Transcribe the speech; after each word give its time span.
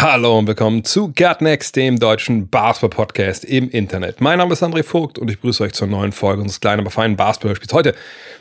Hallo 0.00 0.38
und 0.38 0.46
willkommen 0.46 0.84
zu 0.84 1.12
Gutnext, 1.12 1.74
dem 1.74 1.98
deutschen 1.98 2.48
Basketball-Podcast 2.48 3.44
im 3.44 3.68
Internet. 3.68 4.20
Mein 4.20 4.38
Name 4.38 4.52
ist 4.52 4.62
André 4.62 4.84
Vogt 4.84 5.18
und 5.18 5.28
ich 5.28 5.40
grüße 5.40 5.64
euch 5.64 5.72
zur 5.72 5.88
neuen 5.88 6.12
Folge 6.12 6.40
unseres 6.40 6.60
kleinen, 6.60 6.82
aber 6.82 6.92
feinen 6.92 7.16
Basketball-Spiels 7.16 7.72
heute 7.72 7.96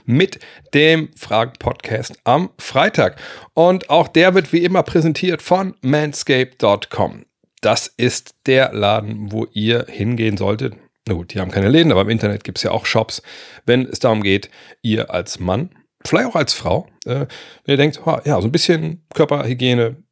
mit 0.05 0.37
dem 0.75 1.09
Fragen-Podcast 1.15 2.19
am 2.25 2.51
Freitag. 2.59 3.19
Und 3.55 3.89
auch 3.89 4.07
der 4.07 4.35
wird 4.35 4.53
wie 4.53 4.63
immer 4.63 4.83
präsentiert 4.83 5.41
von 5.41 5.73
manscape.com. 5.81 7.25
Das 7.61 7.87
ist 7.87 8.35
der 8.45 8.71
Laden, 8.73 9.31
wo 9.31 9.47
ihr 9.51 9.87
hingehen 9.89 10.37
solltet. 10.37 10.75
Na 11.07 11.15
gut, 11.15 11.33
die 11.33 11.39
haben 11.39 11.49
keine 11.49 11.69
Läden, 11.69 11.91
aber 11.91 12.01
im 12.01 12.09
Internet 12.09 12.43
gibt 12.43 12.59
es 12.59 12.65
ja 12.65 12.69
auch 12.69 12.85
Shops, 12.85 13.23
wenn 13.65 13.87
es 13.87 13.97
darum 13.97 14.21
geht, 14.21 14.51
ihr 14.83 15.09
als 15.09 15.39
Mann, 15.39 15.71
vielleicht 16.05 16.27
auch 16.29 16.35
als 16.35 16.53
Frau, 16.53 16.85
äh, 17.05 17.25
wenn 17.65 17.73
ihr 17.73 17.77
denkt, 17.77 17.99
oh, 18.05 18.19
ja, 18.25 18.39
so 18.41 18.47
ein 18.47 18.51
bisschen 18.51 19.07
Körperhygiene, 19.15 20.03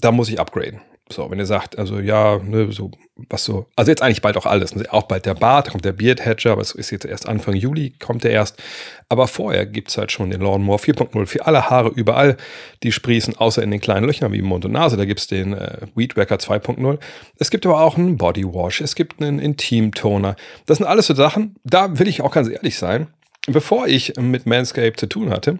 da 0.00 0.12
muss 0.12 0.28
ich 0.28 0.40
upgraden. 0.40 0.80
So, 1.12 1.28
wenn 1.28 1.40
ihr 1.40 1.46
sagt, 1.46 1.76
also 1.76 1.98
ja, 1.98 2.38
ne, 2.38 2.70
so, 2.70 2.92
was 3.28 3.42
so, 3.42 3.66
also 3.74 3.90
jetzt 3.90 4.00
eigentlich 4.00 4.22
bald 4.22 4.36
auch 4.36 4.46
alles, 4.46 4.76
ne, 4.76 4.84
auch 4.90 5.04
bald 5.04 5.26
der 5.26 5.34
Bart, 5.34 5.70
kommt 5.70 5.84
der 5.84 5.92
Beard 5.92 6.24
Hedger, 6.24 6.52
aber 6.52 6.62
es 6.62 6.72
ist 6.72 6.90
jetzt 6.90 7.04
erst 7.04 7.28
Anfang 7.28 7.54
Juli, 7.54 7.94
kommt 7.98 8.22
der 8.22 8.30
erst. 8.30 8.62
Aber 9.08 9.26
vorher 9.26 9.66
gibt's 9.66 9.98
halt 9.98 10.12
schon 10.12 10.30
den 10.30 10.40
Lawnmower 10.40 10.78
4.0 10.78 11.26
für 11.26 11.46
alle 11.46 11.68
Haare 11.68 11.88
überall, 11.88 12.36
die 12.84 12.92
sprießen, 12.92 13.36
außer 13.36 13.60
in 13.60 13.72
den 13.72 13.80
kleinen 13.80 14.06
Löchern 14.06 14.32
wie 14.32 14.40
Mund 14.40 14.64
und 14.64 14.72
Nase, 14.72 14.96
da 14.96 15.04
gibt's 15.04 15.26
den 15.26 15.52
äh, 15.52 15.78
Weed 15.96 16.16
Wacker 16.16 16.36
2.0. 16.36 16.98
Es 17.38 17.50
gibt 17.50 17.66
aber 17.66 17.80
auch 17.80 17.98
einen 17.98 18.16
Body 18.16 18.44
Wash, 18.44 18.80
es 18.80 18.94
gibt 18.94 19.20
einen 19.20 19.40
Intim-Toner. 19.40 20.36
Das 20.66 20.78
sind 20.78 20.86
alles 20.86 21.08
so 21.08 21.14
Sachen, 21.14 21.56
da 21.64 21.98
will 21.98 22.06
ich 22.06 22.22
auch 22.22 22.32
ganz 22.32 22.48
ehrlich 22.48 22.78
sein, 22.78 23.08
bevor 23.48 23.88
ich 23.88 24.14
mit 24.16 24.46
Manscaped 24.46 25.00
zu 25.00 25.08
tun 25.08 25.30
hatte, 25.30 25.58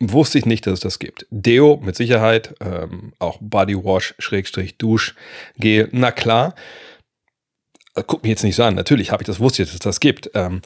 wusste 0.00 0.38
ich 0.38 0.46
nicht, 0.46 0.66
dass 0.66 0.74
es 0.74 0.80
das 0.80 0.98
gibt. 0.98 1.26
Deo 1.30 1.80
mit 1.82 1.96
Sicherheit, 1.96 2.54
ähm, 2.60 3.12
auch 3.18 3.38
Bodywash, 3.40 4.14
Schrägstrich, 4.18 4.78
Duschgel, 4.78 5.88
na 5.92 6.12
klar. 6.12 6.54
Äh, 7.94 8.04
Guck 8.06 8.22
mich 8.22 8.30
jetzt 8.30 8.44
nicht 8.44 8.56
so 8.56 8.62
an, 8.62 8.74
natürlich 8.74 9.10
habe 9.10 9.22
ich 9.22 9.26
das, 9.26 9.40
wusste 9.40 9.62
ich, 9.62 9.68
dass 9.68 9.74
es 9.74 9.80
das 9.80 10.00
gibt. 10.00 10.30
Ähm, 10.34 10.62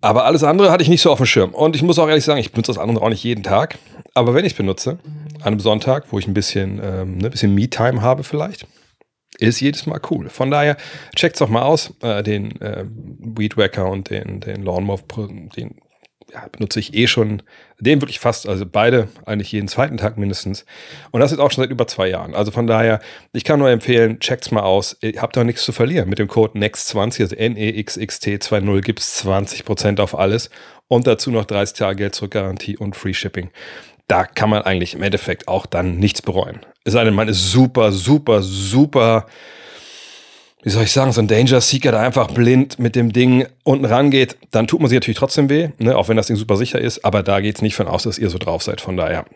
aber 0.00 0.24
alles 0.24 0.42
andere 0.44 0.70
hatte 0.70 0.82
ich 0.82 0.88
nicht 0.88 1.02
so 1.02 1.10
auf 1.10 1.18
dem 1.18 1.26
Schirm. 1.26 1.54
Und 1.54 1.74
ich 1.74 1.82
muss 1.82 1.98
auch 1.98 2.08
ehrlich 2.08 2.24
sagen, 2.24 2.40
ich 2.40 2.52
benutze 2.52 2.72
das 2.72 2.78
andere 2.78 3.04
auch 3.04 3.08
nicht 3.08 3.24
jeden 3.24 3.42
Tag. 3.42 3.78
Aber 4.14 4.34
wenn 4.34 4.44
ich 4.44 4.52
es 4.52 4.56
benutze, 4.56 4.98
an 5.40 5.48
einem 5.48 5.60
Sonntag, 5.60 6.12
wo 6.12 6.18
ich 6.18 6.26
ein 6.26 6.34
bisschen, 6.34 6.80
ähm, 6.82 7.18
ne, 7.18 7.30
bisschen 7.30 7.54
Me-Time 7.54 8.00
habe 8.02 8.22
vielleicht, 8.22 8.66
ist 9.38 9.60
jedes 9.60 9.86
Mal 9.86 10.00
cool. 10.10 10.28
Von 10.30 10.50
daher, 10.50 10.76
checkt's 11.14 11.40
doch 11.40 11.48
mal 11.48 11.62
aus, 11.62 11.94
äh, 12.02 12.22
den 12.22 12.58
äh, 12.60 12.84
Weed 12.88 13.56
Wacker 13.56 13.90
und 13.90 14.10
den, 14.10 14.40
den 14.40 14.62
Lawnmower, 14.62 15.00
den 15.56 15.76
ja, 16.32 16.46
benutze 16.48 16.80
ich 16.80 16.94
eh 16.94 17.06
schon, 17.06 17.42
den 17.78 18.00
wirklich 18.00 18.20
fast, 18.20 18.48
also 18.48 18.64
beide 18.64 19.08
eigentlich 19.26 19.52
jeden 19.52 19.68
zweiten 19.68 19.96
Tag 19.96 20.16
mindestens. 20.16 20.64
Und 21.10 21.20
das 21.20 21.32
ist 21.32 21.38
auch 21.38 21.50
schon 21.50 21.62
seit 21.62 21.70
über 21.70 21.86
zwei 21.86 22.08
Jahren. 22.08 22.34
Also 22.34 22.50
von 22.50 22.66
daher, 22.66 23.00
ich 23.32 23.44
kann 23.44 23.58
nur 23.58 23.70
empfehlen, 23.70 24.18
checkt's 24.18 24.50
mal 24.50 24.62
aus. 24.62 24.96
Ihr 25.02 25.20
habt 25.20 25.36
doch 25.36 25.44
nichts 25.44 25.64
zu 25.64 25.72
verlieren. 25.72 26.08
Mit 26.08 26.18
dem 26.18 26.28
Code 26.28 26.58
NEXT20, 26.58 27.20
also 27.20 27.36
NEXXT20, 27.36 28.80
gibt's 28.80 29.24
20% 29.24 30.00
auf 30.00 30.18
alles 30.18 30.50
und 30.88 31.06
dazu 31.06 31.30
noch 31.30 31.44
30 31.44 31.76
Tage 31.76 31.96
Geld 31.96 32.14
zurück 32.14 32.32
Garantie 32.32 32.78
und 32.78 32.96
Free 32.96 33.14
Shipping. 33.14 33.50
Da 34.08 34.24
kann 34.24 34.48
man 34.48 34.62
eigentlich 34.62 34.94
im 34.94 35.02
Endeffekt 35.02 35.48
auch 35.48 35.66
dann 35.66 35.98
nichts 35.98 36.22
bereuen. 36.22 36.60
Es 36.84 36.92
sei 36.92 37.04
denn, 37.04 37.14
man 37.14 37.28
ist 37.28 37.50
super, 37.50 37.92
super, 37.92 38.42
super 38.42 39.26
wie 40.66 40.70
soll 40.70 40.82
ich 40.82 40.90
sagen, 40.90 41.12
so 41.12 41.20
ein 41.20 41.28
Danger 41.28 41.60
Seeker, 41.60 41.92
der 41.92 42.00
einfach 42.00 42.26
blind 42.26 42.80
mit 42.80 42.96
dem 42.96 43.12
Ding 43.12 43.46
unten 43.62 43.84
rangeht, 43.84 44.36
dann 44.50 44.66
tut 44.66 44.80
man 44.80 44.88
sich 44.88 44.96
natürlich 44.96 45.16
trotzdem 45.16 45.48
weh, 45.48 45.68
ne, 45.78 45.96
auch 45.96 46.08
wenn 46.08 46.16
das 46.16 46.26
Ding 46.26 46.34
super 46.34 46.56
sicher 46.56 46.80
ist, 46.80 47.04
aber 47.04 47.22
da 47.22 47.38
geht's 47.38 47.62
nicht 47.62 47.76
von 47.76 47.86
aus, 47.86 48.02
dass 48.02 48.18
ihr 48.18 48.28
so 48.30 48.38
drauf 48.38 48.64
seid. 48.64 48.80
Von 48.80 48.96
daher, 48.96 49.26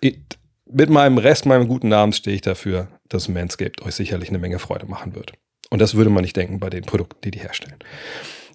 ich, 0.00 0.18
mit 0.66 0.90
meinem 0.90 1.18
Rest, 1.18 1.46
meinem 1.46 1.68
guten 1.68 1.86
Namens 1.86 2.16
stehe 2.16 2.34
ich 2.34 2.42
dafür, 2.42 2.88
dass 3.08 3.28
Manscaped 3.28 3.82
euch 3.82 3.94
sicherlich 3.94 4.28
eine 4.28 4.38
Menge 4.38 4.58
Freude 4.58 4.86
machen 4.86 5.14
wird. 5.14 5.34
Und 5.70 5.80
das 5.80 5.94
würde 5.94 6.10
man 6.10 6.22
nicht 6.22 6.36
denken 6.36 6.58
bei 6.58 6.68
den 6.68 6.82
Produkten, 6.82 7.20
die 7.22 7.30
die 7.30 7.38
herstellen. 7.38 7.76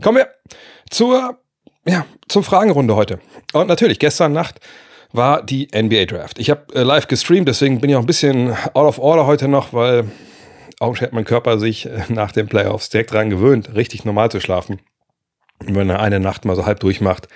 Kommen 0.01 0.17
wir 0.17 0.27
zur, 0.89 1.39
ja, 1.87 2.05
zur 2.27 2.43
Fragenrunde 2.43 2.97
heute. 2.97 3.19
Und 3.53 3.67
natürlich, 3.67 3.99
gestern 3.99 4.33
Nacht 4.33 4.59
war 5.13 5.43
die 5.43 5.69
NBA 5.73 6.07
Draft. 6.07 6.39
Ich 6.39 6.49
habe 6.49 6.75
äh, 6.75 6.83
live 6.83 7.07
gestreamt, 7.07 7.47
deswegen 7.47 7.79
bin 7.79 7.89
ich 7.89 7.95
auch 7.95 8.01
ein 8.01 8.05
bisschen 8.05 8.51
out 8.73 8.85
of 8.85 8.99
order 8.99 9.25
heute 9.25 9.47
noch, 9.47 9.71
weil 9.71 10.11
augenscheinlich 10.79 11.09
hat 11.09 11.13
mein 11.13 11.25
Körper 11.25 11.59
sich 11.59 11.85
äh, 11.85 12.03
nach 12.09 12.31
den 12.31 12.47
Playoffs 12.47 12.89
direkt 12.89 13.11
dran 13.11 13.29
gewöhnt, 13.29 13.73
richtig 13.75 14.05
normal 14.05 14.31
zu 14.31 14.39
schlafen. 14.39 14.79
Und 15.59 15.75
wenn 15.75 15.89
er 15.89 16.01
eine 16.01 16.19
Nacht 16.19 16.45
mal 16.45 16.55
so 16.55 16.65
halb 16.65 16.79
durchmacht, 16.79 17.27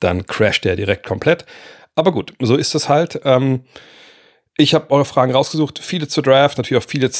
dann 0.00 0.26
crasht 0.26 0.66
er 0.66 0.76
direkt 0.76 1.06
komplett. 1.06 1.46
Aber 1.94 2.12
gut, 2.12 2.34
so 2.40 2.56
ist 2.56 2.74
es 2.74 2.88
halt. 2.88 3.20
Ähm, 3.24 3.64
ich 4.56 4.74
habe 4.74 4.90
eure 4.90 5.04
Fragen 5.04 5.32
rausgesucht, 5.32 5.78
viele 5.78 6.08
zu 6.08 6.22
Draft, 6.22 6.58
natürlich 6.58 6.82
auch 6.82 6.88
viele 6.88 7.10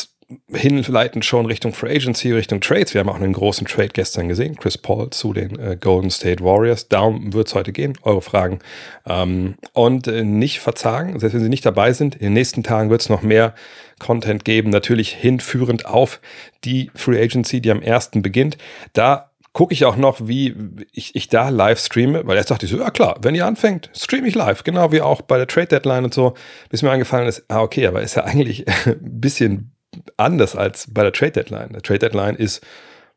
hinleitend 0.48 1.24
schon 1.24 1.46
Richtung 1.46 1.72
Free 1.72 1.94
Agency, 1.94 2.32
Richtung 2.32 2.60
Trades. 2.60 2.94
Wir 2.94 3.00
haben 3.00 3.08
auch 3.08 3.16
einen 3.16 3.32
großen 3.32 3.66
Trade 3.66 3.88
gestern 3.88 4.28
gesehen, 4.28 4.56
Chris 4.56 4.78
Paul 4.78 5.10
zu 5.10 5.32
den 5.32 5.58
äh, 5.58 5.76
Golden 5.80 6.10
State 6.10 6.42
Warriors. 6.42 6.88
Darum 6.88 7.32
wird 7.32 7.48
es 7.48 7.54
heute 7.54 7.72
gehen, 7.72 7.96
eure 8.02 8.22
Fragen. 8.22 8.60
Ähm, 9.06 9.56
und 9.72 10.06
äh, 10.06 10.24
nicht 10.24 10.60
verzagen, 10.60 11.18
selbst 11.18 11.34
wenn 11.34 11.42
sie 11.42 11.48
nicht 11.48 11.66
dabei 11.66 11.92
sind, 11.92 12.14
in 12.14 12.22
den 12.22 12.32
nächsten 12.32 12.62
Tagen 12.62 12.90
wird 12.90 13.00
es 13.00 13.08
noch 13.08 13.22
mehr 13.22 13.54
Content 13.98 14.44
geben, 14.44 14.70
natürlich 14.70 15.12
hinführend 15.12 15.86
auf 15.86 16.20
die 16.64 16.90
Free 16.94 17.22
Agency, 17.22 17.60
die 17.60 17.70
am 17.70 17.82
1. 17.82 18.10
beginnt. 18.14 18.58
Da 18.92 19.30
gucke 19.54 19.72
ich 19.72 19.84
auch 19.84 19.96
noch, 19.96 20.26
wie 20.26 20.54
ich, 20.92 21.14
ich 21.14 21.28
da 21.28 21.48
live 21.48 21.78
streame, 21.78 22.26
weil 22.26 22.36
erst 22.36 22.50
dachte 22.50 22.66
ich 22.66 22.72
so, 22.72 22.78
ja 22.78 22.90
klar, 22.90 23.16
wenn 23.22 23.34
ihr 23.34 23.46
anfängt, 23.46 23.88
streame 23.94 24.26
ich 24.26 24.34
live, 24.34 24.64
genau 24.64 24.92
wie 24.92 25.00
auch 25.00 25.22
bei 25.22 25.38
der 25.38 25.46
Trade 25.46 25.68
Deadline 25.68 26.04
und 26.04 26.12
so, 26.12 26.34
bis 26.70 26.82
mir 26.82 26.90
angefallen 26.90 27.28
ist, 27.28 27.44
ah 27.48 27.62
okay, 27.62 27.86
aber 27.86 28.02
ist 28.02 28.16
ja 28.16 28.24
eigentlich 28.24 28.66
ein 28.86 28.98
bisschen 29.00 29.73
anders 30.16 30.56
als 30.56 30.92
bei 30.92 31.02
der 31.02 31.12
Trade 31.12 31.32
Deadline. 31.32 31.72
Der 31.72 31.82
Trade 31.82 32.00
Deadline 32.00 32.36
ist, 32.36 32.64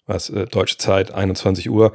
was, 0.05 0.29
äh, 0.29 0.45
deutsche 0.45 0.77
Zeit, 0.77 1.13
21 1.13 1.69
Uhr, 1.69 1.93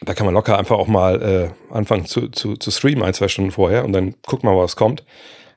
da 0.00 0.14
kann 0.14 0.26
man 0.26 0.34
locker 0.34 0.58
einfach 0.58 0.78
auch 0.78 0.86
mal 0.86 1.22
äh, 1.22 1.74
anfangen 1.74 2.06
zu, 2.06 2.28
zu, 2.28 2.56
zu 2.56 2.70
streamen, 2.70 3.02
ein, 3.02 3.14
zwei 3.14 3.28
Stunden 3.28 3.50
vorher 3.50 3.84
und 3.84 3.92
dann 3.92 4.14
guckt 4.26 4.44
mal, 4.44 4.56
was 4.56 4.76
kommt. 4.76 5.04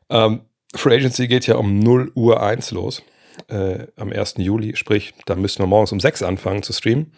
Ähm, 0.09 0.41
Free 0.73 0.95
Agency 0.95 1.27
geht 1.27 1.47
ja 1.47 1.55
um 1.55 1.79
0 1.79 2.11
Uhr 2.15 2.41
1 2.41 2.71
los, 2.71 3.03
äh, 3.49 3.87
am 3.97 4.11
1. 4.11 4.35
Juli, 4.37 4.75
sprich, 4.75 5.13
da 5.25 5.35
müssen 5.35 5.59
wir 5.59 5.67
morgens 5.67 5.91
um 5.91 5.99
6 5.99 6.23
anfangen 6.23 6.63
zu 6.63 6.73
streamen. 6.73 7.13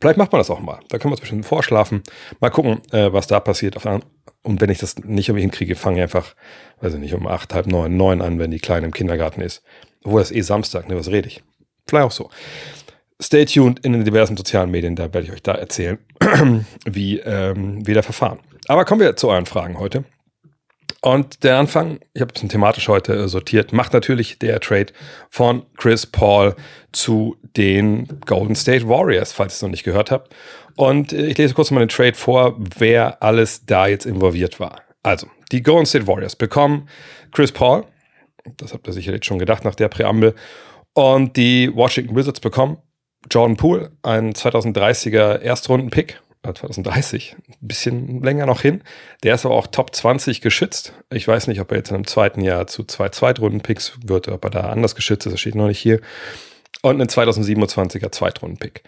Vielleicht 0.00 0.16
macht 0.16 0.32
man 0.32 0.40
das 0.40 0.50
auch 0.50 0.60
mal. 0.60 0.80
Da 0.88 0.98
können 0.98 1.12
wir 1.12 1.18
zwischen 1.18 1.42
vorschlafen. 1.42 2.02
Mal 2.40 2.48
gucken, 2.48 2.80
äh, 2.90 3.12
was 3.12 3.26
da 3.26 3.38
passiert. 3.38 3.76
Und 4.42 4.60
wenn 4.60 4.70
ich 4.70 4.78
das 4.78 4.96
nicht 4.96 5.28
irgendwie 5.28 5.42
hinkriege, 5.42 5.76
fange 5.76 5.98
ich 5.98 6.02
einfach, 6.02 6.34
weiß 6.80 6.94
ich 6.94 7.00
nicht, 7.00 7.14
um 7.14 7.26
acht, 7.26 7.52
halb 7.52 7.66
neun, 7.66 7.98
neun 7.98 8.22
an, 8.22 8.38
wenn 8.38 8.50
die 8.50 8.60
Kleine 8.60 8.86
im 8.86 8.94
Kindergarten 8.94 9.42
ist. 9.42 9.62
Obwohl 10.04 10.20
das 10.20 10.32
eh 10.32 10.40
Samstag, 10.40 10.88
ne, 10.88 10.96
was 10.96 11.08
rede 11.08 11.28
ich? 11.28 11.42
Vielleicht 11.86 12.06
auch 12.06 12.10
so. 12.10 12.30
Stay 13.20 13.44
tuned 13.44 13.80
in 13.80 13.92
den 13.92 14.04
diversen 14.04 14.36
sozialen 14.36 14.70
Medien, 14.70 14.96
da 14.96 15.12
werde 15.12 15.26
ich 15.26 15.32
euch 15.32 15.42
da 15.42 15.52
erzählen, 15.52 15.98
wie 16.86 17.18
ähm, 17.18 17.86
wir 17.86 17.94
da 17.94 18.02
verfahren. 18.02 18.38
Aber 18.66 18.84
kommen 18.84 19.00
wir 19.00 19.16
zu 19.16 19.28
euren 19.28 19.46
Fragen 19.46 19.78
heute. 19.78 20.04
Und 21.02 21.44
der 21.44 21.56
Anfang, 21.56 22.00
ich 22.12 22.20
habe 22.20 22.32
es 22.34 22.40
thematisch 22.40 22.88
heute 22.88 23.14
äh, 23.14 23.28
sortiert, 23.28 23.72
macht 23.72 23.94
natürlich 23.94 24.38
der 24.38 24.60
Trade 24.60 24.92
von 25.30 25.64
Chris 25.76 26.06
Paul 26.06 26.54
zu 26.92 27.36
den 27.56 28.20
Golden 28.26 28.54
State 28.54 28.86
Warriors, 28.86 29.32
falls 29.32 29.54
ihr 29.54 29.56
es 29.56 29.62
noch 29.62 29.70
nicht 29.70 29.84
gehört 29.84 30.10
habt. 30.10 30.34
Und 30.76 31.12
äh, 31.12 31.26
ich 31.26 31.38
lese 31.38 31.54
kurz 31.54 31.70
mal 31.70 31.80
den 31.80 31.88
Trade 31.88 32.14
vor, 32.14 32.56
wer 32.78 33.22
alles 33.22 33.64
da 33.64 33.86
jetzt 33.86 34.04
involviert 34.04 34.60
war. 34.60 34.82
Also, 35.02 35.26
die 35.52 35.62
Golden 35.62 35.86
State 35.86 36.06
Warriors 36.06 36.36
bekommen 36.36 36.88
Chris 37.32 37.52
Paul, 37.52 37.84
das 38.56 38.72
habt 38.72 38.86
ihr 38.86 38.92
sicherlich 38.92 39.24
schon 39.24 39.38
gedacht 39.38 39.64
nach 39.64 39.74
der 39.74 39.88
Präambel, 39.88 40.34
und 40.92 41.36
die 41.36 41.74
Washington 41.74 42.16
Wizards 42.16 42.40
bekommen 42.40 42.78
Jordan 43.30 43.56
Poole, 43.56 43.92
ein 44.02 44.32
2030er 44.32 45.40
Erstrunden-Pick, 45.40 46.20
äh, 46.42 46.54
2030, 46.54 47.36
ein 47.48 47.54
bisschen 47.60 48.22
länger 48.22 48.46
noch 48.46 48.62
hin. 48.62 48.82
Der 49.22 49.34
ist 49.34 49.44
aber 49.44 49.54
auch 49.54 49.66
Top 49.66 49.94
20 49.94 50.40
geschützt. 50.40 50.94
Ich 51.12 51.28
weiß 51.28 51.46
nicht, 51.46 51.60
ob 51.60 51.70
er 51.70 51.78
jetzt 51.78 51.90
in 51.90 51.96
einem 51.96 52.06
zweiten 52.06 52.40
Jahr 52.40 52.66
zu 52.66 52.84
zwei 52.84 53.08
Zweitrunden-Picks 53.10 53.98
wird, 54.04 54.28
ob 54.28 54.44
er 54.44 54.50
da 54.50 54.60
anders 54.70 54.94
geschützt 54.94 55.26
ist, 55.26 55.32
das 55.32 55.40
steht 55.40 55.54
noch 55.54 55.68
nicht 55.68 55.78
hier. 55.78 56.00
Und 56.82 57.00
ein 57.00 57.08
2027er 57.08 58.10
Zweitrunden-Pick. 58.10 58.82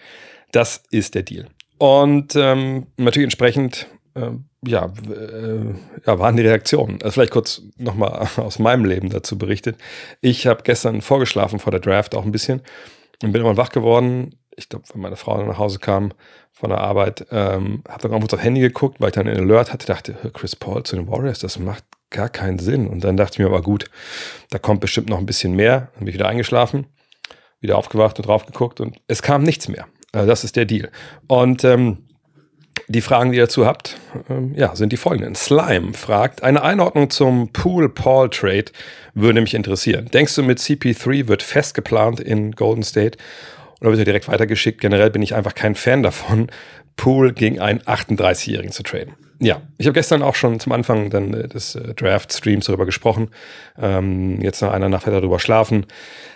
Das 0.50 0.82
ist 0.90 1.14
der 1.14 1.22
Deal. 1.22 1.46
Und 1.78 2.34
ähm, 2.37 2.87
natürlich 2.96 3.25
entsprechend, 3.25 3.87
ähm, 4.14 4.46
ja, 4.64 4.93
äh, 5.09 5.75
ja, 6.06 6.19
waren 6.19 6.37
die 6.37 6.47
Reaktionen. 6.47 7.03
Also 7.03 7.12
vielleicht 7.12 7.32
kurz 7.32 7.62
nochmal 7.79 8.29
aus 8.37 8.59
meinem 8.59 8.85
Leben 8.85 9.11
dazu 9.11 9.37
berichtet. 9.38 9.76
Ich 10.20 10.47
habe 10.47 10.62
gestern 10.62 11.00
vorgeschlafen 11.00 11.59
vor 11.59 11.70
der 11.70 11.81
Draft 11.81 12.14
auch 12.14 12.25
ein 12.25 12.32
bisschen 12.32 12.61
und 13.23 13.32
bin 13.32 13.43
immer 13.43 13.56
wach 13.56 13.70
geworden 13.70 14.37
ich 14.56 14.69
glaube, 14.69 14.85
wenn 14.93 15.00
meine 15.00 15.17
Frau 15.17 15.43
nach 15.43 15.59
Hause 15.59 15.79
kam 15.79 16.12
von 16.53 16.70
der 16.70 16.81
Arbeit, 16.81 17.26
ähm, 17.31 17.82
habe 17.88 18.03
dann 18.03 18.12
irgendwo 18.12 18.35
aufs 18.35 18.44
Handy 18.44 18.61
geguckt, 18.61 19.00
weil 19.00 19.09
ich 19.09 19.14
dann 19.14 19.29
einen 19.29 19.50
Alert 19.50 19.73
hatte, 19.73 19.87
dachte, 19.87 20.14
Chris 20.32 20.56
Paul 20.56 20.82
zu 20.82 20.97
den 20.97 21.08
Warriors, 21.08 21.38
das 21.38 21.58
macht 21.58 21.85
gar 22.11 22.29
keinen 22.29 22.58
Sinn. 22.58 22.87
Und 22.87 23.05
dann 23.05 23.17
dachte 23.17 23.35
ich 23.35 23.38
mir, 23.38 23.47
aber 23.47 23.62
gut, 23.62 23.91
da 24.50 24.58
kommt 24.58 24.81
bestimmt 24.81 25.08
noch 25.08 25.19
ein 25.19 25.26
bisschen 25.26 25.55
mehr. 25.55 25.88
Dann 25.94 26.00
bin 26.00 26.08
ich 26.08 26.15
wieder 26.15 26.29
eingeschlafen, 26.29 26.87
wieder 27.61 27.79
aufgewacht 27.79 28.19
und 28.19 28.26
drauf 28.26 28.47
geguckt 28.47 28.81
und 28.81 28.99
es 29.08 29.23
kam 29.23 29.43
nichts 29.43 29.69
mehr. 29.69 29.87
Also 30.12 30.29
das 30.29 30.44
ist 30.44 30.56
der 30.56 30.67
Deal. 30.67 30.91
Und 31.26 31.65
ähm, 31.65 32.08
die 32.88 33.00
Fragen, 33.00 33.32
die 33.32 33.38
ihr 33.38 33.44
dazu 33.44 33.66
habt, 33.66 33.96
ähm, 34.28 34.54
ja, 34.54 34.74
sind 34.74 34.92
die 34.92 34.96
folgenden. 34.96 35.34
Slime 35.34 35.94
fragt, 35.94 36.42
eine 36.42 36.62
Einordnung 36.62 37.10
zum 37.10 37.52
Pool-Paul-Trade 37.52 38.66
würde 39.14 39.40
mich 39.40 39.54
interessieren. 39.54 40.08
Denkst 40.12 40.34
du, 40.34 40.42
mit 40.42 40.58
CP3 40.58 41.28
wird 41.28 41.42
fest 41.42 41.74
geplant 41.74 42.20
in 42.20 42.52
Golden 42.52 42.82
State 42.82 43.19
oder 43.80 43.90
wird 43.90 44.00
er 44.00 44.04
direkt 44.04 44.28
weitergeschickt? 44.28 44.80
Generell 44.80 45.10
bin 45.10 45.22
ich 45.22 45.34
einfach 45.34 45.54
kein 45.54 45.74
Fan 45.74 46.02
davon, 46.02 46.48
Pool 46.96 47.32
gegen 47.32 47.60
einen 47.60 47.80
38-Jährigen 47.80 48.72
zu 48.72 48.82
traden. 48.82 49.14
Ja, 49.38 49.60
ich 49.76 49.86
habe 49.86 49.94
gestern 49.94 50.22
auch 50.22 50.36
schon 50.36 50.60
zum 50.60 50.70
Anfang 50.70 51.10
dann 51.10 51.34
äh, 51.34 51.48
des 51.48 51.74
äh, 51.74 51.94
Draft-Streams 51.94 52.66
darüber 52.66 52.86
gesprochen. 52.86 53.30
Ähm, 53.76 54.40
jetzt 54.40 54.62
nach 54.62 54.72
einer 54.72 54.88
Nacht 54.88 55.06
darüber 55.08 55.40
schlafen. 55.40 55.86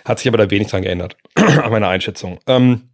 Hat 0.03 0.19
sich 0.19 0.27
aber 0.27 0.37
da 0.37 0.49
wenig 0.51 0.67
dran 0.67 0.81
geändert 0.81 1.15
an 1.35 1.71
meiner 1.71 1.87
Einschätzung. 1.87 2.39
Ähm, 2.47 2.89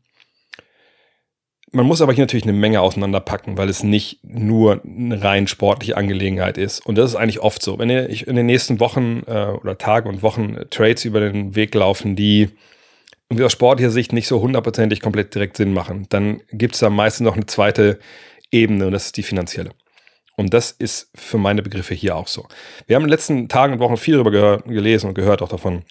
man 1.73 1.87
muss 1.87 2.01
aber 2.01 2.13
hier 2.13 2.23
natürlich 2.23 2.43
eine 2.43 2.53
Menge 2.53 2.81
auseinanderpacken, 2.81 3.57
weil 3.57 3.67
es 3.67 3.83
nicht 3.83 4.19
nur 4.23 4.81
eine 4.85 5.23
rein 5.23 5.47
sportliche 5.47 5.97
Angelegenheit 5.97 6.57
ist. 6.57 6.85
Und 6.85 6.97
das 6.97 7.11
ist 7.11 7.15
eigentlich 7.15 7.39
oft 7.39 7.63
so. 7.63 7.79
Wenn 7.79 7.89
ich 7.89 8.27
in 8.27 8.35
den 8.35 8.45
nächsten 8.45 8.79
Wochen 8.79 9.23
äh, 9.25 9.47
oder 9.47 9.77
Tagen 9.77 10.07
und 10.07 10.21
Wochen 10.21 10.57
Trades 10.69 11.03
über 11.03 11.19
den 11.19 11.55
Weg 11.55 11.73
laufen, 11.73 12.15
die 12.15 12.49
aus 13.41 13.51
sportlicher 13.51 13.89
Sicht 13.89 14.13
nicht 14.13 14.27
so 14.27 14.41
hundertprozentig 14.41 15.01
komplett 15.01 15.33
direkt 15.33 15.57
Sinn 15.57 15.73
machen, 15.73 16.05
dann 16.09 16.41
gibt 16.51 16.75
es 16.75 16.81
da 16.81 16.91
meistens 16.91 17.25
noch 17.25 17.35
eine 17.35 17.47
zweite 17.47 17.97
Ebene 18.51 18.85
und 18.85 18.91
das 18.91 19.07
ist 19.07 19.17
die 19.17 19.23
finanzielle. 19.23 19.71
Und 20.35 20.53
das 20.53 20.71
ist 20.71 21.09
für 21.15 21.39
meine 21.39 21.63
Begriffe 21.63 21.95
hier 21.95 22.15
auch 22.15 22.27
so. 22.27 22.47
Wir 22.85 22.95
haben 22.95 23.03
in 23.03 23.07
den 23.07 23.13
letzten 23.13 23.49
Tagen 23.49 23.73
und 23.73 23.79
Wochen 23.79 23.97
viel 23.97 24.13
darüber 24.15 24.59
gelesen 24.59 25.07
und 25.07 25.13
gehört 25.15 25.41
auch 25.41 25.49
davon, 25.49 25.83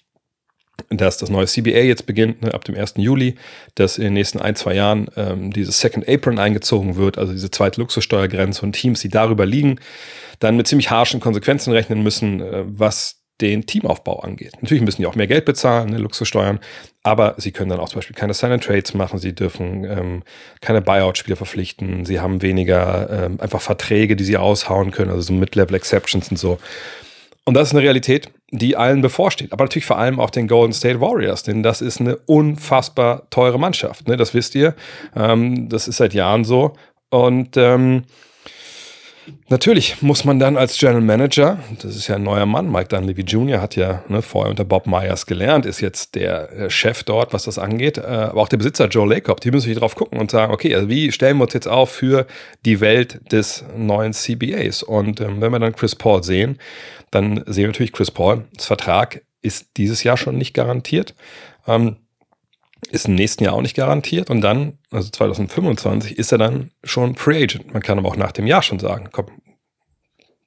dass 0.89 1.17
das 1.17 1.29
neue 1.29 1.45
CBA 1.45 1.81
jetzt 1.81 2.05
beginnt, 2.05 2.41
ne, 2.41 2.53
ab 2.53 2.65
dem 2.65 2.75
1. 2.75 2.95
Juli, 2.97 3.35
dass 3.75 3.97
in 3.97 4.05
den 4.05 4.13
nächsten 4.13 4.39
ein, 4.39 4.55
zwei 4.55 4.73
Jahren 4.73 5.07
ähm, 5.15 5.51
dieses 5.51 5.79
Second 5.79 6.07
Apron 6.07 6.39
eingezogen 6.39 6.95
wird, 6.95 7.17
also 7.17 7.31
diese 7.31 7.51
zweite 7.51 7.79
Luxussteuergrenze 7.81 8.63
und 8.65 8.73
Teams, 8.73 9.01
die 9.01 9.09
darüber 9.09 9.45
liegen, 9.45 9.79
dann 10.39 10.57
mit 10.57 10.67
ziemlich 10.67 10.89
harschen 10.89 11.19
Konsequenzen 11.19 11.73
rechnen 11.73 12.03
müssen, 12.03 12.41
äh, 12.41 12.63
was 12.65 13.19
den 13.41 13.65
Teamaufbau 13.65 14.19
angeht. 14.19 14.53
Natürlich 14.61 14.83
müssen 14.83 15.01
die 15.01 15.07
auch 15.07 15.15
mehr 15.15 15.27
Geld 15.27 15.45
bezahlen, 15.45 15.89
ne, 15.89 15.97
Luxussteuern, 15.97 16.59
aber 17.01 17.35
sie 17.37 17.51
können 17.51 17.69
dann 17.69 17.79
auch 17.79 17.89
zum 17.89 17.97
Beispiel 17.97 18.15
keine 18.15 18.33
Sign-and-Trades 18.33 18.93
machen, 18.93 19.19
sie 19.19 19.33
dürfen 19.33 19.83
ähm, 19.85 20.23
keine 20.61 20.81
Buyout-Spieler 20.81 21.35
verpflichten, 21.35 22.05
sie 22.05 22.19
haben 22.19 22.41
weniger 22.41 23.09
ähm, 23.25 23.39
einfach 23.39 23.61
Verträge, 23.61 24.15
die 24.15 24.23
sie 24.23 24.37
aushauen 24.37 24.91
können, 24.91 25.09
also 25.09 25.21
so 25.21 25.33
Mid-Level-Exceptions 25.33 26.29
und 26.29 26.37
so. 26.37 26.59
Und 27.45 27.55
das 27.55 27.69
ist 27.69 27.73
eine 27.73 27.83
Realität, 27.83 28.29
die 28.53 28.77
allen 28.77 29.01
bevorsteht. 29.01 29.51
Aber 29.51 29.65
natürlich 29.65 29.85
vor 29.85 29.97
allem 29.97 30.19
auch 30.19 30.29
den 30.29 30.47
Golden 30.47 30.73
State 30.73 31.01
Warriors, 31.01 31.43
denn 31.43 31.63
das 31.63 31.81
ist 31.81 31.99
eine 31.99 32.17
unfassbar 32.17 33.29
teure 33.31 33.59
Mannschaft. 33.59 34.07
Ne? 34.07 34.15
Das 34.15 34.33
wisst 34.33 34.53
ihr. 34.55 34.75
Ähm, 35.15 35.69
das 35.69 35.87
ist 35.87 35.97
seit 35.97 36.13
Jahren 36.13 36.43
so. 36.43 36.73
Und 37.09 37.57
ähm, 37.57 38.03
Natürlich 39.47 40.01
muss 40.01 40.25
man 40.25 40.39
dann 40.39 40.57
als 40.57 40.77
General 40.77 41.01
Manager, 41.01 41.59
das 41.81 41.95
ist 41.95 42.07
ja 42.07 42.15
ein 42.15 42.23
neuer 42.23 42.45
Mann, 42.45 42.69
Mike 42.69 42.89
Dunleavy 42.89 43.21
Jr. 43.21 43.61
hat 43.61 43.75
ja 43.75 44.03
ne, 44.09 44.21
vorher 44.21 44.49
unter 44.49 44.65
Bob 44.65 44.85
Myers 44.85 45.25
gelernt, 45.25 45.65
ist 45.65 45.79
jetzt 45.79 46.15
der 46.15 46.69
Chef 46.69 47.03
dort, 47.03 47.33
was 47.33 47.43
das 47.43 47.57
angeht, 47.57 47.97
äh, 47.97 48.01
aber 48.01 48.41
auch 48.41 48.49
der 48.49 48.57
Besitzer 48.57 48.87
Joe 48.87 49.07
Lacob, 49.07 49.39
die 49.39 49.51
müssen 49.51 49.67
sich 49.67 49.77
drauf 49.77 49.95
gucken 49.95 50.19
und 50.19 50.31
sagen, 50.31 50.51
okay, 50.51 50.75
also 50.75 50.89
wie 50.89 51.11
stellen 51.11 51.37
wir 51.37 51.43
uns 51.43 51.53
jetzt 51.53 51.67
auf 51.67 51.91
für 51.91 52.25
die 52.65 52.81
Welt 52.81 53.31
des 53.31 53.63
neuen 53.77 54.11
CBAs? 54.11 54.83
Und 54.83 55.21
ähm, 55.21 55.39
wenn 55.39 55.51
wir 55.51 55.59
dann 55.59 55.75
Chris 55.75 55.95
Paul 55.95 56.23
sehen, 56.23 56.57
dann 57.13 57.43
sehen 57.45 57.63
wir 57.63 57.67
natürlich 57.67 57.93
Chris 57.93 58.11
Paul, 58.11 58.45
das 58.53 58.65
Vertrag 58.65 59.23
ist 59.41 59.77
dieses 59.77 60.03
Jahr 60.03 60.17
schon 60.17 60.37
nicht 60.37 60.53
garantiert. 60.53 61.15
Ähm, 61.67 61.97
ist 62.91 63.07
im 63.07 63.15
nächsten 63.15 63.43
Jahr 63.43 63.53
auch 63.53 63.61
nicht 63.61 63.75
garantiert 63.75 64.29
und 64.29 64.41
dann, 64.41 64.77
also 64.91 65.09
2025, 65.09 66.17
ist 66.17 66.31
er 66.31 66.37
dann 66.37 66.71
schon 66.83 67.15
Free 67.15 67.43
Agent. 67.43 67.73
Man 67.73 67.81
kann 67.81 67.97
aber 67.97 68.09
auch 68.09 68.17
nach 68.17 68.31
dem 68.33 68.45
Jahr 68.45 68.61
schon 68.61 68.79
sagen, 68.79 69.09
komm, 69.11 69.27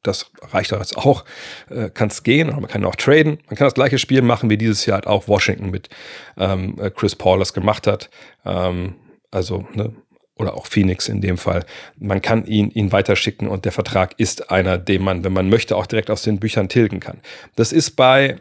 das 0.03 0.31
reicht 0.53 0.73
doch 0.73 0.79
jetzt 0.79 0.97
auch, 0.97 1.25
äh, 1.71 1.91
kann 1.91 2.09
es 2.09 2.23
gehen, 2.23 2.49
oder 2.49 2.61
man 2.61 2.71
kann 2.71 2.85
auch 2.85 2.95
traden. 2.95 3.39
Man 3.47 3.57
kann 3.57 3.67
das 3.67 3.75
gleiche 3.75 3.99
Spiel 3.99 4.23
machen, 4.23 4.51
wie 4.51 4.59
dieses 4.59 4.87
Jahr 4.87 4.97
halt 4.97 5.07
auch 5.07 5.29
Washington 5.29 5.71
mit 5.71 5.89
ähm, 6.37 6.77
äh, 6.79 6.91
Chris 6.91 7.17
Paul 7.17 7.39
das 7.39 7.53
gemacht 7.53 7.87
hat. 7.87 8.11
Ähm, 8.45 8.95
also, 9.31 9.67
ne, 9.75 9.95
oder 10.39 10.55
auch 10.55 10.67
Phoenix 10.67 11.09
in 11.09 11.21
dem 11.21 11.39
Fall. 11.39 11.65
Man 11.99 12.21
kann 12.21 12.45
ihn, 12.47 12.71
ihn 12.71 12.93
weiterschicken 12.93 13.49
und 13.49 13.65
der 13.65 13.73
Vertrag 13.73 14.15
ist 14.19 14.51
einer, 14.51 14.79
den 14.79 15.03
man, 15.03 15.25
wenn 15.25 15.33
man 15.33 15.49
möchte, 15.49 15.77
auch 15.77 15.87
direkt 15.87 16.11
aus 16.11 16.23
den 16.23 16.39
Büchern 16.39 16.69
tilgen 16.69 17.01
kann. 17.01 17.19
Das 17.57 17.73
ist 17.73 17.93
bei 17.93 18.37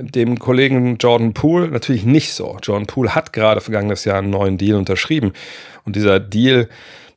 dem 0.00 0.38
Kollegen 0.38 0.96
Jordan 0.98 1.32
Poole 1.32 1.68
natürlich 1.68 2.04
nicht 2.04 2.32
so. 2.32 2.58
Jordan 2.62 2.86
Poole 2.86 3.14
hat 3.14 3.32
gerade 3.32 3.60
vergangenes 3.60 4.04
Jahr 4.04 4.18
einen 4.18 4.30
neuen 4.30 4.58
Deal 4.58 4.76
unterschrieben 4.76 5.32
und 5.84 5.96
dieser 5.96 6.20
Deal 6.20 6.68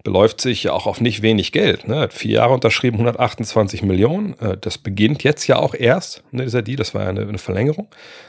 beläuft 0.03 0.41
sich 0.41 0.63
ja 0.63 0.73
auch 0.73 0.85
auf 0.85 1.01
nicht 1.01 1.21
wenig 1.21 1.51
Geld. 1.51 1.87
Ne? 1.87 1.99
Hat 1.99 2.13
vier 2.13 2.33
Jahre 2.33 2.53
unterschrieben, 2.53 2.97
128 2.97 3.83
Millionen. 3.83 4.37
Äh, 4.39 4.57
das 4.59 4.77
beginnt 4.77 5.23
jetzt 5.23 5.47
ja 5.47 5.57
auch 5.57 5.73
erst, 5.73 6.23
ne, 6.31 6.43
dieser 6.43 6.61
Deal, 6.61 6.75
das 6.75 6.93
war 6.93 7.03
ja 7.03 7.09
eine, 7.09 7.37
Verlängerung. 7.37 7.87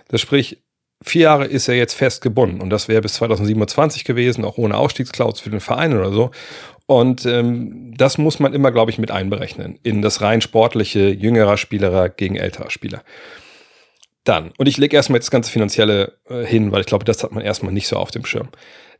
Das 0.09 0.21
sprich, 0.21 0.63
vier 1.05 1.23
Jahre 1.23 1.45
ist 1.45 1.69
er 1.69 1.75
jetzt 1.75 1.95
fest 1.95 2.23
gebunden 2.23 2.61
und 2.61 2.71
das 2.71 2.89
wäre 2.89 3.03
bis 3.03 3.15
2027 3.15 4.05
gewesen, 4.05 4.45
auch 4.45 4.59
ohne 4.59 4.77
Ausstiegsklausel 4.77 5.45
für 5.45 5.51
den 5.51 5.61
Verein 5.61 5.97
oder 5.97 6.13
so. 6.13 6.31
Und 6.87 7.25
ähm, 7.25 7.95
das 7.97 8.19
muss 8.19 8.41
man 8.41 8.53
immer, 8.53 8.71
glaube 8.71 8.91
ich, 8.91 8.99
mit 8.99 9.11
einberechnen 9.11 9.79
in 9.83 10.03
das 10.03 10.21
rein 10.21 10.41
sportliche 10.41 11.09
jüngerer 11.09 11.57
Spieler 11.57 12.09
gegen 12.09 12.37
älterer 12.37 12.71
Spieler. 12.71 13.03
Dann, 14.25 14.53
und 14.57 14.67
ich 14.67 14.79
lege 14.79 14.97
erstmal 14.97 15.21
das 15.21 15.31
ganze 15.31 15.51
Finanzielle 15.51 16.19
äh, 16.29 16.45
hin, 16.45 16.73
weil 16.73 16.81
ich 16.81 16.87
glaube, 16.87 17.05
das 17.05 17.23
hat 17.23 17.33
man 17.33 17.45
erstmal 17.45 17.73
nicht 17.73 17.89
so 17.89 17.97
auf 17.97 18.11
dem 18.11 18.25
Schirm. 18.25 18.49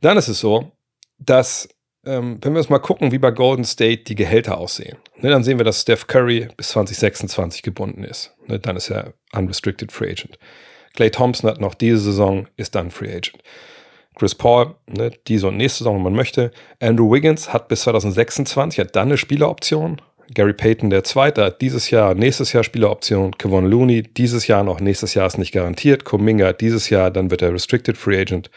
Dann 0.01 0.19
ist 0.19 0.29
es 0.29 0.39
so, 0.39 0.73
dass, 1.19 1.69
ähm, 2.05 2.39
wenn 2.43 2.53
wir 2.53 2.59
uns 2.59 2.69
mal 2.69 2.79
gucken, 2.79 3.13
wie 3.13 3.19
bei 3.19 3.31
Golden 3.31 3.65
State 3.65 4.05
die 4.05 4.15
Gehälter 4.15 4.59
aussehen, 4.59 4.99
ne, 5.19 5.31
dann 5.31 5.45
sehen 5.45 5.59
wir, 5.59 5.65
dass 5.65 5.83
Steph 5.83 6.07
Curry 6.07 6.49
bis 6.57 6.71
2026 6.71 7.63
gebunden 7.63 8.05
ist. 8.05 8.35
Ne, 8.47 8.59
dann 8.59 8.77
ist 8.77 8.91
er 8.91 9.15
Unrestricted 9.33 9.93
Free 9.93 10.11
Agent. 10.11 10.39
Clay 10.95 11.11
Thompson 11.11 11.51
hat 11.51 11.61
noch 11.61 11.75
diese 11.75 11.99
Saison, 11.99 12.47
ist 12.57 12.75
dann 12.75 12.91
Free 12.91 13.09
Agent. 13.09 13.39
Chris 14.17 14.35
Paul, 14.35 14.75
ne, 14.87 15.11
diese 15.27 15.49
und 15.49 15.57
nächste 15.57 15.79
Saison, 15.79 15.97
wenn 15.97 16.05
man 16.05 16.15
möchte. 16.15 16.53
Andrew 16.81 17.11
Wiggins 17.11 17.53
hat 17.53 17.69
bis 17.69 17.83
2026, 17.83 18.79
hat 18.79 18.97
dann 18.97 19.09
eine 19.09 19.17
Spieleroption. 19.17 20.01
Gary 20.33 20.55
Payton 20.55 20.91
der 20.91 21.05
Zweite 21.05 21.45
hat 21.45 21.61
dieses 21.61 21.91
Jahr, 21.91 22.15
nächstes 22.15 22.53
Jahr 22.53 22.65
Spieleroption. 22.65 23.37
Kevon 23.37 23.67
Looney 23.67 24.03
dieses 24.03 24.47
Jahr 24.47 24.63
noch, 24.63 24.81
nächstes 24.81 25.15
Jahr 25.15 25.27
ist 25.27 25.37
nicht 25.37 25.53
garantiert. 25.53 26.05
Kuminga 26.05 26.53
dieses 26.53 26.89
Jahr, 26.91 27.11
dann 27.11 27.31
wird 27.31 27.43
er 27.43 27.53
Restricted 27.53 27.97
Free 27.97 28.19
Agent. 28.19 28.51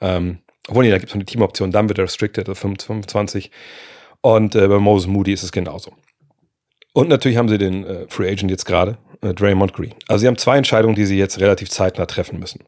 Ähm, 0.00 0.38
obwohl, 0.68 0.84
nee, 0.84 0.90
da 0.90 0.98
gibt 0.98 1.10
es 1.10 1.14
noch 1.14 1.20
eine 1.20 1.26
Teamoption, 1.26 1.72
dann 1.72 1.88
wird 1.88 1.98
er 1.98 2.04
Restricted, 2.04 2.48
also 2.48 2.54
25. 2.54 3.50
Und 4.20 4.54
äh, 4.54 4.68
bei 4.68 4.78
Moses 4.78 5.08
Moody 5.08 5.32
ist 5.32 5.42
es 5.42 5.52
genauso. 5.52 5.92
Und 6.92 7.08
natürlich 7.08 7.38
haben 7.38 7.48
sie 7.48 7.58
den 7.58 7.84
äh, 7.84 8.06
Free 8.08 8.30
Agent 8.30 8.50
jetzt 8.50 8.64
gerade, 8.64 8.98
äh, 9.22 9.32
Draymond 9.34 9.72
Green. 9.72 9.94
Also 10.08 10.22
sie 10.22 10.26
haben 10.26 10.38
zwei 10.38 10.58
Entscheidungen, 10.58 10.94
die 10.94 11.06
sie 11.06 11.18
jetzt 11.18 11.40
relativ 11.40 11.70
zeitnah 11.70 12.06
treffen 12.06 12.38
müssen. 12.38 12.64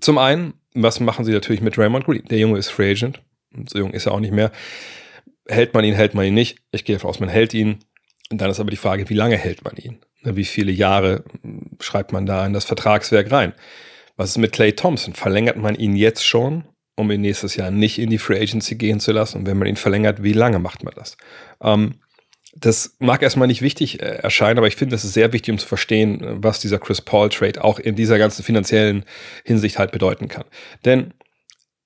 Zum 0.00 0.18
einen, 0.18 0.54
was 0.74 1.00
machen 1.00 1.24
sie 1.24 1.32
natürlich 1.32 1.60
mit 1.60 1.76
Draymond 1.76 2.04
Green? 2.04 2.24
Der 2.26 2.38
Junge 2.38 2.58
ist 2.58 2.68
Free 2.68 2.90
Agent. 2.90 3.22
So 3.68 3.78
jung 3.78 3.92
ist 3.92 4.06
er 4.06 4.12
auch 4.12 4.20
nicht 4.20 4.32
mehr 4.32 4.52
hält 5.48 5.74
man 5.74 5.84
ihn, 5.84 5.94
hält 5.94 6.14
man 6.14 6.26
ihn 6.26 6.34
nicht. 6.34 6.58
Ich 6.70 6.84
gehe 6.84 6.96
davon 6.96 7.10
aus, 7.10 7.20
man 7.20 7.28
hält 7.28 7.54
ihn. 7.54 7.80
Und 8.30 8.40
dann 8.40 8.50
ist 8.50 8.60
aber 8.60 8.70
die 8.70 8.76
Frage, 8.76 9.08
wie 9.08 9.14
lange 9.14 9.36
hält 9.36 9.64
man 9.64 9.76
ihn? 9.76 9.98
Ne, 10.22 10.36
wie 10.36 10.44
viele 10.44 10.70
Jahre 10.70 11.24
hm, 11.42 11.70
schreibt 11.80 12.12
man 12.12 12.26
da 12.26 12.46
in 12.46 12.52
das 12.52 12.64
Vertragswerk 12.64 13.32
rein? 13.32 13.54
Was 14.16 14.30
ist 14.30 14.38
mit 14.38 14.52
Clay 14.52 14.72
Thompson? 14.72 15.14
Verlängert 15.14 15.56
man 15.56 15.74
ihn 15.74 15.96
jetzt 15.96 16.26
schon, 16.26 16.64
um 16.96 17.10
ihn 17.10 17.22
nächstes 17.22 17.56
Jahr 17.56 17.70
nicht 17.70 17.98
in 17.98 18.10
die 18.10 18.18
Free 18.18 18.40
Agency 18.40 18.74
gehen 18.74 19.00
zu 19.00 19.12
lassen? 19.12 19.38
Und 19.38 19.46
wenn 19.46 19.58
man 19.58 19.68
ihn 19.68 19.76
verlängert, 19.76 20.22
wie 20.22 20.32
lange 20.32 20.58
macht 20.58 20.82
man 20.82 20.92
das? 20.94 21.16
Ähm, 21.62 21.94
das 22.60 22.96
mag 22.98 23.22
erstmal 23.22 23.48
nicht 23.48 23.62
wichtig 23.62 24.00
äh, 24.00 24.04
erscheinen, 24.04 24.58
aber 24.58 24.66
ich 24.66 24.76
finde, 24.76 24.94
das 24.94 25.04
ist 25.04 25.14
sehr 25.14 25.32
wichtig, 25.32 25.52
um 25.52 25.58
zu 25.58 25.66
verstehen, 25.66 26.22
äh, 26.22 26.42
was 26.42 26.60
dieser 26.60 26.78
Chris 26.78 27.00
Paul 27.00 27.28
Trade 27.28 27.62
auch 27.62 27.78
in 27.78 27.94
dieser 27.94 28.18
ganzen 28.18 28.42
finanziellen 28.42 29.04
Hinsicht 29.44 29.78
halt 29.78 29.92
bedeuten 29.92 30.28
kann. 30.28 30.44
Denn 30.84 31.14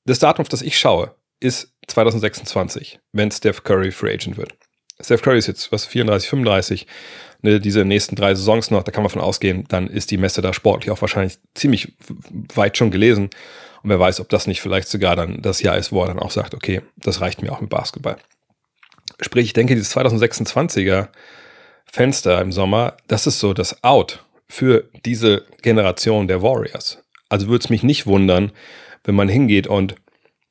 das 0.05 0.19
Datum, 0.19 0.43
auf 0.43 0.49
das 0.49 0.63
ich 0.63 0.79
schaue, 0.79 1.15
ist 1.41 1.73
2026, 1.89 3.01
wenn 3.13 3.31
Steph 3.31 3.65
Curry 3.65 3.91
Free 3.91 4.15
Agent 4.15 4.37
wird. 4.37 4.55
Steph 5.01 5.23
Curry 5.23 5.39
ist 5.39 5.49
jetzt 5.49 5.73
was 5.73 5.85
34, 5.85 6.29
35, 6.29 6.87
ne, 7.43 7.61
diese 7.61 7.85
nächsten 7.85 8.17
drei 8.17 8.35
Saisons 8.35 8.71
noch, 8.71 8.85
da 8.85 8.93
kann 8.93 9.03
man 9.03 9.11
von 9.11 9.21
ausgehen, 9.21 9.65
dann 9.69 9.89
ist 9.89 10.11
die 10.11 10.17
Messe 10.17 10.43
da 10.43 10.53
sportlich 10.53 10.91
auch 10.91 11.01
wahrscheinlich 11.01 11.39
ziemlich 11.55 11.95
weit 12.55 12.77
schon 12.77 12.91
gelesen. 12.91 13.31
Und 13.83 13.91
wer 13.91 13.99
weiß, 13.99 14.21
ob 14.21 14.29
das 14.29 14.47
nicht 14.47 14.61
vielleicht 14.61 14.89
sogar 14.89 15.17
dann 15.17 15.43
das 15.43 15.61
Jahr 15.61 15.77
ist, 15.77 15.91
wo 15.91 16.03
er 16.03 16.09
dann 16.09 16.21
auch 16.21 16.31
sagt, 16.31 16.55
okay, 16.55 16.83
das 16.97 17.21
reicht 17.21 17.43
mir 17.43 17.53
auch 17.53 17.61
mit 17.61 17.71
Basketball. 17.71 18.17
Sprich, 19.21 19.47
ich 19.47 19.53
denke, 19.53 19.75
dieses 19.75 19.97
2026er 19.97 21.09
Fenster 21.85 22.41
im 22.41 22.53
Sommer, 22.53 22.97
das 23.07 23.27
ist 23.27 23.39
so 23.39 23.53
das 23.53 23.83
Out 23.85 24.25
für 24.49 24.89
diese 25.05 25.45
Generation 25.63 26.29
der 26.29 26.43
Warriors. 26.43 27.03
Also 27.29 27.49
würde 27.49 27.65
es 27.65 27.71
mich 27.71 27.83
nicht 27.83 28.07
wundern, 28.07 28.53
wenn 29.05 29.15
man 29.15 29.29
hingeht 29.29 29.67
und 29.67 29.95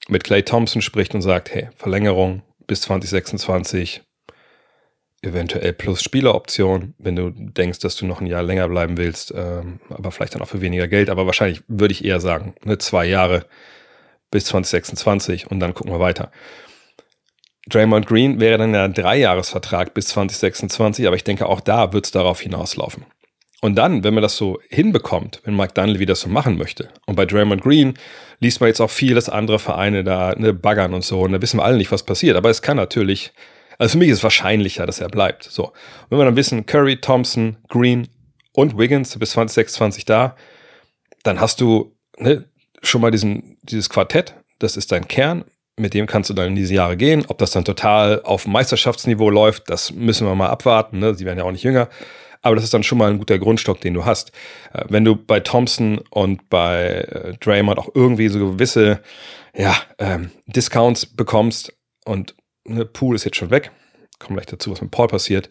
mit 0.07 0.23
Clay 0.23 0.43
Thompson 0.43 0.81
spricht 0.81 1.13
und 1.13 1.21
sagt, 1.21 1.53
hey, 1.53 1.69
Verlängerung 1.75 2.41
bis 2.67 2.81
2026, 2.81 4.01
eventuell 5.21 5.73
plus 5.73 6.01
Spieleroption, 6.01 6.95
wenn 6.97 7.15
du 7.15 7.29
denkst, 7.29 7.79
dass 7.79 7.95
du 7.95 8.05
noch 8.05 8.21
ein 8.21 8.27
Jahr 8.27 8.43
länger 8.43 8.67
bleiben 8.67 8.97
willst, 8.97 9.33
ähm, 9.35 9.79
aber 9.89 10.11
vielleicht 10.11 10.33
dann 10.35 10.41
auch 10.41 10.47
für 10.47 10.61
weniger 10.61 10.87
Geld. 10.87 11.09
Aber 11.09 11.25
wahrscheinlich 11.27 11.61
würde 11.67 11.91
ich 11.91 12.03
eher 12.03 12.19
sagen, 12.19 12.55
ne, 12.63 12.77
zwei 12.79 13.05
Jahre 13.05 13.45
bis 14.31 14.45
2026 14.45 15.51
und 15.51 15.59
dann 15.59 15.73
gucken 15.73 15.91
wir 15.91 15.99
weiter. 15.99 16.31
Draymond 17.67 18.07
Green 18.07 18.39
wäre 18.39 18.57
dann 18.57 18.73
ja 18.73 18.85
ein 18.85 18.93
Dreijahresvertrag 18.93 19.93
bis 19.93 20.07
2026, 20.07 21.05
aber 21.07 21.15
ich 21.15 21.23
denke, 21.23 21.47
auch 21.47 21.61
da 21.61 21.93
wird 21.93 22.05
es 22.05 22.11
darauf 22.11 22.41
hinauslaufen. 22.41 23.05
Und 23.61 23.75
dann, 23.75 24.03
wenn 24.03 24.15
man 24.15 24.23
das 24.23 24.37
so 24.37 24.59
hinbekommt, 24.69 25.41
wenn 25.43 25.55
Mike 25.55 25.73
Dunleavy 25.73 26.07
das 26.07 26.21
so 26.21 26.29
machen 26.29 26.57
möchte, 26.57 26.89
und 27.05 27.15
bei 27.15 27.25
Draymond 27.25 27.61
Green 27.61 27.93
liest 28.39 28.59
man 28.59 28.67
jetzt 28.67 28.81
auch 28.81 28.89
viel, 28.89 29.13
dass 29.13 29.29
andere 29.29 29.59
Vereine 29.59 30.03
da 30.03 30.33
ne, 30.35 30.53
baggern 30.53 30.95
und 30.95 31.03
so, 31.03 31.21
und 31.21 31.31
da 31.31 31.41
wissen 31.41 31.59
wir 31.59 31.63
alle 31.63 31.77
nicht, 31.77 31.91
was 31.91 32.03
passiert, 32.03 32.35
aber 32.35 32.49
es 32.49 32.63
kann 32.63 32.77
natürlich 32.77 33.31
also 33.81 33.93
für 33.93 33.97
mich 33.97 34.09
ist 34.09 34.19
es 34.19 34.23
wahrscheinlicher, 34.23 34.85
dass 34.85 35.01
er 35.01 35.09
bleibt. 35.09 35.43
So. 35.43 35.73
wenn 36.09 36.19
wir 36.19 36.25
dann 36.25 36.35
wissen, 36.35 36.67
Curry, 36.67 36.97
Thompson, 36.97 37.57
Green 37.67 38.07
und 38.53 38.77
Wiggins 38.77 39.17
bis 39.17 39.31
2026 39.31 40.05
da, 40.05 40.35
dann 41.23 41.41
hast 41.41 41.61
du 41.61 41.97
ne, 42.19 42.45
schon 42.83 43.01
mal 43.01 43.09
diesen, 43.09 43.57
dieses 43.63 43.89
Quartett, 43.89 44.35
das 44.59 44.77
ist 44.77 44.91
dein 44.91 45.07
Kern, 45.07 45.45
mit 45.77 45.93
dem 45.93 46.05
kannst 46.05 46.29
du 46.29 46.33
dann 46.33 46.47
in 46.47 46.55
diese 46.55 46.73
Jahre 46.73 46.97
gehen. 46.97 47.25
Ob 47.27 47.37
das 47.37 47.51
dann 47.51 47.65
total 47.65 48.21
auf 48.23 48.45
Meisterschaftsniveau 48.47 49.29
läuft, 49.29 49.69
das 49.69 49.91
müssen 49.91 50.27
wir 50.27 50.35
mal 50.35 50.49
abwarten. 50.49 50.99
Ne? 50.99 51.15
Sie 51.15 51.25
werden 51.25 51.39
ja 51.39 51.45
auch 51.45 51.51
nicht 51.51 51.63
jünger. 51.63 51.89
Aber 52.41 52.55
das 52.55 52.63
ist 52.63 52.73
dann 52.73 52.83
schon 52.83 52.97
mal 52.97 53.11
ein 53.11 53.19
guter 53.19 53.37
Grundstock, 53.37 53.81
den 53.81 53.93
du 53.93 54.05
hast. 54.05 54.31
Äh, 54.73 54.85
wenn 54.89 55.05
du 55.05 55.15
bei 55.15 55.39
Thompson 55.39 55.99
und 56.09 56.49
bei 56.49 56.85
äh, 56.87 57.33
Draymond 57.39 57.77
auch 57.77 57.89
irgendwie 57.93 58.29
so 58.29 58.39
gewisse 58.39 59.01
ja, 59.55 59.75
ähm, 59.99 60.31
Discounts 60.47 61.05
bekommst 61.05 61.73
und 62.05 62.35
ne, 62.65 62.85
Pool 62.85 63.15
ist 63.15 63.25
jetzt 63.25 63.37
schon 63.37 63.51
weg, 63.51 63.71
kommen 64.19 64.35
gleich 64.35 64.47
dazu, 64.47 64.71
was 64.71 64.81
mit 64.81 64.91
Paul 64.91 65.07
passiert, 65.07 65.49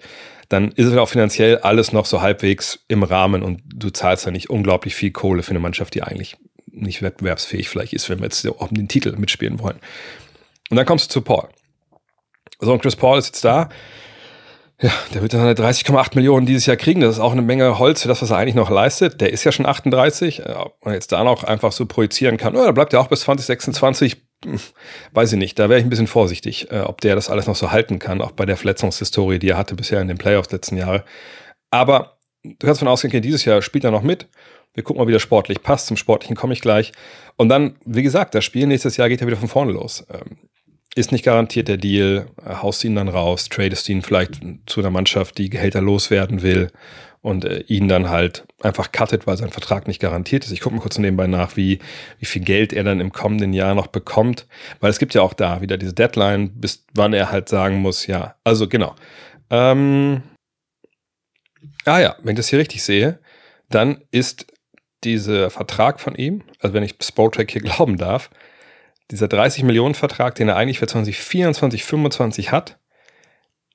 dann 0.49 0.73
ist 0.73 0.87
es 0.87 0.97
auch 0.97 1.09
finanziell 1.09 1.59
alles 1.59 1.93
noch 1.93 2.07
so 2.07 2.23
halbwegs 2.23 2.85
im 2.89 3.03
Rahmen 3.03 3.43
und 3.43 3.63
du 3.67 3.91
zahlst 3.91 4.27
da 4.27 4.31
nicht 4.31 4.51
unglaublich 4.51 4.95
viel 4.95 5.13
Kohle 5.13 5.43
für 5.43 5.51
eine 5.51 5.61
Mannschaft, 5.61 5.95
die 5.95 6.03
eigentlich 6.03 6.37
nicht 6.73 7.03
wettbewerbsfähig 7.03 7.69
vielleicht 7.69 7.93
ist, 7.93 8.09
wenn 8.09 8.19
wir 8.19 8.25
jetzt 8.25 8.45
um 8.45 8.69
den 8.71 8.89
Titel 8.89 9.17
mitspielen 9.17 9.61
wollen. 9.61 9.79
Und 10.71 10.77
dann 10.77 10.87
kommst 10.87 11.11
du 11.11 11.13
zu 11.13 11.21
Paul. 11.23 11.49
So, 12.59 12.73
und 12.73 12.83
Chris 12.83 12.97
Paul 12.97 13.19
ist 13.19 13.27
jetzt 13.27 13.45
da. 13.45 13.69
Ja, 14.83 14.93
der 15.13 15.21
wird 15.21 15.35
dann 15.35 15.47
30,8 15.47 16.15
Millionen 16.15 16.47
dieses 16.47 16.65
Jahr 16.67 16.77
kriegen. 16.77 17.01
Das 17.01 17.17
ist 17.17 17.21
auch 17.21 17.33
eine 17.33 17.43
Menge 17.43 17.79
Holz 17.79 18.03
für 18.03 18.09
das, 18.09 18.23
was 18.23 18.31
er 18.31 18.39
eigentlich 18.39 18.55
noch 18.55 18.71
leistet. 18.71 19.21
Der 19.21 19.31
ist 19.31 19.45
ja 19.45 19.53
schon 19.53 19.67
38. 19.67 20.47
Ob 20.47 20.85
man 20.85 20.95
jetzt 20.95 21.13
da 21.13 21.23
noch 21.23 21.45
einfach 21.45 21.73
so 21.73 21.85
projizieren 21.85 22.39
kann, 22.39 22.57
oh, 22.57 22.65
da 22.65 22.73
bleibt 22.73 22.93
er 22.95 23.01
auch 23.01 23.09
bis 23.09 23.21
2026 23.21 24.17
weiß 25.13 25.33
ich 25.33 25.39
nicht, 25.39 25.59
da 25.59 25.69
wäre 25.69 25.79
ich 25.79 25.87
ein 25.87 25.91
bisschen 25.91 26.07
vorsichtig, 26.07 26.71
äh, 26.71 26.81
ob 26.81 27.01
der 27.01 27.15
das 27.15 27.31
alles 27.31 27.47
noch 27.47 27.57
so 27.57 27.71
halten 27.71 27.99
kann, 27.99 28.23
auch 28.23 28.33
bei 28.33 28.47
der 28.47 28.57
Verletzungshistorie, 28.57 29.39
die 29.39 29.51
er 29.51 29.59
hatte 29.59 29.75
bisher 29.75 30.01
in 30.01 30.09
den 30.09 30.19
Playoffs 30.19 30.51
letzten 30.51 30.77
Jahre. 30.77 31.05
Aber 31.71 32.19
du 32.43 32.67
kannst 32.67 32.81
von 32.81 32.89
ausgehen, 32.89 33.23
dieses 33.23 33.45
Jahr 33.45 33.63
spielt 33.63 33.85
er 33.85 33.91
noch 33.91 34.03
mit. 34.03 34.29
Wir 34.75 34.83
gucken 34.83 35.01
mal, 35.01 35.09
wie 35.09 35.13
der 35.13 35.19
sportlich 35.19 35.63
passt. 35.63 35.87
Zum 35.87 35.97
Sportlichen 35.97 36.37
komme 36.37 36.53
ich 36.53 36.61
gleich. 36.61 36.93
Und 37.37 37.49
dann, 37.49 37.77
wie 37.85 38.03
gesagt, 38.03 38.35
das 38.35 38.45
Spiel 38.45 38.67
nächstes 38.67 38.97
Jahr 38.97 39.09
geht 39.09 39.21
ja 39.21 39.27
wieder 39.27 39.37
von 39.37 39.49
vorne 39.49 39.73
los. 39.73 40.07
Ähm, 40.11 40.37
ist 40.95 41.13
nicht 41.13 41.25
garantiert 41.25 41.69
der 41.69 41.77
Deal, 41.77 42.27
äh, 42.45 42.55
haust 42.57 42.85
ihn 42.85 42.95
dann 42.95 43.09
raus, 43.09 43.49
tradest 43.49 43.89
ihn 43.89 44.03
vielleicht 44.03 44.41
zu 44.67 44.81
einer 44.81 44.91
Mannschaft, 44.91 45.39
die 45.39 45.51
Gehälter 45.51 45.81
loswerden 45.81 46.43
will 46.43 46.71
und 47.23 47.45
äh, 47.45 47.61
ihn 47.67 47.89
dann 47.89 48.09
halt 48.09 48.45
einfach 48.63 48.93
cuttet, 48.93 49.27
weil 49.27 49.37
sein 49.37 49.51
Vertrag 49.51 49.87
nicht 49.87 50.01
garantiert 50.01 50.45
ist. 50.45 50.53
Ich 50.53 50.61
gucke 50.61 50.75
mal 50.75 50.81
kurz 50.81 50.99
nebenbei 50.99 51.27
nach, 51.27 51.57
wie, 51.57 51.79
wie 52.19 52.27
viel 52.27 52.43
Geld 52.43 52.73
er 52.73 52.85
dann 52.85 53.01
im 53.01 53.13
kommenden 53.13 53.53
Jahr 53.53 53.75
noch 53.75 53.89
bekommt, 53.89 54.47
weil 54.81 54.91
es 54.91 54.99
gibt 54.99 55.15
ja 55.15 55.23
auch 55.23 55.35
da 55.35 55.61
wieder 55.61 55.77
diese 55.77 55.95
Deadline, 55.95 56.53
bis 56.61 56.87
wann 56.95 57.13
er 57.13 57.31
halt 57.31 57.49
sagen 57.49 57.77
muss, 57.81 58.07
ja, 58.07 58.37
also 58.43 58.69
genau. 58.69 58.97
Ähm, 59.51 60.23
ah 61.85 62.01
ja, 62.01 62.17
wenn 62.23 62.33
ich 62.33 62.39
das 62.39 62.49
hier 62.49 62.59
richtig 62.59 62.83
sehe, 62.83 63.21
dann 63.69 64.03
ist 64.11 64.47
dieser 65.05 65.51
Vertrag 65.51 66.01
von 66.01 66.15
ihm, 66.15 66.43
also 66.61 66.75
wenn 66.75 66.83
ich 66.83 66.97
Spotrack 67.01 67.51
hier 67.51 67.63
glauben 67.63 67.97
darf, 67.97 68.31
dieser 69.11 69.29
30 69.29 69.65
Millionen 69.65 69.95
Vertrag, 69.95 70.35
den 70.37 70.49
er 70.49 70.57
eigentlich 70.57 70.79
für 70.79 70.87
2024, 70.87 71.85
2025 71.85 72.53
hat, 72.53 72.79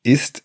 ist 0.04 0.44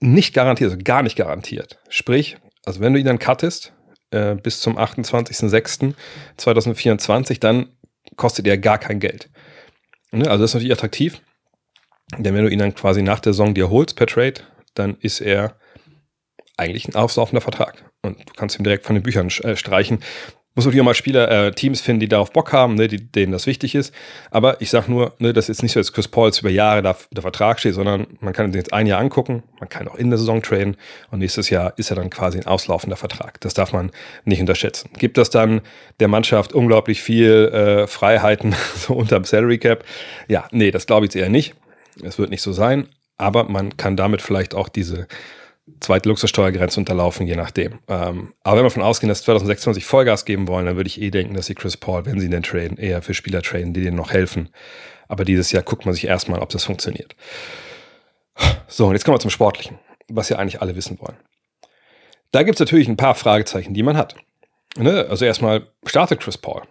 nicht 0.00 0.34
garantiert, 0.34 0.70
also 0.70 0.82
gar 0.82 1.02
nicht 1.02 1.16
garantiert. 1.16 1.78
Sprich, 1.88 2.36
also 2.64 2.80
wenn 2.80 2.92
du 2.92 3.00
ihn 3.00 3.06
dann 3.06 3.18
cuttest 3.18 3.72
äh, 4.10 4.34
bis 4.34 4.60
zum 4.60 4.76
28.06.2024, 4.76 7.40
dann 7.40 7.70
kostet 8.16 8.46
er 8.46 8.58
gar 8.58 8.76
kein 8.78 9.00
Geld. 9.00 9.30
Ne? 10.10 10.28
Also 10.28 10.42
das 10.42 10.50
ist 10.50 10.54
natürlich 10.54 10.74
attraktiv, 10.74 11.22
denn 12.18 12.34
wenn 12.34 12.44
du 12.44 12.50
ihn 12.50 12.58
dann 12.58 12.74
quasi 12.74 13.00
nach 13.02 13.20
der 13.20 13.32
Saison 13.32 13.54
dir 13.54 13.70
holst 13.70 13.96
per 13.96 14.06
Trade, 14.06 14.42
dann 14.74 14.98
ist 15.00 15.20
er 15.20 15.56
eigentlich 16.56 16.88
ein 16.88 16.94
auslaufender 16.94 17.40
Vertrag. 17.40 17.90
Und 18.06 18.18
du 18.18 18.32
kannst 18.36 18.58
ihn 18.58 18.64
direkt 18.64 18.86
von 18.86 18.94
den 18.94 19.02
Büchern 19.02 19.28
äh, 19.42 19.56
streichen 19.56 19.98
muss 20.56 20.64
natürlich 20.64 20.80
auch 20.80 20.86
mal 20.86 20.94
Spieler, 20.94 21.30
äh, 21.30 21.52
Teams 21.52 21.82
finden, 21.82 22.00
die 22.00 22.08
darauf 22.08 22.32
Bock 22.32 22.52
haben, 22.52 22.76
ne, 22.76 22.88
die, 22.88 22.96
denen 22.96 23.30
das 23.30 23.46
wichtig 23.46 23.74
ist. 23.74 23.94
Aber 24.30 24.60
ich 24.62 24.70
sage 24.70 24.90
nur, 24.90 25.14
ne, 25.18 25.34
das 25.34 25.50
ist 25.50 25.62
nicht 25.62 25.72
so, 25.72 25.80
dass 25.80 25.92
Chris 25.92 26.08
Pauls 26.08 26.40
über 26.40 26.48
Jahre 26.48 26.82
da 26.82 26.96
der 27.12 27.20
Vertrag 27.20 27.60
steht, 27.60 27.74
sondern 27.74 28.06
man 28.20 28.32
kann 28.32 28.50
ihn 28.50 28.54
jetzt 28.54 28.72
ein 28.72 28.86
Jahr 28.86 28.98
angucken, 28.98 29.42
man 29.60 29.68
kann 29.68 29.86
auch 29.86 29.96
in 29.96 30.08
der 30.08 30.18
Saison 30.18 30.42
traden 30.42 30.78
und 31.10 31.18
nächstes 31.18 31.50
Jahr 31.50 31.74
ist 31.76 31.90
er 31.90 31.96
dann 31.96 32.08
quasi 32.08 32.38
ein 32.38 32.46
auslaufender 32.46 32.96
Vertrag. 32.96 33.38
Das 33.42 33.52
darf 33.52 33.74
man 33.74 33.90
nicht 34.24 34.40
unterschätzen. 34.40 34.88
Gibt 34.96 35.18
das 35.18 35.28
dann 35.28 35.60
der 36.00 36.08
Mannschaft 36.08 36.54
unglaublich 36.54 37.02
viel 37.02 37.50
äh, 37.52 37.86
Freiheiten 37.86 38.54
so 38.74 38.94
unterm 38.94 39.24
Salary 39.24 39.58
Cap? 39.58 39.84
Ja, 40.26 40.48
nee, 40.52 40.70
das 40.70 40.86
glaube 40.86 41.04
ich 41.04 41.12
jetzt 41.12 41.22
eher 41.22 41.28
nicht. 41.28 41.54
Es 42.02 42.18
wird 42.18 42.30
nicht 42.30 42.42
so 42.42 42.52
sein, 42.52 42.88
aber 43.18 43.44
man 43.44 43.76
kann 43.76 43.96
damit 43.96 44.22
vielleicht 44.22 44.54
auch 44.54 44.70
diese 44.70 45.06
zweite 45.80 46.08
Luxussteuergrenze 46.08 46.78
unterlaufen, 46.80 47.26
je 47.26 47.36
nachdem. 47.36 47.80
Ähm, 47.88 48.34
aber 48.42 48.56
wenn 48.56 48.64
wir 48.64 48.70
davon 48.70 48.82
ausgehen, 48.82 49.08
dass 49.08 49.22
2026 49.22 49.84
Vollgas 49.84 50.24
geben 50.24 50.48
wollen, 50.48 50.66
dann 50.66 50.76
würde 50.76 50.88
ich 50.88 51.00
eh 51.00 51.10
denken, 51.10 51.34
dass 51.34 51.46
sie 51.46 51.54
Chris 51.54 51.76
Paul, 51.76 52.06
wenn 52.06 52.20
sie 52.20 52.30
denn 52.30 52.42
traden, 52.42 52.78
eher 52.78 53.02
für 53.02 53.14
Spieler 53.14 53.42
traden, 53.42 53.72
die 53.72 53.82
denen 53.82 53.96
noch 53.96 54.12
helfen. 54.12 54.50
Aber 55.08 55.24
dieses 55.24 55.52
Jahr 55.52 55.62
guckt 55.62 55.84
man 55.84 55.94
sich 55.94 56.06
erstmal, 56.06 56.40
ob 56.40 56.50
das 56.50 56.64
funktioniert. 56.64 57.14
So, 58.68 58.86
und 58.86 58.92
jetzt 58.92 59.04
kommen 59.04 59.16
wir 59.16 59.20
zum 59.20 59.30
Sportlichen, 59.30 59.78
was 60.08 60.28
ja 60.28 60.38
eigentlich 60.38 60.60
alle 60.60 60.76
wissen 60.76 60.98
wollen. 61.00 61.16
Da 62.32 62.42
gibt 62.42 62.56
es 62.56 62.60
natürlich 62.60 62.88
ein 62.88 62.96
paar 62.96 63.14
Fragezeichen, 63.14 63.74
die 63.74 63.82
man 63.82 63.96
hat. 63.96 64.16
Ne? 64.76 65.06
Also 65.08 65.24
erstmal 65.24 65.68
startet 65.86 66.20
Chris 66.20 66.36
Paul 66.36 66.62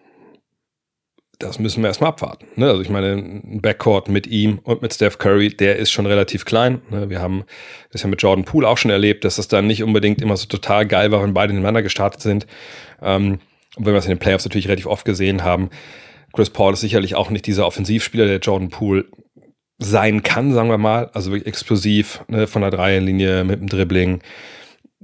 das 1.40 1.60
müssen 1.60 1.82
wir 1.82 1.88
erstmal 1.88 2.10
abwarten. 2.10 2.46
Ne? 2.56 2.68
Also 2.68 2.82
ich 2.82 2.90
meine, 2.90 3.14
ein 3.14 3.62
Backcourt 3.62 4.10
mit 4.10 4.28
ihm 4.28 4.60
und 4.64 4.82
mit 4.82 4.94
Steph 4.94 5.18
Curry, 5.18 5.50
der 5.50 5.78
ist 5.78 5.92
schon 5.92 6.06
relativ 6.06 6.46
klein. 6.46 6.82
Ne? 6.90 7.10
Wir 7.10 7.22
haben 7.22 7.44
das 7.92 8.04
ja 8.04 8.10
mit 8.10 8.22
Jordan 8.22 8.46
Poole 8.46 8.68
auch 8.68 8.78
schon 8.78 8.92
erlebt, 8.92 9.24
dass 9.26 9.36
das 9.36 9.48
dann 9.48 9.68
nicht 9.68 9.84
unbedingt 9.84 10.22
immer 10.22 10.38
so 10.38 10.48
total 10.48 10.86
geil 10.86 11.12
war, 11.12 11.24
wenn 11.24 11.34
beide 11.34 11.54
nebeneinander 11.54 11.84
gestartet 11.84 12.22
sind. 12.22 12.48
Ähm, 13.02 13.40
und 13.76 13.86
wenn 13.86 13.94
wir 13.94 14.00
es 14.00 14.06
in 14.06 14.12
den 14.12 14.20
Playoffs 14.20 14.46
natürlich 14.46 14.68
relativ 14.68 14.88
oft 14.88 15.06
gesehen 15.06 15.44
haben, 15.44 15.70
Chris 16.34 16.50
Paul 16.50 16.74
ist 16.74 16.82
sicherlich 16.82 17.16
auch 17.16 17.30
nicht 17.30 17.46
dieser 17.48 17.66
Offensivspieler, 17.66 18.26
der 18.26 18.40
Jordan 18.40 18.70
Poole 18.70 19.06
sein 19.78 20.24
kann, 20.24 20.54
sagen 20.54 20.70
wir 20.70 20.78
mal. 20.78 21.10
Also 21.14 21.32
wirklich 21.32 21.48
explosiv 21.48 22.22
ne? 22.28 22.48
von 22.48 22.62
der 22.62 22.72
Dreierlinie 22.72 23.44
mit 23.44 23.60
dem 23.60 23.68
Dribbling 23.68 24.22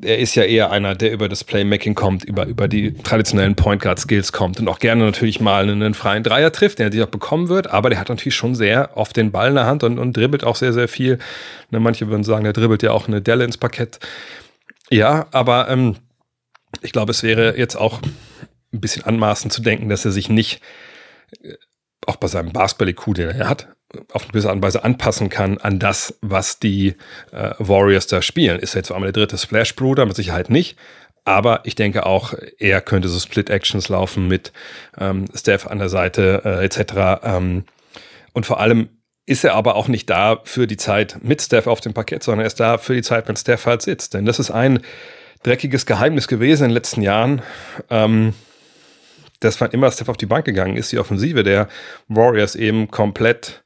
er 0.04 0.20
ist 0.20 0.36
ja 0.36 0.44
eher 0.44 0.72
einer, 0.72 0.96
der 0.96 1.12
über 1.12 1.30
das 1.30 1.44
Playmaking 1.44 1.96
kommt, 1.96 2.24
über, 2.24 2.46
über 2.46 2.68
die 2.68 2.94
traditionellen 2.94 3.56
Point 3.56 3.82
Guard 3.82 4.00
Skills 4.00 4.32
kommt 4.32 4.60
und 4.60 4.68
auch 4.68 4.80
gerne 4.80 5.06
natürlich 5.06 5.40
mal 5.40 5.70
einen 5.70 5.94
freien 5.94 6.24
Dreier 6.24 6.52
trifft, 6.52 6.80
der 6.80 6.88
natürlich 6.88 7.06
auch 7.06 7.12
bekommen 7.12 7.50
wird, 7.50 7.68
aber 7.68 7.90
der 7.90 8.00
hat 8.00 8.10
natürlich 8.10 8.36
schon 8.36 8.56
sehr 8.56 8.96
oft 8.96 9.16
den 9.16 9.32
Ball 9.32 9.50
in 9.50 9.56
der 9.56 9.66
Hand 9.66 9.84
und, 9.84 10.00
und 10.00 10.16
dribbelt 10.16 10.44
auch 10.44 10.56
sehr, 10.56 10.74
sehr 10.74 10.88
viel. 10.88 11.20
Ne, 11.70 11.80
manche 11.80 12.08
würden 12.08 12.24
sagen, 12.24 12.44
der 12.44 12.54
dribbelt 12.54 12.84
ja 12.84 12.92
auch 12.92 13.08
eine 13.08 13.22
Delle 13.22 13.44
ins 13.44 13.58
Parkett. 13.58 14.00
Ja, 14.90 15.28
aber 15.32 15.70
ähm, 15.70 15.98
ich 16.82 16.92
glaube, 16.92 17.12
es 17.12 17.24
wäre 17.24 17.58
jetzt 17.58 17.76
auch 17.76 18.02
ein 18.74 18.82
bisschen 18.82 19.04
anmaßend 19.04 19.54
zu 19.54 19.62
denken, 19.62 19.90
dass 19.90 20.06
er 20.06 20.12
sich 20.12 20.30
nicht, 20.30 20.62
äh, 21.44 21.54
auch 22.08 22.16
bei 22.16 22.28
seinem 22.28 22.52
Basketball-IQ, 22.52 23.14
den 23.16 23.30
er 23.30 23.50
hat, 23.50 23.68
auf 24.12 24.24
eine 24.24 24.32
gewisse 24.32 24.48
Art 24.48 24.56
und 24.56 24.64
Weise 24.64 24.84
anpassen 24.84 25.30
kann 25.30 25.58
an 25.58 25.80
das, 25.80 26.18
was 26.22 26.60
die 26.60 26.96
äh, 27.32 27.52
Warriors 27.60 28.08
da 28.08 28.22
spielen. 28.22 28.60
Ist 28.60 28.76
jetzt 28.76 28.92
einmal 28.92 29.12
der 29.12 29.22
dritte 29.22 29.38
Splash 29.38 29.76
Bruder, 29.76 30.06
mit 30.06 30.16
Sicherheit 30.16 30.50
nicht. 30.50 30.78
Aber 31.24 31.62
ich 31.66 31.76
denke 31.76 32.06
auch, 32.06 32.34
er 32.58 32.82
könnte 32.82 33.08
so 33.08 33.20
Split-Actions 33.20 33.90
laufen 33.90 34.28
mit 34.28 34.52
ähm, 34.98 35.26
Steph 35.36 35.68
an 35.68 35.78
der 35.78 35.90
Seite 35.90 36.42
äh, 36.44 36.66
etc. 36.66 37.24
Ähm, 37.24 37.66
und 38.34 38.46
vor 38.46 38.60
allem 38.60 38.90
ist 39.28 39.44
er 39.44 39.54
aber 39.54 39.76
auch 39.76 39.88
nicht 39.88 40.10
da 40.10 40.42
für 40.44 40.66
die 40.66 40.78
Zeit 40.78 41.18
mit 41.22 41.42
Steph 41.42 41.68
auf 41.68 41.80
dem 41.80 41.94
Parkett, 41.94 42.24
sondern 42.24 42.42
er 42.42 42.48
ist 42.48 42.60
da 42.60 42.78
für 42.78 42.96
die 42.96 43.04
Zeit, 43.04 43.28
wenn 43.28 43.36
Steph 43.36 43.66
halt 43.66 43.84
sitzt. 43.84 44.16
Denn 44.16 44.26
das 44.26 44.40
ist 44.40 44.50
ein 44.50 44.80
dreckiges 45.44 45.86
Geheimnis 45.86 46.28
gewesen 46.28 46.64
in 46.64 46.70
den 46.70 46.76
letzten 46.76 47.02
Jahren. 47.02 47.42
Ähm, 47.90 48.34
dass 49.42 49.60
wann 49.60 49.72
immer 49.72 49.92
Steph 49.92 50.10
auf 50.10 50.18
die 50.18 50.28
Bank 50.28 50.46
gegangen 50.46 50.78
ist, 50.78 50.92
die 50.92 51.00
Offensive 51.00 51.44
der 51.44 51.68
Warriors 52.08 52.56
eben 52.56 52.90
komplett 52.90 53.64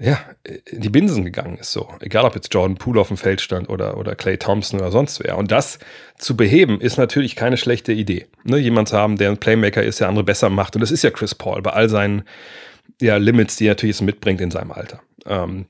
ja, 0.00 0.18
in 0.64 0.80
die 0.80 0.88
Binsen 0.88 1.24
gegangen 1.24 1.56
ist, 1.56 1.72
so. 1.72 1.88
Egal, 2.00 2.24
ob 2.24 2.34
jetzt 2.34 2.52
Jordan 2.52 2.76
Poole 2.76 3.00
auf 3.00 3.08
dem 3.08 3.16
Feld 3.16 3.40
stand 3.40 3.68
oder, 3.68 3.96
oder 3.96 4.16
Clay 4.16 4.36
Thompson 4.36 4.80
oder 4.80 4.90
sonst 4.90 5.22
wer. 5.22 5.38
Und 5.38 5.52
das 5.52 5.78
zu 6.18 6.36
beheben, 6.36 6.80
ist 6.80 6.96
natürlich 6.96 7.36
keine 7.36 7.56
schlechte 7.56 7.92
Idee. 7.92 8.26
Ne, 8.42 8.58
jemand 8.58 8.88
zu 8.88 8.96
haben, 8.96 9.16
der 9.16 9.30
ein 9.30 9.38
Playmaker 9.38 9.82
ist, 9.82 10.00
der 10.00 10.08
andere 10.08 10.24
besser 10.24 10.50
macht. 10.50 10.74
Und 10.74 10.80
das 10.80 10.90
ist 10.90 11.04
ja 11.04 11.10
Chris 11.10 11.34
Paul 11.34 11.62
bei 11.62 11.70
all 11.70 11.88
seinen 11.88 12.24
ja, 13.00 13.16
Limits, 13.16 13.56
die 13.56 13.66
er 13.66 13.72
natürlich 13.72 14.00
mitbringt 14.00 14.40
in 14.40 14.50
seinem 14.50 14.72
Alter. 14.72 15.00
Ähm, 15.26 15.66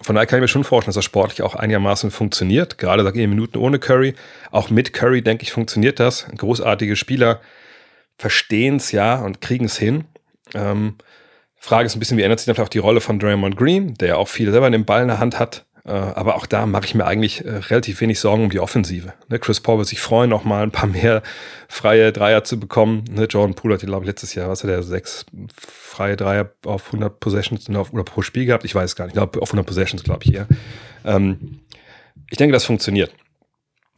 von 0.00 0.14
daher 0.14 0.26
kann 0.26 0.38
ich 0.38 0.42
mir 0.42 0.48
schon 0.48 0.64
vorstellen, 0.64 0.90
dass 0.90 0.96
das 0.96 1.04
sportlich 1.04 1.42
auch 1.42 1.54
einigermaßen 1.54 2.10
funktioniert. 2.10 2.78
Gerade 2.78 3.02
sag 3.02 3.16
ich 3.16 3.26
Minuten 3.26 3.58
ohne 3.58 3.78
Curry. 3.78 4.14
Auch 4.50 4.70
mit 4.70 4.92
Curry, 4.92 5.22
denke 5.22 5.42
ich, 5.42 5.52
funktioniert 5.52 6.00
das. 6.00 6.26
Großartige 6.36 6.96
Spieler 6.96 7.40
verstehen 8.16 8.76
es 8.76 8.92
ja 8.92 9.16
und 9.16 9.40
kriegen 9.40 9.66
es 9.66 9.76
hin. 9.76 10.04
Ähm, 10.54 10.94
Frage 11.68 11.86
ist 11.86 11.94
ein 11.94 11.98
bisschen, 11.98 12.16
wie 12.16 12.22
ändert 12.22 12.40
sich 12.40 12.54
dann 12.54 12.64
auch 12.64 12.70
die 12.70 12.78
Rolle 12.78 13.02
von 13.02 13.18
Draymond 13.18 13.56
Green, 13.56 13.92
der 13.94 14.08
ja 14.08 14.16
auch 14.16 14.28
viel 14.28 14.50
selber 14.50 14.70
den 14.70 14.86
Ball 14.86 15.02
in 15.02 15.08
der 15.08 15.18
Hand 15.18 15.38
hat. 15.38 15.66
Äh, 15.84 15.90
aber 15.90 16.36
auch 16.36 16.46
da 16.46 16.64
mache 16.64 16.86
ich 16.86 16.94
mir 16.94 17.04
eigentlich 17.04 17.44
äh, 17.44 17.56
relativ 17.56 18.00
wenig 18.00 18.20
Sorgen 18.20 18.44
um 18.44 18.50
die 18.50 18.58
Offensive. 18.58 19.12
Ne, 19.28 19.38
Chris 19.38 19.60
Paul 19.60 19.76
wird 19.76 19.88
sich 19.88 20.00
freuen, 20.00 20.30
noch 20.30 20.44
mal 20.44 20.62
ein 20.62 20.70
paar 20.70 20.88
mehr 20.88 21.22
freie 21.68 22.10
Dreier 22.10 22.42
zu 22.42 22.58
bekommen. 22.58 23.04
Ne, 23.10 23.24
Jordan 23.24 23.54
Poole 23.54 23.74
hat, 23.74 23.82
glaube 23.82 24.04
ich, 24.04 24.06
letztes 24.06 24.34
Jahr, 24.34 24.48
was 24.48 24.64
hat 24.64 24.70
er, 24.70 24.82
sechs 24.82 25.26
freie 25.54 26.16
Dreier 26.16 26.50
auf 26.64 26.86
100 26.86 27.20
Possessions 27.20 27.68
oder 27.68 28.04
pro 28.04 28.22
Spiel 28.22 28.46
gehabt. 28.46 28.64
Ich 28.64 28.74
weiß 28.74 28.96
gar 28.96 29.04
nicht. 29.04 29.18
Auf 29.18 29.34
100 29.34 29.66
Possessions, 29.66 30.04
glaube 30.04 30.24
ich, 30.24 30.34
eher. 30.34 30.46
Ähm, 31.04 31.60
ich 32.30 32.38
denke, 32.38 32.52
das 32.54 32.64
funktioniert. 32.64 33.12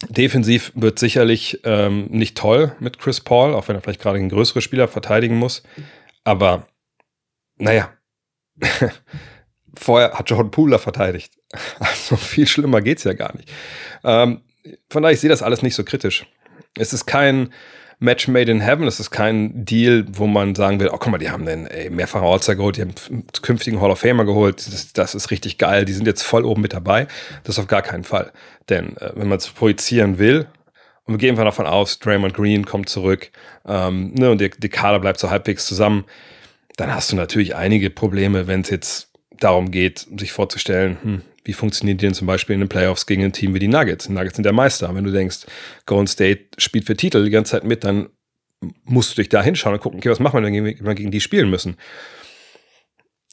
Defensiv 0.09 0.73
wird 0.75 0.99
sicherlich 0.99 1.61
ähm, 1.63 2.07
nicht 2.11 2.37
toll 2.37 2.73
mit 2.81 2.99
Chris 2.99 3.21
Paul, 3.21 3.55
auch 3.55 3.69
wenn 3.69 3.77
er 3.77 3.83
vielleicht 3.83 4.01
gerade 4.01 4.19
einen 4.19 4.29
größeren 4.29 4.63
Spieler 4.63 4.89
verteidigen 4.89 5.37
muss. 5.37 5.63
Aber 6.25 6.67
naja, 7.61 7.91
vorher 9.75 10.13
hat 10.13 10.29
Jordan 10.29 10.51
Poole 10.51 10.79
verteidigt. 10.79 11.35
Also 11.79 12.17
viel 12.17 12.47
schlimmer 12.47 12.81
geht's 12.81 13.05
ja 13.05 13.13
gar 13.13 13.35
nicht. 13.37 13.51
Ähm, 14.05 14.43
von 14.89 15.03
daher, 15.03 15.15
ich 15.15 15.21
sehe 15.21 15.31
das 15.31 15.43
alles 15.43 15.63
nicht 15.63 15.75
so 15.75 15.83
kritisch. 15.85 16.27
Es 16.77 16.93
ist 16.93 17.07
kein 17.07 17.53
Match 17.99 18.29
made 18.29 18.51
in 18.51 18.61
heaven, 18.61 18.87
es 18.87 18.99
ist 19.01 19.11
kein 19.11 19.65
Deal, 19.65 20.07
wo 20.13 20.27
man 20.27 20.55
sagen 20.55 20.81
will, 20.81 20.89
oh 20.89 20.97
guck 20.97 21.09
mal, 21.09 21.19
die 21.19 21.31
haben 21.31 21.45
den 21.45 21.69
mehrfachen 21.91 22.27
All-Star 22.27 22.55
geholt, 22.55 22.77
die 22.77 22.83
haben 22.83 22.95
künftigen 23.43 23.81
Hall 23.81 23.91
of 23.91 23.99
Famer 23.99 24.25
geholt, 24.25 24.67
das, 24.67 24.93
das, 24.93 25.15
ist 25.15 25.31
richtig 25.31 25.59
geil, 25.59 25.85
die 25.85 25.93
sind 25.93 26.07
jetzt 26.07 26.23
voll 26.23 26.45
oben 26.45 26.63
mit 26.63 26.73
dabei. 26.73 27.09
Das 27.45 27.59
auf 27.59 27.67
gar 27.67 27.83
keinen 27.83 28.05
Fall. 28.05 28.33
Denn 28.69 28.97
äh, 28.97 29.13
wenn 29.17 29.29
man 29.29 29.39
es 29.39 29.49
projizieren 29.49 30.19
will, 30.19 30.47
und 31.05 31.15
wir 31.15 31.19
gehen 31.19 31.31
einfach 31.31 31.45
davon 31.45 31.67
aus, 31.67 31.99
Draymond 31.99 32.35
Green 32.35 32.65
kommt 32.65 32.89
zurück 32.89 33.33
ähm, 33.67 34.15
ne, 34.15 34.31
und 34.31 34.41
die, 34.41 34.51
die 34.51 34.69
Kader 34.69 35.01
bleibt 35.01 35.19
so 35.19 35.29
halbwegs 35.29 35.67
zusammen, 35.67 36.05
dann 36.81 36.95
hast 36.95 37.13
du 37.13 37.17
natürlich 37.17 37.55
einige 37.55 37.91
Probleme, 37.91 38.47
wenn 38.47 38.63
es 38.63 38.71
jetzt 38.71 39.13
darum 39.39 39.71
geht, 39.71 40.07
sich 40.17 40.33
vorzustellen, 40.33 40.97
hm, 41.03 41.23
wie 41.45 41.53
funktioniert 41.53 42.01
die 42.01 42.07
denn 42.07 42.15
zum 42.15 42.27
Beispiel 42.27 42.55
in 42.55 42.61
den 42.61 42.71
Playoffs 42.71 43.05
gegen 43.05 43.23
ein 43.23 43.33
Team 43.33 43.53
wie 43.53 43.59
die 43.59 43.69
Nuggets? 43.69 44.07
Die 44.07 44.13
Nuggets 44.13 44.37
sind 44.37 44.45
der 44.45 44.55
Meister. 44.55 44.95
Wenn 44.95 45.05
du 45.05 45.13
denkst, 45.13 45.47
Golden 45.85 46.07
State 46.07 46.47
spielt 46.57 46.87
für 46.87 46.97
Titel 46.97 47.23
die 47.23 47.31
ganze 47.31 47.53
Zeit 47.53 47.65
mit, 47.65 47.85
dann 47.85 48.09
musst 48.85 49.13
du 49.13 49.21
dich 49.21 49.29
da 49.29 49.43
hinschauen 49.43 49.75
und 49.75 49.81
gucken, 49.81 49.99
okay, 49.99 50.11
was 50.11 50.21
machen 50.21 50.43
wir, 50.43 50.65
wenn 50.65 50.85
wir 50.85 50.95
gegen 50.95 51.11
die 51.11 51.21
spielen 51.21 51.51
müssen? 51.51 51.77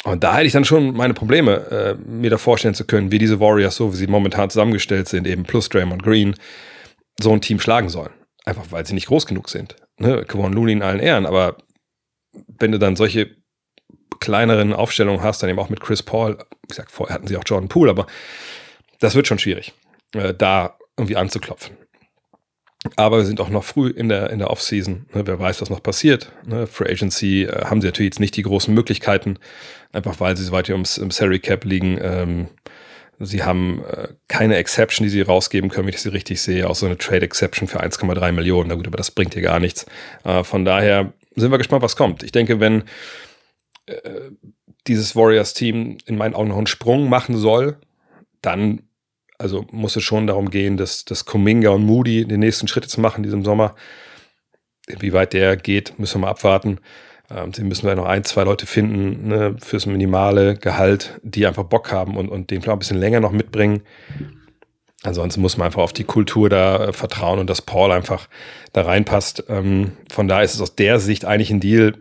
Und 0.04 0.24
da 0.24 0.36
hätte 0.36 0.48
ich 0.48 0.54
dann 0.54 0.66
schon 0.66 0.94
meine 0.94 1.14
Probleme, 1.14 1.68
äh, 1.72 1.96
mir 2.06 2.30
da 2.30 2.38
vorstellen 2.38 2.76
zu 2.76 2.86
können, 2.86 3.12
wie 3.12 3.20
diese 3.20 3.40
Warriors, 3.40 3.78
so 3.78 3.94
wie 3.94 3.98
sie 3.98 4.08
momentan 4.08 4.50
zusammengestellt 4.50 5.08
sind, 5.08 5.26
eben 5.26 5.44
plus 5.44 5.70
Draymond 5.70 6.04
Green, 6.04 6.36
so 7.20 7.32
ein 7.32 7.42
Team 7.42 7.62
schlagen 7.62 7.88
sollen. 7.88 8.12
Einfach 8.46 8.72
weil 8.72 8.86
sie 8.86 8.94
nicht 8.94 9.08
groß 9.08 9.26
genug 9.26 9.50
sind. 9.50 9.76
Ne? 10.00 10.26
Kevon 10.28 10.54
Looney 10.54 10.74
in 10.74 10.82
allen 10.82 11.00
Ehren, 11.00 11.26
aber 11.26 11.58
wenn 12.60 12.72
du 12.72 12.80
dann 12.80 12.96
solche 12.96 13.36
kleineren 14.20 14.74
Aufstellungen 14.74 15.22
hast, 15.22 15.44
dann 15.44 15.50
eben 15.50 15.60
auch 15.60 15.70
mit 15.70 15.80
Chris 15.80 16.04
Paul, 16.04 16.38
wie 16.64 16.68
gesagt, 16.68 16.92
vorher 16.92 17.14
hatten 17.14 17.28
sie 17.28 17.38
auch 17.38 17.44
Jordan 17.46 17.70
Poole, 17.70 17.92
aber 17.92 18.08
das 19.00 19.16
wird 19.16 19.28
schon 19.28 19.40
schwierig, 19.40 19.74
äh, 20.14 20.34
da 20.34 20.78
irgendwie 20.98 21.18
anzuklopfen. 21.18 21.78
Aber 22.96 23.18
wir 23.18 23.26
sind 23.26 23.42
auch 23.42 23.50
noch 23.50 23.64
früh 23.64 23.90
in 23.90 24.08
der, 24.08 24.30
in 24.30 24.40
der 24.40 24.50
Offseason. 24.50 25.08
Ne, 25.14 25.26
wer 25.26 25.40
weiß, 25.40 25.62
was 25.62 25.70
noch 25.70 25.84
passiert. 25.84 26.32
Ne, 26.46 26.68
Free 26.68 26.90
Agency 26.90 27.44
äh, 27.44 27.66
haben 27.66 27.82
sie 27.82 27.88
natürlich 27.88 28.12
jetzt 28.12 28.20
nicht 28.20 28.36
die 28.38 28.44
großen 28.44 28.74
Möglichkeiten, 28.74 29.40
einfach 29.92 30.20
weil 30.20 30.38
sie 30.38 30.44
so 30.44 30.52
weit 30.52 30.70
ums 30.70 30.98
im 30.98 31.12
Salary 31.12 31.40
Cap 31.40 31.66
liegen. 31.66 32.00
Ähm, 32.02 32.48
sie 33.20 33.44
haben 33.44 33.84
äh, 33.86 34.10
keine 34.28 34.56
Exception, 34.56 35.04
die 35.04 35.10
sie 35.10 35.22
rausgeben 35.22 35.70
können, 35.70 35.88
wenn 35.88 35.94
ich 35.94 36.02
sie 36.02 36.10
richtig 36.10 36.42
sehe. 36.42 36.70
Auch 36.70 36.76
so 36.76 36.86
eine 36.86 36.98
Trade 36.98 37.26
Exception 37.26 37.68
für 37.68 37.82
1,3 37.82 38.32
Millionen. 38.32 38.70
Na 38.70 38.76
gut, 38.76 38.88
aber 38.88 38.98
das 38.98 39.12
bringt 39.12 39.34
hier 39.34 39.44
gar 39.44 39.60
nichts. 39.60 39.86
Äh, 40.24 40.44
von 40.44 40.64
daher 40.64 41.14
sind 41.42 41.52
wir 41.52 41.58
gespannt, 41.58 41.84
was 41.84 41.96
kommt. 41.96 42.24
Ich 42.24 42.32
denke, 42.32 42.60
wenn 42.60 42.84
äh, 43.86 44.32
dieses 44.88 45.16
Warriors-Team 45.16 45.98
in 46.06 46.18
meinen 46.18 46.34
Augen 46.34 46.50
noch 46.50 46.58
einen 46.58 46.68
Sprung 46.68 47.10
machen 47.10 47.38
soll, 47.38 47.78
dann 48.42 48.84
also 49.38 49.66
muss 49.72 49.96
es 49.96 50.04
schon 50.04 50.28
darum 50.28 50.50
gehen, 50.50 50.78
dass, 50.78 51.06
dass 51.06 51.26
Kuminga 51.26 51.70
und 51.70 51.86
Moody 51.86 52.26
den 52.26 52.40
nächsten 52.40 52.68
Schritt 52.68 52.90
zu 52.90 53.00
machen 53.02 53.18
in 53.18 53.24
diesem 53.24 53.44
Sommer. 53.44 53.76
Inwieweit 54.88 55.34
der 55.34 55.58
geht, 55.58 56.00
müssen 56.00 56.16
wir 56.16 56.26
mal 56.26 56.32
abwarten. 56.32 56.80
Ähm, 57.30 57.54
sie 57.54 57.64
müssen 57.64 57.82
vielleicht 57.82 57.98
noch 57.98 58.06
ein, 58.06 58.24
zwei 58.24 58.44
Leute 58.44 58.66
finden 58.66 59.28
ne, 59.28 59.56
fürs 59.60 59.86
minimale 59.86 60.56
Gehalt, 60.56 61.20
die 61.24 61.46
einfach 61.46 61.64
Bock 61.64 61.92
haben 61.92 62.18
und, 62.18 62.30
und 62.30 62.50
den 62.50 62.62
vielleicht 62.62 62.76
ein 62.76 62.80
bisschen 62.80 63.00
länger 63.00 63.20
noch 63.20 63.32
mitbringen. 63.32 63.84
Ansonsten 65.04 65.42
muss 65.42 65.58
man 65.58 65.68
einfach 65.68 65.84
auf 65.84 65.94
die 65.94 66.04
Kultur 66.04 66.50
da 66.50 66.88
äh, 66.88 66.94
vertrauen 66.94 67.40
und 67.40 67.50
dass 67.50 67.62
Paul 67.62 67.92
einfach 67.92 68.28
da 68.74 68.82
reinpasst. 68.82 69.44
Ähm, 69.48 69.96
von 70.12 70.28
daher 70.28 70.44
ist 70.44 70.56
es 70.56 70.62
aus 70.62 70.76
der 70.76 71.00
Sicht 71.00 71.26
eigentlich 71.26 71.52
ein 71.52 71.60
Deal, 71.60 71.94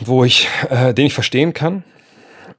wo 0.00 0.24
ich, 0.24 0.48
äh, 0.68 0.92
den 0.92 1.06
ich 1.06 1.14
verstehen 1.14 1.52
kann. 1.52 1.84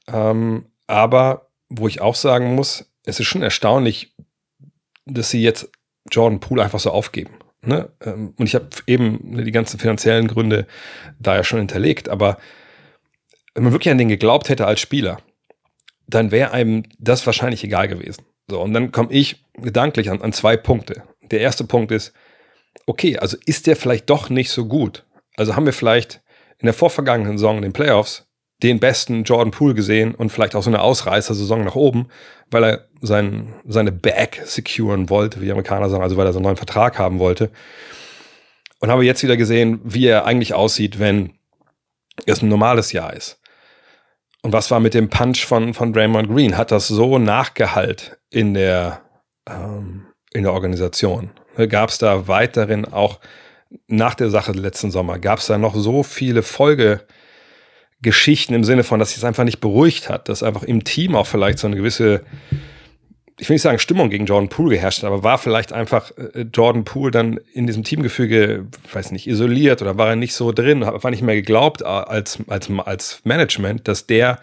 Ähm, 0.07 0.65
aber 0.87 1.49
wo 1.69 1.87
ich 1.87 1.99
auch 1.99 2.15
sagen 2.15 2.55
muss, 2.55 2.89
es 3.05 3.19
ist 3.19 3.27
schon 3.27 3.41
erstaunlich, 3.41 4.15
dass 5.05 5.29
sie 5.29 5.41
jetzt 5.41 5.69
Jordan 6.09 6.39
Poole 6.39 6.63
einfach 6.63 6.79
so 6.79 6.91
aufgeben. 6.91 7.31
Ne? 7.61 7.89
Ähm, 8.01 8.33
und 8.37 8.45
ich 8.45 8.55
habe 8.55 8.69
eben 8.87 9.43
die 9.43 9.51
ganzen 9.51 9.79
finanziellen 9.79 10.27
Gründe 10.27 10.67
da 11.19 11.35
ja 11.35 11.43
schon 11.43 11.59
hinterlegt. 11.59 12.07
Aber 12.07 12.37
wenn 13.53 13.63
man 13.63 13.73
wirklich 13.73 13.91
an 13.91 13.97
den 13.97 14.09
geglaubt 14.09 14.47
hätte 14.47 14.65
als 14.65 14.79
Spieler, 14.79 15.19
dann 16.07 16.31
wäre 16.31 16.51
einem 16.51 16.83
das 16.97 17.25
wahrscheinlich 17.25 17.63
egal 17.63 17.89
gewesen. 17.89 18.23
So, 18.49 18.61
und 18.61 18.73
dann 18.73 18.91
komme 18.91 19.11
ich 19.11 19.43
gedanklich 19.55 20.09
an, 20.09 20.21
an 20.21 20.33
zwei 20.33 20.55
Punkte. 20.55 21.03
Der 21.31 21.41
erste 21.41 21.65
Punkt 21.65 21.91
ist, 21.91 22.13
okay, 22.85 23.17
also 23.17 23.37
ist 23.45 23.67
der 23.67 23.75
vielleicht 23.75 24.09
doch 24.09 24.29
nicht 24.29 24.51
so 24.51 24.65
gut? 24.65 25.05
Also 25.35 25.55
haben 25.55 25.65
wir 25.65 25.73
vielleicht 25.73 26.21
in 26.59 26.65
der 26.65 26.73
vorvergangenen 26.73 27.37
Saison 27.37 27.57
in 27.57 27.63
den 27.63 27.73
Playoffs 27.73 28.27
den 28.63 28.79
besten 28.79 29.23
Jordan 29.23 29.51
Poole 29.51 29.75
gesehen 29.75 30.15
und 30.15 30.31
vielleicht 30.31 30.55
auch 30.55 30.63
so 30.63 30.69
eine 30.69 30.81
Ausreißer-Saison 30.81 31.63
nach 31.63 31.75
oben, 31.75 32.07
weil 32.49 32.63
er 32.63 32.87
sein, 33.01 33.53
seine 33.67 33.91
Bag 33.91 34.41
securen 34.45 35.09
wollte, 35.09 35.41
wie 35.41 35.45
die 35.45 35.51
Amerikaner 35.51 35.89
sagen, 35.89 36.01
also 36.01 36.17
weil 36.17 36.25
er 36.25 36.33
so 36.33 36.39
einen 36.39 36.45
neuen 36.45 36.57
Vertrag 36.57 36.97
haben 36.97 37.19
wollte. 37.19 37.51
Und 38.79 38.89
habe 38.89 39.05
jetzt 39.05 39.21
wieder 39.21 39.37
gesehen, 39.37 39.79
wie 39.83 40.07
er 40.07 40.25
eigentlich 40.25 40.53
aussieht, 40.53 40.97
wenn 40.97 41.33
es 42.25 42.41
ein 42.41 42.49
normales 42.49 42.91
Jahr 42.91 43.13
ist. 43.13 43.39
Und 44.47 44.53
was 44.53 44.71
war 44.71 44.79
mit 44.79 44.93
dem 44.93 45.09
Punch 45.09 45.45
von, 45.45 45.73
von 45.73 45.91
Draymond 45.91 46.29
Green? 46.29 46.55
Hat 46.55 46.71
das 46.71 46.87
so 46.87 47.17
nachgehalt 47.17 48.17
in 48.29 48.53
der, 48.53 49.01
ähm, 49.45 50.05
in 50.31 50.43
der 50.43 50.53
Organisation? 50.53 51.31
Gab 51.67 51.89
es 51.89 51.97
da 51.97 52.29
weiterhin 52.29 52.85
auch 52.85 53.19
nach 53.87 54.15
der 54.15 54.29
Sache 54.29 54.53
letzten 54.53 54.89
Sommer, 54.89 55.19
gab 55.19 55.39
es 55.39 55.47
da 55.47 55.57
noch 55.57 55.75
so 55.75 56.01
viele 56.01 56.43
Folgegeschichten 56.43 58.55
im 58.55 58.63
Sinne 58.63 58.85
von, 58.85 59.01
dass 59.01 59.09
sich 59.09 59.17
es 59.17 59.25
einfach 59.25 59.43
nicht 59.43 59.59
beruhigt 59.59 60.07
hat, 60.07 60.29
dass 60.29 60.43
einfach 60.43 60.63
im 60.63 60.85
Team 60.85 61.17
auch 61.17 61.27
vielleicht 61.27 61.59
so 61.59 61.67
eine 61.67 61.75
gewisse, 61.75 62.23
ich 63.39 63.49
will 63.49 63.55
nicht 63.55 63.61
sagen 63.61 63.79
Stimmung 63.79 64.09
gegen 64.09 64.25
Jordan 64.25 64.49
Poole 64.49 64.75
geherrscht 64.75 65.03
aber 65.03 65.23
war 65.23 65.37
vielleicht 65.37 65.71
einfach 65.71 66.11
äh, 66.17 66.45
Jordan 66.53 66.83
Poole 66.83 67.11
dann 67.11 67.39
in 67.53 67.67
diesem 67.67 67.83
Teamgefüge, 67.83 68.67
weiß 68.91 69.11
nicht, 69.11 69.27
isoliert 69.27 69.81
oder 69.81 69.97
war 69.97 70.09
er 70.09 70.15
nicht 70.15 70.33
so 70.33 70.51
drin, 70.51 70.81
war 70.81 71.11
nicht 71.11 71.21
mehr 71.21 71.35
geglaubt 71.35 71.81
äh, 71.81 71.85
als, 71.85 72.39
als, 72.47 72.69
als 72.85 73.21
Management, 73.23 73.87
dass 73.87 74.07
der 74.07 74.39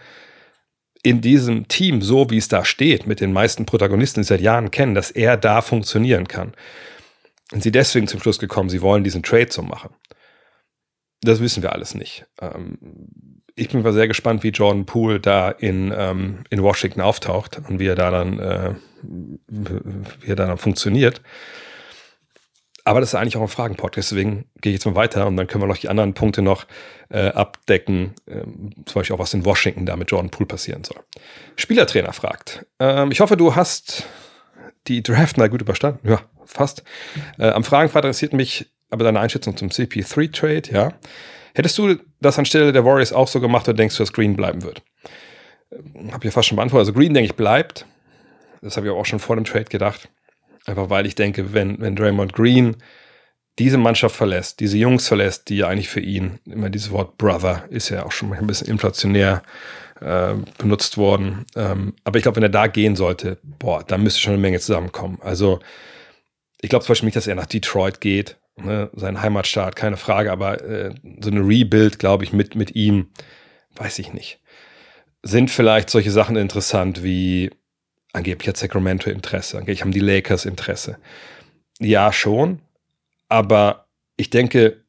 in 1.02 1.20
diesem 1.20 1.68
Team, 1.68 2.00
so 2.00 2.30
wie 2.30 2.38
es 2.38 2.48
da 2.48 2.64
steht, 2.64 3.06
mit 3.06 3.20
den 3.20 3.32
meisten 3.32 3.66
Protagonisten, 3.66 4.20
die 4.20 4.26
seit 4.26 4.40
Jahren 4.40 4.70
kennen, 4.70 4.94
dass 4.94 5.10
er 5.10 5.36
da 5.36 5.60
funktionieren 5.60 6.26
kann. 6.28 6.54
Und 7.52 7.62
sie 7.62 7.70
deswegen 7.70 8.08
zum 8.08 8.20
Schluss 8.20 8.38
gekommen, 8.38 8.70
sie 8.70 8.80
wollen 8.80 9.04
diesen 9.04 9.22
Trade 9.22 9.48
so 9.50 9.62
machen. 9.62 9.90
Das 11.22 11.40
wissen 11.40 11.62
wir 11.62 11.72
alles 11.72 11.94
nicht. 11.94 12.26
Ähm, 12.40 12.78
ich 13.56 13.68
bin 13.68 13.82
mal 13.82 13.92
sehr 13.92 14.08
gespannt, 14.08 14.42
wie 14.42 14.48
Jordan 14.48 14.84
Poole 14.84 15.20
da 15.20 15.50
in, 15.50 15.92
ähm, 15.96 16.44
in 16.50 16.62
Washington 16.62 17.00
auftaucht 17.00 17.60
und 17.68 17.78
wie 17.78 17.86
er 17.86 17.94
da 17.94 18.10
dann, 18.10 18.38
äh, 18.38 18.74
wie 19.48 20.28
er 20.28 20.36
da 20.36 20.46
dann 20.46 20.58
funktioniert. 20.58 21.22
Aber 22.86 23.00
das 23.00 23.10
ist 23.10 23.14
eigentlich 23.14 23.36
auch 23.36 23.42
ein 23.42 23.48
Fragenpodcast, 23.48 24.10
deswegen 24.10 24.44
gehe 24.60 24.70
ich 24.72 24.76
jetzt 24.76 24.84
mal 24.84 24.94
weiter 24.94 25.26
und 25.26 25.38
dann 25.38 25.46
können 25.46 25.62
wir 25.62 25.68
noch 25.68 25.78
die 25.78 25.88
anderen 25.88 26.12
Punkte 26.12 26.42
noch 26.42 26.66
äh, 27.08 27.28
abdecken, 27.28 28.14
ähm, 28.26 28.72
zum 28.84 29.00
Beispiel 29.00 29.16
auch 29.16 29.20
was 29.20 29.32
in 29.32 29.46
Washington 29.46 29.86
da 29.86 29.96
mit 29.96 30.10
Jordan 30.10 30.30
Poole 30.30 30.46
passieren 30.46 30.84
soll. 30.84 30.98
Spielertrainer 31.56 32.12
fragt, 32.12 32.66
ähm, 32.80 33.10
ich 33.10 33.20
hoffe, 33.20 33.38
du 33.38 33.56
hast 33.56 34.04
die 34.86 35.02
Draft 35.02 35.38
mal 35.38 35.48
gut 35.48 35.62
überstanden. 35.62 36.06
Ja, 36.06 36.20
fast. 36.44 36.84
Äh, 37.38 37.48
am 37.48 37.64
Fragenfrage 37.64 38.08
interessiert 38.08 38.34
mich 38.34 38.70
aber 38.94 39.04
deine 39.04 39.20
Einschätzung 39.20 39.56
zum 39.56 39.68
CP3-Trade, 39.68 40.72
ja. 40.72 40.92
Hättest 41.54 41.76
du 41.78 41.96
das 42.20 42.38
anstelle 42.38 42.72
der 42.72 42.84
Warriors 42.84 43.12
auch 43.12 43.28
so 43.28 43.40
gemacht 43.40 43.68
oder 43.68 43.76
denkst 43.76 43.96
du, 43.96 44.02
dass 44.02 44.12
Green 44.12 44.36
bleiben 44.36 44.62
wird? 44.62 44.82
Äh, 45.70 46.12
hab 46.12 46.24
ich 46.24 46.26
ja 46.26 46.30
fast 46.30 46.48
schon 46.48 46.56
beantwortet. 46.56 46.88
Also 46.88 46.98
Green, 46.98 47.12
denke 47.12 47.26
ich, 47.26 47.36
bleibt. 47.36 47.86
Das 48.62 48.76
habe 48.76 48.86
ich 48.86 48.92
auch 48.92 49.04
schon 49.04 49.18
vor 49.18 49.36
dem 49.36 49.44
Trade 49.44 49.64
gedacht. 49.64 50.08
Einfach 50.64 50.90
weil 50.90 51.06
ich 51.06 51.14
denke, 51.14 51.52
wenn, 51.52 51.80
wenn 51.80 51.96
Draymond 51.96 52.32
Green 52.32 52.76
diese 53.58 53.78
Mannschaft 53.78 54.16
verlässt, 54.16 54.60
diese 54.60 54.78
Jungs 54.78 55.06
verlässt, 55.06 55.48
die 55.48 55.58
ja 55.58 55.68
eigentlich 55.68 55.88
für 55.88 56.00
ihn, 56.00 56.38
immer 56.46 56.70
dieses 56.70 56.90
Wort 56.90 57.18
Brother 57.18 57.64
ist 57.70 57.88
ja 57.88 58.04
auch 58.04 58.12
schon 58.12 58.32
ein 58.32 58.46
bisschen 58.46 58.68
inflationär 58.68 59.42
äh, 60.00 60.34
benutzt 60.58 60.96
worden. 60.96 61.44
Ähm, 61.54 61.94
aber 62.04 62.16
ich 62.16 62.22
glaube, 62.22 62.36
wenn 62.36 62.42
er 62.44 62.48
da 62.48 62.68
gehen 62.68 62.96
sollte, 62.96 63.38
boah, 63.42 63.84
da 63.84 63.98
müsste 63.98 64.20
schon 64.20 64.32
eine 64.32 64.42
Menge 64.42 64.58
zusammenkommen. 64.58 65.18
Also 65.20 65.60
ich 66.60 66.70
glaube 66.70 66.84
zum 66.84 66.92
Beispiel 66.92 67.08
nicht, 67.08 67.16
dass 67.16 67.26
er 67.26 67.34
nach 67.34 67.46
Detroit 67.46 68.00
geht, 68.00 68.38
ne, 68.56 68.90
sein 68.94 69.20
Heimatstaat, 69.20 69.76
keine 69.76 69.96
Frage, 69.96 70.30
aber 70.32 70.62
äh, 70.62 70.94
so 71.20 71.30
eine 71.30 71.40
Rebuild, 71.40 71.98
glaube 71.98 72.24
ich, 72.24 72.32
mit, 72.32 72.54
mit 72.54 72.74
ihm, 72.74 73.10
weiß 73.76 73.98
ich 73.98 74.12
nicht. 74.12 74.40
Sind 75.22 75.50
vielleicht 75.50 75.90
solche 75.90 76.10
Sachen 76.10 76.36
interessant 76.36 77.02
wie 77.02 77.50
angeblich 78.12 78.48
hat 78.48 78.56
Sacramento 78.56 79.10
Interesse, 79.10 79.58
angeblich 79.58 79.82
haben 79.82 79.92
die 79.92 80.00
Lakers 80.00 80.44
Interesse. 80.44 80.98
Ja, 81.80 82.12
schon, 82.12 82.60
aber 83.28 83.86
ich 84.16 84.30
denke, 84.30 84.84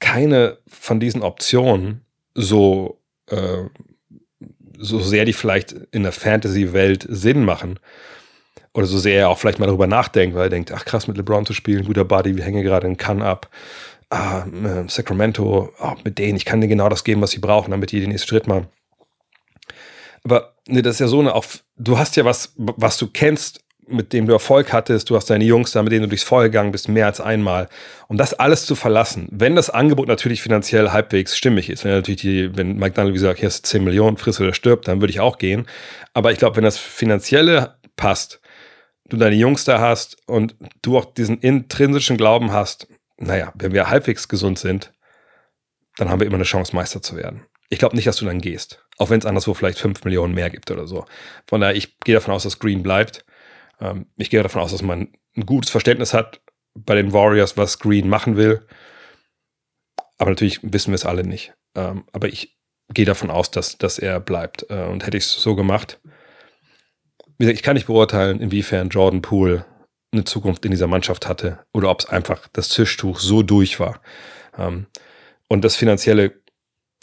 keine 0.00 0.58
von 0.66 1.00
diesen 1.00 1.22
Optionen, 1.22 2.04
so, 2.34 3.00
äh, 3.28 3.62
so 4.76 4.98
sehr 4.98 5.24
die 5.24 5.32
vielleicht 5.32 5.72
in 5.92 6.02
der 6.02 6.12
Fantasy-Welt 6.12 7.06
Sinn 7.08 7.44
machen, 7.44 7.78
oder 8.74 8.86
so 8.86 8.98
sehr 8.98 9.20
er 9.20 9.28
auch 9.28 9.38
vielleicht 9.38 9.60
mal 9.60 9.66
darüber 9.66 9.86
nachdenkt, 9.86 10.34
weil 10.36 10.44
er 10.44 10.50
denkt, 10.50 10.72
ach 10.72 10.84
krass, 10.84 11.06
mit 11.06 11.16
LeBron 11.16 11.46
zu 11.46 11.52
spielen, 11.52 11.84
guter 11.84 12.04
Buddy, 12.04 12.36
wir 12.36 12.44
hängen 12.44 12.62
gerade 12.62 12.86
in 12.86 12.96
Cannes 12.96 13.24
ab. 13.24 13.48
Ah, 14.10 14.44
äh, 14.46 14.88
Sacramento, 14.88 15.72
oh, 15.80 15.92
mit 16.04 16.18
denen, 16.18 16.36
ich 16.36 16.44
kann 16.44 16.60
denen 16.60 16.70
genau 16.70 16.88
das 16.88 17.04
geben, 17.04 17.22
was 17.22 17.30
sie 17.30 17.38
brauchen, 17.38 17.70
damit 17.70 17.92
die 17.92 18.00
den 18.00 18.10
nächsten 18.10 18.28
Schritt 18.28 18.46
machen. 18.46 18.68
Aber 20.24 20.54
ne, 20.68 20.82
das 20.82 20.96
ist 20.96 21.00
ja 21.00 21.08
so 21.08 21.20
eine, 21.20 21.34
auch, 21.34 21.44
du 21.76 21.98
hast 21.98 22.16
ja 22.16 22.24
was, 22.24 22.52
was 22.56 22.98
du 22.98 23.08
kennst, 23.08 23.60
mit 23.86 24.12
dem 24.12 24.26
du 24.26 24.32
Erfolg 24.32 24.72
hattest, 24.72 25.10
du 25.10 25.16
hast 25.16 25.30
deine 25.30 25.44
Jungs 25.44 25.72
da, 25.72 25.82
mit 25.82 25.92
denen 25.92 26.02
du 26.02 26.08
durchs 26.08 26.24
Feuer 26.24 26.44
gegangen 26.44 26.72
bist, 26.72 26.88
mehr 26.88 27.06
als 27.06 27.20
einmal. 27.20 27.68
Um 28.08 28.16
das 28.16 28.34
alles 28.34 28.66
zu 28.66 28.74
verlassen, 28.74 29.28
wenn 29.30 29.56
das 29.56 29.70
Angebot 29.70 30.08
natürlich 30.08 30.42
finanziell 30.42 30.90
halbwegs 30.90 31.36
stimmig 31.36 31.70
ist, 31.70 31.84
wenn 31.84 31.92
natürlich 31.92 32.20
die, 32.20 32.56
wenn 32.56 32.76
Mike 32.76 32.94
Dunleavy 32.94 33.18
sagt, 33.18 33.40
hier 33.40 33.48
hast 33.48 33.66
10 33.66 33.84
Millionen, 33.84 34.16
friss 34.16 34.40
oder 34.40 34.54
stirbt, 34.54 34.88
dann 34.88 35.00
würde 35.00 35.10
ich 35.10 35.20
auch 35.20 35.38
gehen. 35.38 35.66
Aber 36.12 36.32
ich 36.32 36.38
glaube, 36.38 36.56
wenn 36.56 36.64
das 36.64 36.78
Finanzielle 36.78 37.76
passt, 37.96 38.40
du 39.08 39.16
deine 39.16 39.36
Jungs 39.36 39.64
da 39.64 39.80
hast 39.80 40.16
und 40.26 40.56
du 40.82 40.98
auch 40.98 41.04
diesen 41.04 41.38
intrinsischen 41.38 42.16
Glauben 42.16 42.52
hast, 42.52 42.88
naja, 43.16 43.52
wenn 43.56 43.72
wir 43.72 43.88
halbwegs 43.88 44.28
gesund 44.28 44.58
sind, 44.58 44.92
dann 45.96 46.08
haben 46.08 46.20
wir 46.20 46.26
immer 46.26 46.36
eine 46.36 46.44
Chance, 46.44 46.74
Meister 46.74 47.02
zu 47.02 47.16
werden. 47.16 47.46
Ich 47.68 47.78
glaube 47.78 47.96
nicht, 47.96 48.06
dass 48.06 48.16
du 48.16 48.24
dann 48.24 48.40
gehst. 48.40 48.84
Auch 48.98 49.10
wenn 49.10 49.18
es 49.18 49.26
anderswo 49.26 49.54
vielleicht 49.54 49.78
5 49.78 50.04
Millionen 50.04 50.34
mehr 50.34 50.50
gibt 50.50 50.70
oder 50.70 50.86
so. 50.86 51.06
Von 51.46 51.60
daher, 51.60 51.76
ich 51.76 51.98
gehe 52.00 52.14
davon 52.14 52.34
aus, 52.34 52.42
dass 52.42 52.58
Green 52.58 52.82
bleibt. 52.82 53.24
Ähm, 53.80 54.06
ich 54.16 54.30
gehe 54.30 54.42
davon 54.42 54.62
aus, 54.62 54.72
dass 54.72 54.82
man 54.82 55.12
ein 55.36 55.46
gutes 55.46 55.70
Verständnis 55.70 56.14
hat 56.14 56.40
bei 56.74 56.94
den 56.94 57.12
Warriors, 57.12 57.56
was 57.56 57.78
Green 57.78 58.08
machen 58.08 58.36
will. 58.36 58.66
Aber 60.18 60.30
natürlich 60.30 60.60
wissen 60.62 60.90
wir 60.90 60.96
es 60.96 61.06
alle 61.06 61.24
nicht. 61.24 61.54
Ähm, 61.74 62.04
aber 62.12 62.28
ich 62.28 62.56
gehe 62.92 63.04
davon 63.04 63.30
aus, 63.30 63.50
dass, 63.50 63.78
dass 63.78 63.98
er 63.98 64.20
bleibt. 64.20 64.66
Äh, 64.70 64.84
und 64.84 65.06
hätte 65.06 65.16
ich 65.16 65.24
es 65.24 65.32
so 65.32 65.54
gemacht, 65.54 66.00
wie 67.38 67.44
gesagt, 67.44 67.58
ich 67.58 67.62
kann 67.62 67.74
nicht 67.74 67.86
beurteilen, 67.86 68.40
inwiefern 68.40 68.88
Jordan 68.88 69.22
Poole 69.22 69.64
eine 70.12 70.24
Zukunft 70.24 70.64
in 70.64 70.70
dieser 70.70 70.86
Mannschaft 70.86 71.28
hatte 71.28 71.58
oder 71.72 71.90
ob 71.90 72.00
es 72.00 72.06
einfach 72.06 72.48
das 72.52 72.68
Tischtuch 72.68 73.18
so 73.18 73.42
durch 73.42 73.80
war. 73.80 74.00
Ähm, 74.56 74.86
und 75.48 75.64
das 75.64 75.76
Finanzielle 75.76 76.40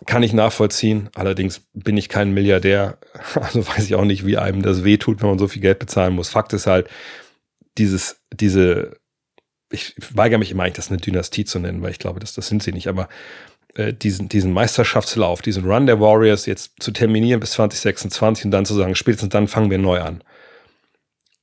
kann 0.06 0.24
ich 0.24 0.34
nachvollziehen. 0.34 1.10
Allerdings 1.14 1.62
bin 1.74 1.98
ich 1.98 2.10
kein 2.10 2.34
Milliardär. 2.34 2.98
Also 3.36 3.68
weiß 3.68 3.86
ich 3.86 3.96
auch 3.96 4.06
nicht, 4.06 4.26
wie 4.26 4.38
einem 4.38 4.62
das 4.62 4.84
wehtut, 4.84 5.22
wenn 5.22 5.30
man 5.30 5.40
so 5.40 5.48
viel 5.48 5.62
Geld 5.62 5.80
bezahlen 5.80 6.16
muss. 6.16 6.30
Fakt 6.30 6.54
ist 6.54 6.68
halt, 6.68 6.90
dieses, 7.78 8.22
diese, 8.34 8.98
ich 9.72 9.96
weigere 10.14 10.40
mich 10.40 10.52
immer 10.52 10.64
eigentlich, 10.64 10.76
das 10.76 10.90
eine 10.90 10.98
Dynastie 10.98 11.46
zu 11.46 11.60
nennen, 11.60 11.82
weil 11.82 11.92
ich 11.92 12.00
glaube, 12.00 12.20
das, 12.20 12.34
das 12.34 12.48
sind 12.48 12.64
sie 12.64 12.72
nicht. 12.72 12.88
Aber 12.88 13.10
äh, 13.76 13.94
diesen, 13.94 14.30
diesen 14.30 14.52
Meisterschaftslauf, 14.52 15.42
diesen 15.42 15.66
Run 15.66 15.86
der 15.86 16.00
Warriors 16.00 16.46
jetzt 16.46 16.74
zu 16.82 16.92
terminieren 16.92 17.40
bis 17.40 17.52
2026 17.52 18.46
und 18.46 18.52
dann 18.52 18.66
zu 18.66 18.74
sagen, 18.74 18.96
spätestens 18.96 19.30
dann 19.30 19.48
fangen 19.48 19.72
wir 19.72 19.78
neu 19.78 20.02
an. 20.02 20.24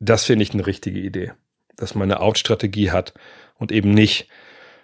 Das 0.00 0.24
finde 0.24 0.42
ich 0.42 0.52
eine 0.52 0.66
richtige 0.66 1.00
Idee. 1.00 1.32
Dass 1.76 1.94
man 1.94 2.10
eine 2.10 2.20
Out-Strategie 2.20 2.90
hat 2.90 3.14
und 3.56 3.72
eben 3.72 3.90
nicht 3.92 4.28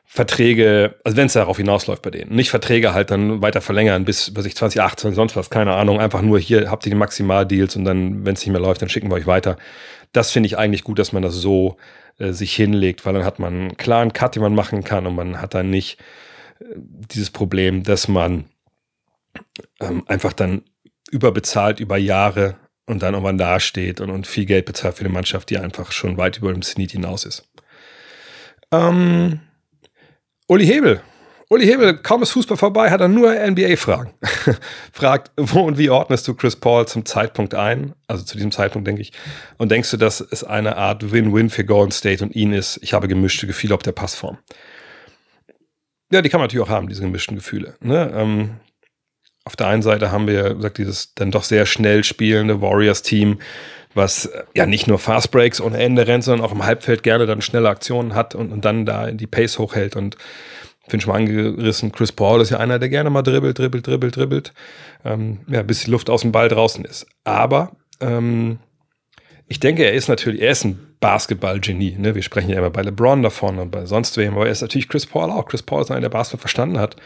Verträge, 0.06 0.94
also 1.02 1.16
wenn 1.16 1.26
es 1.26 1.32
darauf 1.32 1.56
hinausläuft 1.56 2.02
bei 2.02 2.10
denen, 2.10 2.34
nicht 2.34 2.50
Verträge 2.50 2.94
halt 2.94 3.10
dann 3.10 3.42
weiter 3.42 3.60
verlängern 3.60 4.04
bis, 4.04 4.32
bis 4.32 4.46
ich 4.46 4.54
2018, 4.54 5.14
sonst 5.14 5.34
was, 5.34 5.50
keine 5.50 5.74
Ahnung, 5.74 5.98
einfach 5.98 6.22
nur 6.22 6.38
hier 6.38 6.70
habt 6.70 6.86
ihr 6.86 6.90
die 6.90 6.96
Maximaldeals 6.96 7.74
und 7.76 7.84
dann, 7.84 8.24
wenn 8.24 8.34
es 8.34 8.40
nicht 8.40 8.52
mehr 8.52 8.60
läuft, 8.60 8.82
dann 8.82 8.88
schicken 8.88 9.10
wir 9.10 9.16
euch 9.16 9.26
weiter. 9.26 9.56
Das 10.12 10.30
finde 10.30 10.46
ich 10.46 10.58
eigentlich 10.58 10.84
gut, 10.84 10.98
dass 10.98 11.12
man 11.12 11.22
das 11.22 11.34
so 11.34 11.78
äh, 12.18 12.32
sich 12.32 12.54
hinlegt, 12.54 13.04
weil 13.04 13.14
dann 13.14 13.24
hat 13.24 13.38
man 13.38 13.54
einen 13.54 13.76
klaren 13.76 14.12
Cut, 14.12 14.36
den 14.36 14.42
man 14.42 14.54
machen 14.54 14.84
kann 14.84 15.06
und 15.06 15.16
man 15.16 15.40
hat 15.40 15.54
dann 15.54 15.70
nicht 15.70 15.98
dieses 16.60 17.30
Problem, 17.30 17.82
dass 17.82 18.08
man 18.08 18.46
ähm, 19.80 20.04
einfach 20.06 20.32
dann 20.32 20.62
überbezahlt 21.10 21.80
über 21.80 21.96
Jahre 21.96 22.56
und 22.86 23.02
dann 23.02 23.14
irgendwann 23.14 23.38
dasteht 23.38 24.00
und, 24.00 24.10
und 24.10 24.26
viel 24.26 24.46
Geld 24.46 24.66
bezahlt 24.66 24.96
für 24.96 25.04
eine 25.04 25.12
Mannschaft, 25.12 25.50
die 25.50 25.58
einfach 25.58 25.92
schon 25.92 26.16
weit 26.16 26.38
über 26.38 26.52
dem 26.52 26.62
Zenit 26.62 26.92
hinaus 26.92 27.24
ist. 27.24 27.48
Ähm, 28.72 29.40
Uli 30.46 30.66
Hebel. 30.66 31.00
Uli 31.50 31.66
Hebel, 31.66 31.98
kaum 31.98 32.22
ist 32.22 32.30
Fußball 32.32 32.56
vorbei, 32.56 32.90
hat 32.90 33.00
er 33.00 33.08
nur 33.08 33.32
NBA-Fragen. 33.32 34.12
Fragt, 34.92 35.30
wo 35.36 35.60
und 35.60 35.78
wie 35.78 35.90
ordnest 35.90 36.26
du 36.26 36.34
Chris 36.34 36.56
Paul 36.56 36.88
zum 36.88 37.04
Zeitpunkt 37.04 37.54
ein? 37.54 37.94
Also 38.06 38.24
zu 38.24 38.36
diesem 38.36 38.50
Zeitpunkt, 38.50 38.88
denke 38.88 39.02
ich. 39.02 39.12
Und 39.58 39.70
denkst 39.70 39.90
du, 39.90 39.96
dass 39.96 40.20
es 40.20 40.42
eine 40.42 40.76
Art 40.76 41.12
Win-Win 41.12 41.50
für 41.50 41.64
Golden 41.64 41.92
State 41.92 42.24
und 42.24 42.34
ihn 42.34 42.52
ist? 42.52 42.78
Ich 42.82 42.94
habe 42.94 43.08
gemischte 43.08 43.46
Gefühle 43.46 43.74
auf 43.74 43.82
der 43.82 43.92
Passform. 43.92 44.38
Ja, 46.14 46.22
die 46.22 46.28
kann 46.28 46.38
man 46.38 46.46
natürlich 46.46 46.64
auch 46.64 46.70
haben, 46.70 46.86
diese 46.86 47.02
gemischten 47.02 47.34
Gefühle. 47.34 47.74
Ne? 47.80 48.12
Ähm, 48.14 48.50
auf 49.44 49.56
der 49.56 49.66
einen 49.66 49.82
Seite 49.82 50.12
haben 50.12 50.28
wir, 50.28 50.54
gesagt, 50.54 50.78
dieses 50.78 51.12
dann 51.16 51.32
doch 51.32 51.42
sehr 51.42 51.66
schnell 51.66 52.04
spielende 52.04 52.60
Warriors-Team, 52.60 53.40
was 53.94 54.26
äh, 54.26 54.44
ja 54.54 54.64
nicht 54.64 54.86
nur 54.86 55.00
Fast 55.00 55.32
Breaks 55.32 55.60
ohne 55.60 55.76
Ende 55.76 56.06
rennt, 56.06 56.22
sondern 56.22 56.46
auch 56.46 56.52
im 56.52 56.64
Halbfeld 56.64 57.02
gerne 57.02 57.26
dann 57.26 57.42
schnelle 57.42 57.68
Aktionen 57.68 58.14
hat 58.14 58.36
und, 58.36 58.52
und 58.52 58.64
dann 58.64 58.86
da 58.86 59.10
die 59.10 59.26
Pace 59.26 59.58
hochhält. 59.58 59.96
Und 59.96 60.16
ich 60.84 60.92
bin 60.92 61.00
schon 61.00 61.10
mal 61.12 61.18
angerissen, 61.18 61.90
Chris 61.90 62.12
Paul 62.12 62.40
ist 62.40 62.50
ja 62.50 62.58
einer, 62.58 62.78
der 62.78 62.90
gerne 62.90 63.10
mal 63.10 63.22
dribbelt, 63.22 63.58
dribbelt, 63.58 63.84
dribbelt, 63.84 64.14
dribbelt, 64.14 64.52
ähm, 65.04 65.40
ja, 65.48 65.64
bis 65.64 65.82
die 65.82 65.90
Luft 65.90 66.10
aus 66.10 66.20
dem 66.20 66.30
Ball 66.30 66.46
draußen 66.48 66.84
ist. 66.84 67.08
Aber 67.24 67.72
ähm, 68.00 68.60
ich 69.46 69.60
denke, 69.60 69.84
er 69.84 69.92
ist 69.92 70.08
natürlich, 70.08 70.40
er 70.40 70.50
ist 70.50 70.64
ein 70.64 70.96
Basketball-Genie. 71.00 71.96
Ne? 71.98 72.14
Wir 72.14 72.22
sprechen 72.22 72.50
ja 72.50 72.58
immer 72.58 72.70
bei 72.70 72.82
LeBron 72.82 73.22
davon 73.22 73.58
und 73.58 73.70
bei 73.70 73.84
sonst 73.86 74.16
wem, 74.16 74.34
aber 74.34 74.46
er 74.46 74.52
ist 74.52 74.62
natürlich 74.62 74.88
Chris 74.88 75.06
Paul 75.06 75.30
auch. 75.30 75.46
Chris 75.46 75.62
Paul 75.62 75.82
ist 75.82 75.90
einer, 75.90 76.00
der 76.00 76.08
Basketball 76.08 76.40
verstanden 76.40 76.78
hat. 76.78 76.96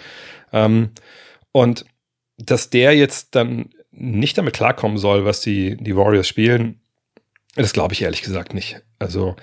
Ähm, 0.53 0.90
und 1.53 1.85
dass 2.37 2.70
der 2.70 2.94
jetzt 2.94 3.35
dann 3.35 3.70
nicht 3.90 4.38
damit 4.38 4.55
klarkommen 4.55 4.98
soll, 4.98 5.24
was 5.24 5.40
die, 5.40 5.77
die 5.77 5.96
Warriors 5.96 6.29
spielen, 6.29 6.81
das 7.57 7.72
glaube 7.72 7.94
ich 7.94 8.03
ehrlich 8.03 8.22
gesagt 8.22 8.55
nicht. 8.55 8.81
Also, 9.01 9.35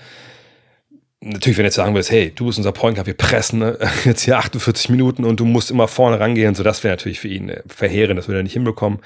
natürlich, 1.19 1.58
wenn 1.58 1.63
du 1.63 1.67
jetzt 1.67 1.75
sagen 1.75 1.93
würdest, 1.93 2.12
hey, 2.12 2.31
du 2.34 2.45
bist 2.45 2.58
unser 2.58 2.71
Point 2.71 2.95
Guard, 2.95 3.08
wir 3.08 3.17
pressen 3.17 3.60
ne? 3.60 3.77
jetzt 4.05 4.23
hier 4.23 4.38
48 4.38 4.89
Minuten 4.89 5.25
und 5.25 5.39
du 5.39 5.45
musst 5.45 5.71
immer 5.71 5.88
vorne 5.88 6.19
rangehen, 6.19 6.55
so 6.55 6.63
das 6.63 6.84
wäre 6.84 6.93
natürlich 6.93 7.19
für 7.19 7.27
ihn 7.27 7.49
äh, 7.49 7.62
verheerend, 7.67 8.17
das 8.17 8.27
würde 8.27 8.39
er 8.39 8.43
nicht 8.43 8.53
hinbekommen. 8.53 8.99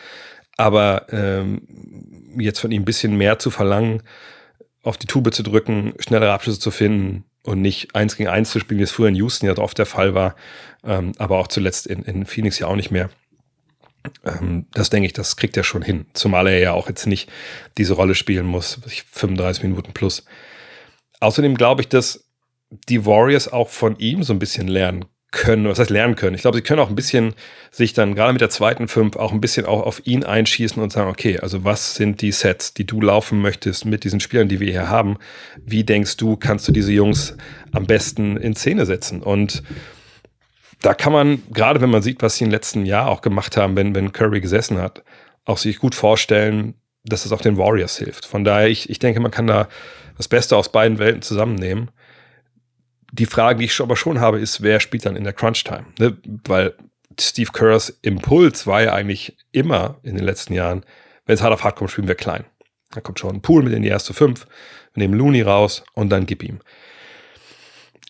Aber 0.60 1.06
ähm, 1.14 1.62
jetzt 2.38 2.60
von 2.60 2.70
ihm 2.72 2.82
ein 2.82 2.86
bisschen 2.86 3.18
mehr 3.18 3.40
zu 3.40 3.50
verlangen, 3.50 4.04
auf 4.84 4.98
die 4.98 5.08
Tube 5.08 5.34
zu 5.34 5.42
drücken, 5.42 5.94
schnellere 6.00 6.34
Abschlüsse 6.34 6.60
zu 6.60 6.70
finden 6.70 7.24
und 7.44 7.62
nicht 7.62 7.96
eins 7.96 8.18
gegen 8.18 8.28
eins 8.28 8.52
zu 8.52 8.60
spielen, 8.60 8.82
wie 8.82 8.84
es 8.84 8.92
früher 8.92 9.08
in 9.08 9.16
Houston 9.16 9.48
ja 9.48 9.58
oft 9.58 9.78
der 9.78 9.86
Fall 9.86 10.16
war, 10.16 10.36
ähm, 10.84 11.14
aber 11.18 11.38
auch 11.38 11.48
zuletzt 11.48 11.88
in, 11.88 12.04
in 12.04 12.26
Phoenix 12.26 12.60
ja 12.60 12.68
auch 12.68 12.76
nicht 12.76 12.92
mehr. 12.92 13.10
Ähm, 14.26 14.66
das 14.74 14.90
denke 14.90 15.06
ich, 15.06 15.14
das 15.14 15.38
kriegt 15.38 15.56
er 15.56 15.64
schon 15.64 15.82
hin. 15.82 16.08
Zumal 16.12 16.48
er 16.48 16.60
ja 16.60 16.74
auch 16.74 16.90
jetzt 16.90 17.08
nicht 17.08 17.32
diese 17.78 17.94
Rolle 17.94 18.14
spielen 18.14 18.46
muss, 18.46 18.82
35 19.14 19.64
Minuten 19.64 19.94
plus. 19.94 20.26
Außerdem 21.22 21.56
glaube 21.56 21.84
ich, 21.84 21.88
dass 21.88 22.26
die 22.70 23.06
Warriors 23.06 23.48
auch 23.48 23.70
von 23.70 23.98
ihm 23.98 24.24
so 24.24 24.34
ein 24.34 24.40
bisschen 24.40 24.68
lernen 24.68 25.06
können, 25.32 25.68
was 25.68 25.78
heißt 25.78 25.92
lernen 25.92 26.16
können. 26.16 26.36
Ich 26.36 26.42
glaube, 26.42 26.58
sie 26.58 26.64
können 26.64 26.80
auch 26.80 26.90
ein 26.90 26.96
bisschen 26.96 27.36
sich 27.72 27.94
dann 27.94 28.16
gerade 28.16 28.34
mit 28.34 28.42
der 28.42 28.50
zweiten 28.50 28.88
Fünf 28.88 29.16
auch 29.16 29.32
ein 29.32 29.42
bisschen 29.42 29.66
auch 29.66 29.84
auf 29.84 30.06
ihn 30.06 30.24
einschießen 30.24 30.82
und 30.82 30.92
sagen, 30.92 31.10
okay, 31.10 31.40
also 31.40 31.64
was 31.64 31.96
sind 31.96 32.22
die 32.22 32.32
Sets, 32.32 32.74
die 32.74 32.86
du 32.86 33.00
laufen 33.00 33.40
möchtest 33.40 33.86
mit 33.86 34.04
diesen 34.04 34.20
Spielern, 34.20 34.48
die 34.48 34.60
wir 34.60 34.72
hier 34.72 34.90
haben? 34.90 35.18
Wie 35.64 35.84
denkst 35.84 36.18
du, 36.18 36.36
kannst 36.36 36.68
du 36.68 36.72
diese 36.72 36.92
Jungs 36.92 37.38
am 37.72 37.86
besten 37.86 38.38
in 38.38 38.56
Szene 38.56 38.88
setzen? 38.88 39.22
Und 39.22 39.62
da 40.82 40.94
kann 40.94 41.14
man, 41.14 41.44
gerade 41.52 41.82
wenn 41.82 41.92
man 41.92 42.02
sieht, 42.02 42.22
was 42.24 42.38
sie 42.38 42.46
im 42.46 42.52
letzten 42.52 42.86
Jahr 42.86 43.08
auch 43.08 43.22
gemacht 43.22 43.56
haben, 43.56 43.76
wenn, 43.76 43.94
wenn 43.94 44.14
Curry 44.14 44.42
gesessen 44.42 44.80
hat, 44.80 45.04
auch 45.46 45.58
sich 45.58 45.78
gut 45.78 45.94
vorstellen, 45.94 46.74
dass 47.04 47.26
es 47.26 47.32
auch 47.32 47.42
den 47.42 47.58
Warriors 47.58 47.98
hilft. 47.98 48.26
Von 48.26 48.44
daher, 48.44 48.70
ich, 48.70 48.90
ich 48.90 49.00
denke, 49.00 49.20
man 49.20 49.32
kann 49.32 49.48
da 49.48 49.68
das 50.18 50.28
Beste 50.28 50.58
aus 50.58 50.72
beiden 50.72 50.98
Welten 51.00 51.22
zusammennehmen. 51.22 51.92
Die 53.12 53.26
Frage, 53.26 53.60
die 53.60 53.66
ich 53.66 53.82
aber 53.82 53.96
schon 53.96 54.20
habe, 54.20 54.40
ist, 54.40 54.62
wer 54.62 54.80
spielt 54.80 55.06
dann 55.06 55.16
in 55.16 55.24
der 55.24 55.34
Crunch-Time? 55.34 55.86
Ne? 56.00 56.18
Weil 56.46 56.76
Steve 57.20 57.52
Kerrs 57.52 57.90
Impuls 58.02 58.68
war 58.68 58.82
ja 58.82 58.94
eigentlich 58.94 59.38
immer 59.52 59.98
in 60.04 60.16
den 60.16 60.26
letzten 60.26 60.54
Jahren, 60.54 60.86
wenn 61.26 61.36
es 61.36 61.42
hart 61.42 61.54
auf 61.54 61.64
hart 61.64 61.76
kommt, 61.76 61.92
spielen 61.92 62.08
wir 62.08 62.16
klein. 62.16 62.46
Da 62.92 63.02
kommt 63.02 63.20
schon 63.20 63.36
ein 63.36 63.42
Pool 63.42 63.64
mit 63.64 63.74
in 63.74 63.84
die 63.84 63.90
erste 63.90 64.14
Fünf, 64.14 64.48
wir 64.94 65.02
nehmen 65.02 65.14
Looney 65.14 65.42
raus 65.42 65.84
und 65.94 66.10
dann 66.10 66.26
gib 66.26 66.44
ihm. 66.44 66.60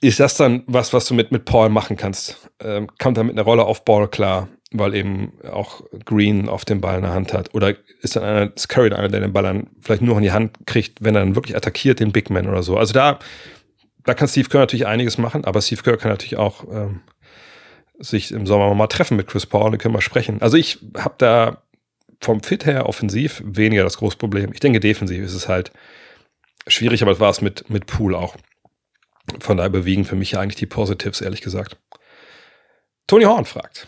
ist 0.02 0.20
das 0.20 0.38
dann 0.38 0.64
was, 0.68 0.94
was 0.94 1.06
du 1.06 1.14
mit, 1.14 1.32
mit 1.32 1.46
Paul 1.46 1.70
machen 1.70 1.98
kannst? 1.98 2.50
Ähm, 2.62 2.88
kommt 2.98 3.18
er 3.18 3.24
mit 3.24 3.34
einer 3.34 3.44
Rolle 3.44 3.66
auf 3.66 3.84
Ball 3.84 4.08
klar, 4.08 4.48
weil 4.72 4.96
eben 4.96 5.34
auch 5.52 5.82
Green 6.06 6.48
auf 6.48 6.64
dem 6.64 6.80
Ball 6.80 6.98
in 6.98 7.02
der 7.02 7.14
Hand 7.14 7.34
hat? 7.34 7.54
Oder 7.54 7.76
ist 8.02 8.16
dann 8.16 8.24
einer, 8.24 8.56
ist 8.56 8.70
Curry 8.70 8.94
einer, 8.94 9.10
der 9.10 9.20
den 9.20 9.34
Ball 9.34 9.44
dann 9.44 9.68
vielleicht 9.82 10.02
nur 10.02 10.16
in 10.16 10.24
die 10.24 10.32
Hand 10.32 10.56
kriegt, 10.66 11.04
wenn 11.04 11.16
er 11.16 11.22
dann 11.22 11.36
wirklich 11.36 11.58
attackiert, 11.58 12.00
den 12.00 12.14
Big 12.14 12.30
Man 12.30 12.48
oder 12.48 12.64
so? 12.64 12.78
Also 12.78 12.94
da, 12.94 13.20
da 14.06 14.14
kann 14.14 14.28
Steve 14.28 14.50
Kerr 14.50 14.62
natürlich 14.62 14.88
einiges 14.88 15.18
machen, 15.18 15.46
aber 15.46 15.62
Steve 15.62 15.82
Kerr 15.84 15.98
kann 15.98 16.12
natürlich 16.12 16.38
auch 16.38 16.64
ähm, 16.72 17.02
sich 18.00 18.32
im 18.32 18.48
Sommer 18.48 18.74
mal 18.74 18.88
treffen 18.88 19.18
mit 19.18 19.28
Chris 19.28 19.46
Paul 19.46 19.72
und 19.72 19.78
können 19.78 19.94
mal 19.94 20.02
sprechen. 20.02 20.42
Also 20.42 20.58
ich 20.58 20.80
habe 20.98 21.16
da 21.18 21.64
vom 22.22 22.42
Fit 22.44 22.66
her 22.66 22.88
offensiv 22.88 23.42
weniger 23.46 23.84
das 23.84 23.98
große 23.98 24.18
Problem. 24.18 24.52
Ich 24.54 24.60
denke, 24.60 24.80
defensiv 24.80 25.24
ist 25.24 25.34
es 25.34 25.48
halt 25.48 25.72
schwierig, 26.68 27.02
aber 27.02 27.12
es 27.12 27.20
war 27.20 27.30
es 27.30 27.42
mit, 27.42 27.70
mit 27.70 27.86
Pool 27.86 28.16
auch. 28.16 28.36
Von 29.40 29.58
daher 29.58 29.70
bewegen 29.70 30.06
für 30.06 30.16
mich 30.16 30.32
ja 30.32 30.40
eigentlich 30.40 30.56
die 30.56 30.66
Positives, 30.66 31.22
ehrlich 31.22 31.42
gesagt. 31.42 31.78
Tony 33.08 33.26
Horn 33.26 33.46
fragt. 33.46 33.88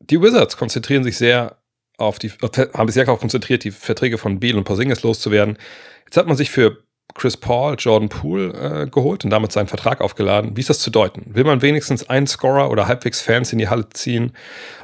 Die 0.00 0.20
Wizards 0.20 0.56
konzentrieren 0.56 1.04
sich 1.04 1.16
sehr 1.16 1.58
auf 1.98 2.18
die, 2.18 2.30
haben 2.30 2.88
sich 2.88 2.94
sehr 2.94 3.04
darauf 3.04 3.20
konzentriert, 3.20 3.64
die 3.64 3.70
Verträge 3.70 4.16
von 4.16 4.40
Beal 4.40 4.56
und 4.56 4.64
Porzingis 4.64 5.02
loszuwerden. 5.02 5.58
Jetzt 6.06 6.16
hat 6.16 6.26
man 6.26 6.36
sich 6.36 6.50
für 6.50 6.82
Chris 7.14 7.36
Paul, 7.36 7.76
Jordan 7.78 8.08
Poole 8.08 8.82
äh, 8.84 8.86
geholt 8.86 9.24
und 9.24 9.30
damit 9.30 9.52
seinen 9.52 9.66
Vertrag 9.66 10.00
aufgeladen. 10.00 10.56
Wie 10.56 10.60
ist 10.60 10.70
das 10.70 10.78
zu 10.78 10.90
deuten? 10.90 11.34
Will 11.34 11.44
man 11.44 11.62
wenigstens 11.62 12.08
einen 12.08 12.26
Scorer 12.26 12.70
oder 12.70 12.86
halbwegs 12.86 13.20
Fans 13.20 13.52
in 13.52 13.58
die 13.58 13.68
Halle 13.68 13.88
ziehen? 13.90 14.32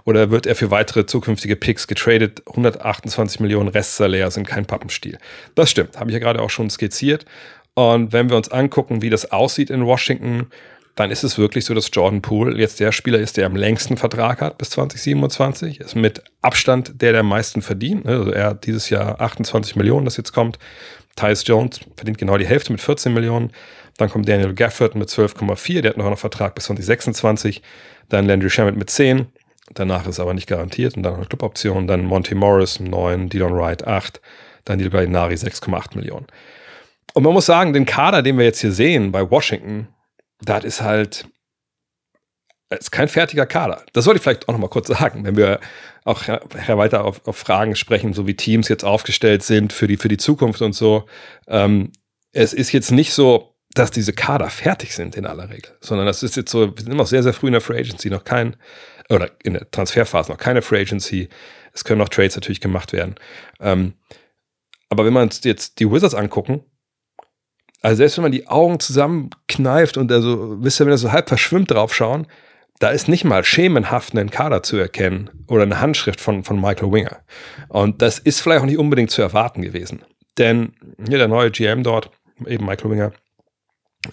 Oder 0.05 0.31
wird 0.31 0.47
er 0.47 0.55
für 0.55 0.71
weitere 0.71 1.07
zukünftige 1.07 1.57
Picks 1.57 1.87
getradet? 1.87 2.43
128 2.47 3.41
Millionen 3.41 3.69
Restsalär 3.69 4.31
sind 4.31 4.47
kein 4.47 4.67
Pappenstiel. 4.67 5.19
Das 5.55 5.71
stimmt, 5.71 5.99
habe 5.99 6.11
ich 6.11 6.15
ja 6.15 6.21
gerade 6.21 6.43
auch 6.43 6.51
schon 6.51 6.71
skizziert. 6.71 7.25
Und 7.75 8.13
wenn 8.13 8.31
wir 8.31 8.37
uns 8.37 8.51
angucken, 8.51 9.03
wie 9.03 9.11
das 9.11 9.31
aussieht 9.33 9.71
in 9.71 9.85
Washington, 9.85 10.47
dann 10.97 11.11
ist 11.11 11.25
es 11.25 11.37
wirklich 11.37 11.67
so, 11.67 11.75
dass 11.75 11.91
Jordan 11.93 12.23
Poole 12.23 12.59
jetzt 12.59 12.81
der 12.81 12.91
Spieler 12.91 13.19
ist, 13.19 13.37
der 13.37 13.45
am 13.45 13.55
längsten 13.55 13.99
Vertrag 13.99 14.41
hat 14.41 14.57
bis 14.57 14.71
2027. 14.71 15.81
Ist 15.81 15.95
mit 15.95 16.25
Abstand 16.41 17.03
der, 17.03 17.13
der 17.13 17.21
am 17.21 17.29
meisten 17.29 17.61
verdient. 17.61 18.07
Also 18.07 18.31
er 18.31 18.47
hat 18.47 18.67
dieses 18.67 18.89
Jahr 18.89 19.21
28 19.21 19.77
Millionen, 19.77 20.07
das 20.07 20.17
jetzt 20.17 20.33
kommt. 20.33 20.59
Tyus 21.17 21.47
Jones 21.47 21.81
verdient 21.97 22.19
genau 22.19 22.37
die 22.37 22.47
Hälfte 22.47 22.73
mit 22.73 22.81
14 22.81 23.13
Millionen. 23.13 23.51
Dann 23.97 24.11
kommt 24.11 24.29
Daniel 24.29 24.55
Gafford 24.55 24.95
mit 24.95 25.09
12,4, 25.09 25.81
der 25.81 25.91
hat 25.91 25.97
noch 25.97 26.07
einen 26.07 26.17
Vertrag 26.17 26.55
bis 26.55 26.65
2026. 26.65 27.63
Dann 28.09 28.27
Landry 28.27 28.51
Shamet 28.51 28.77
mit 28.77 28.91
10. 28.91 29.27
Danach 29.75 30.07
ist 30.07 30.21
aber 30.21 30.35
nicht 30.35 30.47
garantiert 30.47 30.97
und 30.97 31.03
dann 31.03 31.13
noch 31.13 31.19
eine 31.19 31.27
Cluboption. 31.27 31.87
Dann 31.87 32.05
Monty 32.05 32.35
Morris 32.35 32.79
9, 32.79 33.29
Dylan 33.29 33.55
Wright 33.55 33.87
8, 33.87 34.21
dann 34.65 34.79
die 34.79 34.89
Nari 34.89 35.35
6,8 35.35 35.97
Millionen. 35.97 36.27
Und 37.15 37.23
man 37.23 37.33
muss 37.33 37.47
sagen, 37.47 37.73
den 37.73 37.87
Kader, 37.87 38.23
den 38.23 38.39
wir 38.39 38.45
jetzt 38.45 38.61
hier 38.61 38.73
sehen 38.73 39.11
bei 39.11 39.29
Washington, 39.29 39.89
das 40.43 40.65
ist 40.65 40.83
halt, 40.83 41.27
ist 42.71 42.91
kein 42.91 43.09
fertiger 43.09 43.47
Kader. 43.47 43.85
Das 43.93 44.05
sollte 44.05 44.19
ich 44.19 44.23
vielleicht 44.23 44.49
auch 44.49 44.53
noch 44.53 44.61
mal 44.61 44.69
kurz 44.69 44.89
sagen, 44.89 45.25
wenn 45.25 45.37
wir 45.37 45.61
auch 46.05 46.27
weiter 46.29 47.05
auf, 47.05 47.27
auf, 47.27 47.37
Fragen 47.37 47.77
sprechen, 47.77 48.13
so 48.13 48.27
wie 48.27 48.35
Teams 48.35 48.69
jetzt 48.69 48.85
aufgestellt 48.85 49.43
sind 49.43 49.73
für 49.73 49.87
die, 49.87 49.97
für 49.97 50.09
die 50.09 50.17
Zukunft 50.17 50.63
und 50.63 50.73
so. 50.73 51.07
Ähm, 51.49 51.93
es 52.33 52.53
ist 52.53 52.73
jetzt 52.73 52.91
nicht 52.91 53.13
so, 53.13 53.55
dass 53.75 53.91
diese 53.91 54.13
Kader 54.13 54.49
fertig 54.49 54.95
sind 54.95 55.17
in 55.17 55.27
aller 55.27 55.51
Regel, 55.51 55.77
sondern 55.81 56.07
das 56.07 56.23
ist 56.23 56.37
jetzt 56.37 56.51
so, 56.51 56.75
wir 56.75 56.83
sind 56.83 56.89
immer 56.89 57.03
noch 57.03 57.09
sehr, 57.09 57.23
sehr 57.23 57.33
früh 57.33 57.49
in 57.49 57.53
der 57.53 57.61
Free 57.61 57.79
Agency, 57.79 58.09
noch 58.09 58.25
kein, 58.25 58.57
oder 59.11 59.31
in 59.43 59.55
der 59.55 59.71
Transferphase 59.71 60.31
noch 60.31 60.39
keine 60.39 60.63
Free 60.63 60.81
Agency. 60.81 61.29
Es 61.73 61.85
können 61.85 61.99
noch 61.99 62.09
Trades 62.09 62.37
natürlich 62.37 62.61
gemacht 62.61 62.93
werden. 62.93 63.17
Ähm, 63.61 63.95
aber 64.89 65.05
wenn 65.05 65.13
wir 65.13 65.21
uns 65.21 65.43
jetzt 65.45 65.79
die 65.79 65.91
Wizards 65.91 66.15
angucken, 66.15 66.65
also 67.83 67.97
selbst 67.97 68.17
wenn 68.17 68.23
man 68.23 68.33
die 68.33 68.47
Augen 68.47 68.81
zusammenkneift 68.81 69.97
und 69.97 70.11
also, 70.11 70.63
wisst 70.63 70.81
ihr, 70.81 70.87
wenn 70.87 70.93
ihr 70.93 70.99
so 70.99 71.13
halb 71.13 71.29
verschwimmt 71.29 71.71
drauf 71.71 71.95
schauen, 71.95 72.27
da 72.79 72.91
ist 72.91 73.09
nicht 73.09 73.25
mal 73.25 73.45
schemenhaft 73.45 74.15
ein 74.15 74.31
Kader 74.31 74.63
zu 74.63 74.77
erkennen 74.77 75.31
oder 75.49 75.63
eine 75.63 75.81
Handschrift 75.81 76.21
von, 76.21 76.45
von 76.45 76.61
Michael 76.61 76.93
Winger. 76.93 77.19
Und 77.69 78.03
das 78.03 78.19
ist 78.19 78.41
vielleicht 78.41 78.63
auch 78.63 78.67
nicht 78.67 78.79
unbedingt 78.79 79.11
zu 79.11 79.23
erwarten 79.23 79.63
gewesen. 79.63 80.05
Denn 80.39 80.75
hier 81.09 81.19
der 81.19 81.29
neue 81.29 81.51
GM 81.51 81.83
dort, 81.83 82.11
eben 82.47 82.67
Michael 82.67 82.91
Winger, 82.91 83.13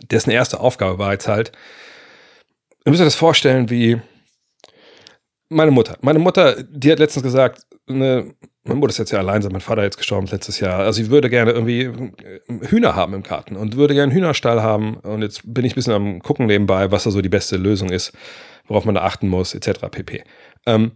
dessen 0.09 0.31
erste 0.31 0.59
Aufgabe 0.59 0.97
war 0.97 1.11
jetzt 1.11 1.27
halt, 1.27 1.51
ihr 2.85 2.91
müsst 2.91 3.01
euch 3.01 3.07
das 3.07 3.15
vorstellen 3.15 3.69
wie 3.69 3.99
meine 5.49 5.71
Mutter. 5.71 5.97
Meine 6.01 6.19
Mutter, 6.19 6.63
die 6.63 6.91
hat 6.91 6.99
letztens 6.99 7.23
gesagt, 7.23 7.65
eine 7.87 8.33
meine 8.65 8.79
Mutter 8.79 8.91
ist 8.91 8.97
jetzt 8.97 9.11
ja 9.11 9.19
allein, 9.19 9.41
mein 9.51 9.59
Vater 9.59 9.83
jetzt 9.83 9.97
gestorben 9.97 10.27
letztes 10.27 10.61
Jahr. 10.61 10.79
Also 10.79 11.01
ich 11.01 11.09
würde 11.09 11.29
gerne 11.29 11.51
irgendwie 11.51 11.81
äh, 11.81 12.67
Hühner 12.69 12.95
haben 12.95 13.13
im 13.13 13.23
Garten 13.23 13.57
und 13.57 13.75
würde 13.75 13.93
gerne 13.93 14.11
einen 14.11 14.17
Hühnerstall 14.17 14.63
haben. 14.63 14.95
Und 14.95 15.21
jetzt 15.21 15.41
bin 15.45 15.65
ich 15.65 15.73
ein 15.73 15.75
bisschen 15.75 15.93
am 15.93 16.21
gucken 16.21 16.45
nebenbei, 16.45 16.89
was 16.89 17.03
da 17.03 17.11
so 17.11 17.21
die 17.21 17.29
beste 17.29 17.57
Lösung 17.57 17.89
ist, 17.89 18.13
worauf 18.67 18.85
man 18.85 18.95
da 18.95 19.01
achten 19.01 19.27
muss, 19.27 19.53
etc. 19.53 19.87
pp. 19.91 20.23
Ähm, 20.65 20.93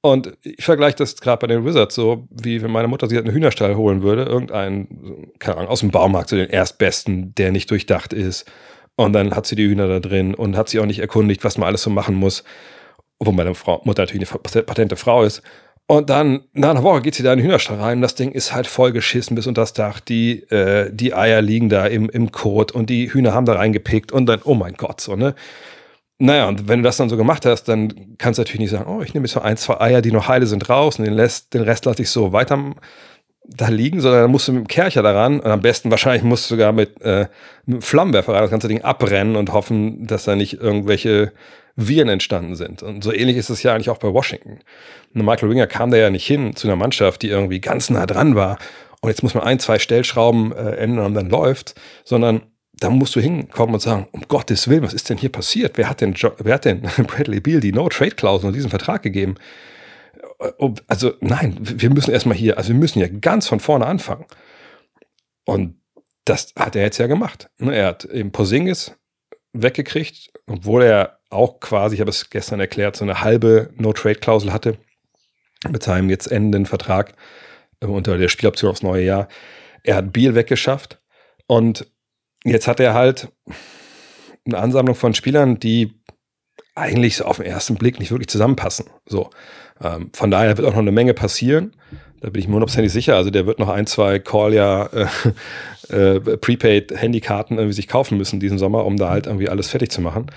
und 0.00 0.36
ich 0.42 0.64
vergleiche 0.64 0.96
das 0.96 1.16
gerade 1.16 1.40
bei 1.40 1.48
den 1.48 1.64
Wizards 1.64 1.94
so, 1.94 2.28
wie 2.30 2.62
wenn 2.62 2.70
meine 2.70 2.88
Mutter 2.88 3.08
sich 3.08 3.16
halt 3.16 3.26
einen 3.26 3.34
Hühnerstall 3.34 3.76
holen 3.76 4.02
würde, 4.02 4.22
irgendeinen, 4.22 5.32
keine 5.38 5.56
Ahnung, 5.56 5.70
aus 5.70 5.80
dem 5.80 5.90
Baumarkt, 5.90 6.28
so 6.28 6.36
den 6.36 6.50
erstbesten, 6.50 7.34
der 7.34 7.50
nicht 7.50 7.70
durchdacht 7.70 8.12
ist. 8.12 8.44
Und 8.94 9.12
dann 9.12 9.34
hat 9.34 9.46
sie 9.46 9.56
die 9.56 9.66
Hühner 9.66 9.88
da 9.88 10.00
drin 10.00 10.34
und 10.34 10.56
hat 10.56 10.68
sich 10.68 10.80
auch 10.80 10.86
nicht 10.86 11.00
erkundigt, 11.00 11.44
was 11.44 11.58
man 11.58 11.66
alles 11.66 11.82
so 11.82 11.90
machen 11.90 12.14
muss. 12.14 12.44
Obwohl 13.18 13.34
meine 13.34 13.54
Frau, 13.54 13.80
Mutter 13.84 14.02
natürlich 14.02 14.28
eine 14.30 14.62
patente 14.62 14.96
Frau 14.96 15.24
ist. 15.24 15.42
Und 15.90 16.10
dann, 16.10 16.44
nach 16.52 16.70
einer 16.70 16.82
Woche 16.82 17.00
geht 17.00 17.14
sie 17.14 17.22
da 17.22 17.32
in 17.32 17.38
den 17.38 17.46
Hühnerstall 17.46 17.80
rein. 17.80 18.02
Das 18.02 18.14
Ding 18.14 18.30
ist 18.30 18.52
halt 18.52 18.66
voll 18.66 18.92
geschissen 18.92 19.34
bis 19.34 19.46
unter 19.46 19.62
das 19.62 19.72
Dach. 19.72 20.00
Die, 20.00 20.42
äh, 20.50 20.90
die 20.92 21.14
Eier 21.14 21.42
liegen 21.42 21.68
da 21.68 21.86
im, 21.86 22.08
im 22.10 22.30
Kot 22.30 22.72
und 22.72 22.90
die 22.90 23.12
Hühner 23.12 23.32
haben 23.32 23.46
da 23.46 23.54
reingepickt 23.54 24.12
und 24.12 24.26
dann, 24.26 24.40
oh 24.44 24.54
mein 24.54 24.74
Gott, 24.74 25.00
so, 25.00 25.16
ne? 25.16 25.34
Naja, 26.18 26.48
und 26.48 26.66
wenn 26.66 26.80
du 26.80 26.84
das 26.84 26.96
dann 26.96 27.08
so 27.08 27.16
gemacht 27.16 27.46
hast, 27.46 27.64
dann 27.64 28.16
kannst 28.18 28.38
du 28.38 28.42
natürlich 28.42 28.60
nicht 28.60 28.70
sagen, 28.70 28.90
oh, 28.90 29.02
ich 29.02 29.14
nehme 29.14 29.26
jetzt 29.26 29.34
so 29.34 29.40
ein, 29.40 29.56
zwei 29.56 29.80
Eier, 29.80 30.02
die 30.02 30.10
noch 30.10 30.26
heile 30.26 30.46
sind, 30.46 30.68
raus 30.68 30.98
und 30.98 31.04
den, 31.04 31.14
Rest, 31.14 31.54
den 31.54 31.62
Rest 31.62 31.84
lasse 31.84 32.02
ich 32.02 32.10
so 32.10 32.32
weiter 32.32 32.74
da 33.48 33.68
liegen, 33.68 34.00
sondern 34.00 34.22
dann 34.22 34.30
musst 34.30 34.48
du 34.48 34.52
mit 34.52 34.64
dem 34.64 34.68
Kercher 34.68 35.02
daran 35.02 35.40
und 35.40 35.50
am 35.50 35.62
besten 35.62 35.90
wahrscheinlich 35.90 36.22
musst 36.22 36.50
du 36.50 36.54
sogar 36.54 36.72
mit, 36.72 37.00
äh, 37.00 37.28
mit 37.64 37.76
einem 37.76 37.82
Flammenwerfer 37.82 38.32
das 38.34 38.50
ganze 38.50 38.68
Ding 38.68 38.82
abbrennen 38.82 39.36
und 39.36 39.52
hoffen, 39.52 40.06
dass 40.06 40.24
da 40.24 40.36
nicht 40.36 40.60
irgendwelche 40.60 41.32
Viren 41.74 42.08
entstanden 42.08 42.56
sind. 42.56 42.82
Und 42.82 43.02
so 43.02 43.12
ähnlich 43.12 43.36
ist 43.36 43.50
es 43.50 43.62
ja 43.62 43.72
eigentlich 43.72 43.88
auch 43.88 43.98
bei 43.98 44.12
Washington. 44.12 44.58
Und 45.14 45.24
Michael 45.24 45.48
Winger 45.48 45.66
kam 45.66 45.90
da 45.90 45.96
ja 45.96 46.10
nicht 46.10 46.26
hin 46.26 46.56
zu 46.56 46.66
einer 46.66 46.76
Mannschaft, 46.76 47.22
die 47.22 47.28
irgendwie 47.28 47.60
ganz 47.60 47.88
nah 47.88 48.04
dran 48.04 48.34
war. 48.34 48.58
Und 49.00 49.08
jetzt 49.08 49.22
muss 49.22 49.34
man 49.34 49.44
ein, 49.44 49.60
zwei 49.60 49.78
Stellschrauben 49.78 50.52
äh, 50.52 50.72
ändern 50.72 51.06
und 51.06 51.14
dann 51.14 51.30
läuft, 51.30 51.80
sondern 52.04 52.42
da 52.80 52.90
musst 52.90 53.16
du 53.16 53.20
hinkommen 53.20 53.74
und 53.74 53.80
sagen, 53.80 54.06
um 54.12 54.22
Gottes 54.28 54.68
Willen, 54.68 54.82
was 54.82 54.94
ist 54.94 55.08
denn 55.10 55.18
hier 55.18 55.32
passiert? 55.32 55.76
Wer 55.76 55.88
hat 55.88 56.00
denn, 56.00 56.14
jo 56.14 56.32
wer 56.38 56.54
hat 56.54 56.64
denn 56.64 56.82
Bradley 57.06 57.40
Beal 57.40 57.60
die 57.60 57.72
No-Trade-Klausel 57.72 58.48
und 58.48 58.54
diesen 58.54 58.70
Vertrag 58.70 59.02
gegeben? 59.02 59.36
Äh, 60.40 60.50
also 60.86 61.14
nein, 61.20 61.56
wir 61.60 61.90
müssen 61.90 62.12
erstmal 62.12 62.36
hier, 62.36 62.58
also 62.58 62.68
wir 62.68 62.78
müssen 62.78 63.00
ja 63.00 63.08
ganz 63.08 63.48
von 63.48 63.60
vorne 63.60 63.86
anfangen. 63.86 64.26
Und 65.44 65.80
das 66.24 66.52
hat 66.56 66.76
er 66.76 66.82
jetzt 66.82 66.98
ja 66.98 67.06
gemacht. 67.06 67.50
Ne, 67.58 67.74
er 67.74 67.86
hat 67.86 68.04
eben 68.04 68.32
Posingis 68.32 68.94
weggekriegt, 69.52 70.30
obwohl 70.46 70.82
er 70.82 71.18
auch 71.30 71.60
quasi, 71.60 71.94
ich 71.94 72.00
habe 72.00 72.10
es 72.10 72.30
gestern 72.30 72.60
erklärt, 72.60 72.96
so 72.96 73.04
eine 73.04 73.22
halbe 73.22 73.70
No-Trade-Klausel 73.76 74.52
hatte 74.52 74.78
mit 75.68 75.82
seinem 75.82 76.10
jetzt 76.10 76.30
endenden 76.30 76.66
Vertrag 76.66 77.14
äh, 77.80 77.86
unter 77.86 78.18
der 78.18 78.28
Spieloption 78.28 78.70
aufs 78.70 78.82
neue 78.82 79.04
Jahr. 79.04 79.28
Er 79.82 79.96
hat 79.96 80.12
Biel 80.12 80.34
weggeschafft 80.34 81.00
und 81.46 81.86
jetzt 82.44 82.68
hat 82.68 82.80
er 82.80 82.94
halt 82.94 83.28
eine 84.46 84.58
Ansammlung 84.58 84.94
von 84.94 85.14
Spielern, 85.14 85.58
die 85.58 85.94
eigentlich 86.74 87.16
so 87.16 87.24
auf 87.24 87.38
den 87.38 87.46
ersten 87.46 87.74
Blick 87.74 87.98
nicht 87.98 88.10
wirklich 88.10 88.28
zusammenpassen. 88.28 88.86
So. 89.06 89.30
Ähm, 89.82 90.10
von 90.14 90.30
daher 90.30 90.56
wird 90.56 90.66
auch 90.66 90.72
noch 90.72 90.78
eine 90.78 90.92
Menge 90.92 91.14
passieren. 91.14 91.74
Da 92.20 92.30
bin 92.30 92.40
ich 92.40 92.48
mir 92.48 92.54
hundertprozentig 92.54 92.92
sicher. 92.92 93.16
Also 93.16 93.30
der 93.30 93.46
wird 93.46 93.58
noch 93.58 93.68
ein, 93.68 93.86
zwei 93.86 94.18
Call 94.18 94.54
ja 94.54 94.86
äh, 94.86 95.06
äh, 96.16 96.20
Prepaid-Handykarten 96.20 97.58
irgendwie 97.58 97.74
sich 97.74 97.88
kaufen 97.88 98.18
müssen 98.18 98.40
diesen 98.40 98.58
Sommer, 98.58 98.84
um 98.84 98.96
da 98.96 99.10
halt 99.10 99.26
irgendwie 99.26 99.48
alles 99.48 99.68
fertig 99.68 99.90
zu 99.90 100.00
machen. 100.00 100.30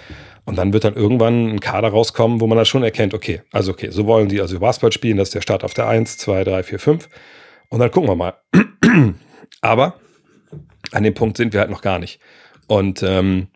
Und 0.45 0.57
dann 0.57 0.73
wird 0.73 0.83
dann 0.83 0.95
irgendwann 0.95 1.49
ein 1.49 1.59
Kader 1.59 1.89
rauskommen, 1.89 2.41
wo 2.41 2.47
man 2.47 2.57
dann 2.57 2.65
schon 2.65 2.83
erkennt, 2.83 3.13
okay, 3.13 3.41
also 3.51 3.71
okay, 3.71 3.91
so 3.91 4.07
wollen 4.07 4.27
die 4.27 4.41
also 4.41 4.59
Basketball 4.59 4.91
spielen, 4.91 5.17
das 5.17 5.29
ist 5.29 5.35
der 5.35 5.41
Start 5.41 5.63
auf 5.63 5.75
der 5.75 5.87
1, 5.87 6.17
2, 6.17 6.43
3, 6.43 6.63
4, 6.63 6.79
5. 6.79 7.09
Und 7.69 7.79
dann 7.79 7.91
gucken 7.91 8.09
wir 8.09 8.15
mal. 8.15 8.33
Aber 9.61 10.00
an 10.91 11.03
dem 11.03 11.13
Punkt 11.13 11.37
sind 11.37 11.53
wir 11.53 11.59
halt 11.59 11.69
noch 11.69 11.81
gar 11.81 11.99
nicht. 11.99 12.19
Und 12.67 13.03
ähm, 13.03 13.47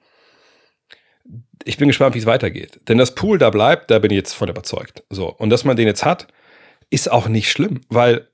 ich 1.64 1.78
bin 1.78 1.88
gespannt, 1.88 2.16
wie 2.16 2.20
es 2.20 2.26
weitergeht. 2.26 2.80
Denn 2.88 2.98
das 2.98 3.16
Pool 3.16 3.38
da 3.38 3.50
bleibt, 3.50 3.90
da 3.92 4.00
bin 4.00 4.12
ich 4.12 4.18
jetzt 4.18 4.34
von 4.34 4.50
überzeugt. 4.50 5.04
So. 5.10 5.32
Und 5.32 5.50
dass 5.50 5.64
man 5.64 5.76
den 5.76 5.88
jetzt 5.88 6.06
hat, 6.06 6.28
ist 6.90 7.12
auch 7.12 7.28
nicht 7.28 7.50
schlimm, 7.50 7.82
weil 7.90 8.28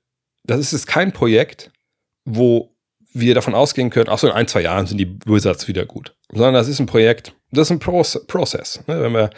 das 0.44 0.60
ist 0.60 0.72
jetzt 0.72 0.86
kein 0.86 1.12
Projekt, 1.12 1.70
wo 2.24 2.72
wir 3.14 3.34
davon 3.34 3.54
ausgehen 3.54 3.90
können, 3.90 4.08
ach 4.08 4.18
so, 4.18 4.26
in 4.26 4.32
ein, 4.32 4.48
zwei 4.48 4.62
Jahren 4.62 4.86
sind 4.86 4.98
die 4.98 5.18
Wizards 5.26 5.68
wieder 5.68 5.84
gut. 5.84 6.14
Sondern 6.30 6.54
das 6.54 6.68
ist 6.68 6.80
ein 6.80 6.86
Projekt, 6.86 7.34
das 7.50 7.68
ist 7.68 7.72
ein 7.72 7.78
Pro 7.78 8.02
Prozess. 8.26 8.82
Ne? 8.86 9.02
Wenn 9.02 9.12
wir 9.12 9.30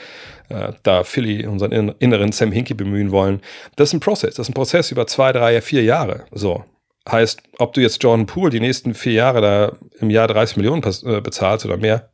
äh, 0.48 0.72
da 0.83 1.03
Philly, 1.03 1.46
unseren 1.46 1.72
inneren 1.98 2.31
Sam 2.33 2.53
Hinkie 2.53 2.74
bemühen 2.74 3.11
wollen, 3.11 3.40
das 3.77 3.90
ist 3.90 3.94
ein 3.94 4.00
Prozess. 4.00 4.37
Das 4.37 4.46
ist 4.46 4.50
ein 4.50 4.55
Prozess 4.55 4.92
über 4.92 5.07
zwei, 5.07 5.33
drei, 5.33 5.61
vier 5.61 5.83
Jahre. 5.83 6.24
So. 6.31 6.64
Heißt, 7.11 7.43
ob 7.59 7.75
du 7.75 7.83
jetzt 7.83 8.03
Jordan 8.03 8.27
Poole 8.27 8.51
die 8.51 8.61
nächsten 8.61 8.95
vier 8.95 9.12
Jahre 9.12 9.40
da 9.40 9.77
im 10.01 10.11
Jahr 10.11 10.27
30 10.27 10.57
Millionen 10.57 10.83
äh, 10.83 11.21
bezahlst 11.21 11.67
oder 11.67 11.77
mehr, 11.77 12.11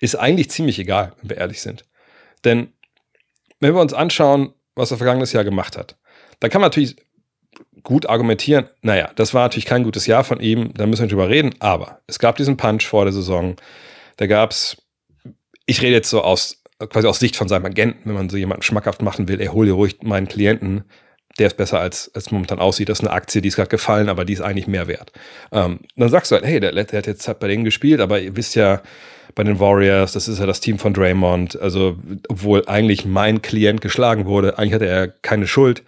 ist 0.00 0.16
eigentlich 0.16 0.50
ziemlich 0.50 0.78
egal, 0.78 1.12
wenn 1.20 1.30
wir 1.30 1.36
ehrlich 1.36 1.60
sind. 1.60 1.84
Denn 2.44 2.72
wenn 3.60 3.74
wir 3.74 3.80
uns 3.80 3.92
anschauen, 3.92 4.52
was 4.74 4.90
er 4.90 4.96
vergangenes 4.96 5.32
Jahr 5.32 5.44
gemacht 5.44 5.76
hat, 5.76 5.96
dann 6.40 6.50
kann 6.50 6.60
man 6.60 6.70
natürlich 6.70 6.96
gut 7.82 8.08
argumentieren, 8.08 8.66
naja, 8.80 9.10
das 9.16 9.34
war 9.34 9.42
natürlich 9.42 9.66
kein 9.66 9.84
gutes 9.84 10.06
Jahr 10.06 10.24
von 10.24 10.40
ihm, 10.40 10.72
da 10.74 10.86
müssen 10.86 11.00
wir 11.00 11.04
nicht 11.04 11.12
drüber 11.12 11.28
reden, 11.28 11.54
aber 11.60 12.00
es 12.06 12.18
gab 12.18 12.36
diesen 12.36 12.56
Punch 12.56 12.86
vor 12.86 13.04
der 13.04 13.12
Saison, 13.12 13.56
da 14.16 14.26
gab 14.26 14.50
es, 14.52 14.76
ich 15.66 15.82
rede 15.82 15.94
jetzt 15.94 16.10
so 16.10 16.22
aus, 16.22 16.62
quasi 16.90 17.06
aus 17.06 17.18
Sicht 17.18 17.36
von 17.36 17.48
seinem 17.48 17.66
Agenten, 17.66 18.08
wenn 18.08 18.14
man 18.14 18.28
so 18.28 18.36
jemanden 18.36 18.62
schmackhaft 18.62 19.02
machen 19.02 19.28
will, 19.28 19.40
er 19.40 19.52
hol 19.52 19.66
dir 19.66 19.72
ruhig 19.72 19.98
meinen 20.02 20.28
Klienten, 20.28 20.84
der 21.38 21.46
ist 21.48 21.56
besser 21.56 21.80
als 21.80 22.10
es 22.14 22.30
momentan 22.30 22.58
aussieht. 22.58 22.88
Das 22.88 23.00
ist 23.00 23.06
eine 23.06 23.14
Aktie, 23.14 23.40
die 23.40 23.48
ist 23.48 23.56
gerade 23.56 23.68
gefallen, 23.68 24.08
aber 24.08 24.24
die 24.24 24.32
ist 24.32 24.40
eigentlich 24.40 24.66
mehr 24.66 24.86
wert. 24.86 25.12
Ähm, 25.50 25.80
dann 25.96 26.08
sagst 26.08 26.30
du 26.30 26.34
halt, 26.34 26.44
hey, 26.44 26.60
der, 26.60 26.72
der 26.72 26.98
hat 26.98 27.06
jetzt 27.06 27.26
halt 27.26 27.40
bei 27.40 27.48
denen 27.48 27.64
gespielt, 27.64 28.00
aber 28.00 28.20
ihr 28.20 28.36
wisst 28.36 28.54
ja, 28.54 28.82
bei 29.34 29.44
den 29.44 29.60
Warriors, 29.60 30.12
das 30.12 30.28
ist 30.28 30.38
ja 30.38 30.46
das 30.46 30.60
Team 30.60 30.78
von 30.78 30.92
Draymond. 30.92 31.60
Also, 31.60 31.96
obwohl 32.28 32.64
eigentlich 32.66 33.04
mein 33.04 33.42
Klient 33.42 33.80
geschlagen 33.80 34.26
wurde, 34.26 34.58
eigentlich 34.58 34.74
hatte 34.74 34.86
er 34.86 35.08
keine 35.08 35.46
Schuld. 35.46 35.82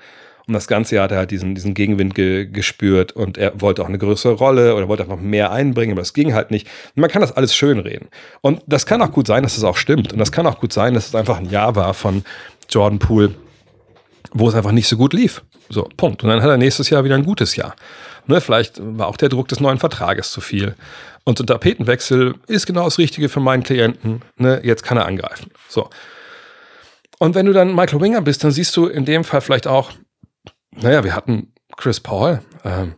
Und 0.46 0.52
das 0.52 0.66
ganze 0.66 0.96
Jahr 0.96 1.04
hat 1.04 1.12
er 1.12 1.18
halt 1.18 1.30
diesen, 1.30 1.54
diesen 1.54 1.72
Gegenwind 1.72 2.14
ge, 2.14 2.44
gespürt 2.46 3.12
und 3.12 3.38
er 3.38 3.58
wollte 3.62 3.82
auch 3.82 3.88
eine 3.88 3.96
größere 3.96 4.34
Rolle 4.34 4.74
oder 4.74 4.88
wollte 4.88 5.02
einfach 5.02 5.18
mehr 5.18 5.52
einbringen, 5.52 5.92
aber 5.92 6.02
es 6.02 6.12
ging 6.12 6.34
halt 6.34 6.50
nicht. 6.50 6.68
Man 6.94 7.08
kann 7.08 7.22
das 7.22 7.32
alles 7.32 7.54
schönreden. 7.54 8.08
Und 8.42 8.60
das 8.66 8.84
kann 8.84 9.00
auch 9.00 9.10
gut 9.10 9.26
sein, 9.26 9.42
dass 9.42 9.52
es 9.52 9.60
das 9.60 9.70
auch 9.70 9.78
stimmt. 9.78 10.12
Und 10.12 10.18
das 10.18 10.32
kann 10.32 10.46
auch 10.46 10.60
gut 10.60 10.72
sein, 10.72 10.92
dass 10.92 11.08
es 11.08 11.14
einfach 11.14 11.38
ein 11.38 11.48
Jahr 11.48 11.76
war 11.76 11.94
von 11.94 12.24
Jordan 12.68 12.98
Poole, 12.98 13.34
wo 14.34 14.48
es 14.48 14.54
einfach 14.54 14.72
nicht 14.72 14.88
so 14.88 14.96
gut 14.96 15.14
lief. 15.14 15.42
So, 15.70 15.88
Punkt. 15.96 16.22
Und 16.22 16.28
dann 16.28 16.42
hat 16.42 16.50
er 16.50 16.58
nächstes 16.58 16.90
Jahr 16.90 17.04
wieder 17.04 17.14
ein 17.14 17.24
gutes 17.24 17.56
Jahr. 17.56 17.74
Ne, 18.26 18.40
vielleicht 18.40 18.80
war 18.80 19.06
auch 19.06 19.16
der 19.16 19.28
Druck 19.28 19.48
des 19.48 19.60
neuen 19.60 19.78
Vertrages 19.78 20.30
zu 20.30 20.40
viel. 20.40 20.74
Und 21.24 21.38
so 21.38 21.44
ein 21.44 21.46
Tapetenwechsel 21.46 22.34
ist 22.48 22.66
genau 22.66 22.84
das 22.84 22.98
Richtige 22.98 23.28
für 23.28 23.40
meinen 23.40 23.62
Klienten. 23.62 24.22
Ne, 24.36 24.60
jetzt 24.64 24.82
kann 24.82 24.98
er 24.98 25.06
angreifen. 25.06 25.50
So. 25.68 25.88
Und 27.18 27.34
wenn 27.34 27.46
du 27.46 27.52
dann 27.52 27.74
Michael 27.74 28.00
Winger 28.00 28.20
bist, 28.20 28.42
dann 28.44 28.50
siehst 28.50 28.76
du 28.76 28.86
in 28.86 29.04
dem 29.04 29.24
Fall 29.24 29.40
vielleicht 29.40 29.66
auch, 29.66 29.92
naja, 30.72 31.04
wir 31.04 31.14
hatten 31.14 31.52
Chris 31.76 32.00
Paul. 32.00 32.40
Ähm, 32.64 32.96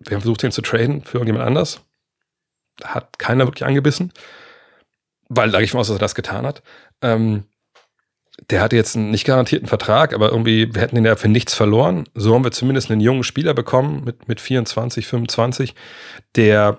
wir 0.00 0.16
haben 0.16 0.22
versucht, 0.22 0.44
ihn 0.44 0.52
zu 0.52 0.62
traden 0.62 1.02
für 1.02 1.18
irgendjemand 1.18 1.46
anders. 1.46 1.80
Hat 2.82 3.18
keiner 3.18 3.46
wirklich 3.46 3.64
angebissen. 3.64 4.12
Weil, 5.28 5.50
da 5.50 5.58
gehe 5.58 5.64
ich 5.64 5.70
von 5.70 5.80
aus, 5.80 5.88
dass 5.88 5.96
er 5.96 6.00
das 6.00 6.14
getan 6.14 6.44
hat. 6.46 6.62
Ähm, 7.00 7.44
der 8.50 8.60
hatte 8.60 8.76
jetzt 8.76 8.96
einen 8.96 9.10
nicht 9.10 9.24
garantierten 9.24 9.68
Vertrag, 9.68 10.14
aber 10.14 10.30
irgendwie, 10.30 10.74
wir 10.74 10.82
hätten 10.82 10.96
ihn 10.96 11.04
ja 11.04 11.16
für 11.16 11.28
nichts 11.28 11.54
verloren. 11.54 12.08
So 12.14 12.34
haben 12.34 12.44
wir 12.44 12.52
zumindest 12.52 12.90
einen 12.90 13.00
jungen 13.00 13.24
Spieler 13.24 13.54
bekommen 13.54 14.02
mit, 14.04 14.28
mit 14.28 14.40
24, 14.40 15.06
25, 15.06 15.74
der 16.36 16.78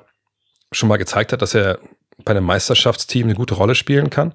schon 0.71 0.89
mal 0.89 0.97
gezeigt 0.97 1.32
hat, 1.34 1.41
dass 1.41 1.56
er 1.56 1.80
bei 2.23 2.32
einem 2.32 2.45
Meisterschaftsteam 2.45 3.28
eine 3.28 3.36
gute 3.36 3.56
Rolle 3.56 3.75
spielen 3.75 4.10
kann 4.10 4.34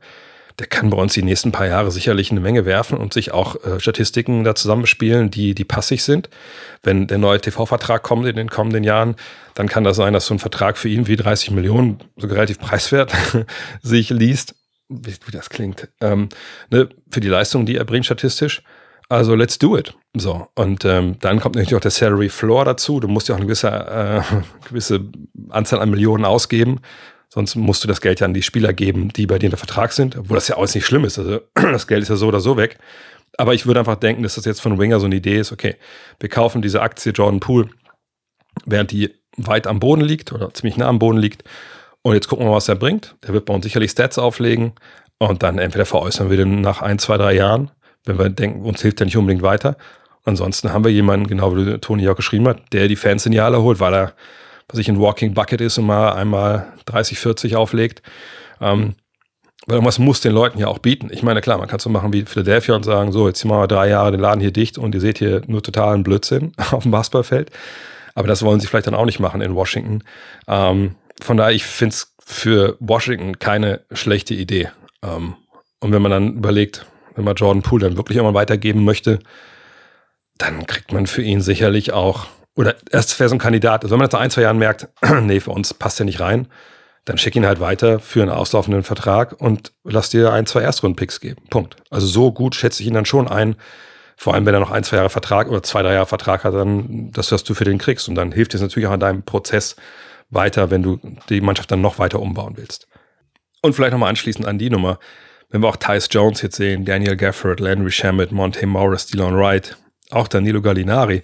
der 0.61 0.67
kann 0.67 0.91
bei 0.91 0.97
uns 0.99 1.15
die 1.15 1.23
nächsten 1.23 1.53
paar 1.53 1.67
Jahre 1.67 1.91
sicherlich 1.91 2.31
eine 2.31 2.41
Menge 2.41 2.67
werfen 2.67 2.99
und 2.99 3.15
sich 3.15 3.33
auch 3.33 3.65
äh, 3.65 3.81
Statistiken 3.81 4.45
da 4.45 4.55
zusammenspielen, 4.55 5.31
die, 5.31 5.55
die 5.55 5.65
passig 5.65 6.05
sind. 6.05 6.29
Wenn 6.83 7.07
der 7.07 7.19
neue 7.19 7.41
TV-Vertrag 7.41 8.03
kommt 8.03 8.27
in 8.27 8.37
den 8.37 8.51
kommenden 8.51 8.85
Jahren, 8.85 9.17
dann 9.55 9.69
kann 9.69 9.85
das 9.85 9.97
sein, 9.97 10.13
dass 10.13 10.27
so 10.27 10.35
ein 10.35 10.39
Vertrag 10.39 10.77
für 10.77 10.89
ihn 10.89 11.07
wie 11.07 11.17
30 11.17 11.53
Millionen, 11.53 11.99
so 12.17 12.27
relativ 12.27 12.59
preiswert, 12.59 13.13
sich 13.83 14.11
liest. 14.11 14.55
Wie, 14.91 15.15
wie 15.25 15.31
das 15.31 15.49
klingt. 15.49 15.89
Ähm, 16.01 16.29
ne, 16.71 16.89
für 17.11 17.21
die 17.21 17.29
Leistung, 17.29 17.65
die 17.65 17.77
er 17.77 17.85
bringt 17.85 18.05
statistisch. 18.05 18.63
Also 19.09 19.35
let's 19.35 19.59
do 19.59 19.77
it. 19.77 19.95
So, 20.15 20.49
und 20.55 20.85
ähm, 20.85 21.17
dann 21.21 21.41
kommt 21.41 21.55
natürlich 21.55 21.77
auch 21.77 21.81
der 21.81 21.91
Salary 21.91 22.29
Floor 22.29 22.65
dazu. 22.65 23.01
Du 23.01 23.09
musst 23.09 23.29
ja 23.29 23.35
auch 23.35 23.39
eine 23.39 23.47
gewisse, 23.47 23.69
äh, 23.69 24.23
gewisse 24.69 25.09
Anzahl 25.49 25.81
an 25.81 25.91
Millionen 25.91 26.25
ausgeben. 26.25 26.81
Sonst 27.29 27.55
musst 27.55 27.85
du 27.85 27.89
das 27.89 28.01
Geld 28.01 28.19
ja 28.19 28.27
an 28.27 28.35
die 28.35 28.43
Spieler 28.43 28.73
geben, 28.73 29.11
die 29.11 29.27
bei 29.27 29.39
dir 29.39 29.49
der 29.49 29.59
Vertrag 29.59 29.93
sind, 29.93 30.17
obwohl 30.17 30.35
das 30.35 30.49
ja 30.49 30.57
alles 30.57 30.75
nicht 30.75 30.87
schlimm 30.87 31.05
ist. 31.05 31.19
Also 31.19 31.41
das 31.55 31.87
Geld 31.87 32.03
ist 32.03 32.09
ja 32.09 32.17
so 32.17 32.27
oder 32.27 32.41
so 32.41 32.57
weg. 32.57 32.79
Aber 33.39 33.55
ich 33.55 33.67
würde 33.67 33.81
einfach 33.81 33.97
denken, 33.97 34.25
dass 34.25 34.35
das 34.35 34.45
jetzt 34.45 34.61
von 34.61 34.79
Winger 34.79 34.99
so 34.99 35.07
eine 35.07 35.15
Idee 35.15 35.39
ist, 35.39 35.53
okay, 35.53 35.77
wir 36.19 36.29
kaufen 36.29 36.63
diese 36.63 36.83
Aktie 36.83 37.13
Jordan 37.13 37.39
Poole, 37.39 37.71
während 38.67 38.91
die 38.91 39.15
weit 39.37 39.67
am 39.67 39.79
Boden 39.79 40.03
liegt 40.03 40.33
oder 40.33 40.53
ziemlich 40.53 40.77
nah 40.77 40.89
am 40.89 40.99
Boden 40.99 41.19
liegt. 41.19 41.45
Und 42.03 42.15
jetzt 42.15 42.29
gucken 42.29 42.47
wir 42.47 42.51
mal, 42.51 42.57
was 42.57 42.69
er 42.69 42.77
bringt. 42.77 43.17
Der 43.27 43.35
wird 43.35 43.45
bei 43.45 43.55
uns 43.55 43.65
sicherlich 43.65 43.91
Stats 43.91 44.19
auflegen 44.19 44.73
und 45.19 45.43
dann 45.43 45.59
entweder 45.59 45.85
veräußern 45.85 46.31
wir 46.31 46.37
den 46.37 46.61
nach 46.61 46.81
ein, 46.83 46.99
zwei, 46.99 47.19
drei 47.19 47.35
Jahren, 47.35 47.71
wenn 48.07 48.19
wir 48.19 48.31
denken, 48.31 48.65
uns 48.65 48.81
hilft 48.81 49.01
der 49.01 49.07
nicht 49.07 49.17
unbedingt 49.17 49.43
weiter. 49.43 49.77
Ansonsten 50.25 50.73
haben 50.73 50.85
wir 50.85 50.93
jemanden, 50.93 51.27
genau 51.27 51.57
wie 51.57 51.79
Toni 51.79 52.09
auch 52.09 52.17
geschrieben 52.17 52.49
hat, 52.49 52.73
der 52.73 52.89
die 52.89 52.97
Fans 52.97 53.27
in 53.27 53.33
die 53.33 53.41
Halle 53.41 53.63
holt, 53.63 53.81
weil 53.81 53.95
er 53.95 54.15
was 54.71 54.79
ich 54.79 54.89
ein 54.89 55.01
Walking 55.01 55.35
Bucket 55.35 55.61
ist 55.61 55.79
und 55.79 55.87
mal 55.87 56.13
einmal 56.13 56.73
30, 56.87 57.19
40 57.19 57.57
auflegt. 57.57 58.03
Ähm, 58.61 58.95
weil 59.67 59.77
irgendwas 59.77 59.99
muss 59.99 60.21
den 60.21 60.33
Leuten 60.33 60.59
ja 60.59 60.69
auch 60.69 60.79
bieten. 60.79 61.09
Ich 61.13 61.23
meine, 61.23 61.41
klar, 61.41 61.59
man 61.59 61.69
kann 61.69 61.81
so 61.81 61.91
machen 61.91 62.13
wie 62.13 62.25
Philadelphia 62.25 62.75
und 62.75 62.85
sagen, 62.85 63.13
so, 63.13 63.29
jetzt 63.29 63.45
machen 63.45 63.63
wir 63.63 63.69
drei 63.69 63.89
Jahre 63.89 64.11
den 64.11 64.21
Laden 64.21 64.41
hier 64.41 64.53
dicht 64.53 64.79
und 64.79 64.95
ihr 64.95 65.01
seht 65.01 65.19
hier 65.19 65.43
nur 65.47 65.63
totalen 65.63 66.03
Blödsinn 66.03 66.53
auf 66.71 66.85
dem 66.85 66.93
Basketballfeld. 66.93 67.51
Aber 68.15 68.27
das 68.27 68.43
wollen 68.43 68.61
sie 68.61 68.67
vielleicht 68.67 68.87
dann 68.87 68.95
auch 68.95 69.05
nicht 69.05 69.21
machen 69.21 69.41
in 69.41 69.55
Washington. 69.55 70.03
Ähm, 70.49 70.97
von 71.21 71.37
daher, 71.37 71.55
ich 71.55 71.65
finde 71.65 71.95
es 71.95 72.15
für 72.25 72.77
Washington 72.81 73.39
keine 73.39 73.81
schlechte 73.93 74.35
Idee. 74.35 74.71
Ähm, 75.03 75.35
und 75.81 75.93
wenn 75.93 76.03
man 76.03 76.11
dann 76.11 76.37
überlegt, 76.37 76.87
wenn 77.15 77.25
man 77.25 77.37
Jordan 77.37 77.63
Poole 77.63 77.89
dann 77.89 77.97
wirklich 77.97 78.19
einmal 78.19 78.35
weitergeben 78.35 78.85
möchte, 78.85 79.19
dann 80.39 80.67
kriegt 80.67 80.93
man 80.93 81.07
für 81.07 81.23
ihn 81.23 81.41
sicherlich 81.41 81.93
auch 81.93 82.27
oder 82.57 82.77
erst 82.91 83.19
wäre 83.19 83.29
so 83.29 83.37
ein 83.37 83.41
Kandidat, 83.41 83.85
also 83.85 83.93
wenn 83.93 84.01
man 84.01 84.09
nach 84.11 84.21
ein, 84.21 84.31
zwei 84.31 84.43
Jahren 84.43 84.59
merkt, 84.59 84.89
nee, 85.23 85.41
für 85.41 85.51
uns 85.51 85.73
passt 85.73 85.99
der 85.99 86.07
nicht 86.07 86.21
rein, 86.21 86.49
dann 87.05 87.19
schick 87.19 87.35
ihn 87.37 87.47
halt 87.47 87.61
weiter 87.61 88.01
für 88.01 88.23
einen 88.23 88.31
auslaufenden 88.31 88.83
Vertrag 88.83 89.41
und 89.41 89.73
lass 89.85 90.11
dir 90.11 90.33
ein, 90.33 90.47
zwei 90.47 90.61
Erstrunden-Picks 90.63 91.21
geben. 91.21 91.43
Punkt. 91.49 91.77
Also 91.91 92.07
so 92.07 92.33
gut 92.33 92.55
schätze 92.55 92.83
ich 92.83 92.89
ihn 92.89 92.95
dann 92.95 93.07
schon 93.07 93.29
ein, 93.29 93.57
vor 94.17 94.35
allem 94.35 94.45
wenn 94.45 94.55
er 94.55 94.61
noch 94.61 94.71
ein, 94.71 94.85
zwei 94.85 94.99
Jahre 94.99 95.09
Vertrag 95.09 95.49
oder 95.49 95.63
zwei, 95.63 95.83
drei 95.83 95.95
Jahre 95.95 96.07
Vertrag 96.07 96.45
hat, 96.45 96.53
dann 96.53 97.11
das, 97.13 97.33
was 97.33 97.43
du 97.43 97.55
für 97.55 97.65
den 97.65 97.79
kriegst. 97.79 98.09
Und 98.09 98.17
dann 98.17 98.33
hilft 98.33 98.53
es 98.55 98.61
natürlich 98.61 98.87
auch 98.87 98.93
an 98.93 99.01
deinem 99.01 99.23
Prozess 99.23 99.77
weiter, 100.31 100.71
wenn 100.71 100.83
du 100.83 100.99
die 101.29 101.41
Mannschaft 101.41 101.71
dann 101.71 101.81
noch 101.81 101.99
weiter 101.99 102.21
umbauen 102.21 102.55
willst. 102.57 102.89
Und 103.63 103.75
vielleicht 103.75 103.93
nochmal 103.93 104.11
anschließend 104.11 104.47
an 104.47 104.59
die 104.59 104.71
Nummer, 104.71 104.99
wenn 105.51 105.63
wir 105.63 105.69
auch 105.69 105.77
Tyce 105.77 106.09
Jones 106.11 106.43
jetzt 106.43 106.57
sehen, 106.57 106.85
Daniel 106.85 107.17
Gafford, 107.17 107.61
Landry 107.61 107.91
Shamet, 107.91 108.33
Monte 108.33 108.67
Morris, 108.67 109.07
Dylan 109.07 109.37
Wright, 109.37 109.77
auch 110.11 110.29
Danilo 110.29 110.63
Gallinari, 110.63 111.23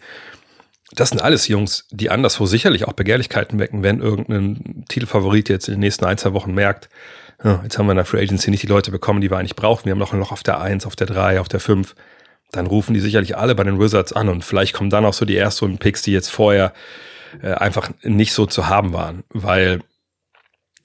das 0.92 1.11
sind 1.11 1.21
alles 1.21 1.49
Jungs, 1.49 1.87
die 1.90 2.11
anderswo 2.11 2.47
sicherlich 2.47 2.87
auch 2.87 2.92
Begehrlichkeiten 2.92 3.59
wecken, 3.59 3.83
wenn 3.83 4.01
irgendein 4.01 4.85
Titelfavorit 4.88 5.49
jetzt 5.49 5.69
in 5.69 5.75
den 5.75 5.81
nächsten 5.81 6.05
ein, 6.05 6.19
zwei 6.19 6.33
Wochen 6.33 6.55
merkt, 6.55 6.88
ja, 7.45 7.61
jetzt 7.62 7.79
haben 7.79 7.87
wir 7.87 7.92
in 7.92 7.97
der 7.97 8.07
Free 8.07 8.23
Agency 8.23 8.51
nicht 8.51 8.62
die 8.62 8.69
Leute 8.69 8.90
bekommen, 8.90 9.21
die 9.21 9.31
wir 9.31 9.37
eigentlich 9.37 9.57
brauchen. 9.57 9.85
Wir 9.85 9.92
haben 9.92 9.99
noch 9.99 10.12
ein 10.12 10.21
Loch 10.21 10.33
auf 10.33 10.42
der 10.42 10.61
1, 10.61 10.87
auf 10.87 10.97
der 10.97 11.07
3, 11.07 11.40
auf 11.40 11.49
der 11.49 11.61
5. 11.61 11.95
Dann 12.53 12.66
rufen 12.66 12.95
die 12.95 13.01
sicherlich 13.01 13.37
alle 13.37 13.55
bei 13.55 13.64
den 13.64 13.79
Wizards 13.79 14.12
an 14.12 14.29
und 14.29 14.45
vielleicht 14.45 14.73
kommen 14.73 14.88
dann 14.88 15.05
auch 15.05 15.12
so 15.12 15.27
die 15.27 15.37
ersten 15.37 15.77
Picks, 15.79 16.03
die 16.03 16.12
jetzt 16.12 16.31
vorher 16.31 16.73
äh, 17.42 17.53
einfach 17.53 17.90
nicht 18.03 18.33
so 18.33 18.46
zu 18.46 18.68
haben 18.68 18.92
waren, 18.92 19.25
weil, 19.31 19.81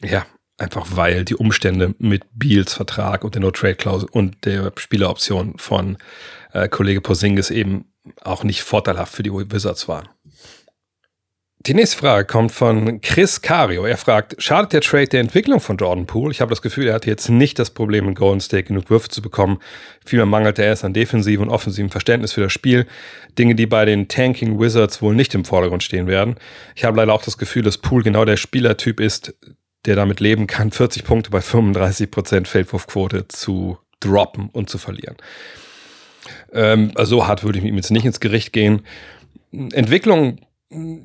ja, 0.02 0.26
einfach 0.58 0.88
weil 0.92 1.26
die 1.26 1.36
Umstände 1.36 1.96
mit 1.98 2.24
Beals 2.34 2.74
Vertrag 2.74 3.24
und 3.24 3.36
der 3.36 3.42
No-Trade-Klausel 3.42 4.10
und 4.12 4.46
der 4.46 4.72
Spieleroption 4.78 5.58
von 5.58 5.98
äh, 6.54 6.68
Kollege 6.70 7.02
Posingis 7.02 7.50
eben 7.50 7.86
auch 8.22 8.44
nicht 8.44 8.64
vorteilhaft 8.64 9.14
für 9.14 9.24
die 9.24 9.32
Wizards 9.32 9.88
waren. 9.88 10.10
Die 11.68 11.76
nächste 11.76 11.98
Frage 11.98 12.26
kommt 12.26 12.52
von 12.52 13.02
Chris 13.02 13.40
Cario. 13.40 13.86
Er 13.86 13.98
fragt, 13.98 14.42
schadet 14.42 14.74
der 14.74 14.82
Trade 14.82 15.06
der 15.06 15.20
Entwicklung 15.20 15.60
von 15.60 15.78
Jordan 15.78 16.08
Poole? 16.08 16.32
Ich 16.32 16.42
habe 16.42 16.50
das 16.50 16.64
Gefühl, 16.64 16.88
er 16.88 16.96
hat 16.96 17.06
jetzt 17.06 17.30
nicht 17.30 17.60
das 17.60 17.70
Problem, 17.70 18.08
in 18.08 18.16
Golden 18.16 18.42
State 18.42 18.64
genug 18.64 18.90
Würfe 18.90 19.10
zu 19.10 19.22
bekommen. 19.22 19.60
Vielmehr 20.04 20.26
mangelt 20.26 20.58
er 20.58 20.66
erst 20.66 20.84
an 20.84 20.94
defensiven 20.94 21.44
und 21.46 21.54
offensiven 21.54 21.92
Verständnis 21.92 22.34
für 22.34 22.42
das 22.42 22.52
Spiel. 22.52 22.88
Dinge, 23.38 23.54
die 23.54 23.68
bei 23.68 23.86
den 23.86 24.08
Tanking 24.08 24.60
Wizards 24.60 25.04
wohl 25.04 25.14
nicht 25.14 25.36
im 25.36 25.46
Vordergrund 25.46 25.84
stehen 25.84 26.08
werden. 26.08 26.36
Ich 26.76 26.84
habe 26.84 26.98
leider 26.98 27.14
auch 27.14 27.22
das 27.22 27.38
Gefühl, 27.38 27.62
dass 27.62 27.78
Poole 27.78 28.04
genau 28.04 28.26
der 28.26 28.38
Spielertyp 28.38 29.00
ist, 29.00 29.36
der 29.86 29.96
damit 29.96 30.20
leben 30.20 30.48
kann, 30.48 30.72
40 30.72 31.04
Punkte 31.04 31.30
bei 31.30 31.40
35% 31.40 32.48
Feldwurfquote 32.48 33.28
zu 33.28 33.78
droppen 34.00 34.50
und 34.52 34.72
zu 34.72 34.80
verlieren. 34.80 35.16
Ähm, 36.54 36.92
also 36.96 37.18
so 37.18 37.28
hart 37.28 37.44
würde 37.44 37.60
ich 37.60 37.64
mit 37.64 37.72
ihm 37.72 37.78
jetzt 37.78 37.92
nicht 37.92 38.06
ins 38.06 38.20
Gericht 38.20 38.52
gehen. 38.52 38.82
Entwicklung 39.52 40.40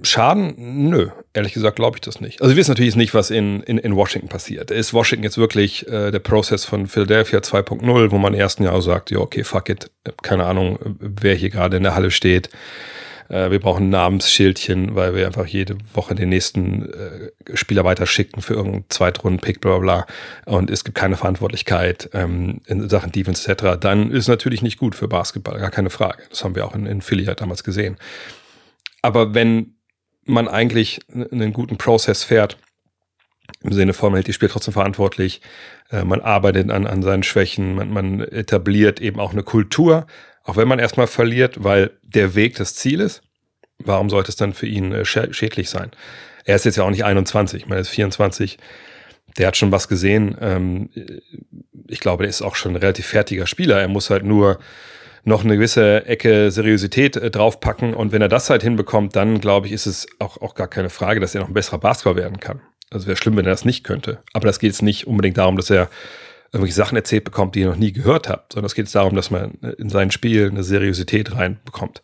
Schaden? 0.03 0.55
Nö, 0.89 1.09
ehrlich 1.35 1.53
gesagt 1.53 1.77
glaube 1.77 1.97
ich 1.97 2.01
das 2.01 2.21
nicht. 2.21 2.41
Also 2.41 2.55
wir 2.55 2.59
wissen 2.59 2.71
natürlich 2.71 2.95
nicht, 2.95 3.15
was 3.15 3.31
in, 3.31 3.63
in, 3.63 3.79
in 3.79 3.97
Washington 3.97 4.29
passiert. 4.29 4.71
Ist 4.71 4.95
Washington 4.95 5.25
jetzt 5.25 5.39
wirklich 5.39 5.89
äh, 5.89 6.11
der 6.11 6.21
Prozess 6.21 6.65
von 6.65 6.87
Philadelphia 6.87 7.41
2.0, 7.41 8.11
wo 8.11 8.19
man 8.19 8.35
im 8.35 8.41
ersten 8.41 8.63
Jahr 8.63 8.81
sagt, 8.81 9.11
ja 9.11 9.19
okay, 9.19 9.43
fuck 9.43 9.69
it, 9.69 9.91
keine 10.23 10.45
Ahnung, 10.45 10.79
wer 11.01 11.35
hier 11.35 11.51
gerade 11.51 11.77
in 11.77 11.83
der 11.83 11.95
Halle 11.97 12.13
steht. 12.13 12.51
Äh, 13.29 13.51
wir 13.51 13.61
brauchen 13.61 13.87
ein 13.87 13.91
Namensschildchen, 13.91 14.95
weil 14.95 15.15
wir 15.15 15.27
einfach 15.27 15.47
jede 15.47 15.77
Woche 15.95 16.15
den 16.15 16.29
nächsten 16.29 16.93
äh, 16.93 17.57
Spieler 17.57 17.85
weiterschicken 17.85 18.43
für 18.43 18.55
irgendeinen 18.55 18.85
Zweitrunden-Pick, 18.89 19.61
bla 19.61 19.79
bla 19.79 20.05
bla. 20.45 20.53
Und 20.55 20.71
es 20.71 20.85
gibt 20.85 20.97
keine 20.97 21.17
Verantwortlichkeit 21.17 22.11
ähm, 22.13 22.61
in 22.67 22.89
Sachen 22.89 23.13
Defense 23.13 23.51
etc. 23.51 23.81
Dann 23.81 24.11
ist 24.11 24.29
natürlich 24.29 24.63
nicht 24.63 24.79
gut 24.79 24.95
für 24.95 25.09
Basketball, 25.09 25.59
gar 25.59 25.71
keine 25.71 25.91
Frage. 25.91 26.23
Das 26.31 26.45
haben 26.45 26.55
wir 26.55 26.65
auch 26.65 26.75
in, 26.75 26.87
in 26.87 27.03
Philly 27.03 27.25
halt 27.25 27.41
damals 27.41 27.65
gesehen. 27.65 27.97
Aber 29.07 29.35
wenn 29.35 29.77
man 30.25 30.49
eigentlich 30.49 30.99
einen 31.13 31.53
guten 31.53 31.79
Prozess 31.79 32.25
fährt, 32.25 32.59
Im 33.63 33.73
Sinne 33.73 33.93
von, 33.93 34.11
man 34.11 34.17
hält 34.17 34.27
die 34.27 34.33
Spieler 34.33 34.51
trotzdem 34.51 34.75
verantwortlich, 34.75 35.43
äh, 35.93 36.03
man 36.03 36.21
arbeitet 36.21 36.73
an, 36.73 36.89
an 36.89 37.03
seinen 37.05 37.23
Schwächen, 37.23 37.77
man, 37.77 37.91
man 37.91 38.21
etabliert 38.21 39.01
eben 39.01 39.21
auch 39.21 39.31
eine 39.31 39.45
Kultur, 39.45 40.09
auch 40.43 40.57
wenn 40.57 40.67
man 40.67 40.81
erstmal 40.81 41.07
verliert, 41.07 41.63
weil 41.63 41.93
der 42.03 42.35
Weg 42.35 42.57
das 42.57 42.75
Ziel 42.75 43.01
ist. 43.01 43.23
Warum 43.79 44.11
sollte 44.11 44.31
es 44.31 44.37
dann 44.37 44.53
für 44.53 44.67
ihn 44.67 44.91
äh, 44.91 45.05
schädlich 45.05 45.71
sein? 45.71 45.93
Er 46.45 46.57
ist 46.57 46.65
jetzt 46.65 46.75
ja 46.75 46.83
auch 46.83 46.91
nicht 46.91 47.05
21, 47.05 47.63
ich 47.63 47.69
meine, 47.69 47.79
er 47.79 47.83
ist 47.83 47.91
24. 47.91 48.59
Der 49.39 49.47
hat 49.47 49.57
schon 49.57 49.71
was 49.71 49.87
gesehen. 49.87 50.37
Ähm, 50.41 50.91
ich 51.87 52.01
glaube, 52.01 52.25
der 52.25 52.31
ist 52.31 52.43
auch 52.43 52.57
schon 52.57 52.73
ein 52.73 52.83
relativ 52.83 53.07
fertiger 53.07 53.47
Spieler. 53.47 53.81
Er 53.81 53.89
muss 53.89 54.11
halt 54.11 54.25
nur 54.25 54.59
noch 55.27 55.45
eine 55.45 55.57
gewisse 55.57 56.07
Ecke 56.07 56.51
Seriosität 56.53 57.17
äh, 57.17 57.31
draufpacken. 57.31 57.95
Und 57.95 58.13
wenn 58.13 58.23
er 58.23 58.29
das 58.29 58.49
halt 58.49 58.63
hinbekommt, 58.63 59.17
dann 59.17 59.41
glaube 59.41 59.67
ich, 59.67 59.73
ist 59.73 59.87
es 59.87 60.07
auch, 60.21 60.41
auch 60.41 60.55
gar 60.55 60.69
keine 60.69 60.89
Frage, 60.89 61.21
dass 61.21 61.35
er 61.35 61.41
noch 61.41 61.49
ein 61.49 61.55
besserer 61.55 61.79
Basketball 61.79 62.17
werden 62.17 62.39
kann. 62.39 62.61
Also 62.91 63.09
wäre 63.09 63.17
schlimm, 63.17 63.37
wenn 63.37 63.45
er 63.45 63.51
das 63.51 63.65
nicht 63.65 63.83
könnte. 63.83 64.21
Aber 64.33 64.47
das 64.47 64.61
geht 64.61 64.71
jetzt 64.71 64.83
nicht 64.83 65.07
unbedingt 65.09 65.37
darum, 65.37 65.57
dass 65.57 65.69
er 65.69 65.91
irgendwelche 66.53 66.77
Sachen 66.77 66.97
erzählt 66.97 67.25
bekommt, 67.25 67.57
die 67.57 67.61
ihr 67.61 67.67
noch 67.67 67.77
nie 67.77 67.93
gehört 67.93 68.29
habt, 68.29 68.53
sondern 68.53 68.67
es 68.67 68.77
geht 68.77 68.95
darum, 68.95 69.17
dass 69.17 69.33
man 69.33 69.55
in 69.79 69.91
sein 69.91 70.13
Spiel 70.13 70.49
eine 70.49 70.63
Seriosität 70.63 71.35
reinbekommt. 71.35 72.03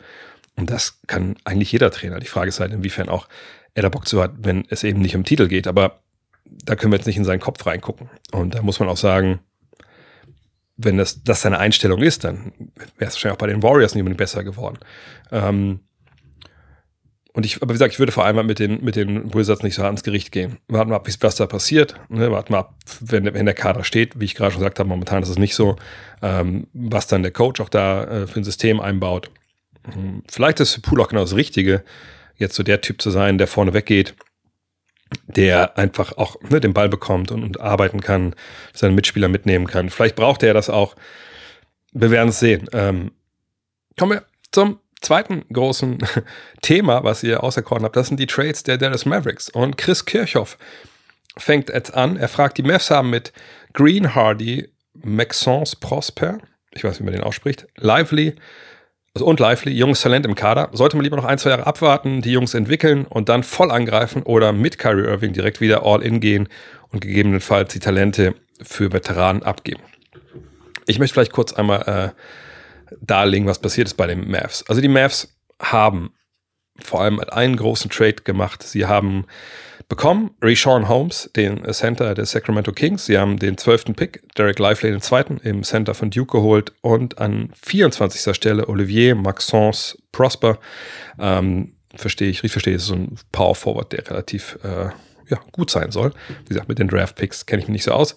Und 0.56 0.68
das 0.68 1.00
kann 1.06 1.36
eigentlich 1.44 1.70
jeder 1.70 1.92
Trainer. 1.92 2.18
Die 2.18 2.26
Frage 2.26 2.48
ist 2.48 2.58
halt, 2.58 2.72
inwiefern 2.72 3.08
auch 3.08 3.28
er 3.74 3.82
da 3.82 3.88
Bock 3.88 4.08
zu 4.08 4.20
hat, 4.20 4.32
wenn 4.38 4.64
es 4.68 4.82
eben 4.82 5.00
nicht 5.00 5.14
um 5.14 5.24
Titel 5.24 5.46
geht. 5.46 5.68
Aber 5.68 6.00
da 6.44 6.74
können 6.74 6.92
wir 6.92 6.98
jetzt 6.98 7.06
nicht 7.06 7.16
in 7.16 7.24
seinen 7.24 7.40
Kopf 7.40 7.64
reingucken. 7.64 8.10
Und 8.32 8.56
da 8.56 8.62
muss 8.62 8.80
man 8.80 8.88
auch 8.88 8.96
sagen, 8.96 9.38
wenn 10.76 10.96
das, 10.96 11.22
das 11.22 11.42
seine 11.42 11.58
Einstellung 11.58 12.00
ist, 12.00 12.24
dann 12.24 12.52
wäre 12.98 13.08
es 13.08 13.14
wahrscheinlich 13.14 13.34
auch 13.34 13.38
bei 13.38 13.46
den 13.46 13.62
Warriors 13.62 13.94
nicht 13.94 14.02
unbedingt 14.02 14.18
besser 14.18 14.44
geworden. 14.44 14.78
Ähm, 15.30 15.80
und 17.34 17.46
ich, 17.46 17.62
aber 17.62 17.70
wie 17.70 17.74
gesagt, 17.74 17.94
ich 17.94 17.98
würde 17.98 18.12
vor 18.12 18.26
allem 18.26 18.46
mit 18.46 18.58
den, 18.58 18.84
mit 18.84 18.94
den 18.94 19.32
Wizards 19.32 19.62
nicht 19.62 19.74
so 19.74 19.82
ans 19.84 20.02
Gericht 20.02 20.32
gehen. 20.32 20.58
Warten 20.68 20.90
wir 20.90 20.96
ab, 20.96 21.08
was 21.20 21.34
da 21.36 21.46
passiert. 21.46 21.94
Ne? 22.10 22.30
Warten 22.30 22.52
wir 22.52 22.58
ab, 22.58 22.74
wenn, 23.00 23.24
wenn 23.32 23.46
der 23.46 23.54
Kader 23.54 23.84
steht. 23.84 24.20
Wie 24.20 24.26
ich 24.26 24.34
gerade 24.34 24.52
schon 24.52 24.60
gesagt 24.60 24.78
habe, 24.78 24.88
momentan 24.88 25.22
ist 25.22 25.30
es 25.30 25.38
nicht 25.38 25.54
so. 25.54 25.76
Ähm, 26.20 26.66
was 26.74 27.06
dann 27.06 27.22
der 27.22 27.32
Coach 27.32 27.62
auch 27.62 27.70
da 27.70 28.04
äh, 28.04 28.26
für 28.26 28.40
ein 28.40 28.44
System 28.44 28.80
einbaut. 28.80 29.30
Hm, 29.90 30.24
vielleicht 30.30 30.60
ist 30.60 30.74
für 30.74 30.82
Pool 30.82 31.00
auch 31.00 31.08
genau 31.08 31.22
das 31.22 31.34
Richtige, 31.34 31.82
jetzt 32.36 32.54
so 32.54 32.62
der 32.62 32.82
Typ 32.82 33.00
zu 33.00 33.10
sein, 33.10 33.38
der 33.38 33.46
vorne 33.46 33.72
weggeht 33.72 34.14
der 35.26 35.78
einfach 35.78 36.16
auch 36.16 36.40
ne, 36.42 36.60
den 36.60 36.74
Ball 36.74 36.88
bekommt 36.88 37.30
und, 37.30 37.42
und, 37.42 37.60
arbeiten 37.60 38.00
kann, 38.00 38.34
seine 38.72 38.94
Mitspieler 38.94 39.28
mitnehmen 39.28 39.66
kann. 39.66 39.90
Vielleicht 39.90 40.16
braucht 40.16 40.42
er 40.42 40.54
das 40.54 40.70
auch. 40.70 40.94
Wir 41.92 42.10
werden 42.10 42.30
es 42.30 42.40
sehen. 42.40 42.68
Ähm, 42.72 43.12
kommen 43.98 44.12
wir 44.12 44.24
zum 44.50 44.78
zweiten 45.00 45.44
großen 45.52 45.98
Thema, 46.62 47.04
was 47.04 47.22
ihr 47.22 47.42
auserkoren 47.42 47.84
habt. 47.84 47.96
Das 47.96 48.08
sind 48.08 48.20
die 48.20 48.26
Trades 48.26 48.62
der 48.62 48.78
Dallas 48.78 49.04
Mavericks. 49.04 49.48
Und 49.48 49.76
Chris 49.76 50.04
Kirchhoff 50.04 50.58
fängt 51.36 51.70
jetzt 51.70 51.94
an. 51.94 52.16
Er 52.16 52.28
fragt, 52.28 52.58
die 52.58 52.62
Mavs 52.62 52.90
haben 52.90 53.10
mit 53.10 53.32
Green 53.72 54.14
Hardy, 54.14 54.68
Maxence 54.94 55.76
Prosper, 55.76 56.38
ich 56.72 56.84
weiß, 56.84 57.00
wie 57.00 57.04
man 57.04 57.14
den 57.14 57.22
ausspricht, 57.22 57.66
Lively, 57.76 58.34
und 59.20 59.40
Lively, 59.40 59.72
junges 59.72 60.00
Talent 60.00 60.24
im 60.24 60.34
Kader. 60.34 60.70
Sollte 60.72 60.96
man 60.96 61.04
lieber 61.04 61.16
noch 61.16 61.24
ein, 61.24 61.36
zwei 61.36 61.50
Jahre 61.50 61.66
abwarten, 61.66 62.22
die 62.22 62.32
Jungs 62.32 62.54
entwickeln 62.54 63.04
und 63.04 63.28
dann 63.28 63.42
voll 63.42 63.70
angreifen 63.70 64.22
oder 64.22 64.52
mit 64.52 64.78
Kyrie 64.78 65.04
Irving 65.04 65.34
direkt 65.34 65.60
wieder 65.60 65.84
all 65.84 66.02
in 66.02 66.20
gehen 66.20 66.48
und 66.90 67.00
gegebenenfalls 67.00 67.72
die 67.72 67.78
Talente 67.78 68.34
für 68.62 68.92
Veteranen 68.92 69.42
abgeben. 69.42 69.82
Ich 70.86 70.98
möchte 70.98 71.14
vielleicht 71.14 71.32
kurz 71.32 71.52
einmal 71.52 72.14
äh, 72.14 72.96
darlegen, 73.00 73.46
was 73.46 73.58
passiert 73.58 73.86
ist 73.86 73.94
bei 73.94 74.06
den 74.06 74.30
Mavs. 74.30 74.64
Also 74.68 74.80
die 74.80 74.88
Mavs 74.88 75.36
haben 75.60 76.14
vor 76.82 77.02
allem 77.02 77.20
einen 77.20 77.56
großen 77.56 77.90
Trade 77.90 78.22
gemacht. 78.24 78.62
Sie 78.62 78.86
haben 78.86 79.26
bekommen. 79.92 80.30
Rishon 80.42 80.88
Holmes, 80.88 81.28
den 81.36 81.70
Center 81.70 82.14
der 82.14 82.24
Sacramento 82.24 82.72
Kings. 82.72 83.04
Sie 83.04 83.18
haben 83.18 83.38
den 83.38 83.58
12. 83.58 83.94
Pick, 83.94 84.22
Derek 84.38 84.58
Lively 84.58 84.90
den 84.90 85.02
zweiten 85.02 85.36
im 85.44 85.64
Center 85.64 85.92
von 85.92 86.08
Duke 86.08 86.38
geholt 86.38 86.72
und 86.80 87.18
an 87.18 87.50
24. 87.62 88.34
Stelle 88.34 88.70
Olivier 88.70 89.14
Maxence 89.14 89.98
Prosper. 90.10 90.58
Ähm, 91.18 91.74
verstehe 91.94 92.30
ich, 92.30 92.42
ich 92.42 92.50
verstehe, 92.50 92.76
ist 92.76 92.86
so 92.86 92.94
ein 92.94 93.16
Power 93.32 93.54
Forward, 93.54 93.92
der 93.92 94.08
relativ 94.08 94.58
äh, 94.62 94.86
ja, 95.28 95.38
gut 95.52 95.68
sein 95.68 95.90
soll. 95.90 96.12
Wie 96.44 96.48
gesagt, 96.48 96.70
mit 96.70 96.78
den 96.78 96.88
Draft 96.88 97.16
Picks 97.16 97.44
kenne 97.44 97.60
ich 97.60 97.68
mich 97.68 97.74
nicht 97.74 97.84
so 97.84 97.92
aus. 97.92 98.14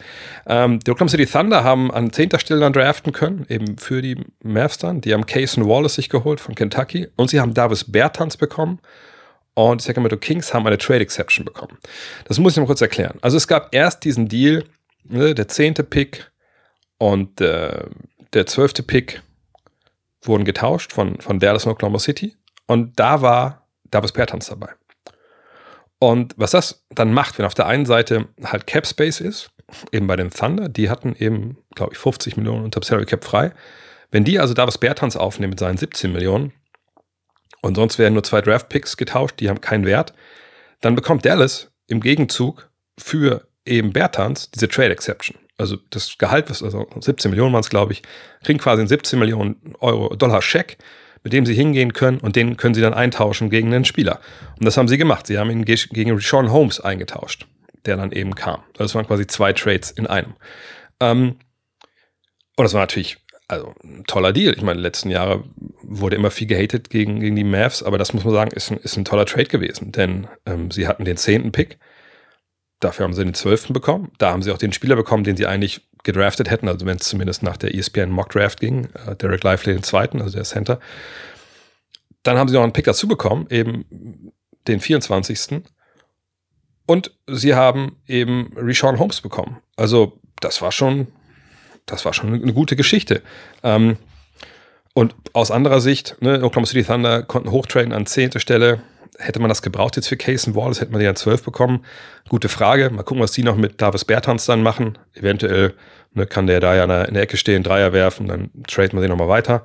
Ähm, 0.47 0.79
die 0.79 0.91
Oklahoma 0.91 1.09
City 1.09 1.25
Thunder 1.25 1.65
haben 1.65 1.91
an 1.91 2.09
10. 2.09 2.39
Stelle 2.39 2.61
dann 2.61 2.71
draften 2.71 3.11
können, 3.11 3.45
eben 3.49 3.77
für 3.77 4.01
die 4.01 4.15
Mavs 4.41 4.77
dann. 4.77 5.01
Die 5.01 5.13
haben 5.13 5.25
Cason 5.25 5.67
Wallace 5.67 5.95
sich 5.95 6.07
geholt 6.07 6.39
von 6.39 6.55
Kentucky 6.55 7.09
und 7.17 7.29
sie 7.29 7.41
haben 7.41 7.53
Davis 7.53 7.83
Bertans 7.91 8.37
bekommen 8.37 8.79
und 9.55 9.81
die 9.81 9.85
Sacramento 9.85 10.17
Kings 10.17 10.53
haben 10.53 10.67
eine 10.67 10.77
Trade 10.77 10.99
Exception 10.99 11.45
bekommen. 11.45 11.77
Das 12.25 12.37
muss 12.39 12.53
ich 12.53 12.57
noch 12.57 12.67
kurz 12.67 12.81
erklären. 12.81 13.17
Also 13.21 13.37
es 13.37 13.47
gab 13.47 13.73
erst 13.73 14.03
diesen 14.03 14.27
Deal, 14.27 14.65
ne, 15.03 15.33
der 15.33 15.47
zehnte 15.47 15.83
Pick 15.83 16.31
und 16.97 17.41
äh, 17.41 17.85
der 18.33 18.45
zwölfte 18.45 18.83
Pick 18.83 19.21
wurden 20.21 20.45
getauscht 20.45 20.93
von, 20.93 21.19
von 21.21 21.39
Dallas 21.39 21.65
und 21.65 21.71
Oklahoma 21.71 21.99
City. 21.99 22.35
Und 22.67 22.99
da 22.99 23.21
war 23.21 23.67
Davis 23.89 24.11
Bertans 24.11 24.47
dabei. 24.47 24.69
Und 25.99 26.33
was 26.37 26.51
das 26.51 26.85
dann 26.89 27.13
macht, 27.13 27.37
wenn 27.37 27.45
auf 27.45 27.53
der 27.53 27.67
einen 27.67 27.85
Seite 27.85 28.27
halt 28.43 28.67
Cap 28.67 28.85
Space 28.85 29.21
ist, 29.21 29.51
eben 29.91 30.07
bei 30.07 30.15
den 30.15 30.31
Thunder, 30.31 30.67
die 30.67 30.89
hatten 30.89 31.15
eben, 31.15 31.57
glaube 31.73 31.93
ich, 31.93 31.99
50 31.99 32.37
Millionen 32.37 32.65
unter 32.65 32.83
Salary 32.83 33.05
Cap 33.05 33.23
frei. 33.23 33.53
Wenn 34.11 34.23
die 34.23 34.39
also 34.39 34.53
Davis 34.53 34.77
Bertans 34.77 35.15
aufnehmen 35.15 35.51
mit 35.51 35.59
seinen 35.59 35.77
17 35.77 36.11
Millionen, 36.11 36.51
und 37.65 37.75
sonst 37.75 37.97
werden 37.97 38.13
nur 38.13 38.23
zwei 38.23 38.41
Draft-Picks 38.41 38.95
getauscht, 38.95 39.39
die 39.39 39.49
haben 39.49 39.59
keinen 39.59 39.85
Wert, 39.85 40.13
dann 40.81 40.95
bekommt 40.95 41.25
Dallas 41.25 41.71
im 41.87 41.99
Gegenzug 41.99 42.69
für 42.97 43.47
eben 43.65 43.91
Bertans 43.91 44.51
diese 44.51 44.67
Trade 44.67 44.91
Exception. 44.91 45.37
Also 45.57 45.77
das 45.89 46.17
Gehalt, 46.17 46.49
was 46.49 46.61
also 46.61 46.87
17 46.99 47.31
Millionen 47.31 47.53
waren 47.53 47.61
es, 47.61 47.69
glaube 47.69 47.93
ich, 47.93 48.03
kriegen 48.43 48.59
quasi 48.59 48.81
einen 48.81 48.87
17 48.87 49.17
Millionen 49.17 49.73
Euro 49.79 50.15
Dollar 50.15 50.41
Scheck, 50.41 50.77
mit 51.23 51.33
dem 51.33 51.45
sie 51.45 51.55
hingehen 51.55 51.93
können 51.93 52.19
und 52.19 52.35
den 52.35 52.55
können 52.55 52.75
sie 52.75 52.81
dann 52.81 52.93
eintauschen 52.93 53.49
gegen 53.49 53.73
einen 53.73 53.85
Spieler. 53.85 54.19
Und 54.59 54.65
das 54.65 54.77
haben 54.77 54.87
sie 54.87 54.99
gemacht. 54.99 55.25
Sie 55.25 55.39
haben 55.39 55.49
ihn 55.49 55.65
gegen 55.65 56.19
Sean 56.19 56.51
Holmes 56.51 56.79
eingetauscht, 56.79 57.47
der 57.85 57.97
dann 57.97 58.11
eben 58.11 58.35
kam. 58.35 58.61
Das 58.73 58.93
waren 58.93 59.07
quasi 59.07 59.25
zwei 59.25 59.53
Trades 59.53 59.89
in 59.89 60.05
einem. 60.05 60.35
Ähm, 60.99 61.37
und 62.57 62.63
das 62.63 62.73
war 62.73 62.81
natürlich 62.81 63.17
also 63.47 63.73
ein 63.83 64.03
toller 64.05 64.33
Deal. 64.33 64.53
Ich 64.55 64.61
meine, 64.63 64.79
letzten 64.79 65.09
Jahre 65.09 65.43
wurde 65.81 66.15
immer 66.15 66.31
viel 66.31 66.47
gehatet 66.47 66.89
gegen, 66.89 67.19
gegen 67.19 67.35
die 67.35 67.43
Mavs, 67.43 67.83
aber 67.83 67.97
das 67.97 68.13
muss 68.13 68.23
man 68.23 68.33
sagen, 68.33 68.51
ist 68.51 68.71
ein, 68.71 68.77
ist 68.77 68.97
ein 68.97 69.05
toller 69.05 69.25
Trade 69.25 69.45
gewesen, 69.45 69.91
denn 69.91 70.27
ähm, 70.45 70.71
sie 70.71 70.87
hatten 70.87 71.05
den 71.05 71.17
zehnten 71.17 71.51
Pick, 71.51 71.77
dafür 72.79 73.03
haben 73.03 73.13
sie 73.13 73.23
den 73.23 73.33
zwölften 73.33 73.73
bekommen, 73.73 74.11
da 74.17 74.31
haben 74.31 74.41
sie 74.41 74.51
auch 74.51 74.57
den 74.57 74.73
Spieler 74.73 74.95
bekommen, 74.95 75.23
den 75.23 75.37
sie 75.37 75.45
eigentlich 75.45 75.81
gedraftet 76.03 76.49
hätten, 76.49 76.67
also 76.67 76.85
wenn 76.85 76.97
es 76.97 77.07
zumindest 77.07 77.43
nach 77.43 77.57
der 77.57 77.75
ESPN 77.75 78.09
Mock 78.09 78.29
Draft 78.29 78.59
ging, 78.59 78.85
äh, 79.05 79.15
Derek 79.15 79.43
Lively 79.43 79.73
den 79.73 79.83
zweiten, 79.83 80.21
also 80.21 80.35
der 80.35 80.45
Center. 80.45 80.79
Dann 82.23 82.37
haben 82.37 82.47
sie 82.47 82.55
noch 82.55 82.63
einen 82.63 82.73
Pick 82.73 82.85
dazu 82.85 83.07
bekommen, 83.07 83.47
eben 83.49 84.31
den 84.67 84.79
24. 84.79 85.61
Und 86.87 87.11
sie 87.27 87.55
haben 87.55 87.97
eben 88.07 88.53
Rishon 88.55 88.99
Holmes 88.99 89.21
bekommen. 89.21 89.57
Also 89.75 90.19
das 90.39 90.61
war 90.61 90.71
schon 90.71 91.07
das 91.85 92.05
war 92.05 92.13
schon 92.13 92.33
eine 92.33 92.53
gute 92.53 92.75
Geschichte. 92.75 93.21
Ähm, 93.63 93.97
und 94.93 95.13
aus 95.33 95.51
anderer 95.51 95.81
Sicht, 95.81 96.15
ne, 96.21 96.35
Oklahoma 96.43 96.65
City 96.65 96.83
Thunder 96.83 97.23
konnten 97.23 97.51
hochtraden 97.51 97.91
an 97.91 98.05
zehnte 98.05 98.39
Stelle. 98.39 98.79
Hätte 99.17 99.39
man 99.39 99.49
das 99.49 99.61
gebraucht 99.61 99.95
jetzt 99.95 100.07
für 100.07 100.17
Case 100.17 100.55
Wallace, 100.55 100.81
hätte 100.81 100.91
man 100.91 101.01
die 101.01 101.07
an 101.07 101.15
zwölf 101.15 101.43
bekommen. 101.43 101.85
Gute 102.29 102.49
Frage. 102.49 102.89
Mal 102.89 103.03
gucken, 103.03 103.21
was 103.21 103.31
die 103.31 103.43
noch 103.43 103.55
mit 103.55 103.81
Davis 103.81 104.05
Bertans 104.05 104.45
dann 104.45 104.63
machen. 104.63 104.97
Eventuell 105.13 105.73
ne, 106.13 106.25
kann 106.25 106.47
der 106.47 106.59
da 106.59 106.75
ja 106.75 107.03
in 107.03 107.13
der 107.13 107.23
Ecke 107.23 107.37
stehen, 107.37 107.63
Dreier 107.63 107.93
werfen, 107.93 108.27
dann 108.27 108.49
traden 108.67 108.97
wir 108.97 109.01
den 109.01 109.11
nochmal 109.11 109.27
weiter, 109.27 109.63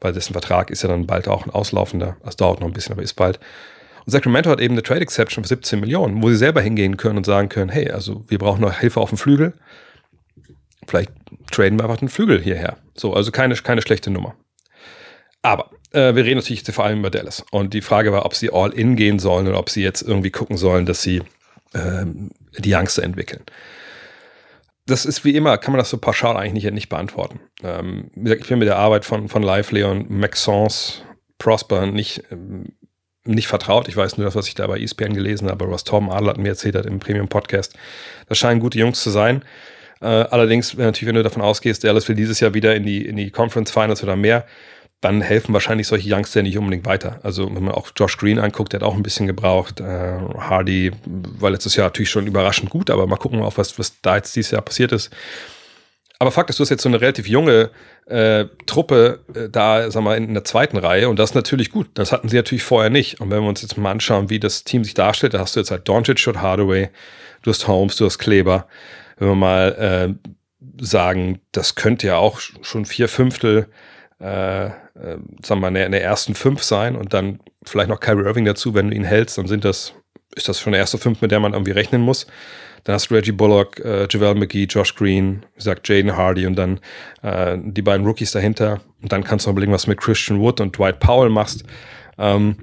weil 0.00 0.12
dessen 0.12 0.32
Vertrag 0.32 0.70
ist 0.70 0.82
ja 0.82 0.88
dann 0.88 1.06
bald 1.06 1.26
auch 1.26 1.44
ein 1.46 1.50
auslaufender. 1.50 2.16
Das 2.22 2.36
dauert 2.36 2.60
noch 2.60 2.66
ein 2.66 2.72
bisschen, 2.72 2.92
aber 2.92 3.02
ist 3.02 3.14
bald. 3.14 3.40
Und 4.04 4.12
Sacramento 4.12 4.50
hat 4.50 4.60
eben 4.60 4.74
eine 4.74 4.82
Trade 4.82 5.00
Exception 5.00 5.42
für 5.42 5.48
17 5.48 5.80
Millionen, 5.80 6.22
wo 6.22 6.28
sie 6.28 6.36
selber 6.36 6.60
hingehen 6.60 6.96
können 6.96 7.16
und 7.16 7.26
sagen 7.26 7.48
können, 7.48 7.70
hey, 7.70 7.90
also 7.90 8.24
wir 8.28 8.38
brauchen 8.38 8.60
noch 8.60 8.78
Hilfe 8.78 9.00
auf 9.00 9.08
dem 9.08 9.18
Flügel. 9.18 9.54
Vielleicht 10.86 11.10
traden 11.50 11.78
wir 11.78 11.84
einfach 11.84 11.98
den 11.98 12.08
Flügel 12.08 12.40
hierher. 12.40 12.78
So, 12.94 13.14
also 13.14 13.30
keine, 13.30 13.54
keine 13.56 13.82
schlechte 13.82 14.10
Nummer. 14.10 14.34
Aber 15.42 15.70
äh, 15.92 16.14
wir 16.14 16.24
reden 16.24 16.38
natürlich 16.38 16.64
vor 16.64 16.84
allem 16.84 17.00
über 17.00 17.10
Dallas. 17.10 17.44
Und 17.50 17.72
die 17.72 17.82
Frage 17.82 18.12
war, 18.12 18.26
ob 18.26 18.34
sie 18.34 18.52
all 18.52 18.72
in 18.72 18.96
gehen 18.96 19.18
sollen 19.18 19.46
oder 19.46 19.58
ob 19.58 19.70
sie 19.70 19.82
jetzt 19.82 20.02
irgendwie 20.02 20.30
gucken 20.30 20.56
sollen, 20.56 20.86
dass 20.86 21.02
sie 21.02 21.22
ähm, 21.74 22.30
die 22.58 22.74
Youngster 22.74 23.02
entwickeln. 23.02 23.42
Das 24.86 25.04
ist 25.04 25.24
wie 25.24 25.34
immer, 25.34 25.58
kann 25.58 25.72
man 25.72 25.78
das 25.78 25.90
so 25.90 25.98
pauschal 25.98 26.36
eigentlich 26.36 26.64
nicht, 26.64 26.72
nicht 26.72 26.88
beantworten. 26.88 27.40
Ähm, 27.62 28.10
wie 28.14 28.24
gesagt, 28.24 28.42
ich 28.42 28.48
bin 28.48 28.58
mit 28.58 28.68
der 28.68 28.78
Arbeit 28.78 29.04
von, 29.04 29.28
von 29.28 29.42
Lively 29.42 29.82
und 29.82 30.10
Maxence 30.10 31.02
Prosper 31.38 31.86
nicht, 31.86 32.22
ähm, 32.30 32.76
nicht 33.24 33.48
vertraut. 33.48 33.88
Ich 33.88 33.96
weiß 33.96 34.16
nur 34.16 34.24
das, 34.24 34.36
was 34.36 34.48
ich 34.48 34.54
da 34.54 34.66
bei 34.66 34.80
ESPN 34.80 35.14
gelesen 35.14 35.48
habe, 35.48 35.70
was 35.70 35.84
Tom 35.84 36.10
Adler 36.10 36.30
hat 36.30 36.38
mir 36.38 36.48
erzählt 36.48 36.76
hat 36.76 36.86
im 36.86 37.00
Premium-Podcast. 37.00 37.74
Das 38.28 38.38
scheinen 38.38 38.60
gute 38.60 38.78
Jungs 38.78 39.02
zu 39.02 39.10
sein. 39.10 39.44
Äh, 40.00 40.06
allerdings, 40.06 40.74
natürlich, 40.74 41.08
wenn 41.08 41.14
du 41.14 41.22
davon 41.22 41.42
ausgehst, 41.42 41.84
Dallas 41.84 42.08
will 42.08 42.16
dieses 42.16 42.40
Jahr 42.40 42.54
wieder 42.54 42.74
in 42.74 42.84
die, 42.84 43.06
in 43.06 43.16
die 43.16 43.30
Conference 43.30 43.70
Finals 43.70 44.02
oder 44.02 44.16
mehr, 44.16 44.44
dann 45.00 45.20
helfen 45.20 45.52
wahrscheinlich 45.52 45.86
solche 45.86 46.14
Youngster 46.14 46.42
nicht 46.42 46.56
unbedingt 46.56 46.86
weiter. 46.86 47.20
Also 47.22 47.46
wenn 47.54 47.64
man 47.64 47.74
auch 47.74 47.90
Josh 47.94 48.16
Green 48.16 48.38
anguckt, 48.38 48.72
der 48.72 48.80
hat 48.80 48.86
auch 48.86 48.94
ein 48.94 49.02
bisschen 49.02 49.26
gebraucht. 49.26 49.80
Äh, 49.80 50.18
Hardy 50.38 50.90
war 51.04 51.50
letztes 51.50 51.76
Jahr 51.76 51.86
natürlich 51.86 52.10
schon 52.10 52.26
überraschend 52.26 52.70
gut, 52.70 52.90
aber 52.90 53.06
mal 53.06 53.16
gucken 53.16 53.42
auch, 53.42 53.58
was, 53.58 53.78
was 53.78 54.00
da 54.00 54.16
jetzt 54.16 54.34
dieses 54.34 54.52
Jahr 54.52 54.62
passiert 54.62 54.92
ist. 54.92 55.10
Aber 56.18 56.32
Fakt 56.32 56.48
ist, 56.48 56.58
du 56.58 56.62
hast 56.62 56.70
jetzt 56.70 56.82
so 56.82 56.88
eine 56.88 57.00
relativ 57.00 57.28
junge 57.28 57.70
äh, 58.06 58.46
Truppe 58.64 59.20
äh, 59.34 59.50
da, 59.50 59.90
sag 59.90 60.02
mal, 60.02 60.16
in, 60.16 60.28
in 60.28 60.34
der 60.34 60.44
zweiten 60.44 60.78
Reihe 60.78 61.10
und 61.10 61.18
das 61.18 61.30
ist 61.30 61.34
natürlich 61.34 61.70
gut. 61.70 61.88
Das 61.92 62.10
hatten 62.10 62.30
sie 62.30 62.36
natürlich 62.36 62.64
vorher 62.64 62.88
nicht. 62.88 63.20
Und 63.20 63.30
wenn 63.30 63.42
wir 63.42 63.48
uns 63.48 63.60
jetzt 63.60 63.76
mal 63.76 63.90
anschauen, 63.90 64.30
wie 64.30 64.40
das 64.40 64.64
Team 64.64 64.82
sich 64.82 64.94
darstellt, 64.94 65.34
da 65.34 65.40
hast 65.40 65.56
du 65.56 65.60
jetzt 65.60 65.70
halt 65.70 65.86
Doncic 65.86 66.26
und 66.26 66.40
Hardaway, 66.40 66.88
du 67.42 67.50
hast 67.50 67.68
Holmes, 67.68 67.96
du 67.96 68.06
hast 68.06 68.18
Kleber. 68.18 68.66
Wenn 69.16 69.28
wir 69.28 69.34
mal 69.34 70.16
äh, 70.20 70.30
sagen, 70.82 71.40
das 71.52 71.74
könnte 71.74 72.06
ja 72.06 72.16
auch 72.16 72.40
schon 72.40 72.84
vier 72.84 73.08
Fünftel 73.08 73.68
äh, 74.20 74.66
äh, 74.66 75.18
sagen 75.42 75.60
wir 75.60 75.70
mal, 75.70 75.76
in 75.76 75.92
der 75.92 76.02
ersten 76.02 76.34
fünf 76.34 76.62
sein 76.62 76.96
und 76.96 77.12
dann 77.12 77.40
vielleicht 77.64 77.88
noch 77.88 78.00
Kyrie 78.00 78.24
Irving 78.24 78.44
dazu, 78.44 78.74
wenn 78.74 78.90
du 78.90 78.96
ihn 78.96 79.04
hältst, 79.04 79.38
dann 79.38 79.46
sind 79.46 79.64
das, 79.64 79.94
ist 80.34 80.48
das 80.48 80.60
schon 80.60 80.72
der 80.72 80.80
erste 80.80 80.98
fünf, 80.98 81.20
mit 81.20 81.30
der 81.30 81.40
man 81.40 81.52
irgendwie 81.52 81.72
rechnen 81.72 82.00
muss. 82.00 82.26
Dann 82.84 82.94
hast 82.94 83.10
du 83.10 83.14
Reggie 83.14 83.32
Bullock, 83.32 83.80
äh, 83.80 84.06
JaVale 84.08 84.36
McGee, 84.36 84.64
Josh 84.64 84.94
Green, 84.94 85.44
wie 85.52 85.56
gesagt, 85.56 85.88
Jaden 85.88 86.16
Hardy 86.16 86.46
und 86.46 86.56
dann 86.56 86.80
äh, 87.22 87.58
die 87.60 87.82
beiden 87.82 88.06
Rookies 88.06 88.30
dahinter. 88.30 88.80
Und 89.02 89.12
dann 89.12 89.24
kannst 89.24 89.44
du 89.44 89.50
noch 89.50 89.54
überlegen, 89.54 89.72
was 89.72 89.82
du 89.82 89.90
mit 89.90 90.00
Christian 90.00 90.38
Wood 90.38 90.60
und 90.60 90.78
Dwight 90.78 91.00
Powell 91.00 91.30
machst. 91.30 91.64
Ähm, 92.16 92.56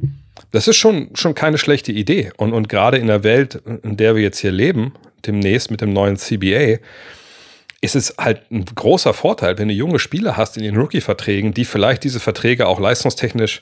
das 0.52 0.68
ist 0.68 0.78
schon, 0.78 1.10
schon 1.14 1.36
keine 1.36 1.58
schlechte 1.58 1.92
Idee. 1.92 2.32
Und, 2.38 2.54
und 2.54 2.70
gerade 2.70 2.98
in 2.98 3.08
der 3.08 3.24
Welt, 3.24 3.62
in 3.84 3.98
der 3.98 4.16
wir 4.16 4.24
jetzt 4.24 4.40
hier 4.40 4.52
leben, 4.52 4.94
demnächst 5.26 5.72
mit 5.72 5.82
dem 5.82 5.94
neuen 5.94 6.18
CBA, 6.18 6.80
ist 7.82 7.96
es 7.96 8.16
halt 8.18 8.50
ein 8.50 8.64
großer 8.64 9.14
Vorteil, 9.14 9.58
wenn 9.58 9.68
du 9.68 9.74
junge 9.74 10.00
Spieler 10.00 10.38
hast 10.38 10.56
in 10.58 10.64
den 10.64 10.78
Rookie-Verträgen, 10.78 11.54
die 11.54 11.66
vielleicht 11.66 12.04
diese 12.04 12.20
Verträge 12.20 12.68
auch 12.68 12.80
leistungstechnisch 12.80 13.62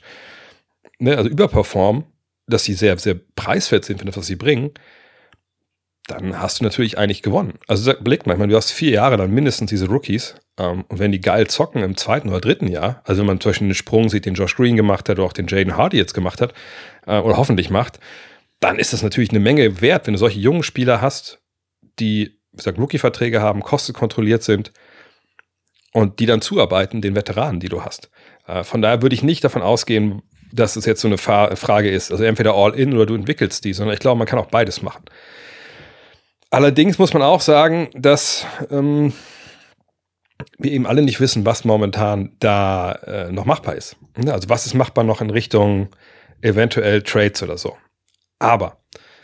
ne, 1.00 1.18
also 1.18 1.30
überperformen, 1.30 2.04
dass 2.48 2.64
sie 2.64 2.74
sehr, 2.74 2.98
sehr 2.98 3.16
preiswert 3.36 3.86
sind 3.86 4.00
für 4.00 4.06
das, 4.06 4.18
was 4.18 4.28
sie 4.28 4.36
bringen, 4.36 4.72
dann 6.08 6.40
hast 6.40 6.60
du 6.60 6.64
natürlich 6.64 6.98
eigentlich 6.98 7.22
gewonnen. 7.22 7.54
Also 7.68 7.94
blick 8.00 8.26
mal, 8.26 8.34
ich 8.34 8.40
meine, 8.40 8.52
du 8.52 8.58
hast 8.58 8.72
vier 8.72 8.92
Jahre 8.92 9.18
dann 9.18 9.32
mindestens 9.32 9.70
diese 9.70 9.88
Rookies 9.88 10.36
ähm, 10.58 10.86
und 10.88 11.00
wenn 11.00 11.12
die 11.12 11.22
geil 11.22 11.48
zocken 11.48 11.84
im 11.84 11.98
zweiten 11.98 12.30
oder 12.30 12.42
dritten 12.42 12.68
Jahr, 12.68 13.02
also 13.06 13.22
wenn 13.22 13.28
man 13.28 13.40
zum 13.40 13.52
Beispiel 13.52 13.68
den 13.70 13.76
Sprung 13.76 14.10
sieht, 14.10 14.26
den 14.26 14.36
Josh 14.36 14.56
Green 14.56 14.76
gemacht 14.76 15.10
hat 15.10 15.18
oder 15.20 15.28
auch 15.28 15.34
den 15.34 15.48
Jaden 15.48 15.78
Hardy 15.78 15.98
jetzt 15.98 16.14
gemacht 16.14 16.42
hat 16.42 16.54
äh, 17.08 17.20
oder 17.20 17.38
hoffentlich 17.38 17.70
macht, 17.70 18.00
dann 18.60 18.78
ist 18.78 18.94
das 18.94 19.04
natürlich 19.04 19.32
eine 19.32 19.40
Menge 19.40 19.82
wert, 19.82 20.06
wenn 20.06 20.14
du 20.14 20.20
solche 20.20 20.40
jungen 20.40 20.64
Spieler 20.64 21.02
hast, 21.02 21.41
die 22.00 22.40
Rookie-Verträge 22.66 23.42
haben, 23.42 23.62
kostenkontrolliert 23.62 24.44
sind 24.44 24.72
und 25.94 26.20
die 26.20 26.26
dann 26.26 26.42
zuarbeiten, 26.42 27.02
den 27.02 27.16
Veteranen, 27.16 27.60
die 27.60 27.70
du 27.70 27.84
hast. 27.84 28.10
Äh, 28.48 28.64
von 28.64 28.82
daher 28.82 29.02
würde 29.02 29.16
ich 29.16 29.24
nicht 29.24 29.44
davon 29.44 29.62
ausgehen, 29.62 30.22
dass 30.54 30.76
es 30.76 30.86
jetzt 30.86 31.02
so 31.02 31.08
eine 31.08 31.18
Frage 31.18 31.90
ist, 31.90 32.12
also 32.12 32.24
entweder 32.24 32.56
all 32.56 32.76
in 32.76 32.94
oder 32.94 33.06
du 33.06 33.16
entwickelst 33.16 33.64
die, 33.64 33.74
sondern 33.74 33.94
ich 33.94 34.02
glaube, 34.02 34.18
man 34.18 34.28
kann 34.28 34.40
auch 34.40 34.48
beides 34.48 34.82
machen. 34.82 35.06
Allerdings 36.50 37.00
muss 37.00 37.14
man 37.14 37.22
auch 37.22 37.40
sagen, 37.40 37.90
dass 37.94 38.46
ähm, 38.70 39.14
wir 40.58 40.72
eben 40.72 40.86
alle 40.86 41.02
nicht 41.02 41.22
wissen, 41.22 41.46
was 41.46 41.64
momentan 41.64 42.36
da 42.40 42.92
äh, 42.92 43.32
noch 43.32 43.46
machbar 43.46 43.76
ist. 43.76 43.96
Also 44.28 44.50
was 44.50 44.66
ist 44.66 44.74
machbar 44.74 45.06
noch 45.06 45.22
in 45.22 45.30
Richtung 45.30 45.90
eventuell 46.42 47.02
Trades 47.04 47.42
oder 47.44 47.58
so. 47.58 47.78
Aber 48.40 48.81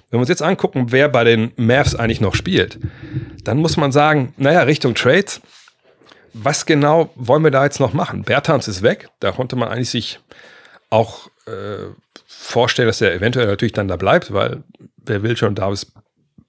wenn 0.10 0.18
wir 0.18 0.22
uns 0.22 0.30
jetzt 0.30 0.42
angucken, 0.42 0.92
wer 0.92 1.10
bei 1.10 1.24
den 1.24 1.52
Mavs 1.58 1.96
eigentlich 1.96 2.22
noch 2.22 2.36
spielt, 2.36 2.80
dann 3.44 3.58
muss 3.58 3.78
man 3.78 3.92
sagen, 3.92 4.34
naja, 4.38 4.62
Richtung 4.62 4.96
Trades, 4.96 5.42
was 6.34 6.66
genau 6.66 7.10
wollen 7.16 7.44
wir 7.44 7.52
da 7.52 7.64
jetzt 7.64 7.80
noch 7.80 7.94
machen? 7.94 8.24
Bertans 8.24 8.68
ist 8.68 8.84
weg, 8.84 9.10
da 9.20 9.32
konnte 9.32 9.56
man 9.56 9.70
eigentlich 9.70 9.90
sich 9.90 10.20
auch 10.90 11.28
äh, 11.46 11.92
vorstellen, 12.26 12.88
dass 12.88 13.02
er 13.02 13.14
eventuell 13.14 13.48
natürlich 13.48 13.74
dann 13.74 13.88
da 13.88 13.98
bleibt, 13.98 14.32
weil 14.34 14.64
wer 14.98 15.24
will 15.24 15.36
schon 15.36 15.56
Davis 15.56 15.92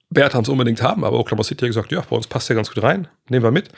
Bertans 0.09 0.49
unbedingt 0.49 0.81
haben, 0.81 1.03
aber 1.03 1.19
Oklahoma 1.19 1.43
City 1.43 1.65
hat 1.65 1.69
gesagt, 1.69 1.91
ja, 1.91 2.01
bei 2.01 2.15
uns 2.15 2.27
passt 2.27 2.49
der 2.49 2.55
ganz 2.55 2.73
gut 2.73 2.83
rein, 2.83 3.07
nehmen 3.29 3.43
wir 3.43 3.51
mit. 3.51 3.69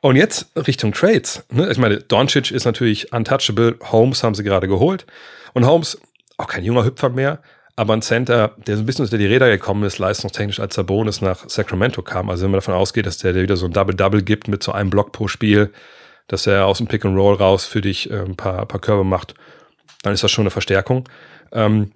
Und 0.00 0.16
jetzt 0.16 0.50
Richtung 0.66 0.92
Trades. 0.92 1.44
Ne? 1.50 1.70
Ich 1.70 1.78
meine, 1.78 1.98
Doncic 1.98 2.50
ist 2.50 2.64
natürlich 2.64 3.12
untouchable, 3.12 3.76
Holmes 3.90 4.22
haben 4.22 4.34
sie 4.34 4.42
gerade 4.42 4.68
geholt 4.68 5.06
und 5.54 5.64
Holmes, 5.64 5.98
auch 6.36 6.48
kein 6.48 6.64
junger 6.64 6.84
Hüpfer 6.84 7.08
mehr, 7.08 7.40
aber 7.76 7.94
ein 7.94 8.02
Center, 8.02 8.54
der 8.66 8.76
so 8.76 8.82
ein 8.82 8.86
bisschen 8.86 9.04
unter 9.04 9.18
die 9.18 9.26
Räder 9.26 9.50
gekommen 9.50 9.82
ist, 9.84 9.98
leistungstechnisch 9.98 10.60
als 10.60 10.74
Sabonis 10.74 11.20
nach 11.20 11.48
Sacramento 11.48 12.02
kam. 12.02 12.30
Also 12.30 12.44
wenn 12.44 12.52
man 12.52 12.58
davon 12.58 12.74
ausgeht, 12.74 13.06
dass 13.06 13.18
der, 13.18 13.32
der 13.32 13.42
wieder 13.42 13.56
so 13.56 13.66
ein 13.66 13.72
Double-Double 13.72 14.22
gibt 14.22 14.46
mit 14.46 14.62
so 14.62 14.72
einem 14.72 14.90
Block 14.90 15.12
pro 15.12 15.26
Spiel, 15.26 15.72
dass 16.28 16.46
er 16.46 16.66
aus 16.66 16.78
dem 16.78 16.86
Pick 16.86 17.04
and 17.04 17.16
Roll 17.16 17.34
raus 17.34 17.66
für 17.66 17.80
dich 17.80 18.10
äh, 18.10 18.20
ein 18.20 18.36
paar, 18.36 18.66
paar 18.66 18.80
Körbe 18.80 19.04
macht, 19.04 19.34
dann 20.02 20.14
ist 20.14 20.22
das 20.22 20.30
schon 20.30 20.44
eine 20.44 20.50
Verstärkung. 20.50 21.08
Ähm, 21.52 21.90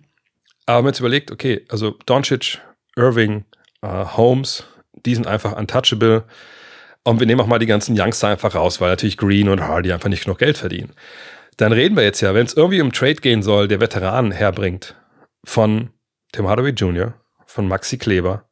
aber 0.66 0.78
wenn 0.78 0.84
man 0.84 0.92
jetzt 0.92 1.00
überlegt, 1.00 1.30
okay, 1.30 1.64
also 1.68 1.94
Doncic, 2.06 2.58
Irving, 2.96 3.44
äh, 3.82 4.04
Holmes, 4.04 4.64
die 5.06 5.14
sind 5.14 5.26
einfach 5.26 5.56
untouchable. 5.56 6.24
Und 7.04 7.20
wir 7.20 7.26
nehmen 7.26 7.40
auch 7.40 7.46
mal 7.46 7.58
die 7.58 7.66
ganzen 7.66 7.98
Youngster 7.98 8.28
einfach 8.28 8.54
raus, 8.54 8.80
weil 8.80 8.90
natürlich 8.90 9.16
Green 9.16 9.48
und 9.48 9.62
Hardy 9.62 9.92
einfach 9.92 10.08
nicht 10.08 10.24
genug 10.24 10.38
Geld 10.38 10.58
verdienen. 10.58 10.92
Dann 11.56 11.72
reden 11.72 11.96
wir 11.96 12.04
jetzt 12.04 12.20
ja, 12.20 12.34
wenn 12.34 12.46
es 12.46 12.54
irgendwie 12.54 12.80
um 12.80 12.92
Trade 12.92 13.16
gehen 13.16 13.42
soll, 13.42 13.68
der 13.68 13.80
Veteranen 13.80 14.30
herbringt, 14.30 14.94
von 15.44 15.90
Tim 16.32 16.48
Hardaway 16.48 16.70
Jr., 16.70 17.14
von 17.46 17.66
Maxi 17.66 17.98
Kleber. 17.98 18.44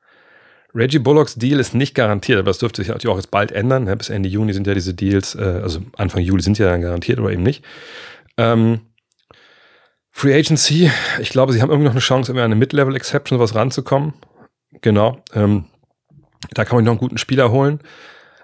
Reggie 0.75 0.99
Bullocks 0.99 1.37
Deal 1.37 1.59
ist 1.59 1.75
nicht 1.75 1.95
garantiert, 1.95 2.39
aber 2.39 2.51
das 2.51 2.59
dürfte 2.59 2.83
sich 2.83 2.89
natürlich 2.89 3.13
auch 3.13 3.19
jetzt 3.19 3.31
bald 3.31 3.53
ändern. 3.53 3.85
Ne? 3.85 3.97
Bis 3.97 4.11
Ende 4.11 4.29
Juni 4.29 4.53
sind 4.53 4.67
ja 4.67 4.75
diese 4.75 4.95
Deals, 4.95 5.35
äh, 5.35 5.61
also 5.63 5.81
Anfang 5.97 6.23
Juli 6.23 6.43
sind 6.43 6.59
ja 6.59 6.71
dann 6.71 6.83
garantiert 6.83 7.19
oder 7.19 7.31
eben 7.31 7.43
nicht. 7.43 7.65
Ähm, 8.37 8.81
Free 10.11 10.35
Agency, 10.35 10.91
ich 11.21 11.31
glaube, 11.31 11.53
sie 11.53 11.61
haben 11.61 11.71
irgendwie 11.71 11.87
noch 11.87 11.93
eine 11.93 12.01
Chance, 12.01 12.33
irgendwie 12.33 12.45
eine 12.45 12.55
Mid-Level-Exception 12.55 13.39
sowas 13.39 13.55
ranzukommen. 13.55 14.15
Genau. 14.83 15.23
Ähm, 15.35 15.65
da 16.53 16.65
kann 16.65 16.77
man 16.77 16.85
noch 16.85 16.93
einen 16.93 17.01
guten 17.01 17.19
Spieler 17.19 17.51
holen. 17.51 17.81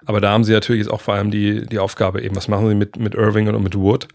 Aber 0.05 0.19
da 0.21 0.31
haben 0.31 0.43
sie 0.43 0.53
natürlich 0.53 0.83
jetzt 0.83 0.91
auch 0.91 1.01
vor 1.01 1.13
allem 1.13 1.31
die, 1.31 1.65
die 1.65 1.79
Aufgabe 1.79 2.21
eben, 2.21 2.35
was 2.35 2.47
machen 2.47 2.67
sie 2.67 2.75
mit, 2.75 2.97
mit 2.97 3.15
Irving 3.15 3.47
und 3.47 3.63
mit 3.63 3.75
Wood? 3.75 4.07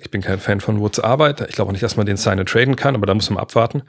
Ich 0.00 0.10
bin 0.10 0.20
kein 0.20 0.38
Fan 0.38 0.60
von 0.60 0.80
Woods 0.80 1.00
Arbeit. 1.00 1.40
Ich 1.48 1.54
glaube 1.54 1.68
auch 1.68 1.72
nicht, 1.72 1.82
dass 1.82 1.96
man 1.96 2.06
den 2.06 2.16
Sign 2.16 2.44
traden 2.44 2.76
kann, 2.76 2.94
aber 2.94 3.06
da 3.06 3.14
muss 3.14 3.30
man 3.30 3.38
abwarten. 3.38 3.82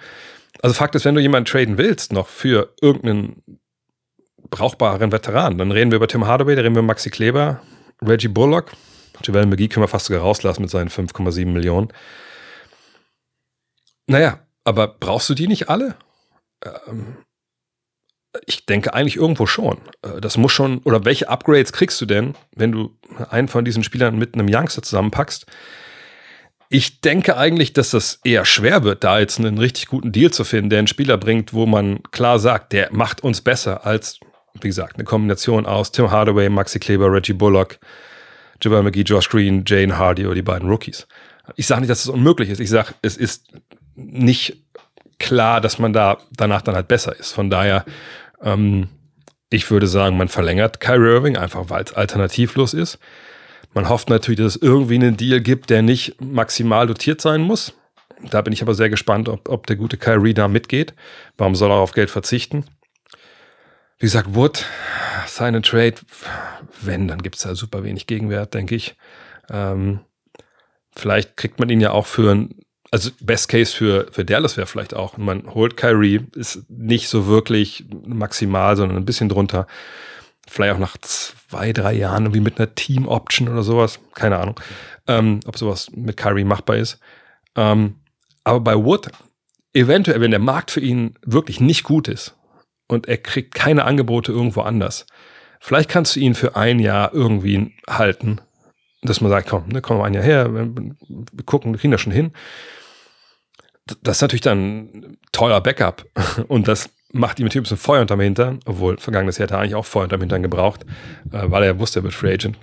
Also 0.62 0.74
Fakt 0.74 0.96
ist, 0.96 1.06
wenn 1.06 1.16
du 1.16 1.22
jemanden 1.22 1.50
traden 1.50 1.78
willst, 1.78 2.14
noch 2.14 2.28
für 2.28 2.74
irgendeinen 2.82 3.44
brauchbaren 4.50 5.12
Veteran, 5.12 5.58
dann 5.58 5.72
reden 5.72 5.92
wir 5.92 5.98
über 5.98 6.08
Tim 6.08 6.26
Hardaway, 6.26 6.56
da 6.56 6.62
reden 6.62 6.76
wir 6.76 6.80
über 6.80 6.88
Maxi 6.88 7.10
Kleber, 7.10 7.62
Reggie 8.02 8.28
Bullock, 8.30 8.72
Javel 9.24 9.46
McGee 9.46 9.68
können 9.68 9.84
wir 9.84 9.90
fast 9.90 10.06
sogar 10.06 10.22
rauslassen 10.22 10.62
mit 10.62 10.72
seinen 10.72 10.90
5,7 10.90 11.46
Millionen. 11.48 11.90
Naja, 14.08 14.40
aber 14.64 14.88
brauchst 14.88 15.30
du 15.30 15.34
die 15.34 15.48
nicht 15.48 15.70
alle? 15.70 15.96
Ähm, 16.64 17.18
ich 18.46 18.66
denke 18.66 18.94
eigentlich 18.94 19.18
irgendwo 19.18 19.46
schon. 19.46 19.78
Äh, 20.02 20.22
das 20.22 20.38
muss 20.38 20.52
schon, 20.52 20.80
oder 20.80 21.06
welche 21.06 21.30
Upgrades 21.30 21.74
kriegst 21.74 22.00
du 22.02 22.06
denn, 22.06 22.36
wenn 22.56 22.72
du 22.72 22.98
einen 23.30 23.48
von 23.48 23.66
diesen 23.66 23.84
Spielern 23.84 24.18
mit 24.18 24.34
einem 24.34 24.48
Youngster 24.50 24.82
zusammenpackst, 24.82 25.46
ich 26.70 27.02
denke 27.02 27.36
eigentlich, 27.36 27.74
dass 27.74 27.90
das 27.90 28.20
eher 28.24 28.46
schwer 28.46 28.84
wird, 28.84 29.04
da 29.04 29.20
jetzt 29.20 29.40
einen 29.40 29.58
richtig 29.58 29.88
guten 29.88 30.12
Deal 30.12 30.32
zu 30.32 30.44
finden, 30.44 30.70
der 30.70 30.80
einen 30.80 30.88
Spieler 30.88 31.18
bringt, 31.18 31.52
wo 31.52 31.66
man 31.66 32.04
klar 32.12 32.38
sagt, 32.38 32.74
der 32.74 32.90
macht 32.92 33.24
uns 33.24 33.42
besser 33.42 33.88
als, 33.88 34.20
wie 34.62 34.68
gesagt, 34.68 34.96
eine 34.96 35.04
Kombination 35.04 35.66
aus 35.66 35.92
Tim 35.92 36.12
Hardaway, 36.12 36.48
Maxi 36.50 36.78
Kleber, 36.80 37.12
Reggie 37.12 37.34
Bullock, 37.34 37.80
Jabal 38.62 38.84
McGee, 38.84 39.02
Josh 39.02 39.30
Green, 39.30 39.64
Jane 39.66 39.98
Hardy 39.98 40.26
oder 40.26 40.36
die 40.36 40.44
beiden 40.44 40.70
Rookies. 40.70 41.08
Ich 41.56 41.66
sage 41.66 41.82
nicht, 41.82 41.90
dass 41.90 42.02
es 42.02 42.10
unmöglich 42.10 42.50
ist. 42.50 42.60
Ich 42.60 42.70
sage, 42.70 42.94
es 43.02 43.18
ist 43.18 43.48
nicht 43.96 44.58
klar, 45.18 45.62
dass 45.62 45.80
man 45.80 45.92
da 45.92 46.20
danach 46.32 46.62
dann 46.62 46.76
halt 46.76 46.88
besser 46.88 47.18
ist. 47.18 47.32
Von 47.32 47.50
daher, 47.50 47.84
ähm, 48.44 48.90
ich 49.50 49.72
würde 49.72 49.88
sagen, 49.88 50.18
man 50.18 50.28
verlängert 50.28 50.80
Kyrie 50.80 51.14
Irving 51.16 51.36
einfach, 51.38 51.70
weil 51.70 51.84
es 51.84 51.94
alternativlos 51.94 52.76
ist. 52.76 53.00
Man 53.74 53.90
hofft 53.90 54.10
natürlich, 54.10 54.40
dass 54.40 54.56
es 54.56 54.62
irgendwie 54.62 54.96
einen 54.96 55.18
Deal 55.18 55.42
gibt, 55.42 55.70
der 55.70 55.82
nicht 55.82 56.20
maximal 56.22 56.88
dotiert 56.88 57.22
sein 57.22 57.42
muss. 57.42 57.74
Da 58.32 58.42
bin 58.42 58.52
ich 58.52 58.62
aber 58.62 58.74
sehr 58.74 58.90
gespannt, 58.90 59.30
ob, 59.30 59.48
ob 59.48 59.68
der 59.68 59.76
gute 59.76 59.98
Kyrie 59.98 60.34
da 60.34 60.48
mitgeht. 60.48 60.94
Warum 61.38 61.56
soll 61.56 61.72
er 61.72 61.78
auf 61.78 61.92
Geld 61.92 62.10
verzichten? 62.10 62.66
Wie 63.98 64.06
gesagt, 64.06 64.34
Wood, 64.34 64.66
seine 65.28 65.62
Trade, 65.62 65.96
wenn, 66.82 67.08
dann 67.08 67.22
gibt 67.22 67.36
es 67.36 67.44
da 67.44 67.56
super 67.56 67.84
wenig 67.84 68.08
Gegenwert, 68.08 68.54
denke 68.54 68.76
ich. 68.76 68.96
Ähm, 69.50 70.02
vielleicht 70.96 71.38
kriegt 71.38 71.60
man 71.60 71.70
ihn 71.70 71.82
ja 71.82 71.92
auch 71.92 72.06
für 72.06 72.32
ein, 72.34 72.56
also 72.92 73.12
Best 73.22 73.50
Case 73.50 73.76
für, 73.76 74.08
für 74.12 74.26
Dallas 74.26 74.58
wäre 74.58 74.68
vielleicht 74.68 74.94
auch. 74.94 75.18
Man 75.18 75.54
holt 75.54 75.78
Kyrie, 75.78 76.28
ist 76.36 76.64
nicht 76.70 77.08
so 77.08 77.28
wirklich 77.28 77.86
maximal, 78.06 78.76
sondern 78.76 78.98
ein 78.98 79.06
bisschen 79.06 79.30
drunter. 79.30 79.68
Vielleicht 80.50 80.76
auch 80.76 80.80
nach 80.80 80.98
zwei, 80.98 81.74
drei 81.74 81.94
Jahren 81.94 82.26
irgendwie 82.26 82.42
mit 82.42 82.60
einer 82.60 82.74
Team-Option 82.74 83.50
oder 83.50 83.64
sowas. 83.64 84.00
Keine 84.14 84.38
Ahnung, 84.38 84.60
ähm, 85.08 85.40
ob 85.46 85.58
sowas 85.58 85.90
mit 85.92 86.18
Kyrie 86.18 86.44
machbar 86.44 86.78
ist. 86.78 87.00
Ähm, 87.56 87.96
aber 88.44 88.60
bei 88.60 88.76
Wood, 88.76 89.10
eventuell, 89.74 90.22
wenn 90.22 90.32
der 90.32 90.40
Markt 90.40 90.72
für 90.72 90.82
ihn 90.82 91.16
wirklich 91.26 91.60
nicht 91.60 91.84
gut 91.84 92.08
ist 92.08 92.36
und 92.88 93.08
er 93.08 93.18
kriegt 93.18 93.54
keine 93.54 93.86
Angebote 93.86 94.32
irgendwo 94.32 94.62
anders, 94.62 95.06
vielleicht 95.60 95.90
kannst 95.90 96.16
du 96.16 96.20
ihn 96.20 96.36
für 96.36 96.56
ein 96.56 96.80
Jahr 96.80 97.14
irgendwie 97.14 97.76
halten 97.88 98.42
dass 99.02 99.22
man 99.22 99.30
sagt, 99.30 99.50
komm, 99.50 99.68
ne, 99.70 99.82
komm 99.82 100.02
ein 100.02 100.14
Jahr 100.14 100.24
her, 100.24 100.54
wir 100.54 101.46
gucken, 101.46 101.74
wir 101.74 101.80
kriegen 101.80 101.92
das 101.92 102.02
schon 102.02 102.12
hin. 102.12 102.32
Das 104.02 104.18
ist 104.18 104.22
natürlich 104.22 104.42
dann 104.42 104.60
ein 104.60 105.18
teurer 105.32 105.62
Backup. 105.62 106.06
Und 106.48 106.68
das 106.68 106.90
macht 107.12 107.40
ihm 107.40 107.46
natürlich 107.46 107.62
ein 107.62 107.64
bisschen 107.64 107.78
Feuer 107.78 108.02
unterm 108.02 108.20
Hintern, 108.20 108.60
obwohl 108.66 108.98
vergangenes 108.98 109.38
Jahr 109.38 109.48
hat 109.48 109.52
er 109.52 109.60
eigentlich 109.60 109.76
auch 109.76 109.86
Feuer 109.86 110.04
unterm 110.04 110.22
Hintern 110.22 110.44
gebraucht, 110.44 110.86
äh, 111.32 111.44
weil 111.46 111.64
er 111.64 111.80
wusste, 111.80 112.00
er 112.00 112.04
wird 112.04 112.14
Free 112.14 112.34
Agent. 112.34 112.58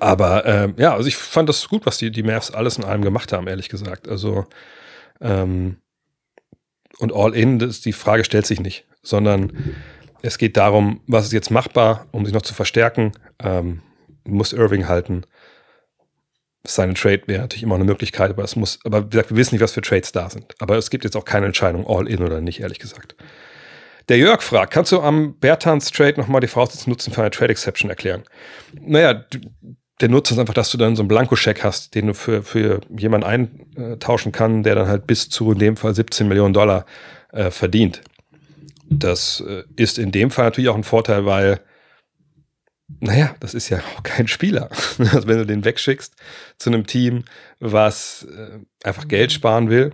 Aber 0.00 0.44
äh, 0.44 0.72
ja, 0.76 0.94
also 0.94 1.08
ich 1.08 1.16
fand 1.16 1.48
das 1.48 1.68
gut, 1.68 1.86
was 1.86 1.98
die, 1.98 2.10
die 2.10 2.22
Mavs 2.22 2.50
alles 2.50 2.76
in 2.76 2.84
allem 2.84 3.02
gemacht 3.02 3.32
haben, 3.32 3.46
ehrlich 3.46 3.68
gesagt. 3.68 4.08
Also 4.08 4.46
ähm, 5.20 5.76
und 6.98 7.12
All-In, 7.14 7.58
die 7.58 7.92
Frage 7.92 8.24
stellt 8.24 8.46
sich 8.46 8.60
nicht, 8.60 8.86
sondern 9.02 9.52
es 10.22 10.38
geht 10.38 10.56
darum, 10.56 11.00
was 11.06 11.26
ist 11.26 11.32
jetzt 11.32 11.50
machbar, 11.50 12.06
um 12.10 12.24
sich 12.24 12.34
noch 12.34 12.42
zu 12.42 12.54
verstärken. 12.54 13.12
Ähm, 13.38 13.82
muss 14.24 14.52
Irving 14.52 14.88
halten. 14.88 15.22
Seine 16.66 16.94
Trade 16.94 17.22
wäre 17.26 17.42
natürlich 17.42 17.62
immer 17.62 17.74
eine 17.74 17.84
Möglichkeit, 17.84 18.30
aber 18.30 18.44
es 18.44 18.56
muss, 18.56 18.78
aber 18.84 19.04
wie 19.06 19.10
gesagt, 19.10 19.30
wir 19.30 19.36
wissen 19.36 19.54
nicht, 19.54 19.62
was 19.62 19.72
für 19.72 19.82
Trades 19.82 20.12
da 20.12 20.30
sind. 20.30 20.54
Aber 20.58 20.76
es 20.76 20.90
gibt 20.90 21.04
jetzt 21.04 21.16
auch 21.16 21.24
keine 21.24 21.46
Entscheidung, 21.46 21.86
all 21.86 22.08
in 22.08 22.22
oder 22.22 22.40
nicht, 22.40 22.60
ehrlich 22.60 22.78
gesagt. 22.78 23.16
Der 24.08 24.18
Jörg 24.18 24.42
fragt, 24.42 24.72
kannst 24.72 24.92
du 24.92 25.00
am 25.00 25.36
Bertans 25.38 25.90
Trade 25.90 26.20
nochmal 26.20 26.40
die 26.40 26.46
Voraussetzungen 26.46 26.92
nutzen 26.92 27.12
für 27.12 27.22
eine 27.22 27.30
Trade 27.30 27.50
Exception 27.50 27.90
erklären? 27.90 28.22
Naja, 28.80 29.24
der 30.00 30.08
Nutzen 30.08 30.34
ist 30.34 30.38
einfach, 30.38 30.54
dass 30.54 30.70
du 30.70 30.78
dann 30.78 30.94
so 30.94 31.02
einen 31.02 31.08
Blankoscheck 31.08 31.64
hast, 31.64 31.94
den 31.94 32.08
du 32.08 32.14
für, 32.14 32.42
für 32.42 32.80
jemanden 32.96 33.26
eintauschen 33.26 34.30
kann, 34.30 34.62
der 34.62 34.74
dann 34.74 34.88
halt 34.88 35.06
bis 35.06 35.28
zu 35.28 35.52
in 35.52 35.58
dem 35.58 35.76
Fall 35.76 35.94
17 35.94 36.28
Millionen 36.28 36.54
Dollar 36.54 36.84
äh, 37.32 37.50
verdient. 37.50 38.02
Das 38.88 39.42
äh, 39.46 39.64
ist 39.76 39.98
in 39.98 40.12
dem 40.12 40.30
Fall 40.30 40.44
natürlich 40.44 40.68
auch 40.70 40.76
ein 40.76 40.84
Vorteil, 40.84 41.24
weil 41.26 41.60
naja, 43.00 43.34
das 43.40 43.54
ist 43.54 43.68
ja 43.68 43.80
auch 43.96 44.02
kein 44.02 44.28
Spieler. 44.28 44.70
Also 44.98 45.26
wenn 45.26 45.38
du 45.38 45.46
den 45.46 45.64
wegschickst 45.64 46.14
zu 46.58 46.70
einem 46.70 46.86
Team, 46.86 47.24
was 47.58 48.26
äh, 48.30 48.60
einfach 48.84 49.08
Geld 49.08 49.32
sparen 49.32 49.70
will, 49.70 49.92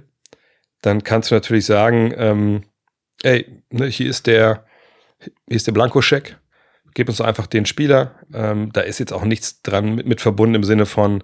dann 0.82 1.04
kannst 1.04 1.30
du 1.30 1.34
natürlich 1.34 1.64
sagen, 1.64 2.12
ähm, 2.16 2.64
ey, 3.22 3.62
ne, 3.70 3.86
hier 3.86 4.10
ist 4.10 4.26
der, 4.26 4.66
der 5.48 5.72
Blankoscheck, 5.72 6.36
gib 6.94 7.08
uns 7.08 7.20
einfach 7.20 7.46
den 7.46 7.66
Spieler. 7.66 8.16
Ähm, 8.34 8.72
da 8.72 8.80
ist 8.80 8.98
jetzt 8.98 9.12
auch 9.12 9.24
nichts 9.24 9.62
dran 9.62 9.94
mit, 9.94 10.06
mit 10.06 10.20
verbunden 10.20 10.56
im 10.56 10.64
Sinne 10.64 10.86
von, 10.86 11.22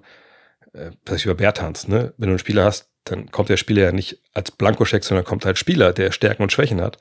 äh, 0.73 0.91
ich 1.15 1.25
über 1.25 1.35
Bertans, 1.35 1.89
ne? 1.89 2.15
Wenn 2.17 2.29
du 2.29 2.33
einen 2.33 2.39
Spieler 2.39 2.65
hast, 2.65 2.91
dann 3.05 3.31
kommt 3.31 3.49
der 3.49 3.57
Spieler 3.57 3.83
ja 3.83 3.93
nicht 3.93 4.23
als 4.33 4.51
Blankoscheck, 4.51 5.03
sondern 5.03 5.25
kommt 5.25 5.45
halt 5.45 5.59
Spieler, 5.59 5.93
der 5.93 6.13
Stärken 6.13 6.43
und 6.43 6.53
Schwächen 6.53 6.81
hat. 6.81 6.99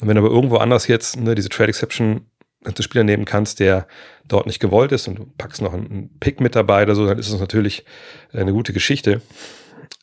Und 0.00 0.08
wenn 0.08 0.18
aber 0.18 0.30
irgendwo 0.30 0.56
anders 0.56 0.88
jetzt 0.88 1.16
ne, 1.16 1.34
diese 1.34 1.48
Trade 1.48 1.68
Exception 1.68 2.26
einen 2.64 2.82
Spieler 2.82 3.04
nehmen 3.04 3.24
kannst, 3.24 3.60
der 3.60 3.86
dort 4.26 4.46
nicht 4.46 4.60
gewollt 4.60 4.92
ist 4.92 5.08
und 5.08 5.18
du 5.18 5.26
packst 5.38 5.62
noch 5.62 5.74
einen 5.74 6.18
Pick 6.18 6.40
mit 6.40 6.56
dabei 6.56 6.82
oder 6.84 6.94
so, 6.94 7.06
dann 7.06 7.18
ist 7.18 7.28
es 7.28 7.40
natürlich 7.40 7.84
eine 8.32 8.52
gute 8.52 8.72
Geschichte. 8.72 9.20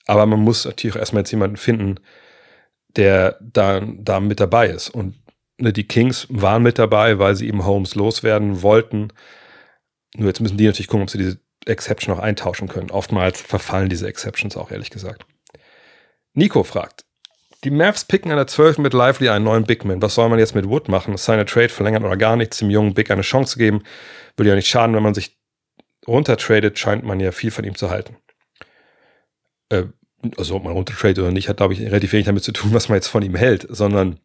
Aber 0.08 0.26
man 0.26 0.40
muss 0.40 0.66
natürlich 0.66 0.96
auch 0.96 1.00
erstmal 1.00 1.22
jetzt 1.22 1.32
jemanden 1.32 1.58
finden, 1.58 2.00
der 2.96 3.38
da, 3.42 3.82
da 3.82 4.20
mit 4.20 4.40
dabei 4.40 4.68
ist. 4.68 4.90
Und 4.90 5.16
ne, 5.58 5.74
die 5.74 5.88
Kings 5.88 6.28
waren 6.30 6.64
mit 6.64 6.80
dabei, 6.80 7.20
weil 7.20 7.36
sie 7.36 7.48
eben 7.48 7.66
Holmes 7.66 7.96
loswerden 7.96 8.62
wollten. 8.62 9.10
Nur 10.16 10.28
jetzt 10.28 10.42
müssen 10.42 10.58
die 10.58 10.66
natürlich 10.66 10.88
gucken, 10.88 11.04
ob 11.04 11.10
sie 11.10 11.18
diese 11.18 11.40
Exception 11.66 12.16
noch 12.16 12.22
eintauschen 12.22 12.68
können. 12.68 12.92
Oftmals 12.92 13.42
verfallen 13.42 13.90
diese 13.90 14.08
Exceptions 14.08 14.58
auch, 14.58 14.72
ehrlich 14.72 14.90
gesagt. 14.90 15.26
Nico 16.34 16.64
fragt, 16.64 17.06
die 17.64 17.70
Mavs 17.70 18.06
picken 18.06 18.32
an 18.32 18.38
der 18.38 18.48
12 18.48 18.80
mit 18.80 18.94
Lively 18.94 19.30
einen 19.30 19.46
neuen 19.46 19.66
Bigman. 19.66 20.02
Was 20.02 20.16
soll 20.16 20.30
man 20.30 20.40
jetzt 20.40 20.56
mit 20.56 20.68
Wood 20.68 20.90
machen? 20.90 21.16
Seine 21.18 21.46
Trade 21.46 21.70
verlängern 21.70 22.04
oder 22.04 22.18
gar 22.18 22.36
nichts, 22.36 22.58
dem 22.58 22.72
jungen 22.72 22.94
Big 22.94 23.12
eine 23.12 23.22
Chance 23.22 23.58
geben? 23.58 23.84
Würde 24.36 24.50
ja 24.50 24.56
nicht 24.56 24.68
schaden, 24.68 24.96
wenn 24.96 25.04
man 25.04 25.14
sich 25.14 25.38
runtertradet, 26.08 26.80
scheint 26.80 27.04
man 27.04 27.20
ja 27.20 27.32
viel 27.32 27.52
von 27.52 27.64
ihm 27.64 27.76
zu 27.76 27.90
halten. 27.92 28.18
Äh, 29.70 29.84
also 30.38 30.56
ob 30.56 30.64
man 30.64 30.74
runtertradet 30.74 31.20
oder 31.20 31.32
nicht, 31.32 31.50
hat, 31.50 31.58
glaube 31.58 31.74
ich, 31.74 31.82
relativ 31.82 32.14
wenig 32.14 32.26
damit 32.26 32.44
zu 32.44 32.52
tun, 32.52 32.74
was 32.74 32.90
man 32.90 32.96
jetzt 32.96 33.08
von 33.08 33.22
ihm 33.22 33.36
hält, 33.36 33.68
sondern 33.70 34.20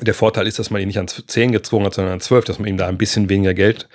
der 0.00 0.14
Vorteil 0.14 0.46
ist, 0.46 0.58
dass 0.58 0.70
man 0.70 0.80
ihn 0.80 0.88
nicht 0.88 0.98
an 0.98 1.08
10 1.08 1.52
gezwungen 1.52 1.86
hat, 1.86 1.94
sondern 1.94 2.14
an 2.14 2.20
12, 2.20 2.44
dass 2.46 2.58
man 2.58 2.68
ihm 2.68 2.76
da 2.76 2.86
ein 2.86 2.98
bisschen 2.98 3.28
weniger 3.28 3.54
Geld 3.54 3.88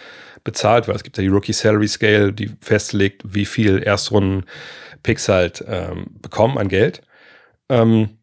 bezahlt, 0.44 0.88
weil 0.88 0.96
es 0.96 1.04
gibt 1.04 1.18
ja 1.18 1.24
die 1.24 1.30
Rookie 1.30 1.54
Salary 1.54 1.88
Scale, 1.88 2.34
die 2.34 2.52
festlegt, 2.62 3.24
wie 3.26 3.46
viel 3.46 3.84
Erstrunden-Picks 3.84 5.28
halt 5.28 5.64
ähm, 5.68 6.08
bekommen 6.22 6.58
an 6.58 6.68
Geld. 6.68 7.02
Ähm, 7.70 8.17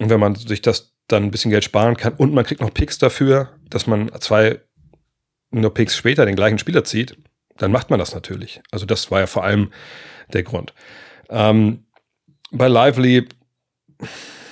und 0.00 0.08
wenn 0.08 0.18
man 0.18 0.34
sich 0.34 0.62
das 0.62 0.94
dann 1.08 1.24
ein 1.24 1.30
bisschen 1.30 1.50
Geld 1.50 1.62
sparen 1.62 1.96
kann 1.96 2.14
und 2.14 2.32
man 2.32 2.44
kriegt 2.44 2.60
noch 2.60 2.72
Picks 2.72 2.98
dafür, 2.98 3.50
dass 3.68 3.86
man 3.86 4.10
zwei 4.20 4.60
nur 5.50 5.74
Picks 5.74 5.96
später 5.96 6.24
den 6.24 6.36
gleichen 6.36 6.58
Spieler 6.58 6.84
zieht, 6.84 7.16
dann 7.58 7.70
macht 7.70 7.90
man 7.90 7.98
das 7.98 8.14
natürlich. 8.14 8.62
Also 8.70 8.86
das 8.86 9.10
war 9.10 9.20
ja 9.20 9.26
vor 9.26 9.44
allem 9.44 9.70
der 10.32 10.42
Grund. 10.42 10.72
Ähm, 11.28 11.84
bei 12.50 12.68
Lively, 12.68 13.28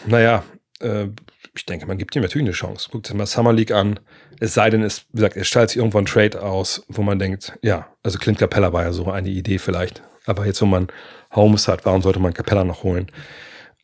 naja, 0.06 0.44
äh, 0.80 1.06
ich 1.54 1.64
denke, 1.64 1.86
man 1.86 1.96
gibt 1.96 2.14
ihm 2.14 2.22
natürlich 2.22 2.46
eine 2.46 2.52
Chance. 2.52 2.90
Guckt 2.90 3.06
sich 3.06 3.16
mal 3.16 3.26
Summer 3.26 3.52
League 3.52 3.72
an. 3.72 3.98
Es 4.38 4.54
sei 4.54 4.68
denn, 4.68 4.82
es, 4.82 5.06
wie 5.12 5.16
gesagt, 5.16 5.36
er 5.36 5.44
stellt 5.44 5.70
sich 5.70 5.78
irgendwo 5.78 5.98
ein 5.98 6.06
Trade 6.06 6.42
aus, 6.42 6.84
wo 6.88 7.02
man 7.02 7.18
denkt, 7.18 7.58
ja, 7.62 7.88
also 8.02 8.18
Clint 8.18 8.38
Capella 8.38 8.72
war 8.72 8.82
ja 8.82 8.92
so 8.92 9.10
eine 9.10 9.30
Idee 9.30 9.58
vielleicht. 9.58 10.02
Aber 10.26 10.44
jetzt, 10.44 10.60
wo 10.60 10.66
man 10.66 10.88
Holmes 11.32 11.68
hat, 11.68 11.86
warum 11.86 12.02
sollte 12.02 12.20
man 12.20 12.34
Capella 12.34 12.64
noch 12.64 12.82
holen? 12.82 13.10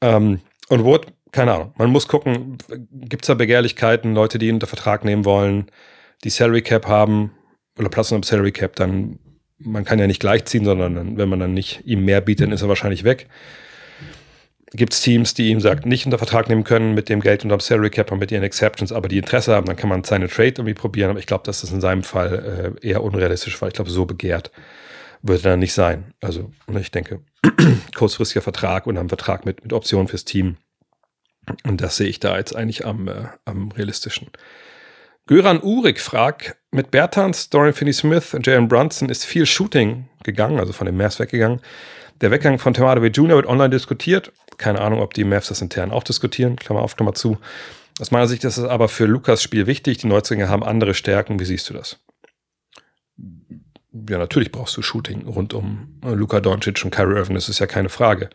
Ähm, 0.02 0.40
und 0.68 0.84
Wood, 0.84 1.06
keine 1.34 1.52
Ahnung. 1.52 1.74
Man 1.76 1.90
muss 1.90 2.08
gucken, 2.08 2.58
gibt 2.92 3.24
es 3.24 3.26
da 3.26 3.34
Begehrlichkeiten, 3.34 4.14
Leute, 4.14 4.38
die 4.38 4.48
ihn 4.48 4.54
unter 4.54 4.68
Vertrag 4.68 5.04
nehmen 5.04 5.24
wollen, 5.24 5.66
die 6.22 6.30
Salary 6.30 6.62
Cap 6.62 6.86
haben 6.86 7.32
oder 7.78 7.88
Platz 7.88 8.12
unter 8.12 8.26
Salary 8.26 8.52
Cap, 8.52 8.76
dann 8.76 9.18
man 9.58 9.84
kann 9.84 9.98
ja 9.98 10.06
nicht 10.06 10.20
gleichziehen, 10.20 10.64
sondern 10.64 11.16
wenn 11.16 11.28
man 11.28 11.40
dann 11.40 11.54
nicht 11.54 11.82
ihm 11.84 12.04
mehr 12.04 12.20
bietet, 12.20 12.46
dann 12.46 12.52
ist 12.52 12.62
er 12.62 12.68
wahrscheinlich 12.68 13.04
weg. 13.04 13.28
Gibt 14.72 14.92
es 14.92 15.00
Teams, 15.00 15.34
die 15.34 15.50
ihm 15.50 15.60
sagt, 15.60 15.86
nicht 15.86 16.04
unter 16.04 16.18
Vertrag 16.18 16.48
nehmen 16.48 16.64
können 16.64 16.94
mit 16.94 17.08
dem 17.08 17.20
Geld 17.20 17.44
unter 17.44 17.56
dem 17.56 17.60
Salary 17.60 17.90
Cap 17.90 18.12
und 18.12 18.18
mit 18.18 18.32
ihren 18.32 18.42
Exceptions, 18.42 18.92
aber 18.92 19.08
die 19.08 19.18
Interesse 19.18 19.54
haben, 19.54 19.66
dann 19.66 19.76
kann 19.76 19.88
man 19.88 20.04
seine 20.04 20.28
Trade 20.28 20.54
irgendwie 20.56 20.74
probieren. 20.74 21.10
Aber 21.10 21.18
ich 21.18 21.26
glaube, 21.26 21.44
dass 21.44 21.60
das 21.60 21.72
in 21.72 21.80
seinem 21.80 22.02
Fall 22.02 22.76
äh, 22.82 22.88
eher 22.88 23.02
unrealistisch 23.02 23.60
war. 23.60 23.68
Ich 23.68 23.74
glaube, 23.74 23.90
so 23.90 24.04
begehrt 24.04 24.50
würde 25.22 25.48
er 25.48 25.56
nicht 25.56 25.72
sein. 25.72 26.12
Also 26.20 26.52
ne, 26.66 26.80
ich 26.80 26.90
denke, 26.90 27.20
kurzfristiger 27.96 28.42
Vertrag 28.42 28.86
und 28.86 28.98
einen 28.98 29.08
Vertrag 29.08 29.46
mit, 29.46 29.62
mit 29.62 29.72
Optionen 29.72 30.08
fürs 30.08 30.24
Team 30.24 30.56
und 31.64 31.80
das 31.80 31.96
sehe 31.96 32.08
ich 32.08 32.20
da 32.20 32.36
jetzt 32.36 32.54
eigentlich 32.54 32.86
am, 32.86 33.08
äh, 33.08 33.26
am 33.44 33.70
realistischen. 33.72 34.30
Göran 35.26 35.62
Uhrig 35.62 36.00
fragt, 36.00 36.56
mit 36.70 36.90
Bertans, 36.90 37.48
Dorian 37.48 37.72
Finney-Smith 37.72 38.34
und 38.34 38.46
Jalen 38.46 38.68
Brunson 38.68 39.08
ist 39.08 39.24
viel 39.24 39.46
Shooting 39.46 40.08
gegangen, 40.22 40.58
also 40.58 40.72
von 40.72 40.86
den 40.86 40.96
Mavs 40.96 41.18
weggegangen. 41.18 41.60
Der 42.20 42.30
Weggang 42.30 42.58
von 42.58 42.76
Hardaway 42.76 43.08
Jr. 43.08 43.36
wird 43.36 43.46
online 43.46 43.70
diskutiert. 43.70 44.32
Keine 44.58 44.80
Ahnung, 44.80 45.00
ob 45.00 45.14
die 45.14 45.24
Mavs 45.24 45.48
das 45.48 45.62
intern 45.62 45.90
auch 45.90 46.04
diskutieren. 46.04 46.56
Klammer 46.56 46.82
auf, 46.82 46.96
Klammer 46.96 47.14
zu. 47.14 47.38
Aus 48.00 48.10
meiner 48.10 48.26
Sicht 48.26 48.44
ist 48.44 48.56
es 48.56 48.64
aber 48.64 48.88
für 48.88 49.06
Lukas 49.06 49.42
Spiel 49.42 49.66
wichtig. 49.66 49.98
Die 49.98 50.06
Neuzlinge 50.06 50.48
haben 50.48 50.62
andere 50.62 50.94
Stärken. 50.94 51.40
Wie 51.40 51.44
siehst 51.44 51.70
du 51.70 51.74
das? 51.74 52.00
Ja, 53.16 54.18
natürlich 54.18 54.52
brauchst 54.52 54.76
du 54.76 54.82
Shooting 54.82 55.26
rund 55.26 55.54
um 55.54 56.00
Luka 56.02 56.40
Doncic 56.40 56.84
und 56.84 56.90
Kyrie 56.90 57.16
Irving. 57.16 57.34
Das 57.34 57.48
ist 57.48 57.60
ja 57.60 57.66
keine 57.66 57.88
Frage. 57.88 58.30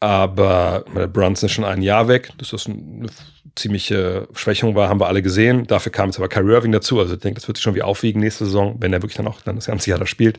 Aber 0.00 0.84
Brunson 1.12 1.46
ist 1.46 1.52
schon 1.52 1.64
ein 1.64 1.82
Jahr 1.82 2.08
weg. 2.08 2.30
Das 2.38 2.52
ist 2.52 2.68
eine 2.68 3.08
ziemliche 3.54 4.28
Schwächung 4.34 4.74
war, 4.74 4.88
haben 4.88 5.00
wir 5.00 5.08
alle 5.08 5.22
gesehen. 5.22 5.66
Dafür 5.66 5.90
kam 5.90 6.10
jetzt 6.10 6.18
aber 6.18 6.28
Kyrie 6.28 6.52
Irving 6.52 6.72
dazu. 6.72 7.00
Also 7.00 7.14
ich 7.14 7.20
denke, 7.20 7.40
das 7.40 7.48
wird 7.48 7.56
sich 7.56 7.64
schon 7.64 7.74
wie 7.74 7.82
aufwiegen 7.82 8.20
nächste 8.20 8.44
Saison, 8.44 8.76
wenn 8.80 8.92
er 8.92 9.02
wirklich 9.02 9.16
dann 9.16 9.26
auch 9.26 9.40
dann 9.40 9.56
das 9.56 9.66
ganze 9.66 9.90
Jahr 9.90 9.98
da 9.98 10.06
spielt. 10.06 10.38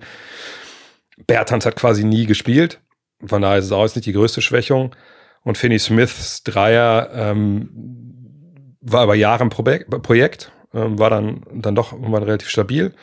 Bertans 1.25 1.65
hat 1.65 1.75
quasi 1.75 2.03
nie 2.03 2.27
gespielt. 2.27 2.79
Von 3.25 3.41
daher 3.41 3.57
ist 3.57 3.65
es 3.65 3.71
auch 3.71 3.83
jetzt 3.83 3.95
nicht 3.95 4.05
die 4.05 4.13
größte 4.13 4.41
Schwächung. 4.41 4.95
Und 5.43 5.57
Finney 5.57 5.79
Smiths 5.79 6.43
Dreier 6.43 7.09
ähm, 7.13 8.77
war 8.81 9.05
über 9.05 9.15
Jahre 9.15 9.43
ein 9.43 9.49
Projekt, 9.49 10.51
ähm, 10.73 10.99
war 10.99 11.09
dann, 11.09 11.43
dann 11.53 11.73
doch 11.73 11.93
irgendwann 11.93 12.23
relativ 12.23 12.49
stabil. 12.49 12.93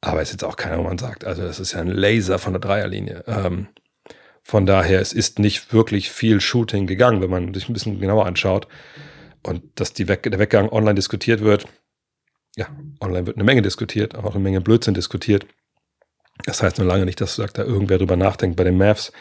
Aber 0.00 0.22
ist 0.22 0.32
jetzt 0.32 0.44
auch 0.44 0.56
keiner, 0.56 0.78
wo 0.78 0.84
man 0.84 0.98
sagt, 0.98 1.24
also 1.24 1.42
das 1.42 1.58
ist 1.60 1.72
ja 1.72 1.80
ein 1.80 1.88
Laser 1.88 2.38
von 2.38 2.52
der 2.52 2.60
Dreierlinie. 2.60 3.24
Ähm, 3.26 3.66
von 4.42 4.66
daher, 4.66 5.00
es 5.00 5.12
ist 5.12 5.38
nicht 5.38 5.72
wirklich 5.72 6.10
viel 6.10 6.40
Shooting 6.40 6.86
gegangen, 6.86 7.20
wenn 7.20 7.30
man 7.30 7.54
sich 7.54 7.68
ein 7.68 7.72
bisschen 7.72 8.00
genauer 8.00 8.26
anschaut. 8.26 8.66
Und 9.42 9.62
dass 9.76 9.92
die 9.92 10.08
Weg 10.08 10.22
der 10.24 10.38
Weggang 10.38 10.68
online 10.70 10.94
diskutiert 10.94 11.40
wird, 11.40 11.66
ja, 12.56 12.66
online 13.00 13.26
wird 13.26 13.36
eine 13.36 13.44
Menge 13.44 13.62
diskutiert, 13.62 14.16
auch 14.16 14.34
eine 14.34 14.42
Menge 14.42 14.60
Blödsinn 14.60 14.94
diskutiert. 14.94 15.46
Das 16.44 16.62
heißt 16.62 16.78
nur 16.78 16.86
lange 16.86 17.04
nicht, 17.04 17.20
dass 17.20 17.36
sagt, 17.36 17.58
da 17.58 17.64
irgendwer 17.64 17.98
drüber 17.98 18.16
nachdenkt. 18.16 18.56
Bei 18.56 18.64
den 18.64 18.76
Mavs 18.76 19.12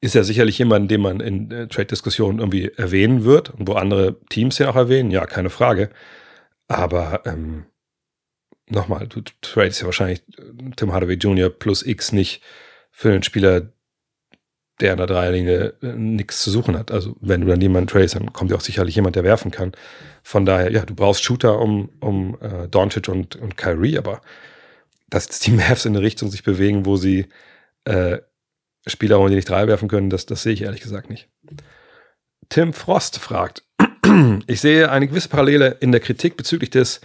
ist 0.00 0.14
ja 0.14 0.24
sicherlich 0.24 0.58
jemand, 0.58 0.90
den 0.90 1.02
man 1.02 1.20
in 1.20 1.50
äh, 1.50 1.68
Trade-Diskussionen 1.68 2.38
irgendwie 2.38 2.70
erwähnen 2.76 3.24
wird 3.24 3.50
und 3.50 3.68
wo 3.68 3.74
andere 3.74 4.18
Teams 4.30 4.58
ja 4.58 4.70
auch 4.70 4.76
erwähnen, 4.76 5.10
ja, 5.10 5.26
keine 5.26 5.50
Frage. 5.50 5.90
Aber 6.68 7.22
ähm, 7.26 7.66
nochmal, 8.68 9.08
du 9.08 9.22
tradest 9.42 9.80
ja 9.80 9.86
wahrscheinlich 9.86 10.22
Tim 10.76 10.92
Hardaway 10.92 11.14
Jr. 11.14 11.50
plus 11.50 11.84
X 11.84 12.12
nicht 12.12 12.42
für 12.90 13.12
einen 13.12 13.22
Spieler, 13.22 13.72
der 14.80 14.92
an 14.92 14.98
der 14.98 15.06
Dreierlinie 15.06 15.74
äh, 15.82 15.86
nichts 15.86 16.42
zu 16.42 16.50
suchen 16.50 16.76
hat. 16.76 16.90
Also 16.90 17.16
wenn 17.20 17.40
du 17.42 17.46
dann 17.46 17.60
jemanden 17.60 17.88
tradest, 17.88 18.16
dann 18.16 18.32
kommt 18.32 18.50
ja 18.50 18.56
auch 18.56 18.62
sicherlich 18.62 18.96
jemand, 18.96 19.16
der 19.16 19.24
werfen 19.24 19.50
kann. 19.50 19.72
Von 20.22 20.44
daher, 20.44 20.70
ja, 20.70 20.84
du 20.84 20.94
brauchst 20.94 21.22
Shooter 21.22 21.58
um, 21.58 21.90
um 22.00 22.38
äh, 22.40 22.68
Doncic 22.68 23.08
und, 23.08 23.36
und 23.36 23.56
Kyrie, 23.56 23.98
aber 23.98 24.20
dass 25.08 25.28
die 25.40 25.50
Mavs 25.52 25.84
in 25.84 25.96
eine 25.96 26.04
Richtung 26.04 26.30
sich 26.30 26.42
bewegen, 26.42 26.86
wo 26.86 26.96
sie 26.96 27.26
äh, 27.84 28.18
Spieler 28.86 29.18
holen, 29.18 29.30
die 29.30 29.36
nicht 29.36 29.48
drei 29.48 29.66
werfen 29.68 29.88
können, 29.88 30.10
das, 30.10 30.26
das 30.26 30.42
sehe 30.42 30.52
ich 30.52 30.62
ehrlich 30.62 30.80
gesagt 30.80 31.10
nicht. 31.10 31.28
Tim 32.48 32.72
Frost 32.72 33.18
fragt, 33.18 33.62
ich 34.46 34.60
sehe 34.60 34.90
eine 34.90 35.06
gewisse 35.06 35.28
Parallele 35.28 35.76
in 35.80 35.92
der 35.92 36.00
Kritik 36.00 36.36
bezüglich 36.36 36.70
des 36.70 37.00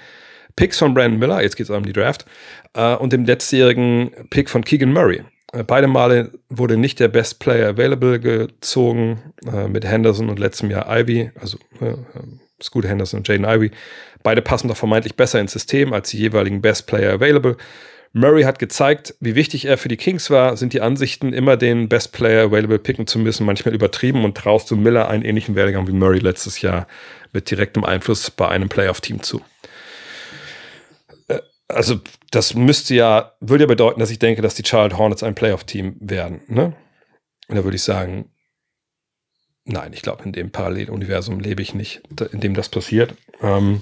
Picks 0.55 0.79
von 0.79 0.93
Brandon 0.93 1.19
Miller, 1.19 1.41
jetzt 1.41 1.57
geht 1.57 1.65
es 1.65 1.69
um 1.69 1.85
die 1.85 1.93
Draft, 1.93 2.25
äh, 2.73 2.95
und 2.95 3.11
dem 3.11 3.25
letztjährigen 3.25 4.11
Pick 4.29 4.49
von 4.49 4.63
Keegan 4.63 4.93
Murray. 4.93 5.23
Beide 5.63 5.87
Male 5.87 6.31
wurde 6.49 6.77
nicht 6.77 6.99
der 6.99 7.07
Best 7.07 7.39
Player 7.39 7.69
Available 7.69 8.19
gezogen, 8.19 9.21
äh, 9.45 9.67
mit 9.67 9.85
Henderson 9.85 10.29
und 10.29 10.39
letztem 10.39 10.69
Jahr 10.69 10.87
Ivy, 10.89 11.31
also 11.39 11.57
äh, 11.81 11.95
Scoot 12.61 12.85
Henderson 12.85 13.19
und 13.19 13.27
Jaden 13.27 13.45
Ivy. 13.45 13.71
Beide 14.23 14.41
passen 14.41 14.67
doch 14.67 14.77
vermeintlich 14.77 15.15
besser 15.15 15.39
ins 15.39 15.51
System 15.51 15.93
als 15.93 16.09
die 16.09 16.17
jeweiligen 16.17 16.61
Best 16.61 16.87
Player 16.87 17.13
Available. 17.13 17.57
Murray 18.13 18.43
hat 18.43 18.59
gezeigt, 18.59 19.13
wie 19.19 19.35
wichtig 19.35 19.65
er 19.65 19.77
für 19.77 19.89
die 19.89 19.97
Kings 19.97 20.29
war. 20.29 20.55
Sind 20.55 20.71
die 20.71 20.79
Ansichten, 20.79 21.33
immer 21.33 21.57
den 21.57 21.89
Best 21.89 22.13
Player 22.13 22.45
Available 22.45 22.79
picken 22.79 23.07
zu 23.07 23.19
müssen, 23.19 23.45
manchmal 23.45 23.75
übertrieben 23.75 24.23
und 24.23 24.37
traust 24.37 24.71
du 24.71 24.77
Miller 24.77 25.09
einen 25.09 25.25
ähnlichen 25.25 25.55
Werdegang 25.55 25.87
wie 25.87 25.91
Murray 25.91 26.19
letztes 26.19 26.61
Jahr 26.61 26.87
mit 27.33 27.51
direktem 27.51 27.83
Einfluss 27.83 28.31
bei 28.31 28.47
einem 28.47 28.69
Playoff-Team 28.69 29.21
zu? 29.21 29.41
Also, 31.67 31.99
das 32.31 32.53
müsste 32.53 32.93
ja, 32.93 33.33
würde 33.39 33.63
ja 33.63 33.67
bedeuten, 33.67 33.99
dass 33.99 34.11
ich 34.11 34.19
denke, 34.19 34.41
dass 34.41 34.55
die 34.55 34.65
Charlotte 34.65 34.97
Hornets 34.97 35.23
ein 35.23 35.35
Playoff-Team 35.35 35.97
werden. 35.99 36.41
Ne? 36.47 36.75
Und 37.47 37.55
da 37.55 37.63
würde 37.63 37.75
ich 37.75 37.83
sagen, 37.83 38.31
nein, 39.65 39.93
ich 39.93 40.01
glaube, 40.01 40.23
in 40.23 40.31
dem 40.31 40.51
Paralleluniversum 40.51 41.39
lebe 41.39 41.61
ich 41.61 41.73
nicht, 41.73 42.01
in 42.31 42.39
dem 42.39 42.53
das 42.53 42.69
passiert. 42.69 43.15
Ähm, 43.41 43.81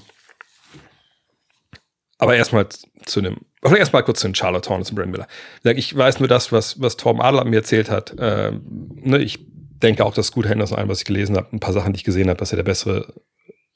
aber 2.18 2.36
erstmal 2.36 2.70
zu 3.06 3.20
einem, 3.20 3.42
oder 3.62 3.78
erstmal 3.78 4.04
kurz 4.04 4.22
zu 4.22 4.28
den 4.28 4.36
Charlotte 4.36 4.70
Hornets 4.70 4.90
und 4.90 4.96
Brand 4.96 5.12
Miller. 5.12 5.28
Ich 5.64 5.96
weiß 5.96 6.20
nur 6.20 6.30
das, 6.30 6.54
was, 6.54 6.82
was 6.82 6.96
Tom 6.96 7.20
Adler 7.20 7.44
mir 7.44 7.58
erzählt 7.58 7.90
hat. 7.90 8.16
Ähm, 8.18 8.62
ne, 8.96 9.18
ich 9.18 9.46
denke 9.84 10.06
auch, 10.06 10.14
dass 10.14 10.28
Scoot 10.28 10.48
Henderson, 10.48 10.78
allem, 10.78 10.88
was 10.88 11.00
ich 11.00 11.06
gelesen 11.06 11.36
habe, 11.36 11.50
ein 11.52 11.60
paar 11.60 11.74
Sachen, 11.74 11.92
die 11.92 11.98
ich 11.98 12.06
gesehen 12.06 12.30
habe, 12.30 12.40
dass 12.40 12.54
er 12.54 12.58
der 12.58 12.64
bessere 12.64 13.14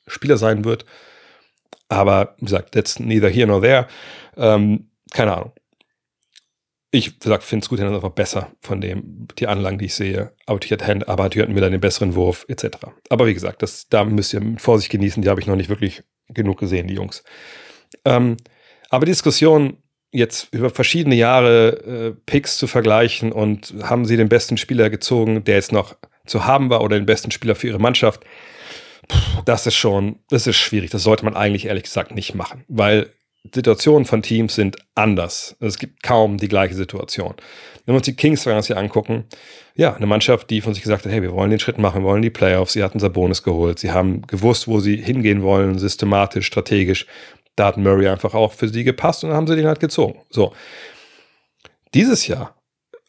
Spieler 0.07 0.37
sein 0.37 0.63
wird. 0.63 0.85
Aber 1.89 2.35
wie 2.39 2.45
gesagt, 2.45 2.73
that's 2.73 2.99
neither 2.99 3.29
here 3.29 3.47
nor 3.47 3.61
there. 3.61 3.87
Ähm, 4.35 4.89
keine 5.13 5.35
Ahnung. 5.35 5.51
Ich 6.91 7.13
finde 7.19 7.65
Scoot 7.65 7.79
Henderson 7.79 7.95
einfach 7.95 8.09
besser 8.09 8.51
von 8.61 8.79
dem, 8.81 9.27
die 9.37 9.47
Anlagen, 9.47 9.77
die 9.77 9.85
ich 9.85 9.93
sehe. 9.93 10.33
Aber 10.45 10.59
die 10.59 10.69
hat, 10.69 10.87
Hand, 10.87 11.07
aber 11.07 11.29
die 11.29 11.41
hatten 11.41 11.53
mir 11.53 11.61
den 11.61 11.79
besseren 11.79 12.15
Wurf, 12.15 12.45
etc. 12.47 12.77
Aber 13.09 13.27
wie 13.27 13.33
gesagt, 13.33 13.61
das, 13.61 13.89
da 13.89 14.03
müsst 14.03 14.33
ihr 14.33 14.39
mit 14.39 14.61
Vorsicht 14.61 14.89
genießen. 14.89 15.21
Die 15.21 15.29
habe 15.29 15.41
ich 15.41 15.47
noch 15.47 15.55
nicht 15.55 15.69
wirklich 15.69 16.03
genug 16.29 16.59
gesehen, 16.59 16.87
die 16.87 16.95
Jungs. 16.95 17.23
Ähm, 18.05 18.37
aber 18.89 19.05
die 19.05 19.11
Diskussion 19.11 19.77
jetzt 20.11 20.53
über 20.53 20.69
verschiedene 20.69 21.15
Jahre 21.15 22.15
äh, 22.15 22.21
Picks 22.25 22.57
zu 22.57 22.67
vergleichen 22.67 23.31
und 23.31 23.73
haben 23.83 24.05
sie 24.05 24.17
den 24.17 24.29
besten 24.29 24.57
Spieler 24.57 24.89
gezogen, 24.89 25.43
der 25.43 25.55
jetzt 25.55 25.71
noch 25.71 25.95
zu 26.25 26.45
haben 26.45 26.69
war 26.69 26.81
oder 26.81 26.97
den 26.97 27.05
besten 27.05 27.31
Spieler 27.31 27.55
für 27.55 27.67
ihre 27.67 27.79
Mannschaft, 27.79 28.23
das 29.45 29.67
ist 29.67 29.75
schon, 29.75 30.19
das 30.29 30.47
ist 30.47 30.57
schwierig. 30.57 30.91
Das 30.91 31.03
sollte 31.03 31.25
man 31.25 31.35
eigentlich 31.35 31.65
ehrlich 31.65 31.83
gesagt 31.83 32.13
nicht 32.13 32.35
machen, 32.35 32.63
weil 32.67 33.09
Situationen 33.53 34.05
von 34.05 34.21
Teams 34.21 34.55
sind 34.55 34.77
anders. 34.95 35.55
Es 35.59 35.77
gibt 35.77 36.03
kaum 36.03 36.37
die 36.37 36.47
gleiche 36.47 36.75
Situation. 36.75 37.35
Wenn 37.85 37.93
wir 37.93 37.97
uns 37.97 38.05
die 38.05 38.15
Kings 38.15 38.43
hier 38.43 38.77
angucken, 38.77 39.25
ja, 39.75 39.93
eine 39.93 40.05
Mannschaft, 40.05 40.49
die 40.49 40.61
von 40.61 40.73
sich 40.73 40.83
gesagt 40.83 41.05
hat, 41.05 41.11
hey, 41.11 41.21
wir 41.21 41.31
wollen 41.31 41.51
den 41.51 41.59
Schritt 41.59 41.77
machen, 41.77 42.03
wir 42.03 42.09
wollen 42.09 42.21
die 42.21 42.29
Playoffs. 42.29 42.73
Sie 42.73 42.83
hatten 42.83 42.99
Sabonis 42.99 43.43
geholt. 43.43 43.79
Sie 43.79 43.91
haben 43.91 44.23
gewusst, 44.23 44.67
wo 44.67 44.79
sie 44.79 44.97
hingehen 44.97 45.43
wollen, 45.43 45.77
systematisch, 45.77 46.47
strategisch. 46.47 47.05
Da 47.55 47.67
hat 47.67 47.77
Murray 47.77 48.07
einfach 48.07 48.33
auch 48.33 48.53
für 48.53 48.67
sie 48.67 48.83
gepasst 48.83 49.23
und 49.23 49.29
dann 49.29 49.37
haben 49.37 49.47
sie 49.47 49.55
den 49.55 49.67
halt 49.67 49.79
gezogen. 49.79 50.19
So. 50.29 50.53
Dieses 51.93 52.27
Jahr, 52.27 52.55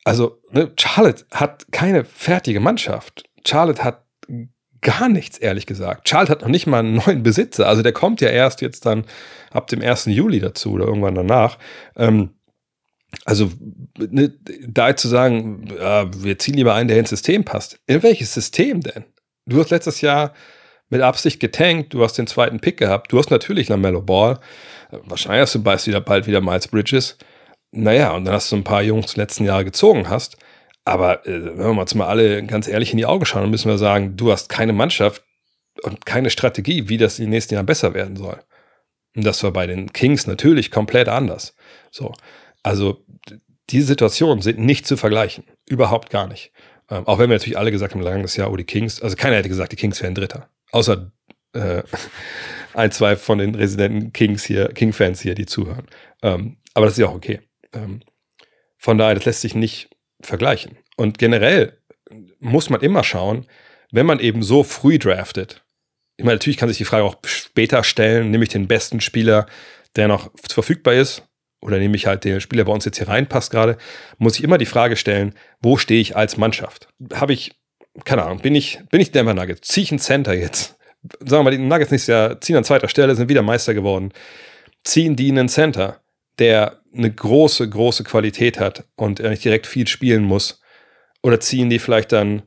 also 0.04 0.38
ne, 0.52 0.72
Charlotte 0.78 1.24
hat 1.32 1.66
keine 1.72 2.04
fertige 2.04 2.60
Mannschaft. 2.60 3.24
Charlotte 3.44 3.82
hat 3.82 4.04
gar 4.80 5.08
nichts, 5.08 5.38
ehrlich 5.38 5.66
gesagt. 5.66 6.08
Charlotte 6.08 6.32
hat 6.32 6.42
noch 6.42 6.48
nicht 6.48 6.66
mal 6.66 6.80
einen 6.80 6.96
neuen 7.06 7.22
Besitzer. 7.22 7.66
Also 7.66 7.82
der 7.82 7.92
kommt 7.92 8.20
ja 8.20 8.28
erst 8.28 8.60
jetzt 8.60 8.86
dann 8.86 9.04
ab 9.50 9.66
dem 9.68 9.82
1. 9.82 10.06
Juli 10.06 10.40
dazu 10.40 10.72
oder 10.72 10.86
irgendwann 10.86 11.14
danach. 11.14 11.58
Ähm, 11.96 12.30
also 13.24 13.50
ne, 13.98 14.32
da 14.66 14.94
zu 14.94 15.08
sagen, 15.08 15.68
äh, 15.78 16.06
wir 16.16 16.38
ziehen 16.38 16.54
lieber 16.54 16.74
einen, 16.74 16.88
der 16.88 16.98
ins 16.98 17.10
System 17.10 17.44
passt. 17.44 17.78
In 17.86 18.02
welches 18.02 18.34
System 18.34 18.80
denn? 18.80 19.04
Du 19.46 19.58
hast 19.60 19.70
letztes 19.70 20.00
Jahr 20.02 20.34
mit 20.90 21.00
Absicht 21.00 21.40
getankt, 21.40 21.94
du 21.94 22.02
hast 22.02 22.14
den 22.14 22.26
zweiten 22.26 22.60
Pick 22.60 22.78
gehabt, 22.78 23.12
du 23.12 23.18
hast 23.18 23.30
natürlich 23.30 23.68
Lamello 23.68 24.02
Ball, 24.02 24.38
wahrscheinlich 24.90 25.42
hast 25.42 25.54
du 25.54 25.62
bald 25.62 25.86
wieder, 25.86 26.00
bald 26.00 26.26
wieder 26.26 26.40
Miles 26.40 26.68
Bridges. 26.68 27.18
Naja, 27.70 28.12
und 28.12 28.24
dann 28.24 28.34
hast 28.34 28.50
du 28.50 28.56
ein 28.56 28.64
paar 28.64 28.82
Jungs 28.82 29.16
letzten 29.16 29.44
Jahre 29.44 29.64
gezogen 29.64 30.08
hast. 30.08 30.36
Aber 30.88 31.26
äh, 31.26 31.44
wenn 31.44 31.76
wir 31.76 31.80
uns 31.80 31.94
mal 31.94 32.06
alle 32.06 32.42
ganz 32.44 32.66
ehrlich 32.66 32.92
in 32.92 32.96
die 32.96 33.06
Augen 33.06 33.26
schauen, 33.26 33.42
dann 33.42 33.50
müssen 33.50 33.70
wir 33.70 33.78
sagen, 33.78 34.16
du 34.16 34.32
hast 34.32 34.48
keine 34.48 34.72
Mannschaft 34.72 35.22
und 35.82 36.06
keine 36.06 36.30
Strategie, 36.30 36.88
wie 36.88 36.96
das 36.96 37.18
in 37.18 37.26
den 37.26 37.30
nächsten 37.30 37.54
Jahren 37.54 37.66
besser 37.66 37.94
werden 37.94 38.16
soll. 38.16 38.38
Und 39.14 39.24
das 39.24 39.42
war 39.42 39.52
bei 39.52 39.66
den 39.66 39.92
Kings 39.92 40.26
natürlich 40.26 40.70
komplett 40.70 41.08
anders. 41.08 41.54
So. 41.90 42.14
Also, 42.62 43.04
diese 43.70 43.86
Situationen 43.86 44.40
sind 44.40 44.58
nicht 44.58 44.86
zu 44.86 44.96
vergleichen. 44.96 45.44
Überhaupt 45.68 46.08
gar 46.08 46.26
nicht. 46.26 46.52
Ähm, 46.90 47.06
auch 47.06 47.18
wenn 47.18 47.28
wir 47.28 47.36
natürlich 47.36 47.58
alle 47.58 47.70
gesagt 47.70 47.94
haben, 47.94 48.00
langes 48.00 48.36
Jahr, 48.36 48.50
oh, 48.50 48.56
die 48.56 48.64
Kings, 48.64 49.02
also 49.02 49.14
keiner 49.14 49.36
hätte 49.36 49.50
gesagt, 49.50 49.72
die 49.72 49.76
Kings 49.76 50.02
wären 50.02 50.14
Dritter. 50.14 50.48
Außer 50.72 51.12
äh, 51.52 51.82
ein, 52.72 52.92
zwei 52.92 53.16
von 53.16 53.38
den 53.38 53.54
Residenten 53.54 54.14
Kings 54.14 54.44
hier, 54.44 54.68
King-Fans 54.68 55.20
hier, 55.20 55.34
die 55.34 55.46
zuhören. 55.46 55.86
Ähm, 56.22 56.56
aber 56.72 56.86
das 56.86 56.94
ist 56.94 57.00
ja 57.00 57.08
auch 57.08 57.14
okay. 57.14 57.40
Ähm, 57.74 58.00
von 58.78 58.96
daher, 58.96 59.16
das 59.16 59.26
lässt 59.26 59.40
sich 59.42 59.54
nicht 59.54 59.90
vergleichen. 60.22 60.78
Und 60.96 61.18
generell 61.18 61.78
muss 62.40 62.70
man 62.70 62.80
immer 62.80 63.04
schauen, 63.04 63.46
wenn 63.92 64.06
man 64.06 64.20
eben 64.20 64.42
so 64.42 64.62
früh 64.62 64.98
draftet. 64.98 65.64
Ich 66.16 66.24
meine, 66.24 66.36
natürlich 66.36 66.56
kann 66.56 66.68
sich 66.68 66.78
die 66.78 66.84
Frage 66.84 67.04
auch 67.04 67.16
später 67.24 67.84
stellen, 67.84 68.30
nehme 68.30 68.44
ich 68.44 68.50
den 68.50 68.66
besten 68.68 69.00
Spieler, 69.00 69.46
der 69.96 70.08
noch 70.08 70.30
verfügbar 70.48 70.94
ist, 70.94 71.22
oder 71.60 71.78
nehme 71.78 71.96
ich 71.96 72.06
halt 72.06 72.24
den 72.24 72.40
Spieler, 72.40 72.64
der 72.64 72.70
bei 72.70 72.74
uns 72.74 72.84
jetzt 72.84 72.98
hier 72.98 73.08
reinpasst 73.08 73.50
gerade, 73.50 73.78
muss 74.18 74.38
ich 74.38 74.44
immer 74.44 74.58
die 74.58 74.66
Frage 74.66 74.96
stellen, 74.96 75.34
wo 75.60 75.76
stehe 75.76 76.00
ich 76.00 76.16
als 76.16 76.36
Mannschaft? 76.36 76.88
Habe 77.14 77.32
ich 77.32 77.58
keine 78.04 78.24
Ahnung, 78.24 78.40
bin 78.40 78.54
ich, 78.54 78.80
bin 78.90 79.00
ich 79.00 79.10
Denver 79.10 79.34
Nuggets, 79.34 79.68
ziehe 79.68 79.84
ich 79.84 79.92
ein 79.92 79.98
Center 79.98 80.34
jetzt. 80.34 80.76
Sagen 81.20 81.40
wir 81.40 81.42
mal, 81.44 81.50
die 81.50 81.58
Nuggets 81.58 81.90
nächstes 81.90 82.12
Jahr 82.12 82.40
ziehen 82.40 82.56
an 82.56 82.64
zweiter 82.64 82.88
Stelle, 82.88 83.14
sind 83.14 83.28
wieder 83.28 83.42
Meister 83.42 83.74
geworden. 83.74 84.12
Ziehen 84.84 85.16
die 85.16 85.30
einen 85.30 85.48
Center, 85.48 86.00
der 86.38 86.80
eine 86.94 87.10
große, 87.10 87.68
große 87.68 88.04
Qualität 88.04 88.58
hat 88.58 88.84
und 88.96 89.20
er 89.20 89.30
nicht 89.30 89.44
direkt 89.44 89.66
viel 89.66 89.86
spielen 89.86 90.24
muss. 90.24 90.60
Oder 91.22 91.40
ziehen 91.40 91.70
die 91.70 91.78
vielleicht 91.78 92.12
dann 92.12 92.42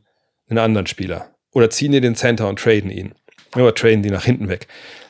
einen 0.50 0.60
anderen 0.60 0.88
Spieler? 0.88 1.36
Oder 1.54 1.70
ziehen 1.70 1.92
die 1.92 2.02
den 2.02 2.16
Center 2.16 2.48
und 2.48 2.60
traden 2.60 2.90
ihn? 2.90 3.14
Oder 3.56 3.76
traden 3.76 4.02
die 4.02 4.12
nach 4.12 4.26
hinten 4.26 4.48
weg? 4.48 4.68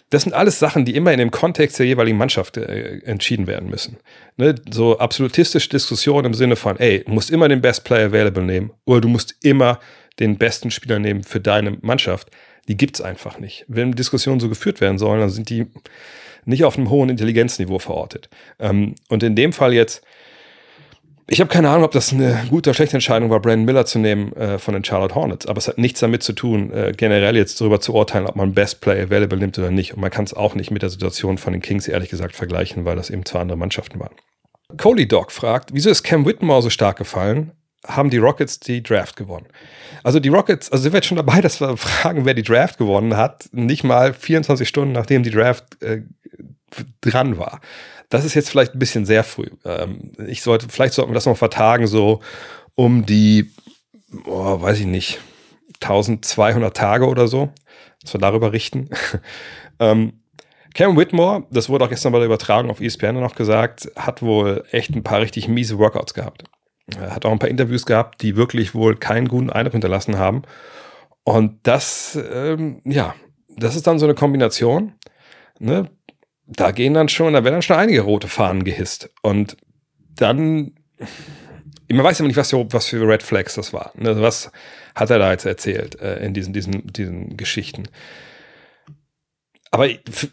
Das 0.09 0.23
sind 0.23 0.34
alles 0.34 0.59
Sachen, 0.59 0.84
die 0.84 0.95
immer 0.95 1.13
in 1.13 1.19
dem 1.19 1.32
Kontext 1.32 1.79
der 1.79 1.86
jeweiligen 1.86 2.17
Mannschaft 2.17 2.57
äh, 2.57 2.99
entschieden 3.05 3.47
werden 3.47 3.69
müssen. 3.69 3.97
Ne? 4.36 4.55
So 4.69 4.99
absolutistische 4.99 5.69
Diskussionen 5.69 6.25
im 6.25 6.34
Sinne 6.34 6.57
von, 6.57 6.77
ey, 6.77 7.03
du 7.05 7.11
musst 7.13 7.32
immer 7.32 7.47
den 7.47 7.61
Best 7.61 7.86
Player 7.86 8.07
Available 8.07 8.43
nehmen 8.43 8.71
oder 8.86 9.01
du 9.01 9.07
musst 9.07 9.36
immer 9.41 9.79
den 10.19 10.38
besten 10.38 10.69
Spieler 10.69 10.99
nehmen 10.99 11.23
für 11.23 11.39
deine 11.39 11.77
Mannschaft, 11.82 12.29
die 12.67 12.75
gibt 12.75 12.97
es 12.97 13.01
einfach 13.01 13.39
nicht. 13.39 13.65
Wenn 13.69 13.93
Diskussionen 13.93 14.41
so 14.41 14.49
geführt 14.49 14.82
werden 14.82 14.97
sollen, 14.97 15.21
dann 15.21 15.29
sind 15.29 15.49
die 15.49 15.67
nicht 16.46 16.64
auf 16.64 16.78
einem 16.78 16.89
hohen 16.89 17.10
Intelligenzniveau 17.10 17.80
verortet. 17.80 18.30
Ähm, 18.60 18.96
und 19.10 19.24
in 19.24 19.36
dem 19.36 19.54
Fall 19.54 19.74
jetzt, 19.74 20.04
ich 21.28 21.39
habe 21.39 21.50
keine 21.50 21.70
Ahnung, 21.70 21.86
ob 21.86 21.92
das 21.92 22.12
eine 22.12 22.46
gute 22.50 22.70
oder 22.70 22.76
schlechte 22.76 22.98
Entscheidung 22.98 23.30
war, 23.30 23.39
Brandon 23.39 23.66
Miller 23.66 23.86
zu 23.86 24.00
nehmen 24.00 24.34
äh, 24.34 24.60
von 24.60 24.74
den 24.74 24.84
Charlotte 24.84 25.16
Hornets, 25.16 25.46
aber 25.46 25.60
es 25.60 25.68
hat 25.68 25.78
nichts 25.78 26.00
damit 26.00 26.24
zu 26.24 26.34
tun, 26.34 26.72
äh, 26.74 26.92
generell 26.96 27.38
jetzt 27.38 27.62
darüber 27.62 27.80
zu 27.80 27.94
urteilen, 27.94 28.26
ob 28.28 28.36
man 28.36 28.54
Best 28.54 28.82
Play 28.82 29.02
Available 29.02 29.39
nimmt 29.39 29.58
oder 29.58 29.72
nicht. 29.72 29.94
Und 29.94 30.02
man 30.02 30.12
kann 30.12 30.26
es 30.26 30.34
auch 30.34 30.56
nicht 30.56 30.72
mit 30.72 30.82
der 30.82 30.89
Situation 30.89 31.38
von 31.38 31.54
den 31.54 31.62
Kings 31.62 31.88
ehrlich 31.88 32.10
gesagt 32.10 32.36
vergleichen, 32.36 32.86
weil 32.86 32.96
das 32.96 33.10
eben 33.10 33.26
zwei 33.26 33.39
andere 33.39 33.58
Mannschaften 33.58 34.00
waren. 34.00 34.14
Coley 34.78 35.08
Dog 35.08 35.32
fragt, 35.32 35.72
wieso 35.74 35.89
ist 35.89 36.04
Cam 36.04 36.26
Whitmore 36.26 36.62
so 36.62 36.70
stark 36.70 36.98
gefallen? 36.98 37.52
Haben 37.88 38.09
die 38.09 38.17
Rockets 38.17 38.59
die 38.59 38.84
Draft 38.84 39.15
gewonnen. 39.15 39.47
Also 40.03 40.19
die 40.19 40.29
Rockets, 40.29 40.71
also 40.71 40.84
sind 40.84 40.93
wir 40.93 40.97
jetzt 40.97 41.07
schon 41.07 41.17
dabei, 41.17 41.41
dass 41.41 41.59
wir 41.59 41.77
fragen, 41.77 42.25
wer 42.25 42.34
die 42.34 42.43
Draft 42.43 42.77
gewonnen 42.77 43.17
hat, 43.17 43.49
nicht 43.51 43.84
mal 43.84 44.13
24 44.13 44.67
Stunden 44.67 44.93
nachdem 44.93 45.23
die 45.23 45.32
Draft 45.32 45.82
äh, 45.82 46.03
dran 47.01 47.38
war. 47.38 47.59
Das 48.09 48.25
ist 48.25 48.34
jetzt 48.34 48.49
vielleicht 48.49 48.75
ein 48.75 48.79
bisschen 48.79 49.05
sehr 49.05 49.23
früh. 49.23 49.49
Ähm, 49.65 50.11
ich 50.27 50.41
sollte, 50.41 50.67
vielleicht 50.69 50.93
sollten 50.93 51.11
wir 51.11 51.15
das 51.15 51.25
noch 51.25 51.38
vertagen, 51.38 51.88
so 51.88 52.21
um 52.75 53.05
die, 53.05 53.51
oh, 54.25 54.61
weiß 54.61 54.79
ich 54.79 54.86
nicht, 54.86 55.19
1200 55.82 56.75
Tage 56.75 57.07
oder 57.07 57.27
so, 57.27 57.49
dass 58.01 58.13
wir 58.13 58.19
darüber 58.19 58.51
richten. 58.51 58.89
ähm, 59.79 60.13
Cam 60.73 60.95
Whitmore, 60.97 61.45
das 61.51 61.67
wurde 61.69 61.86
auch 61.86 61.89
gestern 61.89 62.13
bei 62.13 62.19
der 62.19 62.27
Übertragung 62.27 62.69
auf 62.69 62.79
ESPN 62.79 63.19
noch 63.19 63.36
gesagt, 63.36 63.91
hat 63.95 64.21
wohl 64.21 64.63
echt 64.71 64.91
ein 64.95 65.03
paar 65.03 65.19
richtig 65.19 65.47
miese 65.47 65.77
Workouts 65.77 66.13
gehabt. 66.13 66.43
Er 67.00 67.16
hat 67.16 67.26
auch 67.26 67.32
ein 67.32 67.39
paar 67.39 67.50
Interviews 67.50 67.86
gehabt, 67.86 68.22
die 68.22 68.36
wirklich 68.36 68.76
wohl 68.76 68.96
keinen 68.96 69.28
guten 69.28 69.50
Eindruck 69.50 69.74
hinterlassen 69.74 70.18
haben. 70.18 70.44
Und 71.24 71.60
das, 71.64 72.18
ähm, 72.34 72.82
ja, 72.84 73.16
das 73.58 73.76
ist 73.76 73.88
dann 73.88 74.00
so 74.00 74.06
eine 74.06 74.16
Kombination. 74.16 74.94
Ne? 75.60 75.89
Da 76.48 76.72
gehen 76.72 76.94
dann 76.94 77.10
schon, 77.10 77.34
da 77.34 77.44
werden 77.44 77.56
dann 77.56 77.62
schon 77.62 77.78
einige 77.78 78.02
rote 78.02 78.28
Fahnen 78.28 78.64
gehisst. 78.64 79.10
Und 79.22 79.58
dann, 80.16 80.74
man 81.89 82.04
weiß 82.04 82.20
immer 82.20 82.28
nicht, 82.28 82.38
was 82.38 82.50
für, 82.50 82.72
was 82.74 82.88
für 82.88 83.08
Red 83.08 83.24
Flags 83.24 83.56
das 83.56 83.74
war. 83.74 83.94
Also 84.04 84.22
was 84.22 84.52
hat 84.96 85.10
er 85.10 85.20
da 85.20 85.32
jetzt 85.32 85.46
erzählt 85.46 86.00
äh, 86.02 86.24
in 86.26 86.34
diesen, 86.34 86.54
diesen, 86.54 86.88
diesen 86.88 87.38
Geschichten? 87.38 87.84
Aber 89.74 89.88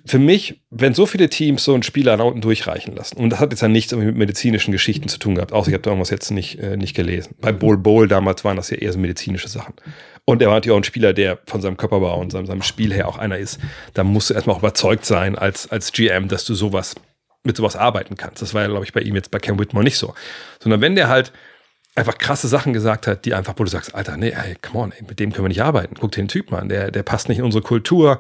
für 0.05 0.19
mich, 0.19 0.63
wenn 0.71 0.95
so 0.95 1.07
viele 1.07 1.31
Teams 1.31 1.63
so 1.63 1.73
einen 1.73 1.85
Spieler 1.85 2.17
nach 2.17 2.25
unten 2.25 2.41
durchreichen 2.41 2.97
lassen, 2.97 3.19
und 3.19 3.31
das 3.31 3.39
hat 3.39 3.53
jetzt 3.53 3.63
ja 3.63 3.69
nichts 3.69 3.95
mit 3.95 4.17
medizinischen 4.17 4.73
Geschichten 4.73 5.09
zu 5.09 5.19
tun 5.19 5.37
gehabt, 5.37 5.53
außer 5.53 5.69
ich 5.69 5.75
habe 5.75 5.83
da 5.83 5.91
irgendwas 5.91 6.11
jetzt 6.11 6.33
nicht, 6.33 6.59
äh, 6.59 6.77
nicht 6.77 6.97
gelesen. 6.97 7.37
Bei 7.41 7.53
Bowl 7.53 7.79
Bowl 7.79 8.09
damals 8.09 8.45
waren 8.45 8.57
das 8.57 8.71
ja 8.71 8.79
eher 8.79 8.93
so 8.93 8.99
medizinische 8.99 9.49
Sachen. 9.49 9.75
Und 10.25 10.43
er 10.43 10.49
war 10.49 10.57
natürlich 10.57 10.75
auch 10.75 10.81
ein 10.81 10.85
Spieler, 10.85 11.13
der 11.13 11.39
von 11.47 11.61
seinem 11.61 11.77
Körperbau 11.77 12.21
und 12.21 12.33
seinem, 12.33 12.47
seinem 12.47 12.63
Spiel 12.63 12.93
her 12.93 13.07
auch 13.07 13.17
einer 13.17 13.39
ist. 13.39 13.61
Da 13.95 14.03
musst 14.03 14.29
du 14.29 14.35
erstmal 14.35 14.57
auch 14.57 14.61
überzeugt 14.61 15.05
sein 15.05 15.39
als, 15.39 15.71
als 15.71 15.93
GM, 15.93 16.27
dass 16.27 16.45
du 16.45 16.55
sowas 16.55 16.97
mit 17.45 17.57
sowas 17.57 17.77
arbeiten 17.77 18.17
kannst. 18.17 18.43
Das 18.43 18.55
war 18.55 18.63
ja, 18.63 18.69
glaube 18.69 18.85
ich, 18.85 18.93
bei 18.93 19.01
ihm 19.01 19.15
jetzt 19.15 19.31
bei 19.31 19.39
Cam 19.39 19.59
Whitmore 19.61 19.85
nicht 19.85 19.99
so. 19.99 20.15
Sondern 20.59 20.81
wenn 20.81 20.97
der 20.97 21.09
halt 21.09 21.33
einfach 21.95 22.19
krasse 22.19 22.49
Sachen 22.49 22.73
gesagt 22.73 23.07
hat, 23.07 23.25
die 23.25 23.35
einfach, 23.35 23.55
wo 23.57 23.65
du 23.65 23.71
sagst, 23.71 23.95
Alter, 23.95 24.17
nee, 24.17 24.31
ey, 24.31 24.57
come 24.61 24.81
on, 24.81 24.93
ey, 24.93 25.05
mit 25.09 25.21
dem 25.21 25.33
können 25.33 25.45
wir 25.45 25.49
nicht 25.49 25.63
arbeiten. 25.63 25.95
Guck 25.99 26.11
dir 26.11 26.23
den 26.23 26.29
Typen 26.29 26.57
an, 26.57 26.69
der, 26.69 26.91
der 26.91 27.05
passt 27.05 27.29
nicht 27.29 27.39
in 27.39 27.45
unsere 27.45 27.63
Kultur 27.63 28.19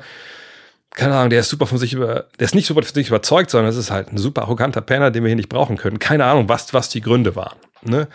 keine 0.95 1.14
Ahnung, 1.16 1.30
der 1.30 1.41
ist 1.41 1.49
super 1.49 1.66
von 1.66 1.78
sich 1.78 1.93
über, 1.93 2.26
der 2.39 2.45
ist 2.45 2.55
nicht 2.55 2.66
super 2.66 2.82
von 2.82 2.95
sich 2.95 3.09
überzeugt, 3.09 3.51
sondern 3.51 3.70
es 3.70 3.76
ist 3.76 3.91
halt 3.91 4.12
ein 4.12 4.18
super 4.18 4.43
arroganter 4.43 4.80
Penner, 4.80 5.11
den 5.11 5.22
wir 5.22 5.28
hier 5.28 5.36
nicht 5.36 5.49
brauchen 5.49 5.76
können. 5.76 5.99
Keine 5.99 6.24
Ahnung, 6.24 6.49
was, 6.49 6.74
was 6.74 6.89
die 6.89 7.01
Gründe 7.01 7.36
waren. 7.36 7.59
Ne? 7.82 8.09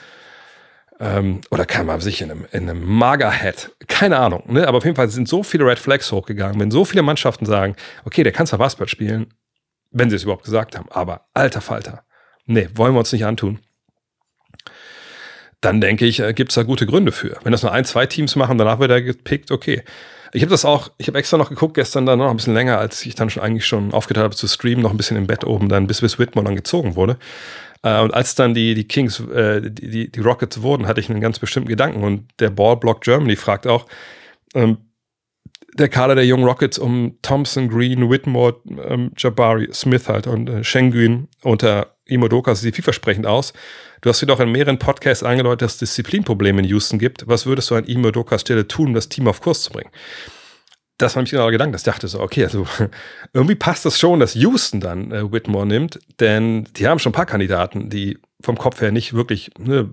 Ähm, 0.99 1.41
oder 1.49 1.65
kann 1.65 1.85
man 1.85 2.01
sich 2.01 2.21
in 2.21 2.31
einem, 2.31 2.45
in 2.51 2.69
einem 2.69 2.83
Magerhead, 2.83 3.71
keine 3.87 4.17
Ahnung. 4.17 4.43
Ne? 4.47 4.67
Aber 4.67 4.77
auf 4.77 4.85
jeden 4.85 4.95
Fall 4.95 5.09
sind 5.09 5.27
so 5.27 5.43
viele 5.43 5.65
Red 5.65 5.79
Flags 5.79 6.11
hochgegangen, 6.11 6.59
wenn 6.59 6.71
so 6.71 6.85
viele 6.85 7.03
Mannschaften 7.03 7.45
sagen, 7.45 7.75
okay, 8.05 8.23
der 8.23 8.31
kann 8.31 8.47
zwar 8.47 8.59
Basketball 8.59 8.87
spielen, 8.87 9.33
wenn 9.91 10.09
sie 10.09 10.15
es 10.15 10.23
überhaupt 10.23 10.43
gesagt 10.43 10.77
haben, 10.77 10.89
aber 10.89 11.27
alter 11.33 11.61
Falter, 11.61 12.03
nee, 12.45 12.67
wollen 12.75 12.93
wir 12.93 12.99
uns 12.99 13.11
nicht 13.11 13.25
antun. 13.25 13.59
Dann 15.61 15.79
denke 15.79 16.05
ich, 16.05 16.19
äh, 16.19 16.33
gibt 16.33 16.51
es 16.51 16.55
da 16.55 16.63
gute 16.63 16.85
Gründe 16.85 17.11
für. 17.11 17.37
Wenn 17.43 17.53
das 17.53 17.63
nur 17.63 17.71
ein, 17.71 17.85
zwei 17.85 18.05
Teams 18.05 18.35
machen, 18.35 18.57
danach 18.57 18.79
wird 18.79 18.91
er 18.91 19.01
gepickt, 19.01 19.51
okay. 19.51 19.83
Ich 20.33 20.41
habe 20.41 20.49
das 20.49 20.65
auch, 20.65 20.91
ich 20.97 21.07
habe 21.07 21.19
extra 21.19 21.37
noch 21.37 21.49
geguckt, 21.49 21.75
gestern 21.75 22.05
dann 22.05 22.19
noch 22.19 22.29
ein 22.29 22.37
bisschen 22.37 22.55
länger, 22.55 22.79
als 22.79 23.05
ich 23.05 23.15
dann 23.15 23.29
schon 23.29 23.43
eigentlich 23.43 23.65
schon 23.65 23.93
aufgeteilt 23.93 24.23
habe 24.23 24.35
zu 24.35 24.47
streamen, 24.47 24.81
noch 24.81 24.91
ein 24.91 24.97
bisschen 24.97 25.17
im 25.17 25.27
Bett 25.27 25.43
oben, 25.43 25.69
dann 25.69 25.87
bis 25.87 26.01
bis 26.01 26.17
Whitmore 26.17 26.45
dann 26.45 26.55
gezogen 26.55 26.95
wurde. 26.95 27.17
Äh, 27.83 28.01
und 28.01 28.13
als 28.13 28.33
dann 28.35 28.53
die, 28.53 28.73
die 28.73 28.87
Kings, 28.87 29.19
äh, 29.19 29.61
die, 29.61 29.89
die, 29.89 30.11
die 30.11 30.19
Rockets 30.19 30.61
wurden, 30.61 30.87
hatte 30.87 30.99
ich 30.99 31.09
einen 31.09 31.21
ganz 31.21 31.37
bestimmten 31.37 31.69
Gedanken. 31.69 32.03
Und 32.03 32.27
der 32.39 32.49
Ballblock 32.49 33.01
Germany 33.01 33.35
fragt 33.35 33.67
auch, 33.67 33.85
ähm, 34.55 34.77
der 35.75 35.89
Kader 35.89 36.15
der 36.15 36.25
jungen 36.25 36.45
Rockets 36.45 36.77
um 36.77 37.17
Thompson, 37.21 37.69
Green, 37.69 38.09
Whitmore, 38.09 38.57
ähm, 38.87 39.11
Jabari, 39.17 39.69
Smith 39.73 40.07
halt 40.07 40.27
und 40.27 40.49
äh, 40.49 40.63
Schengen 40.63 41.27
unter 41.41 41.95
Imodoka 42.05 42.53
sieht 42.55 42.75
vielversprechend 42.75 43.25
aus. 43.25 43.53
Du 44.03 44.09
hast 44.09 44.21
dir 44.21 44.25
doch 44.25 44.41
in 44.41 44.51
mehreren 44.51 44.79
Podcasts 44.79 45.23
angedeutet, 45.23 45.61
dass 45.61 45.73
es 45.75 45.79
Disziplinprobleme 45.79 46.61
in 46.61 46.67
Houston 46.67 46.99
gibt. 46.99 47.25
Was 47.29 47.45
würdest 47.45 47.71
du 47.71 47.75
an 47.75 47.85
Imodokas 47.85 48.41
Stelle 48.41 48.67
tun, 48.67 48.87
um 48.87 48.93
das 48.93 49.07
Team 49.07 49.29
auf 49.29 49.39
Kurs 49.39 49.61
zu 49.61 49.71
bringen? 49.71 49.89
Das 50.97 51.15
war 51.15 51.21
nämlich 51.21 51.31
genau 51.31 51.43
der 51.43 51.53
Gedanke, 51.53 51.77
ich 51.77 51.83
dachte 51.83 52.09
so, 52.09 52.19
okay, 52.19 52.43
also 52.43 52.67
irgendwie 53.33 53.55
passt 53.55 53.85
das 53.85 53.97
schon, 53.97 54.19
dass 54.19 54.35
Houston 54.35 54.81
dann 54.81 55.11
äh, 55.13 55.31
Whitmore 55.31 55.65
nimmt, 55.65 55.99
denn 56.19 56.65
die 56.75 56.85
haben 56.85 56.99
schon 56.99 57.11
ein 57.11 57.15
paar 57.15 57.25
Kandidaten, 57.25 57.89
die 57.89 58.19
vom 58.41 58.57
Kopf 58.57 58.81
her 58.81 58.91
nicht 58.91 59.13
wirklich 59.13 59.51
ne, 59.57 59.89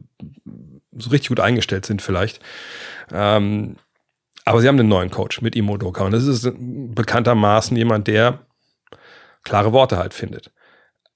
so 0.90 1.10
richtig 1.10 1.28
gut 1.28 1.40
eingestellt 1.40 1.86
sind 1.86 2.02
vielleicht. 2.02 2.40
Ähm, 3.12 3.76
aber 4.44 4.60
sie 4.60 4.66
haben 4.66 4.78
einen 4.78 4.88
neuen 4.88 5.12
Coach 5.12 5.40
mit 5.40 5.54
Imodoka 5.54 6.02
und 6.02 6.10
das 6.10 6.26
ist 6.26 6.50
bekanntermaßen 6.58 7.76
jemand, 7.76 8.08
der 8.08 8.44
klare 9.44 9.72
Worte 9.72 9.98
halt 9.98 10.14
findet. 10.14 10.50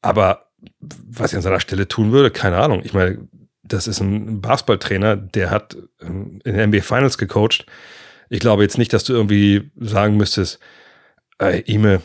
Aber 0.01 0.45
was 0.81 1.33
ich 1.33 1.37
an 1.37 1.43
seiner 1.43 1.61
Stelle 1.61 1.89
tun 1.89 2.13
würde, 2.13 2.31
keine 2.31 2.57
Ahnung. 2.59 2.83
Ich 2.85 2.95
meine, 2.95 3.29
das 3.63 3.87
ist 3.87 4.01
ein 4.01 4.41
Basketballtrainer, 4.41 5.17
der 5.17 5.51
hat 5.51 5.77
ähm, 6.01 6.41
in 6.45 6.57
den 6.57 6.71
NBA 6.71 6.83
Finals 6.83 7.19
gecoacht. 7.19 7.67
Ich 8.29 8.41
glaube 8.41 8.63
jetzt 8.63 8.79
nicht, 8.79 8.93
dass 8.93 9.05
du 9.05 9.13
irgendwie 9.13 9.71
sagen 9.77 10.17
müsstest, 10.17 10.59
äh, 11.41 11.61
Ime, 11.61 12.03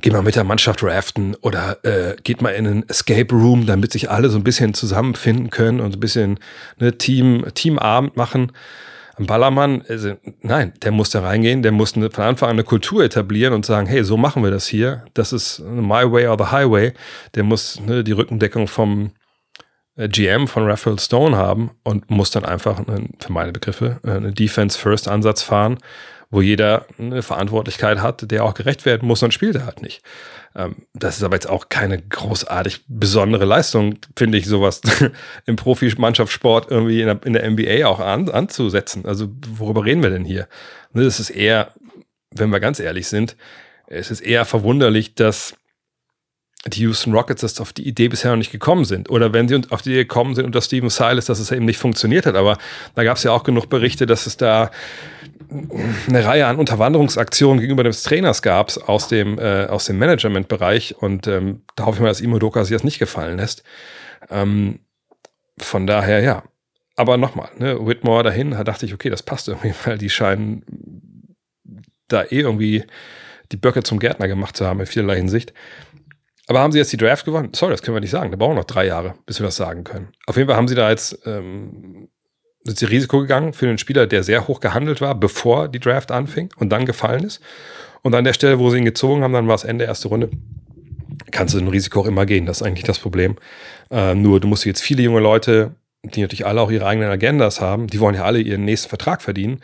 geh 0.00 0.10
mal 0.10 0.22
mit 0.22 0.36
der 0.36 0.44
Mannschaft 0.44 0.82
raften 0.82 1.34
oder 1.36 1.84
äh, 1.84 2.16
geht 2.22 2.42
mal 2.42 2.50
in 2.50 2.66
einen 2.66 2.88
Escape 2.88 3.34
Room, 3.34 3.66
damit 3.66 3.92
sich 3.92 4.10
alle 4.10 4.28
so 4.28 4.38
ein 4.38 4.44
bisschen 4.44 4.74
zusammenfinden 4.74 5.50
können 5.50 5.80
und 5.80 5.92
so 5.92 5.96
ein 5.96 6.00
bisschen 6.00 6.38
ne, 6.78 6.96
Team, 6.98 7.44
Teamabend 7.54 8.16
machen. 8.16 8.52
Ein 9.16 9.26
Ballermann, 9.26 9.84
also, 9.88 10.14
nein, 10.42 10.72
der 10.82 10.90
muss 10.90 11.10
da 11.10 11.20
reingehen, 11.20 11.62
der 11.62 11.72
muss 11.72 11.94
eine, 11.94 12.10
von 12.10 12.24
Anfang 12.24 12.48
an 12.48 12.56
eine 12.56 12.64
Kultur 12.64 13.04
etablieren 13.04 13.54
und 13.54 13.64
sagen, 13.64 13.86
hey, 13.86 14.02
so 14.02 14.16
machen 14.16 14.42
wir 14.42 14.50
das 14.50 14.66
hier. 14.66 15.04
Das 15.14 15.32
ist 15.32 15.60
my 15.60 16.10
way 16.10 16.26
or 16.26 16.36
the 16.38 16.50
highway. 16.50 16.92
Der 17.34 17.44
muss 17.44 17.80
ne, 17.80 18.02
die 18.02 18.12
Rückendeckung 18.12 18.66
vom 18.66 19.12
äh, 19.96 20.08
GM 20.08 20.48
von 20.48 20.68
Raphael 20.68 20.98
Stone 20.98 21.36
haben 21.36 21.70
und 21.84 22.10
muss 22.10 22.30
dann 22.32 22.44
einfach, 22.44 22.82
für 23.18 23.32
meine 23.32 23.52
Begriffe, 23.52 24.00
äh, 24.02 24.10
eine 24.10 24.32
Defense-First-Ansatz 24.32 25.42
fahren, 25.42 25.78
wo 26.34 26.42
jeder 26.42 26.86
eine 26.98 27.22
Verantwortlichkeit 27.22 28.02
hat, 28.02 28.28
der 28.30 28.44
auch 28.44 28.54
gerecht 28.54 28.84
werden 28.84 29.06
muss 29.06 29.22
und 29.22 29.32
spielt 29.32 29.54
er 29.54 29.66
halt 29.66 29.82
nicht. 29.82 30.02
Ähm, 30.56 30.74
das 30.92 31.16
ist 31.16 31.22
aber 31.22 31.36
jetzt 31.36 31.48
auch 31.48 31.68
keine 31.68 32.02
großartig 32.02 32.80
besondere 32.88 33.44
Leistung, 33.44 33.98
finde 34.16 34.38
ich, 34.38 34.46
sowas 34.46 34.80
im 35.46 35.54
Profimannschaftssport 35.54 36.72
irgendwie 36.72 37.00
in 37.00 37.06
der, 37.06 37.24
in 37.24 37.34
der 37.34 37.48
NBA 37.48 37.86
auch 37.86 38.00
an, 38.00 38.28
anzusetzen. 38.28 39.06
Also 39.06 39.28
worüber 39.46 39.84
reden 39.84 40.02
wir 40.02 40.10
denn 40.10 40.24
hier? 40.24 40.48
Ne, 40.92 41.04
das 41.04 41.20
ist 41.20 41.30
eher, 41.30 41.72
wenn 42.32 42.50
wir 42.50 42.58
ganz 42.58 42.80
ehrlich 42.80 43.06
sind, 43.06 43.36
es 43.86 44.10
ist 44.10 44.20
eher 44.20 44.44
verwunderlich, 44.44 45.14
dass 45.14 45.54
die 46.66 46.80
Houston 46.80 47.12
Rockets 47.12 47.42
das 47.42 47.60
auf 47.60 47.72
die 47.72 47.86
Idee 47.86 48.08
bisher 48.08 48.30
noch 48.30 48.38
nicht 48.38 48.50
gekommen 48.50 48.84
sind. 48.84 49.10
Oder 49.10 49.32
wenn 49.32 49.48
sie 49.48 49.60
auf 49.70 49.82
die 49.82 49.90
Idee 49.90 50.04
gekommen 50.04 50.34
sind 50.34 50.46
unter 50.46 50.62
Steven 50.62 50.88
Silas, 50.90 51.26
dass 51.26 51.38
es 51.38 51.52
eben 51.52 51.66
nicht 51.66 51.78
funktioniert 51.78 52.26
hat. 52.26 52.34
Aber 52.34 52.58
da 52.94 53.04
gab 53.04 53.18
es 53.18 53.22
ja 53.22 53.32
auch 53.32 53.44
genug 53.44 53.68
Berichte, 53.68 54.06
dass 54.06 54.26
es 54.26 54.36
da 54.36 54.70
eine 56.08 56.24
Reihe 56.24 56.46
an 56.46 56.56
Unterwanderungsaktionen 56.56 57.60
gegenüber 57.60 57.84
des 57.84 58.02
Trainers 58.02 58.42
gab 58.42 58.88
aus 58.88 59.08
dem, 59.08 59.38
äh, 59.38 59.66
aus 59.66 59.86
dem 59.86 59.98
Management-Bereich 59.98 60.96
und 60.96 61.26
ähm, 61.26 61.62
da 61.76 61.86
hoffe 61.86 61.96
ich 61.96 62.02
mal, 62.02 62.08
dass 62.08 62.20
Imodoka 62.20 62.64
sich 62.64 62.74
das 62.74 62.84
nicht 62.84 62.98
gefallen 62.98 63.38
lässt. 63.38 63.62
Ähm, 64.30 64.80
von 65.58 65.86
daher, 65.86 66.20
ja. 66.20 66.42
Aber 66.96 67.16
nochmal, 67.16 67.48
ne, 67.58 67.84
Whitmore 67.84 68.22
dahin, 68.22 68.52
da 68.52 68.62
dachte 68.62 68.86
ich, 68.86 68.94
okay, 68.94 69.10
das 69.10 69.22
passt 69.22 69.48
irgendwie, 69.48 69.74
weil 69.84 69.98
die 69.98 70.10
scheinen 70.10 70.64
da 72.08 72.22
eh 72.22 72.40
irgendwie 72.40 72.84
die 73.52 73.56
Böcke 73.56 73.82
zum 73.82 73.98
Gärtner 73.98 74.28
gemacht 74.28 74.56
zu 74.56 74.66
haben 74.66 74.80
in 74.80 74.86
vielerlei 74.86 75.16
Hinsicht. 75.16 75.52
Aber 76.46 76.60
haben 76.60 76.72
sie 76.72 76.78
jetzt 76.78 76.92
die 76.92 76.98
Draft 76.98 77.24
gewonnen? 77.24 77.50
Sorry, 77.54 77.72
das 77.72 77.82
können 77.82 77.96
wir 77.96 78.00
nicht 78.00 78.10
sagen. 78.10 78.30
Da 78.30 78.36
brauchen 78.36 78.52
wir 78.52 78.60
noch 78.60 78.64
drei 78.64 78.86
Jahre, 78.86 79.14
bis 79.24 79.40
wir 79.40 79.46
das 79.46 79.56
sagen 79.56 79.84
können. 79.84 80.08
Auf 80.26 80.36
jeden 80.36 80.48
Fall 80.48 80.56
haben 80.56 80.68
sie 80.68 80.74
da 80.74 80.90
jetzt 80.90 81.18
ähm, 81.24 82.08
sind 82.64 82.78
sie 82.78 82.86
Risiko 82.86 83.20
gegangen 83.20 83.52
für 83.52 83.68
einen 83.68 83.78
Spieler, 83.78 84.06
der 84.06 84.22
sehr 84.22 84.48
hoch 84.48 84.60
gehandelt 84.60 85.00
war, 85.00 85.14
bevor 85.14 85.68
die 85.68 85.80
Draft 85.80 86.10
anfing 86.10 86.50
und 86.56 86.70
dann 86.70 86.86
gefallen 86.86 87.24
ist. 87.24 87.40
Und 88.02 88.14
an 88.14 88.24
der 88.24 88.32
Stelle, 88.32 88.58
wo 88.58 88.70
sie 88.70 88.78
ihn 88.78 88.84
gezogen 88.84 89.22
haben, 89.22 89.32
dann 89.32 89.48
war 89.48 89.54
es 89.54 89.64
Ende 89.64 89.84
erste 89.84 90.08
Runde. 90.08 90.30
Kannst 91.30 91.54
du 91.54 91.58
ein 91.58 91.68
Risiko 91.68 92.00
auch 92.00 92.06
immer 92.06 92.26
gehen, 92.26 92.46
das 92.46 92.60
ist 92.60 92.66
eigentlich 92.66 92.84
das 92.84 92.98
Problem. 92.98 93.36
Äh, 93.90 94.14
nur 94.14 94.40
du 94.40 94.48
musst 94.48 94.64
jetzt 94.64 94.82
viele 94.82 95.02
junge 95.02 95.20
Leute, 95.20 95.74
die 96.02 96.22
natürlich 96.22 96.46
alle 96.46 96.60
auch 96.60 96.70
ihre 96.70 96.86
eigenen 96.86 97.10
Agendas 97.10 97.60
haben, 97.60 97.86
die 97.86 98.00
wollen 98.00 98.14
ja 98.14 98.24
alle 98.24 98.40
ihren 98.40 98.64
nächsten 98.64 98.88
Vertrag 98.88 99.22
verdienen, 99.22 99.60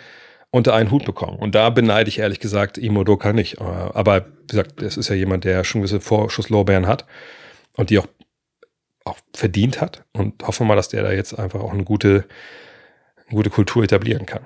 unter 0.50 0.74
einen 0.74 0.90
Hut 0.90 1.04
bekommen. 1.04 1.38
Und 1.38 1.54
da 1.54 1.70
beneide 1.70 2.08
ich 2.08 2.18
ehrlich 2.18 2.40
gesagt 2.40 2.76
Imo 2.76 3.04
Doka 3.04 3.32
nicht. 3.32 3.60
Äh, 3.60 3.64
aber 3.64 4.26
wie 4.26 4.46
gesagt, 4.48 4.82
es 4.82 4.96
ist 4.96 5.08
ja 5.08 5.14
jemand, 5.16 5.44
der 5.44 5.64
schon 5.64 5.80
gewisse 5.80 6.00
Vorschusslorbeeren 6.00 6.86
hat 6.86 7.06
und 7.76 7.90
die 7.90 7.98
auch, 7.98 8.08
auch 9.04 9.16
verdient 9.34 9.80
hat. 9.80 10.04
Und 10.12 10.42
hoffe 10.46 10.64
mal, 10.64 10.76
dass 10.76 10.88
der 10.88 11.02
da 11.02 11.12
jetzt 11.12 11.38
einfach 11.38 11.60
auch 11.60 11.72
eine 11.72 11.84
gute 11.84 12.24
gute 13.30 13.50
Kultur 13.50 13.84
etablieren 13.84 14.26
kann. 14.26 14.42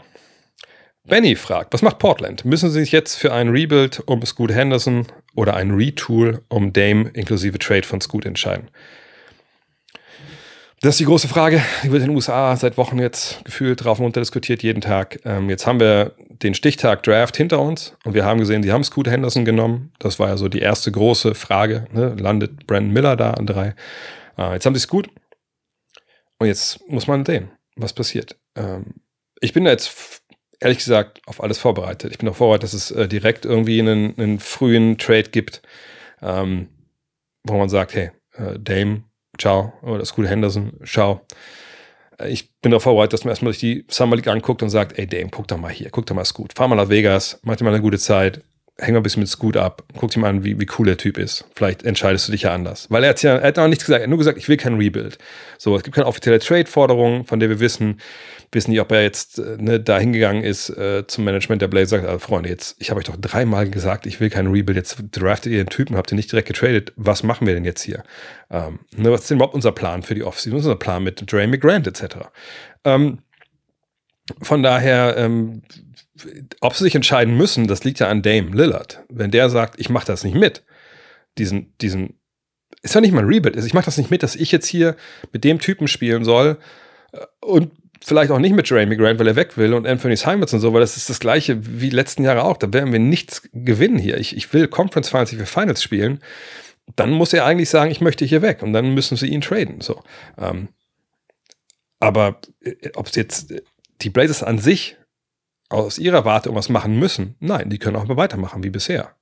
Benny 1.06 1.36
fragt, 1.36 1.74
was 1.74 1.82
macht 1.82 1.98
Portland? 1.98 2.46
Müssen 2.46 2.70
sie 2.70 2.80
sich 2.80 2.90
jetzt 2.90 3.16
für 3.16 3.30
einen 3.30 3.50
Rebuild 3.50 4.02
um 4.06 4.24
Scoot 4.24 4.50
Henderson 4.50 5.06
oder 5.34 5.54
ein 5.54 5.72
Retool 5.72 6.42
um 6.48 6.72
Dame 6.72 7.10
inklusive 7.10 7.58
Trade 7.58 7.82
von 7.82 8.00
Scoot 8.00 8.24
entscheiden? 8.24 8.70
Das 10.80 10.94
ist 10.94 11.00
die 11.00 11.04
große 11.04 11.28
Frage. 11.28 11.62
Die 11.82 11.92
wird 11.92 12.02
in 12.02 12.08
den 12.08 12.16
USA 12.16 12.56
seit 12.56 12.78
Wochen 12.78 12.98
jetzt 12.98 13.44
gefühlt 13.44 13.84
drauf 13.84 13.98
und 13.98 14.06
runter 14.06 14.20
diskutiert, 14.20 14.62
jeden 14.62 14.80
Tag. 14.80 15.20
Ähm, 15.26 15.50
jetzt 15.50 15.66
haben 15.66 15.78
wir 15.78 16.14
den 16.42 16.54
Stichtag 16.54 17.02
Draft 17.02 17.36
hinter 17.36 17.60
uns 17.60 17.96
und 18.04 18.14
wir 18.14 18.24
haben 18.24 18.38
gesehen, 18.38 18.62
die 18.62 18.72
haben 18.72 18.84
Scoot 18.84 19.06
Henderson 19.06 19.44
genommen. 19.44 19.92
Das 19.98 20.18
war 20.18 20.28
ja 20.28 20.36
so 20.38 20.48
die 20.48 20.60
erste 20.60 20.90
große 20.90 21.34
Frage. 21.34 21.86
Ne? 21.92 22.14
Landet 22.18 22.66
Brandon 22.66 22.92
Miller 22.92 23.16
da 23.16 23.32
an 23.32 23.46
drei? 23.46 23.74
Äh, 24.38 24.54
jetzt 24.54 24.64
haben 24.64 24.74
sie 24.74 24.80
Scoot. 24.80 25.08
Und 26.38 26.46
jetzt 26.46 26.80
muss 26.88 27.06
man 27.06 27.26
sehen, 27.26 27.50
was 27.76 27.92
passiert 27.92 28.36
ähm, 28.56 28.94
ich 29.40 29.52
bin 29.52 29.64
da 29.64 29.70
jetzt 29.70 30.22
ehrlich 30.60 30.78
gesagt 30.78 31.20
auf 31.26 31.42
alles 31.42 31.58
vorbereitet. 31.58 32.10
Ich 32.12 32.18
bin 32.18 32.28
auch 32.28 32.36
vorbereitet, 32.36 32.64
dass 32.64 32.72
es 32.72 32.90
äh, 32.90 33.08
direkt 33.08 33.44
irgendwie 33.44 33.80
einen, 33.80 34.18
einen, 34.18 34.40
frühen 34.40 34.98
Trade 34.98 35.30
gibt, 35.30 35.62
ähm, 36.22 36.68
wo 37.44 37.58
man 37.58 37.68
sagt, 37.68 37.94
hey, 37.94 38.10
äh, 38.32 38.58
Dame, 38.58 39.04
ciao, 39.38 39.74
oder 39.82 40.04
School 40.04 40.28
Henderson, 40.28 40.72
ciao. 40.84 41.20
Äh, 42.18 42.30
ich 42.30 42.52
bin 42.60 42.70
darauf 42.70 42.84
vorbereitet, 42.84 43.12
dass 43.12 43.24
man 43.24 43.32
erstmal 43.32 43.52
sich 43.52 43.60
die 43.60 43.84
Summer 43.88 44.16
League 44.16 44.28
anguckt 44.28 44.62
und 44.62 44.70
sagt, 44.70 44.98
ey 44.98 45.06
Dame, 45.06 45.30
guck 45.30 45.48
doch 45.48 45.58
mal 45.58 45.72
hier, 45.72 45.90
guck 45.90 46.06
doch 46.06 46.14
mal, 46.14 46.22
ist 46.22 46.34
gut. 46.34 46.54
Fahr 46.54 46.68
mal 46.68 46.76
nach 46.76 46.88
Vegas, 46.88 47.38
mach 47.42 47.56
dir 47.56 47.64
mal 47.64 47.74
eine 47.74 47.82
gute 47.82 47.98
Zeit, 47.98 48.42
häng 48.78 48.94
mal 48.94 49.00
ein 49.00 49.02
bisschen 49.04 49.20
mit 49.20 49.28
Scoot 49.28 49.56
ab, 49.56 49.84
guck 49.96 50.10
dir 50.10 50.18
mal 50.18 50.30
an, 50.30 50.42
wie, 50.42 50.58
wie 50.58 50.66
cool 50.78 50.86
der 50.86 50.96
Typ 50.96 51.16
ist. 51.16 51.44
Vielleicht 51.54 51.84
entscheidest 51.84 52.26
du 52.26 52.32
dich 52.32 52.42
ja 52.42 52.54
anders. 52.54 52.88
Weil 52.90 53.04
er 53.04 53.10
hat 53.10 53.22
ja, 53.22 53.36
er 53.36 53.48
hat 53.48 53.58
auch 53.58 53.68
nichts 53.68 53.84
gesagt, 53.84 54.00
er 54.00 54.04
hat 54.04 54.08
nur 54.08 54.18
gesagt, 54.18 54.36
ich 54.36 54.48
will 54.48 54.56
kein 54.56 54.74
Rebuild. 54.74 55.18
So, 55.58 55.76
es 55.76 55.84
gibt 55.84 55.94
keine 55.94 56.08
offizielle 56.08 56.40
Trade-Forderung, 56.40 57.24
von 57.24 57.38
der 57.38 57.48
wir 57.50 57.60
wissen, 57.60 58.00
wissen 58.50 58.72
nicht, 58.72 58.80
ob 58.80 58.90
er 58.90 59.02
jetzt 59.02 59.38
äh, 59.38 59.56
ne, 59.60 59.78
da 59.78 59.98
hingegangen 59.98 60.42
ist 60.42 60.70
äh, 60.70 61.06
zum 61.06 61.24
Management 61.24 61.62
der 61.62 61.68
Blazers, 61.68 62.04
also 62.04 62.18
Freunde, 62.18 62.48
jetzt, 62.48 62.74
ich 62.80 62.90
habe 62.90 62.98
euch 62.98 63.06
doch 63.06 63.16
dreimal 63.16 63.70
gesagt, 63.70 64.06
ich 64.06 64.18
will 64.18 64.28
keinen 64.28 64.52
Rebuild, 64.52 64.76
jetzt 64.76 64.96
draftet 65.12 65.52
ihr 65.52 65.62
den 65.62 65.70
Typen, 65.70 65.96
habt 65.96 66.10
ihr 66.12 66.16
nicht 66.16 66.32
direkt 66.32 66.48
getradet, 66.48 66.92
was 66.96 67.22
machen 67.22 67.46
wir 67.46 67.54
denn 67.54 67.64
jetzt 67.64 67.82
hier? 67.82 68.02
Ähm, 68.50 68.80
ne, 68.96 69.12
was 69.12 69.22
ist 69.22 69.30
denn 69.30 69.38
überhaupt 69.38 69.54
unser 69.54 69.72
Plan 69.72 70.02
für 70.02 70.16
die 70.16 70.24
Offseason, 70.24 70.58
unser 70.58 70.76
Plan 70.76 71.04
mit 71.04 71.30
Dre 71.30 71.46
McGrant 71.46 71.86
etc.? 71.86 72.16
Ähm, 72.84 73.18
von 74.40 74.62
daher, 74.62 75.16
ähm, 75.16 75.62
ob 76.60 76.74
sie 76.74 76.84
sich 76.84 76.94
entscheiden 76.94 77.36
müssen, 77.36 77.66
das 77.66 77.84
liegt 77.84 78.00
ja 78.00 78.08
an 78.08 78.22
Dame 78.22 78.50
Lillard. 78.50 79.02
Wenn 79.08 79.30
der 79.30 79.50
sagt, 79.50 79.80
ich 79.80 79.90
mache 79.90 80.06
das 80.06 80.24
nicht 80.24 80.36
mit, 80.36 80.62
diesen, 81.38 81.76
diesen, 81.78 82.20
ist 82.82 82.94
ja 82.94 83.00
nicht 83.00 83.12
mal 83.12 83.22
ein 83.22 83.28
Rebuild, 83.28 83.56
ich 83.56 83.74
mache 83.74 83.86
das 83.86 83.98
nicht 83.98 84.10
mit, 84.10 84.22
dass 84.22 84.36
ich 84.36 84.52
jetzt 84.52 84.66
hier 84.66 84.96
mit 85.32 85.44
dem 85.44 85.58
Typen 85.58 85.88
spielen 85.88 86.24
soll 86.24 86.58
äh, 87.12 87.18
und 87.40 87.72
vielleicht 88.04 88.30
auch 88.30 88.38
nicht 88.38 88.54
mit 88.54 88.68
Jeremy 88.68 88.96
Grant, 88.96 89.18
weil 89.18 89.26
er 89.26 89.36
weg 89.36 89.56
will 89.56 89.72
und 89.72 89.86
Anthony 89.86 90.16
Simons 90.16 90.52
und 90.52 90.60
so, 90.60 90.72
weil 90.72 90.80
das 90.80 90.96
ist 90.96 91.08
das 91.08 91.20
gleiche 91.20 91.58
wie 91.80 91.90
letzten 91.90 92.22
Jahre 92.22 92.44
auch. 92.44 92.58
Da 92.58 92.72
werden 92.72 92.92
wir 92.92 92.98
nichts 92.98 93.48
gewinnen 93.52 93.98
hier. 93.98 94.18
Ich, 94.18 94.36
ich 94.36 94.52
will 94.52 94.68
Conference 94.68 95.08
Finals, 95.08 95.32
ich 95.32 95.38
will 95.38 95.46
Finals 95.46 95.82
spielen. 95.82 96.20
Dann 96.96 97.10
muss 97.10 97.32
er 97.32 97.46
eigentlich 97.46 97.70
sagen, 97.70 97.90
ich 97.90 98.02
möchte 98.02 98.26
hier 98.26 98.42
weg 98.42 98.62
und 98.62 98.74
dann 98.74 98.92
müssen 98.92 99.16
sie 99.16 99.28
ihn 99.28 99.40
traden. 99.40 99.80
So. 99.80 100.02
Ähm, 100.36 100.68
aber 101.98 102.40
äh, 102.60 102.90
ob 102.94 103.06
es 103.06 103.14
jetzt 103.16 103.50
äh, 103.50 103.62
die 104.02 104.10
Blazers 104.10 104.42
an 104.42 104.58
sich 104.58 104.98
aus 105.68 105.98
ihrer 105.98 106.24
Warte 106.24 106.48
irgendwas 106.48 106.68
machen 106.68 106.98
müssen. 106.98 107.36
Nein, 107.40 107.70
die 107.70 107.78
können 107.78 107.96
auch 107.96 108.06
mal 108.06 108.16
weitermachen 108.16 108.62
wie 108.62 108.70
bisher. 108.70 109.14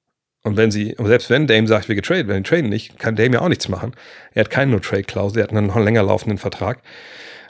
Und 0.44 0.56
wenn 0.56 0.70
sie, 0.70 0.96
selbst 0.98 1.30
wenn 1.30 1.46
Dame 1.46 1.68
sagt, 1.68 1.88
wir 1.88 1.94
getradet, 1.94 2.26
wenn 2.26 2.42
die 2.42 2.48
traden 2.48 2.68
nicht, 2.68 2.98
kann 2.98 3.14
Dame 3.14 3.34
ja 3.34 3.40
auch 3.40 3.48
nichts 3.48 3.68
machen. 3.68 3.92
Er 4.34 4.40
hat 4.40 4.50
keine 4.50 4.72
No-Trade-Klausel, 4.72 5.38
er 5.38 5.44
hat 5.44 5.50
einen 5.50 5.68
noch 5.68 5.76
länger 5.76 6.02
laufenden 6.02 6.38
Vertrag. 6.38 6.82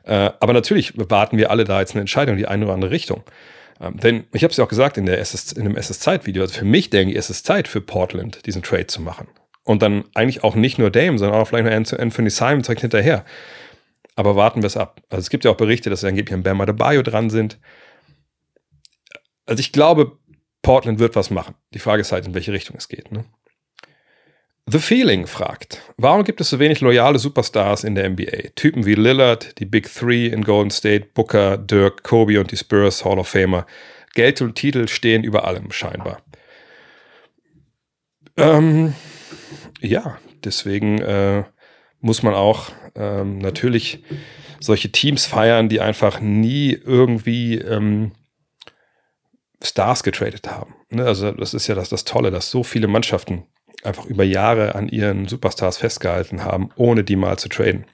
Äh, 0.04 0.30
aber 0.40 0.52
natürlich 0.52 0.92
warten 0.96 1.38
wir 1.38 1.50
alle 1.50 1.64
da 1.64 1.80
jetzt 1.80 1.92
eine 1.92 2.00
Entscheidung 2.00 2.34
in 2.34 2.38
die 2.38 2.48
eine 2.48 2.64
oder 2.66 2.74
andere 2.74 2.90
Richtung. 2.90 3.22
Ähm, 3.80 3.96
denn 3.96 4.24
ich 4.32 4.44
habe 4.44 4.50
es 4.50 4.58
ja 4.58 4.64
auch 4.64 4.68
gesagt 4.68 4.98
in, 4.98 5.06
der 5.06 5.18
SS, 5.20 5.52
in 5.52 5.64
dem 5.64 5.76
SS-Zeit-Video, 5.76 6.42
also 6.42 6.54
für 6.54 6.64
mich 6.64 6.90
denke 6.90 7.12
ich, 7.12 7.18
ist 7.18 7.30
es 7.30 7.42
Zeit 7.42 7.66
für 7.68 7.80
Portland, 7.80 8.44
diesen 8.46 8.62
Trade 8.62 8.88
zu 8.88 9.00
machen. 9.00 9.28
Und 9.64 9.82
dann 9.82 10.04
eigentlich 10.14 10.44
auch 10.44 10.54
nicht 10.54 10.78
nur 10.78 10.90
Dame, 10.90 11.18
sondern 11.18 11.40
auch 11.40 11.46
vielleicht 11.46 11.64
nur 11.64 12.00
Anthony 12.00 12.30
Simon 12.30 12.64
zeigt 12.64 12.80
hinterher. 12.80 13.24
Aber 14.16 14.36
warten 14.36 14.62
wir 14.62 14.66
es 14.66 14.76
ab. 14.76 15.00
Also 15.08 15.20
es 15.20 15.30
gibt 15.30 15.44
ja 15.44 15.50
auch 15.50 15.56
Berichte, 15.56 15.88
dass 15.88 16.04
angeblich 16.04 16.34
ein 16.34 16.42
Bam 16.42 16.60
Adebayo 16.60 17.02
dran 17.02 17.30
sind. 17.30 17.58
Also 19.46 19.60
ich 19.60 19.72
glaube, 19.72 20.18
Portland 20.62 20.98
wird 20.98 21.16
was 21.16 21.30
machen. 21.30 21.54
Die 21.74 21.78
Frage 21.78 22.02
ist 22.02 22.12
halt, 22.12 22.26
in 22.26 22.34
welche 22.34 22.52
Richtung 22.52 22.76
es 22.76 22.88
geht. 22.88 23.10
Ne? 23.10 23.24
The 24.66 24.78
Feeling 24.78 25.26
fragt, 25.26 25.82
warum 25.96 26.22
gibt 26.22 26.40
es 26.40 26.50
so 26.50 26.60
wenig 26.60 26.80
loyale 26.80 27.18
Superstars 27.18 27.82
in 27.82 27.96
der 27.96 28.08
NBA? 28.08 28.50
Typen 28.54 28.86
wie 28.86 28.94
Lillard, 28.94 29.58
die 29.58 29.64
Big 29.64 29.92
Three 29.92 30.28
in 30.28 30.44
Golden 30.44 30.70
State, 30.70 31.08
Booker, 31.14 31.58
Dirk, 31.58 32.04
Kobe 32.04 32.38
und 32.38 32.52
die 32.52 32.56
Spurs 32.56 33.04
Hall 33.04 33.18
of 33.18 33.28
Famer. 33.28 33.66
Geld 34.14 34.40
und 34.40 34.54
Titel 34.54 34.86
stehen 34.86 35.24
über 35.24 35.46
allem 35.46 35.72
scheinbar. 35.72 36.22
Ähm, 38.36 38.94
ja, 39.80 40.18
deswegen 40.44 41.00
äh, 41.00 41.44
muss 42.00 42.22
man 42.22 42.34
auch 42.34 42.70
ähm, 42.94 43.38
natürlich 43.38 44.04
solche 44.60 44.92
Teams 44.92 45.26
feiern, 45.26 45.68
die 45.68 45.80
einfach 45.80 46.20
nie 46.20 46.70
irgendwie 46.72 47.58
ähm, 47.58 48.12
Stars 49.62 50.02
getradet 50.02 50.50
haben. 50.50 50.74
Ne? 50.90 51.04
Also 51.04 51.30
das 51.32 51.54
ist 51.54 51.66
ja 51.66 51.74
das, 51.74 51.88
das 51.88 52.04
Tolle, 52.04 52.30
dass 52.30 52.50
so 52.50 52.62
viele 52.62 52.88
Mannschaften 52.88 53.46
einfach 53.84 54.06
über 54.06 54.24
Jahre 54.24 54.74
an 54.74 54.88
ihren 54.88 55.28
Superstars 55.28 55.78
festgehalten 55.78 56.44
haben, 56.44 56.70
ohne 56.76 57.04
die 57.04 57.16
mal 57.16 57.38
zu 57.38 57.48
traden. 57.48 57.84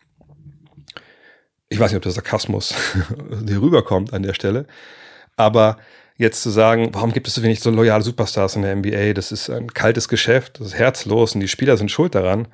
Ich 1.68 1.78
weiß 1.78 1.90
nicht, 1.90 1.96
ob 1.96 2.02
der 2.02 2.12
Sarkasmus 2.12 2.74
hier 3.46 3.60
rüberkommt 3.60 4.12
an 4.12 4.22
der 4.22 4.34
Stelle, 4.34 4.66
aber 5.36 5.78
jetzt 6.16 6.42
zu 6.42 6.50
sagen, 6.50 6.90
warum 6.92 7.12
gibt 7.12 7.28
es 7.28 7.34
so 7.34 7.42
wenig 7.42 7.60
so 7.60 7.70
loyale 7.70 8.02
Superstars 8.02 8.56
in 8.56 8.62
der 8.62 8.74
NBA? 8.76 9.12
Das 9.12 9.32
ist 9.32 9.48
ein 9.50 9.72
kaltes 9.72 10.08
Geschäft, 10.08 10.60
das 10.60 10.68
ist 10.68 10.74
herzlos 10.74 11.34
und 11.34 11.40
die 11.40 11.48
Spieler 11.48 11.76
sind 11.76 11.90
schuld 11.90 12.14
daran. 12.14 12.48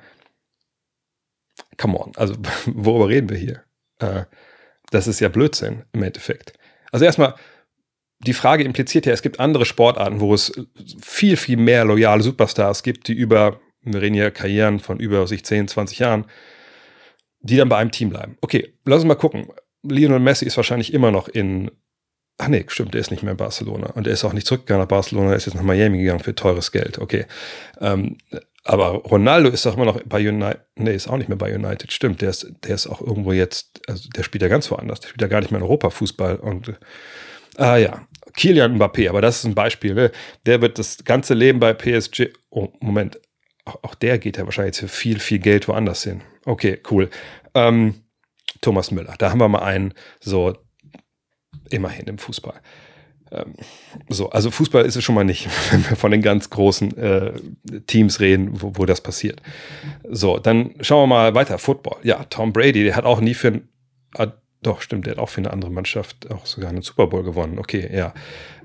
Come 1.77 1.97
on, 1.97 2.11
also 2.15 2.35
worüber 2.67 3.09
reden 3.09 3.29
wir 3.29 3.37
hier? 3.37 3.63
Äh, 3.99 4.25
das 4.91 5.07
ist 5.07 5.19
ja 5.19 5.29
Blödsinn 5.29 5.83
im 5.93 6.03
Endeffekt. 6.03 6.53
Also 6.91 7.05
erstmal, 7.05 7.35
die 8.19 8.33
Frage 8.33 8.63
impliziert 8.63 9.05
ja, 9.05 9.13
es 9.13 9.21
gibt 9.21 9.39
andere 9.39 9.65
Sportarten, 9.65 10.19
wo 10.19 10.33
es 10.33 10.51
viel, 11.01 11.37
viel 11.37 11.57
mehr 11.57 11.85
loyale 11.85 12.23
Superstars 12.23 12.83
gibt, 12.83 13.07
die 13.07 13.13
über, 13.13 13.59
wir 13.81 14.01
reden 14.01 14.15
hier 14.15 14.31
Karrieren 14.31 14.79
von 14.79 14.99
über 14.99 15.27
sich 15.27 15.45
10, 15.45 15.67
20 15.67 15.99
Jahren, 15.99 16.25
die 17.39 17.57
dann 17.57 17.69
bei 17.69 17.77
einem 17.77 17.91
Team 17.91 18.09
bleiben. 18.09 18.37
Okay, 18.41 18.73
lass 18.85 18.97
uns 18.97 19.07
mal 19.07 19.15
gucken. 19.15 19.47
Lionel 19.83 20.19
Messi 20.19 20.45
ist 20.45 20.57
wahrscheinlich 20.57 20.93
immer 20.93 21.11
noch 21.11 21.27
in, 21.27 21.69
ach 22.37 22.47
nee, 22.47 22.65
stimmt, 22.67 22.93
der 22.93 23.01
ist 23.01 23.11
nicht 23.11 23.21
mehr 23.21 23.33
in 23.33 23.37
Barcelona. 23.37 23.91
Und 23.91 24.07
er 24.07 24.13
ist 24.13 24.23
auch 24.23 24.33
nicht 24.33 24.47
zurückgegangen 24.47 24.81
nach 24.81 24.89
Barcelona, 24.89 25.31
er 25.31 25.35
ist 25.35 25.45
jetzt 25.45 25.55
nach 25.55 25.61
Miami 25.61 25.99
gegangen 25.99 26.21
für 26.21 26.33
teures 26.33 26.71
Geld. 26.71 26.97
Okay. 26.97 27.25
Ähm, 27.79 28.17
aber 28.63 28.87
Ronaldo 29.03 29.49
ist 29.49 29.65
doch 29.67 29.75
immer 29.75 29.85
noch 29.85 30.01
bei 30.05 30.27
United, 30.27 30.61
nee, 30.75 30.95
ist 30.95 31.07
auch 31.07 31.17
nicht 31.17 31.29
mehr 31.29 31.37
bei 31.37 31.53
United, 31.53 31.91
stimmt, 31.91 32.21
der 32.21 32.31
ist, 32.31 32.51
der 32.63 32.73
ist 32.73 32.87
auch 32.87 32.99
irgendwo 32.99 33.31
jetzt, 33.31 33.79
also 33.87 34.09
der 34.09 34.23
spielt 34.23 34.41
ja 34.41 34.47
ganz 34.47 34.71
woanders, 34.71 35.01
der 35.01 35.09
spielt 35.09 35.21
ja 35.21 35.27
gar 35.27 35.41
nicht 35.41 35.51
mehr 35.51 35.59
in 35.59 35.65
Europa 35.65 35.91
Fußball 35.91 36.37
und 36.37 36.73
Ah 37.57 37.77
ja, 37.77 38.07
Kilian 38.35 38.77
Mbappé, 38.77 39.09
aber 39.09 39.21
das 39.21 39.37
ist 39.39 39.45
ein 39.45 39.55
Beispiel. 39.55 39.93
Ne? 39.93 40.11
Der 40.45 40.61
wird 40.61 40.77
das 40.77 41.03
ganze 41.03 41.33
Leben 41.33 41.59
bei 41.59 41.73
PSG. 41.73 42.29
Oh, 42.49 42.69
Moment. 42.79 43.19
Auch, 43.65 43.83
auch 43.83 43.95
der 43.95 44.19
geht 44.19 44.37
ja 44.37 44.45
wahrscheinlich 44.45 44.77
für 44.77 44.87
viel, 44.87 45.19
viel 45.19 45.39
Geld 45.39 45.67
woanders 45.67 46.03
hin. 46.03 46.21
Okay, 46.45 46.79
cool. 46.91 47.09
Ähm, 47.53 47.95
Thomas 48.61 48.91
Müller, 48.91 49.15
da 49.17 49.31
haben 49.31 49.39
wir 49.39 49.47
mal 49.47 49.63
einen, 49.63 49.93
so 50.19 50.53
immerhin 51.69 52.07
im 52.07 52.17
Fußball. 52.17 52.59
Ähm, 53.31 53.53
so, 54.09 54.29
also 54.29 54.51
Fußball 54.51 54.85
ist 54.85 54.95
es 54.95 55.03
schon 55.03 55.15
mal 55.15 55.23
nicht, 55.23 55.47
wenn 55.71 55.89
wir 55.89 55.95
von 55.95 56.11
den 56.11 56.21
ganz 56.21 56.49
großen 56.49 56.95
äh, 56.97 57.33
Teams 57.87 58.19
reden, 58.19 58.61
wo, 58.61 58.73
wo 58.75 58.85
das 58.85 59.01
passiert. 59.01 59.41
So, 60.09 60.37
dann 60.37 60.75
schauen 60.81 61.03
wir 61.03 61.15
mal 61.15 61.35
weiter. 61.35 61.57
Football. 61.57 61.97
Ja, 62.03 62.23
Tom 62.25 62.53
Brady, 62.53 62.83
der 62.83 62.95
hat 62.95 63.05
auch 63.05 63.21
nie 63.21 63.33
für 63.33 63.47
ein 63.47 63.69
doch, 64.65 64.81
stimmt, 64.81 65.05
der 65.05 65.11
hat 65.11 65.19
auch 65.19 65.29
für 65.29 65.41
eine 65.41 65.51
andere 65.51 65.71
Mannschaft 65.71 66.31
auch 66.31 66.45
sogar 66.45 66.69
einen 66.69 66.81
Super 66.81 67.07
Bowl 67.07 67.23
gewonnen. 67.23 67.59
Okay, 67.59 67.89
ja. 67.93 68.13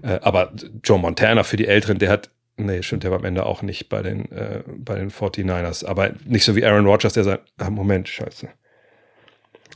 Äh, 0.03 0.21
aber 0.23 0.53
Joe 0.83 0.99
Montana 0.99 1.43
für 1.43 1.57
die 1.57 1.67
Älteren, 1.67 1.99
der 1.99 2.11
hat, 2.11 2.31
nee, 2.57 2.83
stimmt, 2.83 3.05
der 3.05 3.11
war 3.11 3.19
am 3.19 3.25
Ende 3.25 3.47
auch 3.47 3.63
nicht 3.63 3.89
bei 3.89 4.03
den, 4.03 4.31
äh, 4.33 4.63
bei 4.67 4.97
den 4.97 5.11
49ers. 5.11 5.85
Aber 5.85 6.13
nicht 6.25 6.45
so 6.45 6.57
wie 6.57 6.65
Aaron 6.65 6.87
Rodgers, 6.87 7.13
der 7.13 7.25
sagt, 7.25 7.53
ah, 7.59 7.71
Moment, 7.71 8.09
scheiße. 8.09 8.49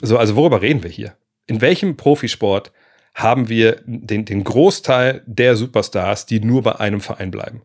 So, 0.02 0.18
also 0.18 0.36
worüber 0.36 0.62
reden 0.62 0.82
wir 0.82 0.90
hier? 0.90 1.16
In 1.46 1.60
welchem 1.60 1.96
Profisport 1.96 2.72
haben 3.14 3.48
wir 3.48 3.80
den, 3.84 4.24
den 4.24 4.44
Großteil 4.44 5.22
der 5.26 5.56
Superstars, 5.56 6.26
die 6.26 6.40
nur 6.40 6.62
bei 6.62 6.76
einem 6.76 7.00
Verein 7.00 7.30
bleiben? 7.30 7.62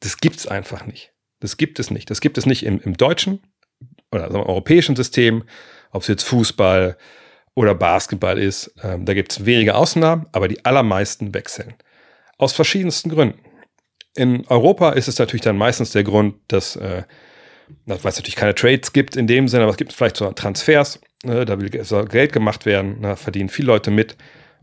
Das 0.00 0.18
gibt 0.18 0.36
es 0.36 0.46
einfach 0.46 0.86
nicht. 0.86 1.12
Das 1.40 1.56
gibt 1.56 1.78
es 1.78 1.90
nicht. 1.90 2.10
Das 2.10 2.20
gibt 2.20 2.38
es 2.38 2.46
nicht 2.46 2.64
im, 2.64 2.80
im 2.80 2.96
deutschen 2.96 3.40
oder 4.10 4.28
im 4.28 4.36
europäischen 4.36 4.96
System, 4.96 5.44
ob 5.90 6.02
es 6.02 6.08
jetzt 6.08 6.22
Fußball, 6.24 6.96
oder 7.56 7.74
Basketball 7.74 8.38
ist. 8.38 8.72
Ähm, 8.84 9.04
da 9.04 9.14
gibt 9.14 9.32
es 9.32 9.44
wenige 9.44 9.74
Ausnahmen, 9.74 10.26
aber 10.30 10.46
die 10.46 10.64
allermeisten 10.64 11.34
wechseln. 11.34 11.74
Aus 12.38 12.52
verschiedensten 12.52 13.08
Gründen. 13.08 13.40
In 14.14 14.46
Europa 14.46 14.90
ist 14.90 15.08
es 15.08 15.18
natürlich 15.18 15.42
dann 15.42 15.56
meistens 15.56 15.90
der 15.90 16.04
Grund, 16.04 16.36
dass, 16.48 16.76
äh, 16.76 17.02
weil 17.86 17.96
es 17.96 18.16
natürlich 18.16 18.36
keine 18.36 18.54
Trades 18.54 18.92
gibt 18.92 19.16
in 19.16 19.26
dem 19.26 19.48
Sinne, 19.48 19.64
aber 19.64 19.72
es 19.72 19.78
gibt 19.78 19.92
vielleicht 19.92 20.16
so 20.16 20.30
Transfers, 20.32 21.00
ne, 21.24 21.44
da 21.44 21.60
will, 21.60 21.70
Geld 21.70 22.32
gemacht 22.32 22.66
werden, 22.66 23.02
da 23.02 23.16
verdienen 23.16 23.48
viele 23.48 23.68
Leute 23.68 23.90
mit 23.90 24.16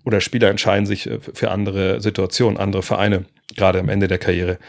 oder 0.05 0.21
Spieler 0.21 0.49
entscheiden 0.49 0.85
sich 0.85 1.09
äh, 1.09 1.19
für 1.19 1.51
andere 1.51 1.99
Situationen, 1.99 2.57
andere 2.59 2.83
Vereine, 2.83 3.25
gerade 3.55 3.79
am 3.79 3.89
Ende 3.89 4.07
der 4.07 4.19
Karriere. 4.19 4.59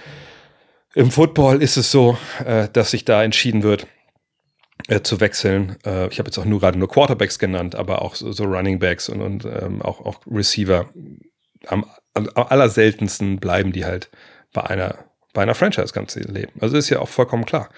Im 0.95 1.11
Football 1.11 1.63
ist 1.63 1.77
es 1.77 1.91
so, 1.91 2.17
äh, 2.45 2.69
dass 2.73 2.93
sich 2.93 3.05
da 3.05 3.23
entschieden 3.23 3.63
wird, 3.63 3.87
äh, 4.89 5.01
zu 5.01 5.21
wechseln. 5.21 5.77
Äh, 5.85 6.09
ich 6.09 6.19
habe 6.19 6.29
jetzt 6.29 6.39
auch 6.39 6.45
nur 6.45 6.61
gerade 6.61 6.79
nur 6.79 6.89
Quarterbacks 6.89 7.39
genannt, 7.39 7.75
aber 7.75 8.03
auch 8.03 8.15
so, 8.15 8.33
so 8.33 8.45
Running 8.45 8.79
Backs 8.79 9.09
und, 9.09 9.23
und 9.23 9.45
ähm, 9.45 9.83
auch, 9.83 10.01
auch 10.01 10.21
Receiver. 10.31 10.87
Am, 11.67 11.87
am 12.13 12.29
allerseltensten 12.35 13.39
bleiben 13.39 13.73
die 13.73 13.85
halt 13.85 14.11
bei 14.53 14.63
einer, 14.63 14.99
bei 15.33 15.43
einer 15.43 15.55
Franchise 15.55 15.93
ganz 15.93 16.15
Leben. 16.15 16.53
Also 16.61 16.77
ist 16.77 16.91
ja 16.91 17.01
auch 17.01 17.09
vollkommen 17.09 17.47
klar. 17.47 17.71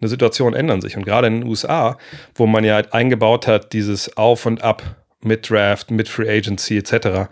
Eine 0.00 0.08
Situation 0.08 0.54
ändern 0.54 0.80
sich. 0.80 0.96
Und 0.96 1.04
gerade 1.04 1.26
in 1.26 1.40
den 1.40 1.48
USA, 1.48 1.98
wo 2.34 2.46
man 2.46 2.64
ja 2.64 2.74
halt 2.74 2.92
eingebaut 2.92 3.46
hat, 3.46 3.72
dieses 3.72 4.16
Auf 4.16 4.46
und 4.46 4.62
Ab 4.62 5.04
mit 5.20 5.48
Draft, 5.50 5.90
mit 5.90 6.08
Free 6.08 6.28
Agency 6.28 6.78
etc., 6.78 7.28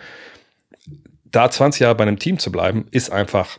da 1.25 1.49
20 1.49 1.81
Jahre 1.81 1.95
bei 1.95 2.03
einem 2.03 2.19
Team 2.19 2.41
zu 2.41 2.51
bleiben, 2.51 2.87
ist 2.91 3.11
einfach 3.11 3.59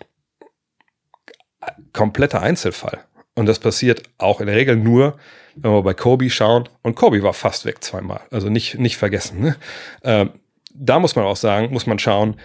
kompletter 1.94 2.42
Einzelfall. 2.42 3.00
Und 3.36 3.46
das 3.46 3.60
passiert 3.60 4.04
auch 4.18 4.42
in 4.42 4.48
der 4.48 4.56
Regel 4.56 4.76
nur, 4.76 5.18
wenn 5.56 5.72
wir 5.72 5.84
bei 5.84 5.94
Kobe 5.94 6.30
schauen. 6.30 6.70
Und 6.82 6.96
Kobe 6.96 7.22
war 7.24 7.34
fast 7.34 7.66
weg 7.66 7.84
zweimal. 7.84 8.22
Also 8.32 8.50
nicht, 8.50 8.80
nicht 8.80 8.98
vergessen. 8.98 9.42
Ne? 9.42 9.56
Äh, 10.02 10.26
da 10.74 11.00
muss 11.00 11.16
man 11.16 11.26
auch 11.26 11.36
sagen, 11.36 11.72
muss 11.72 11.88
man 11.88 12.00
schauen, 12.00 12.36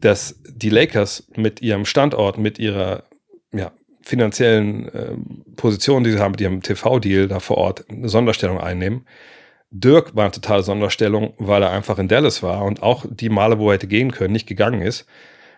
dass 0.00 0.40
die 0.46 0.70
Lakers 0.70 1.28
mit 1.36 1.62
ihrem 1.62 1.84
Standort, 1.84 2.38
mit 2.38 2.58
ihrer 2.58 3.04
ja, 3.52 3.72
finanziellen 4.02 4.88
äh, 4.88 5.16
Positionen, 5.56 6.04
die 6.04 6.12
sie 6.12 6.18
haben 6.18 6.32
mit 6.32 6.40
ihrem 6.40 6.62
TV-Deal 6.62 7.28
da 7.28 7.40
vor 7.40 7.58
Ort, 7.58 7.88
eine 7.88 8.08
Sonderstellung 8.08 8.60
einnehmen. 8.60 9.06
Dirk 9.70 10.14
war 10.14 10.24
eine 10.24 10.32
totale 10.32 10.62
Sonderstellung, 10.62 11.34
weil 11.38 11.62
er 11.62 11.70
einfach 11.70 11.98
in 11.98 12.08
Dallas 12.08 12.42
war 12.42 12.64
und 12.64 12.82
auch 12.82 13.06
die 13.08 13.30
Male, 13.30 13.58
wo 13.58 13.70
er 13.70 13.74
hätte 13.74 13.86
gehen 13.86 14.12
können, 14.12 14.32
nicht 14.32 14.46
gegangen 14.46 14.82
ist. 14.82 15.06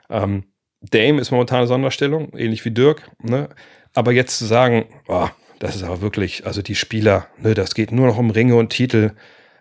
Ähm, 0.09 0.45
Dame 0.81 1.21
ist 1.21 1.31
momentan 1.31 1.59
eine 1.59 1.67
Sonderstellung, 1.67 2.33
ähnlich 2.37 2.65
wie 2.65 2.71
Dirk. 2.71 3.11
Ne? 3.23 3.49
Aber 3.93 4.13
jetzt 4.13 4.39
zu 4.39 4.45
sagen, 4.45 4.85
oh, 5.09 5.29
das 5.65 5.77
ist 5.77 5.83
aber 5.83 6.03
wirklich, 6.03 6.45
also 6.45 6.61
die 6.61 6.75
Spieler, 6.75 7.29
ne, 7.39 7.55
das 7.55 7.75
geht 7.75 7.91
nur 7.91 8.07
noch 8.07 8.19
um 8.19 8.29
Ringe 8.29 8.55
und 8.55 8.69
Titel, 8.69 9.13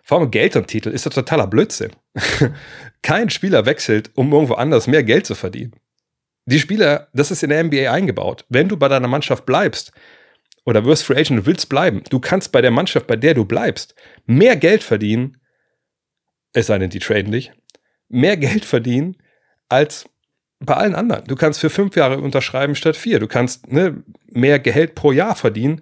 vor 0.02 0.18
allem 0.18 0.30
Geld 0.30 0.54
und 0.54 0.66
Titel, 0.66 0.90
ist 0.90 1.06
das 1.06 1.14
totaler 1.14 1.46
Blödsinn. 1.46 1.92
Kein 3.02 3.30
Spieler 3.30 3.64
wechselt, 3.64 4.10
um 4.14 4.30
irgendwo 4.30 4.52
anders 4.52 4.86
mehr 4.86 5.02
Geld 5.02 5.24
zu 5.24 5.34
verdienen. 5.34 5.72
Die 6.44 6.58
Spieler, 6.58 7.08
das 7.14 7.30
ist 7.30 7.42
in 7.42 7.48
der 7.48 7.64
NBA 7.64 7.90
eingebaut. 7.90 8.44
Wenn 8.50 8.68
du 8.68 8.76
bei 8.76 8.88
deiner 8.88 9.08
Mannschaft 9.08 9.46
bleibst 9.46 9.92
oder 10.66 10.84
wirst 10.84 11.04
Free 11.04 11.18
Agent 11.18 11.40
und 11.40 11.46
willst 11.46 11.70
bleiben, 11.70 12.02
du 12.10 12.20
kannst 12.20 12.52
bei 12.52 12.60
der 12.60 12.70
Mannschaft, 12.70 13.06
bei 13.06 13.16
der 13.16 13.32
du 13.32 13.46
bleibst, 13.46 13.94
mehr 14.26 14.56
Geld 14.56 14.82
verdienen, 14.82 15.38
es 16.52 16.66
sei 16.66 16.76
denn, 16.76 16.90
die 16.90 16.98
traden 16.98 17.32
dich, 17.32 17.50
mehr 18.10 18.36
Geld 18.36 18.66
verdienen 18.66 19.16
als 19.70 20.04
bei 20.64 20.74
allen 20.74 20.94
anderen. 20.94 21.24
Du 21.26 21.36
kannst 21.36 21.60
für 21.60 21.70
fünf 21.70 21.96
Jahre 21.96 22.18
unterschreiben 22.18 22.74
statt 22.74 22.96
vier. 22.96 23.18
Du 23.18 23.26
kannst 23.26 23.70
ne, 23.70 24.02
mehr 24.30 24.58
Geld 24.58 24.94
pro 24.94 25.12
Jahr 25.12 25.34
verdienen, 25.34 25.80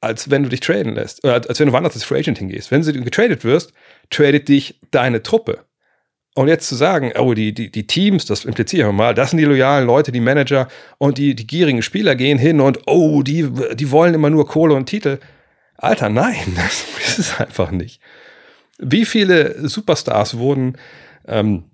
als 0.00 0.30
wenn 0.30 0.42
du 0.42 0.48
dich 0.48 0.60
traden 0.60 0.94
lässt. 0.94 1.24
Oder 1.24 1.34
als 1.48 1.58
wenn 1.60 1.66
du 1.66 1.72
woanders 1.72 1.94
als 1.94 2.04
Free 2.04 2.18
Agent 2.18 2.38
hingehst. 2.38 2.70
Wenn 2.70 2.82
du 2.82 2.92
getradet 2.92 3.44
wirst, 3.44 3.72
tradet 4.10 4.48
dich 4.48 4.80
deine 4.90 5.22
Truppe. 5.22 5.64
Und 6.36 6.48
jetzt 6.48 6.68
zu 6.68 6.74
sagen, 6.74 7.12
oh, 7.16 7.32
die, 7.32 7.54
die, 7.54 7.70
die 7.70 7.86
Teams, 7.86 8.26
das 8.26 8.44
implizieren 8.44 8.88
wir 8.88 8.92
mal, 8.92 9.14
das 9.14 9.30
sind 9.30 9.38
die 9.38 9.44
loyalen 9.44 9.86
Leute, 9.86 10.10
die 10.10 10.20
Manager 10.20 10.66
und 10.98 11.16
die, 11.16 11.36
die 11.36 11.46
gierigen 11.46 11.80
Spieler 11.80 12.16
gehen 12.16 12.38
hin 12.38 12.60
und 12.60 12.80
oh, 12.86 13.22
die, 13.22 13.48
die 13.74 13.90
wollen 13.92 14.14
immer 14.14 14.30
nur 14.30 14.48
Kohle 14.48 14.74
und 14.74 14.86
Titel. 14.86 15.18
Alter, 15.76 16.08
nein, 16.08 16.36
das 16.56 16.84
ist 17.06 17.18
es 17.18 17.40
einfach 17.40 17.70
nicht. 17.70 18.00
Wie 18.78 19.04
viele 19.04 19.68
Superstars 19.68 20.36
wurden 20.36 20.76
ähm, 21.28 21.64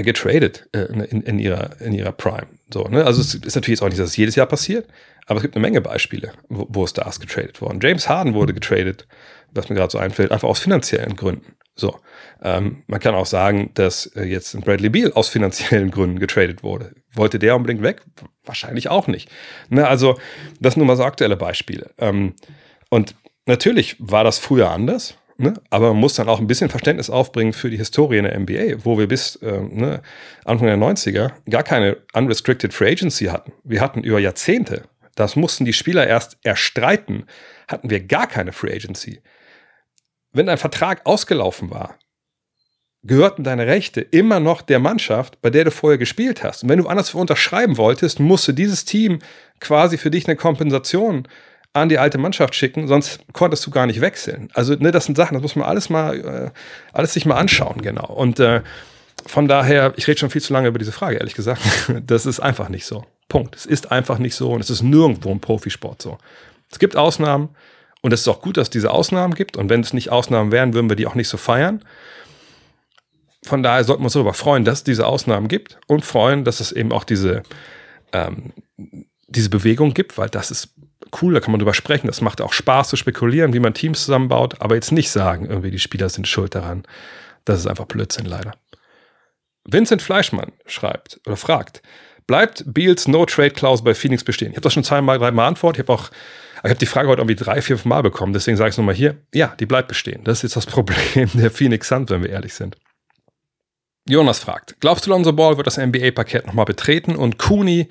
getradet 0.00 0.68
äh, 0.72 0.84
in, 0.84 1.22
in, 1.22 1.38
ihrer, 1.38 1.80
in 1.80 1.92
ihrer 1.92 2.12
Prime? 2.12 2.48
So, 2.72 2.84
ne? 2.84 3.04
Also 3.04 3.20
es 3.20 3.34
ist 3.34 3.54
natürlich 3.54 3.78
jetzt 3.78 3.82
auch 3.82 3.88
nicht, 3.88 4.00
dass 4.00 4.10
es 4.10 4.16
jedes 4.16 4.34
Jahr 4.34 4.46
passiert, 4.46 4.88
aber 5.26 5.36
es 5.36 5.42
gibt 5.42 5.54
eine 5.54 5.62
Menge 5.62 5.80
Beispiele, 5.80 6.32
wo, 6.48 6.66
wo 6.68 6.86
Stars 6.86 7.20
getradet 7.20 7.60
wurden. 7.60 7.80
James 7.80 8.08
Harden 8.08 8.34
wurde 8.34 8.54
getradet, 8.54 9.06
was 9.52 9.68
mir 9.68 9.76
gerade 9.76 9.90
so 9.90 9.98
einfällt, 9.98 10.32
einfach 10.32 10.48
aus 10.48 10.60
finanziellen 10.60 11.16
Gründen. 11.16 11.54
So, 11.74 11.98
ähm, 12.42 12.82
man 12.86 13.00
kann 13.00 13.14
auch 13.14 13.26
sagen, 13.26 13.70
dass 13.74 14.06
äh, 14.06 14.24
jetzt 14.24 14.58
Bradley 14.60 14.90
Beal 14.90 15.12
aus 15.12 15.28
finanziellen 15.28 15.90
Gründen 15.90 16.18
getradet 16.18 16.62
wurde. 16.62 16.92
Wollte 17.14 17.38
der 17.38 17.56
unbedingt 17.56 17.82
weg? 17.82 18.02
Wahrscheinlich 18.44 18.88
auch 18.88 19.06
nicht. 19.06 19.30
Ne, 19.70 19.86
also, 19.86 20.18
das 20.60 20.76
nur 20.76 20.86
mal 20.86 20.96
so 20.96 21.04
aktuelle 21.04 21.36
Beispiele. 21.36 21.90
Ähm, 21.98 22.34
und 22.90 23.14
natürlich 23.46 23.96
war 23.98 24.22
das 24.22 24.38
früher 24.38 24.70
anders, 24.70 25.14
ne? 25.42 25.54
aber 25.70 25.88
man 25.88 26.00
muss 26.00 26.14
dann 26.14 26.28
auch 26.28 26.40
ein 26.40 26.46
bisschen 26.46 26.70
Verständnis 26.70 27.10
aufbringen 27.10 27.52
für 27.52 27.70
die 27.70 27.76
Historie 27.76 28.18
in 28.18 28.24
der 28.24 28.38
NBA, 28.38 28.84
wo 28.84 28.98
wir 28.98 29.08
bis 29.08 29.36
äh, 29.36 29.60
ne, 29.60 30.02
Anfang 30.44 30.68
der 30.68 30.78
90er 30.78 31.32
gar 31.50 31.62
keine 31.62 31.98
unrestricted 32.14 32.72
free 32.72 32.92
agency 32.92 33.26
hatten. 33.26 33.52
Wir 33.64 33.80
hatten 33.80 34.02
über 34.02 34.18
Jahrzehnte, 34.18 34.82
das 35.14 35.36
mussten 35.36 35.64
die 35.64 35.72
Spieler 35.72 36.06
erst 36.06 36.38
erstreiten, 36.42 37.26
hatten 37.68 37.90
wir 37.90 38.00
gar 38.00 38.26
keine 38.26 38.52
free 38.52 38.72
agency 38.72 39.20
wenn 40.32 40.46
dein 40.46 40.58
Vertrag 40.58 41.02
ausgelaufen 41.04 41.70
war, 41.70 41.98
gehörten 43.02 43.44
deine 43.44 43.66
Rechte 43.66 44.00
immer 44.00 44.40
noch 44.40 44.62
der 44.62 44.78
Mannschaft, 44.78 45.40
bei 45.42 45.50
der 45.50 45.64
du 45.64 45.70
vorher 45.70 45.98
gespielt 45.98 46.42
hast. 46.42 46.62
Und 46.62 46.68
wenn 46.68 46.78
du 46.78 46.86
anders 46.86 47.14
unterschreiben 47.14 47.76
wolltest, 47.76 48.20
musste 48.20 48.54
dieses 48.54 48.84
Team 48.84 49.18
quasi 49.60 49.98
für 49.98 50.10
dich 50.10 50.26
eine 50.26 50.36
Kompensation 50.36 51.26
an 51.72 51.88
die 51.88 51.98
alte 51.98 52.18
Mannschaft 52.18 52.54
schicken, 52.54 52.86
sonst 52.86 53.20
konntest 53.32 53.66
du 53.66 53.70
gar 53.70 53.86
nicht 53.86 54.00
wechseln. 54.00 54.50
Also, 54.52 54.74
ne, 54.74 54.90
das 54.90 55.06
sind 55.06 55.16
Sachen, 55.16 55.34
das 55.34 55.42
muss 55.42 55.56
man 55.56 55.66
alles 55.66 55.88
mal, 55.88 56.20
äh, 56.20 56.50
alles 56.92 57.14
sich 57.14 57.24
mal 57.24 57.36
anschauen, 57.36 57.80
genau. 57.80 58.06
Und 58.06 58.40
äh, 58.40 58.62
von 59.26 59.48
daher, 59.48 59.94
ich 59.96 60.06
rede 60.06 60.18
schon 60.18 60.30
viel 60.30 60.42
zu 60.42 60.52
lange 60.52 60.68
über 60.68 60.78
diese 60.78 60.92
Frage, 60.92 61.16
ehrlich 61.16 61.34
gesagt. 61.34 61.62
Das 62.06 62.26
ist 62.26 62.40
einfach 62.40 62.68
nicht 62.68 62.84
so. 62.84 63.04
Punkt. 63.28 63.56
Es 63.56 63.66
ist 63.66 63.90
einfach 63.90 64.18
nicht 64.18 64.34
so 64.34 64.52
und 64.52 64.60
es 64.60 64.68
ist 64.68 64.82
nirgendwo 64.82 65.30
im 65.30 65.40
Profisport 65.40 66.02
so. 66.02 66.18
Es 66.70 66.78
gibt 66.78 66.96
Ausnahmen, 66.96 67.50
und 68.02 68.12
es 68.12 68.22
ist 68.22 68.28
auch 68.28 68.42
gut, 68.42 68.56
dass 68.56 68.66
es 68.66 68.70
diese 68.70 68.90
Ausnahmen 68.90 69.34
gibt. 69.34 69.56
Und 69.56 69.70
wenn 69.70 69.80
es 69.80 69.92
nicht 69.92 70.10
Ausnahmen 70.10 70.52
wären, 70.52 70.74
würden 70.74 70.90
wir 70.90 70.96
die 70.96 71.06
auch 71.06 71.14
nicht 71.14 71.28
so 71.28 71.38
feiern. 71.38 71.82
Von 73.44 73.62
daher 73.62 73.84
sollten 73.84 74.02
wir 74.02 74.06
uns 74.06 74.12
darüber 74.12 74.34
freuen, 74.34 74.64
dass 74.64 74.78
es 74.78 74.84
diese 74.84 75.06
Ausnahmen 75.06 75.48
gibt 75.48 75.78
und 75.86 76.04
freuen, 76.04 76.44
dass 76.44 76.60
es 76.60 76.72
eben 76.72 76.92
auch 76.92 77.04
diese, 77.04 77.42
ähm, 78.12 78.52
diese 79.28 79.50
Bewegung 79.50 79.94
gibt, 79.94 80.18
weil 80.18 80.28
das 80.28 80.50
ist 80.50 80.74
cool, 81.20 81.34
da 81.34 81.40
kann 81.40 81.52
man 81.52 81.58
drüber 81.58 81.74
sprechen. 81.74 82.06
Das 82.06 82.20
macht 82.20 82.40
auch 82.40 82.52
Spaß 82.52 82.88
zu 82.88 82.96
spekulieren, 82.96 83.52
wie 83.52 83.60
man 83.60 83.74
Teams 83.74 84.04
zusammenbaut, 84.04 84.60
aber 84.60 84.74
jetzt 84.74 84.92
nicht 84.92 85.10
sagen, 85.10 85.46
irgendwie 85.46 85.70
die 85.70 85.78
Spieler 85.78 86.08
sind 86.08 86.28
schuld 86.28 86.54
daran. 86.54 86.84
Das 87.44 87.58
ist 87.58 87.66
einfach 87.66 87.86
Blödsinn 87.86 88.26
leider. 88.26 88.52
Vincent 89.64 90.02
Fleischmann 90.02 90.52
schreibt 90.66 91.20
oder 91.26 91.36
fragt, 91.36 91.82
bleibt 92.26 92.64
Beals 92.66 93.06
No-Trade-Klausel 93.08 93.84
bei 93.84 93.94
Phoenix 93.94 94.24
bestehen? 94.24 94.50
Ich 94.50 94.56
habe 94.56 94.62
das 94.62 94.72
schon 94.72 94.84
zweimal, 94.84 95.18
dreimal 95.18 95.46
antwortet. 95.46 95.84
Ich 95.84 95.88
habe 95.88 96.00
auch 96.00 96.10
ich 96.64 96.70
habe 96.70 96.78
die 96.78 96.86
Frage 96.86 97.08
heute 97.08 97.20
irgendwie 97.20 97.34
drei, 97.34 97.60
vier 97.60 97.76
Mal 97.84 98.02
bekommen, 98.02 98.32
deswegen 98.32 98.56
sage 98.56 98.68
ich 98.68 98.74
es 98.74 98.78
nochmal 98.78 98.94
hier. 98.94 99.16
Ja, 99.34 99.56
die 99.58 99.66
bleibt 99.66 99.88
bestehen. 99.88 100.22
Das 100.22 100.38
ist 100.38 100.42
jetzt 100.42 100.56
das 100.56 100.66
Problem 100.72 101.28
der 101.34 101.50
Phoenix 101.50 101.88
Suns, 101.88 102.10
wenn 102.10 102.22
wir 102.22 102.30
ehrlich 102.30 102.54
sind. 102.54 102.76
Jonas 104.08 104.38
fragt, 104.38 104.76
glaubst 104.80 105.06
du, 105.06 105.10
Lonzo 105.10 105.32
Ball 105.32 105.56
wird 105.56 105.66
das 105.66 105.76
NBA-Parkett 105.76 106.46
nochmal 106.46 106.64
betreten? 106.64 107.16
Und 107.16 107.38
Cooney 107.38 107.88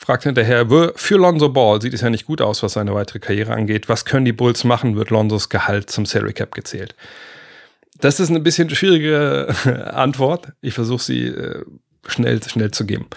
fragt 0.00 0.22
hinterher, 0.22 0.66
für 0.96 1.16
Lonzo 1.16 1.50
Ball 1.50 1.80
sieht 1.82 1.92
es 1.92 2.00
ja 2.00 2.08
nicht 2.08 2.24
gut 2.24 2.40
aus, 2.40 2.62
was 2.62 2.72
seine 2.72 2.94
weitere 2.94 3.18
Karriere 3.18 3.52
angeht. 3.52 3.88
Was 3.88 4.06
können 4.06 4.24
die 4.24 4.32
Bulls 4.32 4.64
machen? 4.64 4.96
Wird 4.96 5.10
Lonzos 5.10 5.50
Gehalt 5.50 5.90
zum 5.90 6.06
Salary 6.06 6.32
Cap 6.32 6.54
gezählt? 6.54 6.94
Das 8.00 8.18
ist 8.18 8.30
eine 8.30 8.40
bisschen 8.40 8.70
schwierige 8.70 9.54
Antwort. 9.92 10.52
Ich 10.62 10.72
versuche 10.72 11.02
sie 11.02 11.26
äh, 11.26 11.64
schnell, 12.06 12.42
schnell 12.42 12.70
zu 12.70 12.86
geben. 12.86 13.08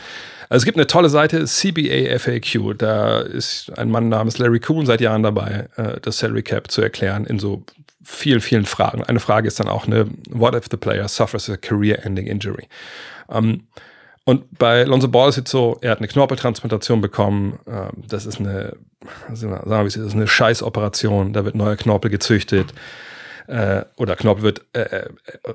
Also 0.50 0.64
es 0.64 0.66
gibt 0.66 0.78
eine 0.78 0.86
tolle 0.86 1.08
Seite, 1.08 1.46
CBA 1.46 2.20
FAQ. 2.20 2.78
Da 2.78 3.22
ist 3.22 3.72
ein 3.78 3.90
Mann 3.90 4.10
namens 4.10 4.38
Larry 4.38 4.60
Kuhn 4.60 4.86
seit 4.86 5.00
Jahren 5.00 5.24
dabei, 5.24 5.70
äh, 5.78 6.02
das 6.02 6.18
Salary 6.18 6.44
Cap 6.44 6.70
zu 6.70 6.82
erklären 6.82 7.26
in 7.26 7.40
so 7.40 7.64
vielen, 8.04 8.42
vielen 8.42 8.66
Fragen. 8.66 9.04
Eine 9.04 9.22
Frage 9.22 9.48
ist 9.48 9.58
dann 9.58 9.70
auch 9.70 9.88
eine, 9.88 10.08
what 10.30 10.54
if 10.54 10.66
the 10.70 10.76
player 10.76 11.08
suffers 11.08 11.50
a 11.50 11.56
career-ending 11.56 12.28
injury? 12.28 12.68
Um, 13.28 13.68
und 14.26 14.58
bei 14.58 14.84
Lonzo 14.84 15.08
Ball 15.08 15.30
ist 15.30 15.38
es 15.38 15.52
so, 15.52 15.78
er 15.82 15.92
hat 15.92 16.00
eine 16.00 16.08
Knorpeltransplantation 16.08 17.02
bekommen. 17.02 17.60
Ähm, 17.68 18.04
das 18.08 18.26
ist 18.26 18.40
eine, 18.40 18.78
sagen 19.34 19.64
wir, 19.68 19.84
das 19.84 19.96
ist 19.96 20.14
eine 20.14 20.28
Scheißoperation. 20.28 21.34
Da 21.34 21.46
wird 21.46 21.56
neuer 21.56 21.76
Knorpel 21.76 22.10
gezüchtet 22.10 22.74
äh, 23.48 23.84
oder 23.98 24.16
Knorpel 24.16 24.44
wird 24.44 24.62
äh, 24.74 24.82
äh, 24.82 25.10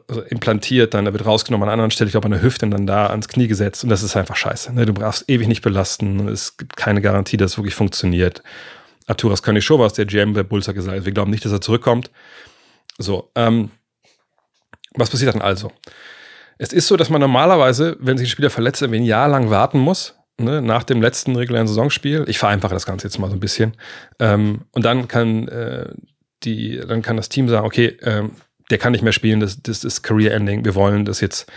also 0.08 0.22
implantiert, 0.22 0.94
dann 0.94 1.06
wird 1.06 1.24
rausgenommen 1.24 1.64
an 1.64 1.68
einer 1.68 1.74
anderen 1.74 1.90
Stelle, 1.90 2.08
ich 2.08 2.12
glaube 2.12 2.26
an 2.26 2.32
der 2.32 2.42
Hüfte 2.42 2.66
und 2.66 2.72
dann 2.72 2.86
da 2.86 3.06
ans 3.06 3.28
Knie 3.28 3.48
gesetzt 3.48 3.82
und 3.84 3.90
das 3.90 4.02
ist 4.02 4.16
einfach 4.16 4.36
scheiße. 4.36 4.74
Ne? 4.74 4.86
Du 4.86 4.92
brauchst 4.92 5.28
ewig 5.28 5.48
nicht 5.48 5.62
belasten, 5.62 6.28
es 6.28 6.56
gibt 6.56 6.76
keine 6.76 7.00
Garantie, 7.00 7.36
dass 7.36 7.52
es 7.52 7.58
wirklich 7.58 7.74
funktioniert. 7.74 8.42
Arturas 9.06 9.42
Kanishovas, 9.42 9.94
der 9.94 10.04
GM 10.04 10.34
der 10.34 10.44
Bulls, 10.44 10.68
hat 10.68 10.74
gesagt, 10.74 11.04
wir 11.04 11.12
glauben 11.12 11.30
nicht, 11.30 11.44
dass 11.44 11.52
er 11.52 11.62
zurückkommt. 11.62 12.10
So, 12.98 13.30
ähm, 13.34 13.70
was 14.94 15.08
passiert 15.08 15.34
dann 15.34 15.42
also? 15.42 15.72
Es 16.58 16.72
ist 16.72 16.88
so, 16.88 16.96
dass 16.96 17.08
man 17.08 17.20
normalerweise, 17.20 17.96
wenn 18.00 18.18
sich 18.18 18.28
ein 18.28 18.30
Spieler 18.30 18.50
verletzt, 18.50 18.82
ein 18.82 19.02
Jahr 19.02 19.28
lang 19.28 19.50
warten 19.50 19.78
muss, 19.78 20.16
ne, 20.38 20.60
nach 20.60 20.82
dem 20.82 21.00
letzten 21.00 21.36
regulären 21.36 21.66
Saisonspiel. 21.66 22.24
Ich 22.26 22.38
vereinfache 22.38 22.74
das 22.74 22.86
Ganze 22.86 23.06
jetzt 23.06 23.18
mal 23.18 23.28
so 23.28 23.36
ein 23.36 23.40
bisschen. 23.40 23.74
Ähm, 24.18 24.62
und 24.72 24.84
dann 24.84 25.08
kann 25.08 25.48
äh, 25.48 25.88
die, 26.42 26.80
dann 26.86 27.02
kann 27.02 27.16
das 27.16 27.28
Team 27.28 27.48
sagen, 27.48 27.66
okay, 27.66 27.96
ähm, 28.02 28.32
der 28.70 28.78
kann 28.78 28.92
nicht 28.92 29.02
mehr 29.02 29.12
spielen, 29.12 29.40
das, 29.40 29.62
das 29.62 29.84
ist 29.84 30.02
Career 30.02 30.34
Ending, 30.34 30.64
wir 30.64 30.74
wollen 30.74 31.04
das 31.04 31.20
jetzt 31.20 31.50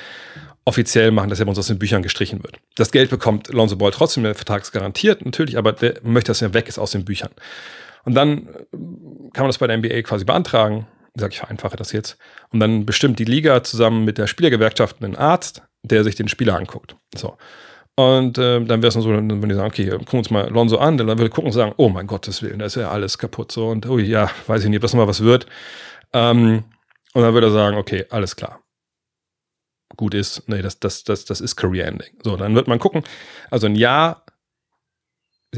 offiziell 0.63 1.11
machen, 1.11 1.29
dass 1.29 1.39
er 1.39 1.45
bei 1.45 1.49
uns 1.49 1.59
aus 1.59 1.67
den 1.67 1.79
Büchern 1.79 2.03
gestrichen 2.03 2.43
wird. 2.43 2.59
Das 2.75 2.91
Geld 2.91 3.09
bekommt 3.09 3.49
Lonzo 3.49 3.75
Ball 3.75 3.91
trotzdem, 3.91 4.23
der 4.23 4.35
Vertrag 4.35 4.61
ist 4.61 4.71
garantiert 4.71 5.25
natürlich, 5.25 5.57
aber 5.57 5.73
der 5.73 5.95
möchte, 6.03 6.29
dass 6.29 6.41
er 6.41 6.53
weg 6.53 6.67
ist 6.67 6.77
aus 6.77 6.91
den 6.91 7.03
Büchern. 7.03 7.31
Und 8.03 8.13
dann 8.13 8.47
äh, 8.47 8.51
kann 9.33 9.43
man 9.43 9.47
das 9.47 9.57
bei 9.57 9.67
der 9.67 9.77
NBA 9.77 10.01
quasi 10.03 10.25
beantragen. 10.25 10.87
Wie 11.13 11.19
gesagt, 11.19 11.33
ich 11.33 11.39
vereinfache 11.39 11.75
das 11.75 11.91
jetzt. 11.91 12.17
Und 12.51 12.59
dann 12.59 12.85
bestimmt 12.85 13.19
die 13.19 13.25
Liga 13.25 13.63
zusammen 13.63 14.05
mit 14.05 14.17
der 14.17 14.27
Spielergewerkschaft 14.27 15.03
einen 15.03 15.15
Arzt, 15.15 15.63
der 15.83 16.03
sich 16.03 16.15
den 16.15 16.27
Spieler 16.27 16.55
anguckt. 16.55 16.95
So. 17.15 17.38
Und 17.95 18.38
äh, 18.38 18.63
dann 18.63 18.81
wäre 18.81 18.88
es 18.88 18.93
so, 18.93 19.09
wenn 19.09 19.41
die 19.41 19.55
sagen, 19.55 19.67
okay, 19.67 19.89
gucken 19.89 20.19
uns 20.19 20.29
mal 20.29 20.49
Lonzo 20.49 20.77
an, 20.77 20.97
dann 20.97 21.07
würde 21.07 21.29
gucken 21.29 21.47
und 21.47 21.53
sagen, 21.53 21.73
oh 21.77 21.89
mein 21.89 22.07
Gottes 22.07 22.41
Willen, 22.41 22.59
da 22.59 22.65
ist 22.65 22.75
ja 22.75 22.89
alles 22.89 23.17
kaputt. 23.17 23.51
So, 23.51 23.69
und 23.69 23.85
oh 23.85 23.97
ja, 23.97 24.31
weiß 24.47 24.63
ich 24.63 24.69
nicht, 24.69 24.77
ob 24.77 24.83
das 24.83 24.93
nochmal 24.93 25.07
was 25.07 25.21
wird. 25.21 25.45
Ähm, 26.13 26.63
und 27.13 27.21
dann 27.21 27.33
würde 27.33 27.47
er 27.47 27.51
sagen, 27.51 27.77
okay, 27.77 28.05
alles 28.09 28.35
klar. 28.35 28.61
Gut 29.97 30.13
ist, 30.13 30.47
nee, 30.47 30.61
das, 30.61 30.79
das, 30.79 31.03
das, 31.03 31.25
das 31.25 31.41
ist 31.41 31.57
Career 31.57 31.88
Ending. 31.88 32.13
So, 32.23 32.38
dann 32.38 32.55
wird 32.55 32.67
man 32.67 32.79
gucken. 32.79 33.03
Also 33.49 33.67
ein 33.67 33.75
Jahr, 33.75 34.25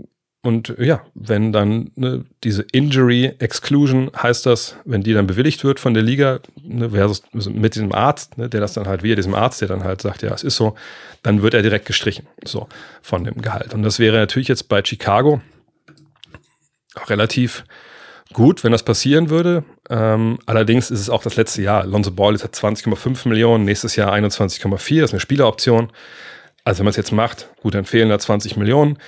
und 0.46 0.76
ja, 0.78 1.04
wenn 1.14 1.52
dann 1.52 1.90
ne, 1.96 2.24
diese 2.44 2.62
Injury 2.70 3.32
Exclusion 3.40 4.12
heißt 4.16 4.46
das, 4.46 4.76
wenn 4.84 5.02
die 5.02 5.12
dann 5.12 5.26
bewilligt 5.26 5.64
wird 5.64 5.80
von 5.80 5.92
der 5.92 6.04
Liga, 6.04 6.38
ne, 6.62 6.90
versus 6.90 7.24
mit 7.32 7.74
diesem 7.74 7.92
Arzt, 7.92 8.38
ne, 8.38 8.48
der 8.48 8.60
das 8.60 8.72
dann 8.72 8.86
halt 8.86 9.02
wie 9.02 9.16
diesem 9.16 9.34
Arzt, 9.34 9.60
der 9.60 9.66
dann 9.66 9.82
halt 9.82 10.00
sagt, 10.00 10.22
ja, 10.22 10.32
es 10.32 10.44
ist 10.44 10.54
so, 10.54 10.76
dann 11.24 11.42
wird 11.42 11.54
er 11.54 11.62
direkt 11.62 11.84
gestrichen, 11.84 12.28
so 12.44 12.68
von 13.02 13.24
dem 13.24 13.42
Gehalt. 13.42 13.74
Und 13.74 13.82
das 13.82 13.98
wäre 13.98 14.18
natürlich 14.18 14.46
jetzt 14.46 14.68
bei 14.68 14.84
Chicago 14.84 15.40
auch 16.94 17.10
relativ 17.10 17.64
gut, 18.32 18.62
wenn 18.62 18.70
das 18.70 18.84
passieren 18.84 19.28
würde. 19.28 19.64
Ähm, 19.90 20.38
allerdings 20.46 20.92
ist 20.92 21.00
es 21.00 21.10
auch 21.10 21.24
das 21.24 21.34
letzte 21.34 21.60
Jahr. 21.62 21.84
Lonzo 21.86 22.12
Ball 22.12 22.36
ist 22.36 22.44
hat 22.44 22.54
20,5 22.54 23.28
Millionen, 23.28 23.64
nächstes 23.64 23.96
Jahr 23.96 24.12
21,4, 24.12 25.02
ist 25.02 25.10
eine 25.10 25.18
Spieleroption. 25.18 25.90
Also 26.62 26.78
wenn 26.78 26.84
man 26.84 26.90
es 26.90 26.96
jetzt 26.96 27.10
macht, 27.10 27.48
gut, 27.62 27.74
dann 27.74 27.84
fehlen 27.84 28.08
da 28.08 28.18
20 28.20 28.56
Millionen 28.56 28.98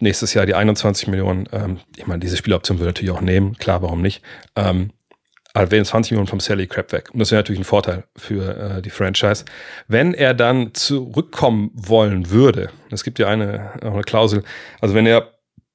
nächstes 0.00 0.34
Jahr 0.34 0.46
die 0.46 0.54
21 0.54 1.08
Millionen. 1.08 1.48
Ähm, 1.52 1.78
ich 1.96 2.06
meine, 2.06 2.20
diese 2.20 2.36
Spieloption 2.36 2.78
würde 2.78 2.90
natürlich 2.90 3.10
auch 3.10 3.20
nehmen, 3.20 3.56
klar, 3.58 3.82
warum 3.82 4.02
nicht. 4.02 4.22
Ähm, 4.56 4.90
aber 5.54 5.70
wären 5.70 5.84
20 5.84 6.12
Millionen 6.12 6.26
vom 6.26 6.40
Sally 6.40 6.66
Crap 6.66 6.92
weg. 6.92 7.10
Und 7.12 7.20
das 7.20 7.30
wäre 7.30 7.38
natürlich 7.38 7.60
ein 7.60 7.64
Vorteil 7.64 8.04
für 8.16 8.78
äh, 8.78 8.82
die 8.82 8.90
Franchise. 8.90 9.44
Wenn 9.86 10.12
er 10.12 10.34
dann 10.34 10.74
zurückkommen 10.74 11.70
wollen 11.74 12.30
würde, 12.30 12.70
es 12.90 13.04
gibt 13.04 13.20
ja 13.20 13.28
eine, 13.28 13.80
eine 13.80 14.02
Klausel, 14.02 14.42
also 14.80 14.94
wenn 14.94 15.06
er 15.06 15.32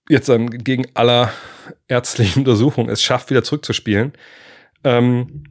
jetzt 0.10 0.28
dann 0.28 0.50
gegen 0.50 0.86
aller 0.96 1.32
ärztlichen 1.88 2.40
Untersuchungen 2.46 2.90
es 2.90 3.02
schafft, 3.02 3.30
wieder 3.30 3.44
zurückzuspielen, 3.44 4.14
ähm, 4.84 5.46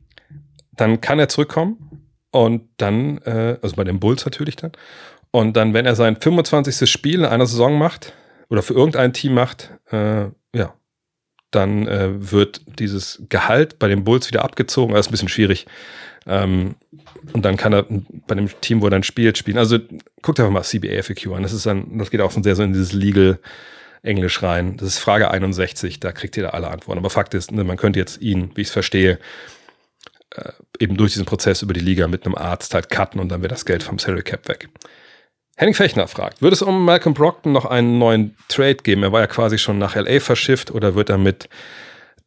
dann 0.72 1.00
kann 1.00 1.18
er 1.18 1.28
zurückkommen 1.28 2.06
und 2.30 2.68
dann, 2.76 3.18
äh, 3.18 3.56
also 3.62 3.76
bei 3.76 3.84
den 3.84 3.98
Bulls 3.98 4.24
natürlich 4.26 4.56
dann, 4.56 4.72
und 5.30 5.56
dann, 5.56 5.74
wenn 5.74 5.86
er 5.86 5.94
sein 5.94 6.16
25. 6.16 6.90
Spiel 6.90 7.20
in 7.20 7.24
einer 7.26 7.46
Saison 7.46 7.78
macht, 7.78 8.14
oder 8.48 8.62
für 8.62 8.74
irgendein 8.74 9.12
Team 9.12 9.34
macht, 9.34 9.70
äh, 9.90 10.26
ja, 10.54 10.74
dann 11.50 11.86
äh, 11.86 12.30
wird 12.32 12.62
dieses 12.78 13.22
Gehalt 13.28 13.78
bei 13.78 13.88
den 13.88 14.04
Bulls 14.04 14.28
wieder 14.28 14.44
abgezogen. 14.44 14.94
Das 14.94 15.06
ist 15.06 15.08
ein 15.08 15.12
bisschen 15.12 15.28
schwierig. 15.28 15.66
Ähm, 16.26 16.76
und 17.32 17.44
dann 17.44 17.56
kann 17.56 17.72
er 17.72 17.86
bei 18.26 18.34
dem 18.34 18.48
Team, 18.60 18.82
wo 18.82 18.86
er 18.86 18.90
dann 18.90 19.02
spielt, 19.02 19.38
spielen. 19.38 19.58
Also 19.58 19.78
guckt 20.22 20.38
einfach 20.40 20.52
mal 20.52 20.62
CBA 20.62 21.02
FAQ 21.02 21.34
an. 21.34 21.42
Das 21.42 21.52
ist 21.52 21.64
dann, 21.66 21.98
das 21.98 22.10
geht 22.10 22.20
auch 22.20 22.30
so 22.30 22.42
sehr 22.42 22.54
so 22.54 22.62
in 22.62 22.72
dieses 22.72 22.92
Legal 22.92 23.38
Englisch 24.02 24.42
rein. 24.42 24.76
Das 24.76 24.88
ist 24.88 24.98
Frage 24.98 25.30
61, 25.30 26.00
da 26.00 26.12
kriegt 26.12 26.36
ihr 26.36 26.44
da 26.44 26.50
alle 26.50 26.68
Antworten. 26.68 26.98
Aber 26.98 27.10
Fakt 27.10 27.34
ist, 27.34 27.50
ne, 27.50 27.64
man 27.64 27.76
könnte 27.76 27.98
jetzt 27.98 28.20
ihn, 28.20 28.50
wie 28.54 28.60
ich 28.60 28.68
es 28.68 28.72
verstehe, 28.72 29.18
äh, 30.34 30.52
eben 30.78 30.96
durch 30.96 31.12
diesen 31.12 31.26
Prozess 31.26 31.62
über 31.62 31.72
die 31.72 31.80
Liga 31.80 32.06
mit 32.08 32.24
einem 32.26 32.34
Arzt 32.34 32.74
halt 32.74 32.90
cutten 32.90 33.20
und 33.20 33.30
dann 33.30 33.42
wird 33.42 33.52
das 33.52 33.64
Geld 33.64 33.82
vom 33.82 33.98
Salary 33.98 34.22
Cap 34.22 34.48
weg. 34.48 34.68
Henning 35.58 35.74
Fechner 35.74 36.06
fragt, 36.06 36.40
wird 36.40 36.52
es 36.52 36.62
um 36.62 36.84
Malcolm 36.84 37.14
Brockton 37.14 37.52
noch 37.52 37.64
einen 37.64 37.98
neuen 37.98 38.36
Trade 38.46 38.76
geben? 38.76 39.02
Er 39.02 39.10
war 39.10 39.22
ja 39.22 39.26
quasi 39.26 39.58
schon 39.58 39.76
nach 39.76 39.96
LA 39.96 40.20
verschifft 40.20 40.70
oder 40.70 40.94
wird 40.94 41.10
er 41.10 41.18
mit 41.18 41.48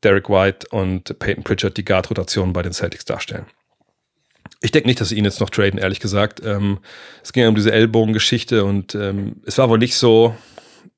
Derek 0.04 0.30
White 0.30 0.68
und 0.72 1.18
Peyton 1.18 1.46
Pritchard 1.46 1.78
die 1.78 1.86
Guard-Rotation 1.86 2.52
bei 2.52 2.62
den 2.62 2.74
Celtics 2.74 3.06
darstellen? 3.06 3.46
Ich 4.60 4.72
denke 4.72 4.90
nicht, 4.90 5.00
dass 5.00 5.10
sie 5.10 5.18
ihn 5.18 5.24
jetzt 5.24 5.40
noch 5.40 5.50
traden, 5.50 5.80
ehrlich 5.80 6.02
gesagt. 6.02 6.42
Ähm, 6.44 6.80
es 7.24 7.32
ging 7.32 7.44
ja 7.44 7.48
um 7.48 7.56
diese 7.56 7.72
Ellbogengeschichte 7.72 8.66
und 8.66 8.96
ähm, 8.96 9.38
es 9.46 9.58
war 9.58 9.70
wohl 9.70 9.78
nicht 9.78 9.96
so, 9.96 10.36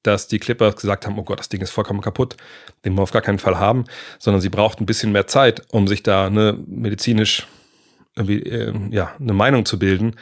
dass 0.02 0.28
die 0.28 0.40
Clippers 0.40 0.78
gesagt 0.78 1.06
haben, 1.06 1.20
oh 1.20 1.24
Gott, 1.24 1.38
das 1.38 1.50
Ding 1.50 1.62
ist 1.62 1.70
vollkommen 1.70 2.02
kaputt, 2.02 2.36
den 2.84 2.94
wollen 2.94 2.98
wir 2.98 3.04
auf 3.04 3.12
gar 3.12 3.22
keinen 3.22 3.38
Fall 3.38 3.60
haben, 3.60 3.86
sondern 4.18 4.42
sie 4.42 4.50
braucht 4.50 4.82
ein 4.82 4.88
bisschen 4.88 5.12
mehr 5.12 5.28
Zeit, 5.28 5.62
um 5.70 5.88
sich 5.88 6.02
da 6.02 6.32
ne, 6.32 6.58
medizinisch 6.66 7.46
irgendwie, 8.16 8.40
äh, 8.40 8.74
ja, 8.90 9.12
eine 9.20 9.34
Meinung 9.34 9.66
zu 9.66 9.78
bilden 9.78 10.16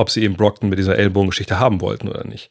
ob 0.00 0.10
sie 0.10 0.22
eben 0.22 0.34
Brockton 0.34 0.68
mit 0.68 0.78
dieser 0.78 0.98
Ellbogengeschichte 0.98 1.58
haben 1.58 1.80
wollten 1.80 2.08
oder 2.08 2.26
nicht. 2.26 2.50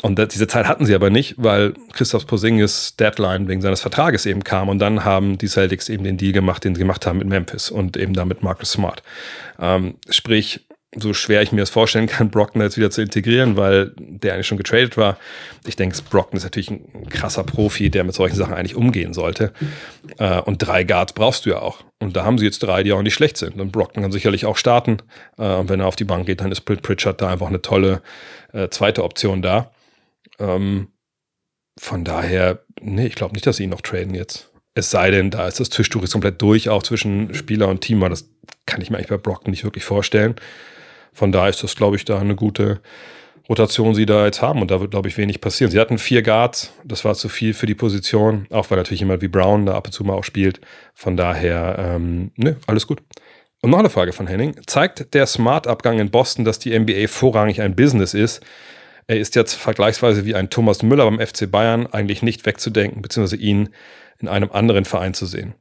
Und 0.00 0.18
diese 0.18 0.46
Zeit 0.48 0.66
hatten 0.66 0.86
sie 0.86 0.94
aber 0.94 1.10
nicht, 1.10 1.34
weil 1.36 1.74
Christoph 1.92 2.26
Posingis 2.26 2.96
Deadline 2.96 3.46
wegen 3.46 3.60
seines 3.60 3.80
Vertrages 3.80 4.26
eben 4.26 4.42
kam. 4.42 4.68
Und 4.68 4.78
dann 4.78 5.04
haben 5.04 5.38
die 5.38 5.48
Celtics 5.48 5.88
eben 5.88 6.02
den 6.02 6.16
Deal 6.16 6.32
gemacht, 6.32 6.64
den 6.64 6.74
sie 6.74 6.80
gemacht 6.80 7.06
haben 7.06 7.18
mit 7.18 7.28
Memphis 7.28 7.70
und 7.70 7.96
eben 7.96 8.14
damit 8.14 8.42
Marcus 8.42 8.72
Smart. 8.72 9.02
Ähm, 9.60 9.94
sprich, 10.08 10.60
so 10.94 11.14
schwer 11.14 11.40
ich 11.40 11.52
mir 11.52 11.60
das 11.60 11.70
vorstellen 11.70 12.06
kann, 12.06 12.30
Brockton 12.30 12.60
jetzt 12.60 12.76
wieder 12.76 12.90
zu 12.90 13.00
integrieren, 13.00 13.56
weil 13.56 13.92
der 13.96 14.34
eigentlich 14.34 14.46
schon 14.46 14.58
getradet 14.58 14.96
war. 14.98 15.16
Ich 15.64 15.76
denke, 15.76 15.96
Brockton 16.10 16.36
ist 16.36 16.44
natürlich 16.44 16.70
ein 16.70 17.08
krasser 17.08 17.44
Profi, 17.44 17.88
der 17.88 18.04
mit 18.04 18.14
solchen 18.14 18.36
Sachen 18.36 18.52
eigentlich 18.52 18.74
umgehen 18.74 19.14
sollte. 19.14 19.52
Äh, 20.18 20.40
und 20.42 20.58
drei 20.58 20.84
Guards 20.84 21.14
brauchst 21.14 21.46
du 21.46 21.50
ja 21.50 21.60
auch. 21.60 21.82
Und 21.98 22.14
da 22.16 22.24
haben 22.24 22.36
sie 22.36 22.44
jetzt 22.44 22.62
drei, 22.62 22.82
die 22.82 22.92
auch 22.92 23.00
nicht 23.00 23.14
schlecht 23.14 23.38
sind. 23.38 23.58
Und 23.58 23.72
Brockton 23.72 24.02
kann 24.02 24.12
sicherlich 24.12 24.44
auch 24.44 24.58
starten. 24.58 24.98
Äh, 25.38 25.54
und 25.54 25.70
wenn 25.70 25.80
er 25.80 25.86
auf 25.86 25.96
die 25.96 26.04
Bank 26.04 26.26
geht, 26.26 26.42
dann 26.42 26.52
ist 26.52 26.60
Pritchard 26.60 27.22
da 27.22 27.30
einfach 27.30 27.48
eine 27.48 27.62
tolle 27.62 28.02
äh, 28.52 28.68
zweite 28.68 29.02
Option 29.02 29.40
da. 29.40 29.72
Ähm, 30.38 30.88
von 31.78 32.04
daher, 32.04 32.64
nee, 32.82 33.06
ich 33.06 33.14
glaube 33.14 33.32
nicht, 33.32 33.46
dass 33.46 33.56
sie 33.56 33.64
ihn 33.64 33.70
noch 33.70 33.80
traden 33.80 34.14
jetzt. 34.14 34.50
Es 34.74 34.90
sei 34.90 35.10
denn, 35.10 35.30
da 35.30 35.48
ist 35.48 35.58
das 35.58 35.70
Tischtuch 35.70 36.02
jetzt 36.02 36.12
komplett 36.12 36.40
durch, 36.40 36.68
auch 36.68 36.82
zwischen 36.82 37.32
Spieler 37.34 37.68
und 37.68 37.80
Team. 37.80 38.00
Das 38.00 38.28
kann 38.66 38.82
ich 38.82 38.90
mir 38.90 38.98
eigentlich 38.98 39.08
bei 39.08 39.16
Brockton 39.16 39.50
nicht 39.50 39.64
wirklich 39.64 39.84
vorstellen. 39.84 40.36
Von 41.12 41.32
daher 41.32 41.50
ist 41.50 41.62
das, 41.62 41.76
glaube 41.76 41.96
ich, 41.96 42.04
da 42.04 42.18
eine 42.18 42.34
gute 42.34 42.80
Rotation, 43.48 43.94
sie 43.94 44.06
da 44.06 44.24
jetzt 44.24 44.40
haben. 44.40 44.62
Und 44.62 44.70
da 44.70 44.80
wird, 44.80 44.92
glaube 44.92 45.08
ich, 45.08 45.18
wenig 45.18 45.40
passieren. 45.40 45.70
Sie 45.70 45.80
hatten 45.80 45.98
vier 45.98 46.22
Guards, 46.22 46.72
das 46.84 47.04
war 47.04 47.14
zu 47.14 47.28
viel 47.28 47.54
für 47.54 47.66
die 47.66 47.74
Position, 47.74 48.46
auch 48.50 48.70
weil 48.70 48.78
natürlich 48.78 49.00
jemand 49.00 49.22
wie 49.22 49.28
Brown 49.28 49.66
da 49.66 49.74
ab 49.74 49.86
und 49.86 49.92
zu 49.92 50.04
mal 50.04 50.14
auch 50.14 50.24
spielt. 50.24 50.60
Von 50.94 51.16
daher, 51.16 51.76
ähm, 51.78 52.30
ne, 52.36 52.56
alles 52.66 52.86
gut. 52.86 53.02
Und 53.60 53.70
noch 53.70 53.78
eine 53.78 53.90
Frage 53.90 54.12
von 54.12 54.26
Henning. 54.26 54.56
Zeigt 54.66 55.14
der 55.14 55.26
Smart-Abgang 55.26 55.98
in 55.98 56.10
Boston, 56.10 56.44
dass 56.44 56.58
die 56.58 56.76
NBA 56.76 57.08
vorrangig 57.08 57.60
ein 57.60 57.76
Business 57.76 58.14
ist? 58.14 58.40
Er 59.06 59.18
ist 59.18 59.34
jetzt 59.34 59.54
vergleichsweise 59.54 60.24
wie 60.24 60.34
ein 60.34 60.50
Thomas 60.50 60.82
Müller 60.82 61.04
beim 61.04 61.24
FC 61.24 61.50
Bayern 61.50 61.86
eigentlich 61.86 62.22
nicht 62.22 62.46
wegzudenken, 62.46 63.02
beziehungsweise 63.02 63.36
ihn 63.36 63.68
in 64.18 64.28
einem 64.28 64.50
anderen 64.52 64.84
Verein 64.84 65.14
zu 65.14 65.26
sehen 65.26 65.54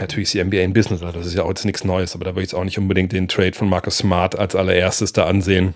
natürlich 0.00 0.28
ist 0.28 0.34
die 0.34 0.44
NBA 0.44 0.62
ein 0.62 0.72
Business, 0.72 1.00
das 1.00 1.26
ist 1.26 1.34
ja 1.34 1.42
auch 1.42 1.48
jetzt 1.48 1.64
nichts 1.64 1.84
Neues, 1.84 2.14
aber 2.14 2.24
da 2.24 2.30
würde 2.32 2.42
ich 2.42 2.50
jetzt 2.50 2.54
auch 2.54 2.64
nicht 2.64 2.78
unbedingt 2.78 3.12
den 3.12 3.28
Trade 3.28 3.52
von 3.52 3.68
Marcus 3.68 3.98
Smart 3.98 4.38
als 4.38 4.54
allererstes 4.54 5.12
da 5.12 5.26
ansehen. 5.26 5.74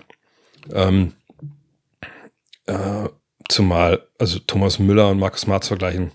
Ähm, 0.73 1.13
äh, 2.65 3.09
zumal, 3.49 4.03
also 4.19 4.39
Thomas 4.39 4.79
Müller 4.79 5.09
und 5.09 5.19
Marcus 5.19 5.41
Smart 5.41 5.63
zu 5.63 5.69
vergleichen. 5.69 6.11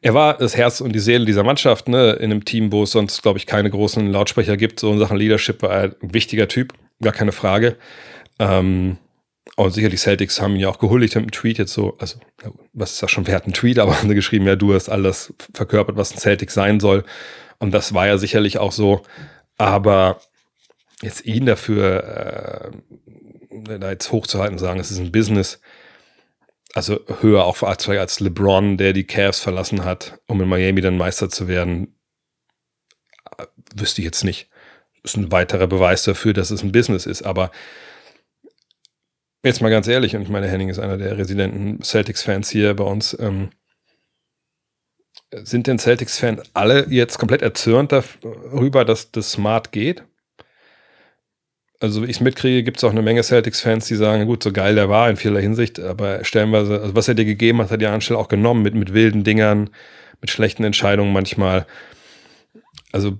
Er 0.00 0.12
war 0.12 0.36
das 0.36 0.56
Herz 0.56 0.80
und 0.80 0.92
die 0.92 1.00
Seele 1.00 1.24
dieser 1.24 1.44
Mannschaft, 1.44 1.88
ne, 1.88 2.12
in 2.12 2.30
einem 2.30 2.44
Team, 2.44 2.72
wo 2.72 2.82
es 2.82 2.90
sonst, 2.90 3.22
glaube 3.22 3.38
ich, 3.38 3.46
keine 3.46 3.70
großen 3.70 4.06
Lautsprecher 4.06 4.56
gibt. 4.58 4.78
So 4.78 4.92
in 4.92 4.98
Sachen 4.98 5.16
Leadership 5.16 5.62
war 5.62 5.70
er 5.70 5.82
ein 6.02 6.12
wichtiger 6.12 6.46
Typ, 6.46 6.74
gar 7.00 7.14
keine 7.14 7.32
Frage. 7.32 7.76
Ähm, 8.38 8.98
und 9.56 9.70
sicherlich 9.70 10.00
Celtics 10.00 10.40
haben 10.40 10.54
ihn 10.54 10.60
ja 10.60 10.68
auch 10.68 10.78
gehuldigt 10.78 11.14
mit 11.14 11.22
einem 11.22 11.30
Tweet 11.30 11.58
jetzt 11.58 11.72
so, 11.72 11.96
also 11.98 12.18
was 12.72 12.92
ist 12.92 13.02
das 13.02 13.10
schon 13.10 13.26
wert, 13.26 13.46
ein 13.46 13.52
Tweet, 13.52 13.78
aber 13.78 13.96
haben 13.98 14.08
sie 14.08 14.14
geschrieben, 14.14 14.46
ja, 14.46 14.56
du 14.56 14.74
hast 14.74 14.88
alles 14.88 15.32
verkörpert, 15.52 15.96
was 15.96 16.12
ein 16.12 16.18
Celtic 16.18 16.50
sein 16.50 16.80
soll. 16.80 17.04
Und 17.58 17.72
das 17.72 17.94
war 17.94 18.06
ja 18.06 18.18
sicherlich 18.18 18.58
auch 18.58 18.72
so. 18.72 19.02
Aber 19.56 20.20
jetzt 21.02 21.24
ihn 21.24 21.46
dafür 21.46 22.72
äh, 22.74 23.78
da 23.78 23.90
jetzt 23.90 24.10
hochzuhalten 24.10 24.54
und 24.54 24.58
sagen, 24.58 24.80
es 24.80 24.90
ist 24.90 24.98
ein 24.98 25.12
Business, 25.12 25.60
also 26.74 27.00
höher 27.20 27.44
auch 27.44 27.62
als, 27.62 28.20
LeBron, 28.20 28.76
der 28.76 28.92
die 28.92 29.04
Cavs 29.04 29.38
verlassen 29.38 29.84
hat, 29.84 30.18
um 30.26 30.40
in 30.40 30.48
Miami 30.48 30.80
dann 30.80 30.96
Meister 30.96 31.30
zu 31.30 31.46
werden, 31.46 31.96
äh, 33.38 33.46
wüsste 33.76 34.00
ich 34.00 34.04
jetzt 34.04 34.24
nicht. 34.24 34.50
Ist 35.04 35.16
ein 35.16 35.30
weiterer 35.30 35.68
Beweis 35.68 36.02
dafür, 36.02 36.32
dass 36.32 36.50
es 36.50 36.62
ein 36.62 36.72
Business 36.72 37.06
ist. 37.06 37.22
Aber 37.22 37.52
Jetzt 39.44 39.60
mal 39.60 39.68
ganz 39.68 39.86
ehrlich, 39.86 40.16
und 40.16 40.22
ich 40.22 40.30
meine, 40.30 40.48
Henning 40.48 40.70
ist 40.70 40.78
einer 40.78 40.96
der 40.96 41.18
residenten 41.18 41.82
Celtics-Fans 41.82 42.48
hier 42.48 42.72
bei 42.74 42.84
uns. 42.84 43.14
Ähm, 43.20 43.50
sind 45.30 45.66
denn 45.66 45.78
Celtics-Fans 45.78 46.42
alle 46.54 46.86
jetzt 46.88 47.18
komplett 47.18 47.42
erzürnt 47.42 47.92
darüber, 47.92 48.86
dass 48.86 49.12
das 49.12 49.32
Smart 49.32 49.70
geht? 49.70 50.02
Also, 51.78 52.02
wie 52.02 52.06
ich 52.06 52.16
es 52.16 52.20
mitkriege, 52.20 52.62
gibt 52.62 52.78
es 52.78 52.84
auch 52.84 52.90
eine 52.90 53.02
Menge 53.02 53.22
Celtics-Fans, 53.22 53.86
die 53.86 53.96
sagen, 53.96 54.24
gut, 54.24 54.42
so 54.42 54.50
geil 54.50 54.76
der 54.76 54.88
war 54.88 55.10
in 55.10 55.16
vieler 55.16 55.40
Hinsicht, 55.40 55.78
aber 55.78 56.24
stellenweise, 56.24 56.80
also 56.80 56.94
was 56.94 57.08
er 57.08 57.14
dir 57.14 57.26
gegeben 57.26 57.58
hat, 57.58 57.70
hat 57.70 57.82
er 57.82 57.92
Anstelle 57.92 58.18
auch 58.18 58.28
genommen, 58.28 58.62
mit, 58.62 58.74
mit 58.74 58.94
wilden 58.94 59.24
Dingern, 59.24 59.68
mit 60.22 60.30
schlechten 60.30 60.64
Entscheidungen 60.64 61.12
manchmal. 61.12 61.66
Also, 62.92 63.18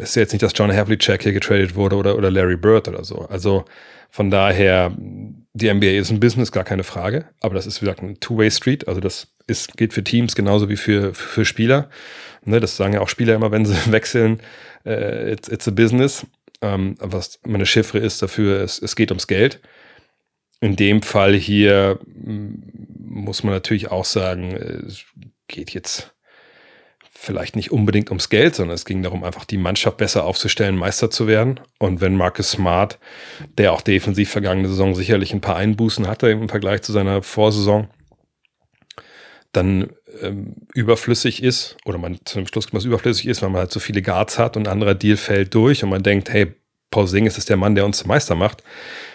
es 0.00 0.08
ist 0.08 0.16
jetzt 0.16 0.32
nicht, 0.32 0.42
dass 0.42 0.54
John 0.56 0.74
Havlicek 0.74 1.22
hier 1.22 1.32
getradet 1.32 1.76
wurde 1.76 1.94
oder, 1.94 2.16
oder 2.16 2.32
Larry 2.32 2.56
Bird 2.56 2.88
oder 2.88 3.04
so. 3.04 3.20
Also, 3.28 3.66
von 4.10 4.30
daher, 4.32 4.92
die 5.54 5.72
NBA 5.72 5.98
ist 5.98 6.10
ein 6.10 6.20
Business, 6.20 6.50
gar 6.50 6.64
keine 6.64 6.82
Frage. 6.82 7.26
Aber 7.40 7.54
das 7.54 7.66
ist, 7.66 7.80
wie 7.80 7.86
gesagt, 7.86 8.02
ein 8.02 8.18
Two-Way-Street. 8.18 8.88
Also 8.88 9.00
das 9.00 9.34
ist, 9.46 9.76
geht 9.76 9.94
für 9.94 10.02
Teams 10.02 10.34
genauso 10.34 10.68
wie 10.68 10.76
für, 10.76 11.14
für 11.14 11.44
Spieler. 11.44 11.88
Ne, 12.44 12.58
das 12.60 12.76
sagen 12.76 12.92
ja 12.92 13.00
auch 13.00 13.08
Spieler 13.08 13.34
immer, 13.34 13.52
wenn 13.52 13.64
sie 13.64 13.76
wechseln. 13.92 14.40
Äh, 14.84 15.32
it's, 15.32 15.48
it's 15.48 15.68
a 15.68 15.70
business. 15.70 16.26
Ähm, 16.60 16.96
was 16.98 17.38
meine 17.46 17.66
Chiffre 17.66 17.98
ist 17.98 18.20
dafür, 18.20 18.62
es, 18.62 18.82
es 18.82 18.96
geht 18.96 19.12
ums 19.12 19.28
Geld. 19.28 19.60
In 20.60 20.74
dem 20.76 21.02
Fall 21.02 21.34
hier 21.34 22.00
muss 22.04 23.44
man 23.44 23.54
natürlich 23.54 23.90
auch 23.90 24.04
sagen, 24.04 24.56
es 24.56 25.04
geht 25.46 25.70
jetzt 25.70 26.14
vielleicht 27.24 27.56
nicht 27.56 27.72
unbedingt 27.72 28.10
ums 28.10 28.28
Geld, 28.28 28.54
sondern 28.54 28.74
es 28.74 28.84
ging 28.84 29.02
darum, 29.02 29.24
einfach 29.24 29.44
die 29.44 29.56
Mannschaft 29.56 29.96
besser 29.96 30.24
aufzustellen, 30.24 30.76
Meister 30.76 31.10
zu 31.10 31.26
werden. 31.26 31.60
Und 31.78 32.00
wenn 32.00 32.16
Marcus 32.16 32.50
Smart, 32.52 32.98
der 33.58 33.72
auch 33.72 33.80
defensiv 33.80 34.30
vergangene 34.30 34.68
Saison 34.68 34.94
sicherlich 34.94 35.32
ein 35.32 35.40
paar 35.40 35.56
Einbußen 35.56 36.06
hatte 36.06 36.28
im 36.28 36.48
Vergleich 36.48 36.82
zu 36.82 36.92
seiner 36.92 37.22
Vorsaison, 37.22 37.88
dann 39.52 39.90
ähm, 40.20 40.54
überflüssig 40.74 41.42
ist, 41.42 41.76
oder 41.84 41.98
man 41.98 42.18
zu 42.24 42.38
dem 42.38 42.46
Schluss 42.46 42.68
kommt, 42.68 42.84
überflüssig 42.84 43.26
ist, 43.26 43.42
weil 43.42 43.50
man 43.50 43.60
halt 43.60 43.72
so 43.72 43.80
viele 43.80 44.02
Guards 44.02 44.38
hat 44.38 44.56
und 44.56 44.66
ein 44.66 44.72
anderer 44.72 44.94
Deal 44.94 45.16
fällt 45.16 45.54
durch 45.54 45.82
und 45.82 45.90
man 45.90 46.02
denkt, 46.02 46.30
hey, 46.30 46.54
Paul 46.90 47.08
Singh 47.08 47.26
ist 47.26 47.48
der 47.48 47.56
Mann, 47.56 47.74
der 47.74 47.84
uns 47.84 48.06
Meister 48.06 48.34
macht. 48.34 48.62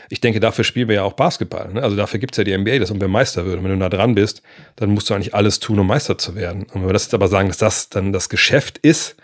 Ich 0.10 0.22
denke, 0.22 0.40
dafür 0.40 0.64
spielen 0.64 0.88
wir 0.88 0.96
ja 0.96 1.04
auch 1.04 1.14
Basketball. 1.14 1.72
Ne? 1.72 1.84
Also 1.84 1.96
dafür 1.96 2.20
gibt 2.20 2.34
es 2.34 2.38
ja 2.38 2.44
die 2.44 2.58
NBA, 2.58 2.80
dass 2.80 2.94
wir 2.94 3.08
Meister 3.08 3.46
wird. 3.46 3.64
Wenn 3.64 3.70
du 3.70 3.78
nah 3.78 3.90
dran 3.90 4.16
bist, 4.16 4.42
dann 4.76 4.90
musst 4.90 5.10
du 5.10 5.14
eigentlich 5.14 5.36
alles 5.36 5.60
tun, 5.60 5.80
um 5.80 5.88
Meister 5.88 6.18
zu 6.18 6.36
werden. 6.36 6.64
Und 6.64 6.76
wenn 6.76 6.88
wir 6.88 6.94
das 6.94 7.04
jetzt 7.04 7.14
aber 7.14 7.28
sagen, 7.28 7.48
dass 7.48 7.58
das 7.58 7.90
dann 7.90 8.12
das 8.12 8.30
Geschäft 8.30 8.80
ist, 8.80 9.16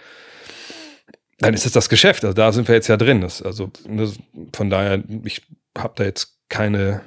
dann 1.40 1.54
ist 1.54 1.66
es 1.66 1.72
das 1.72 1.90
Geschäft. 1.90 2.24
Also 2.24 2.34
da 2.34 2.52
sind 2.52 2.68
wir 2.68 2.76
jetzt 2.76 2.88
ja 2.88 2.98
drin. 2.98 3.22
Das, 3.22 3.42
also 3.42 3.72
ne, 3.88 4.12
von 4.54 4.70
daher, 4.70 5.04
ich 5.24 5.42
habe 5.78 5.94
da 5.96 6.04
jetzt 6.04 6.38
keine 6.50 7.02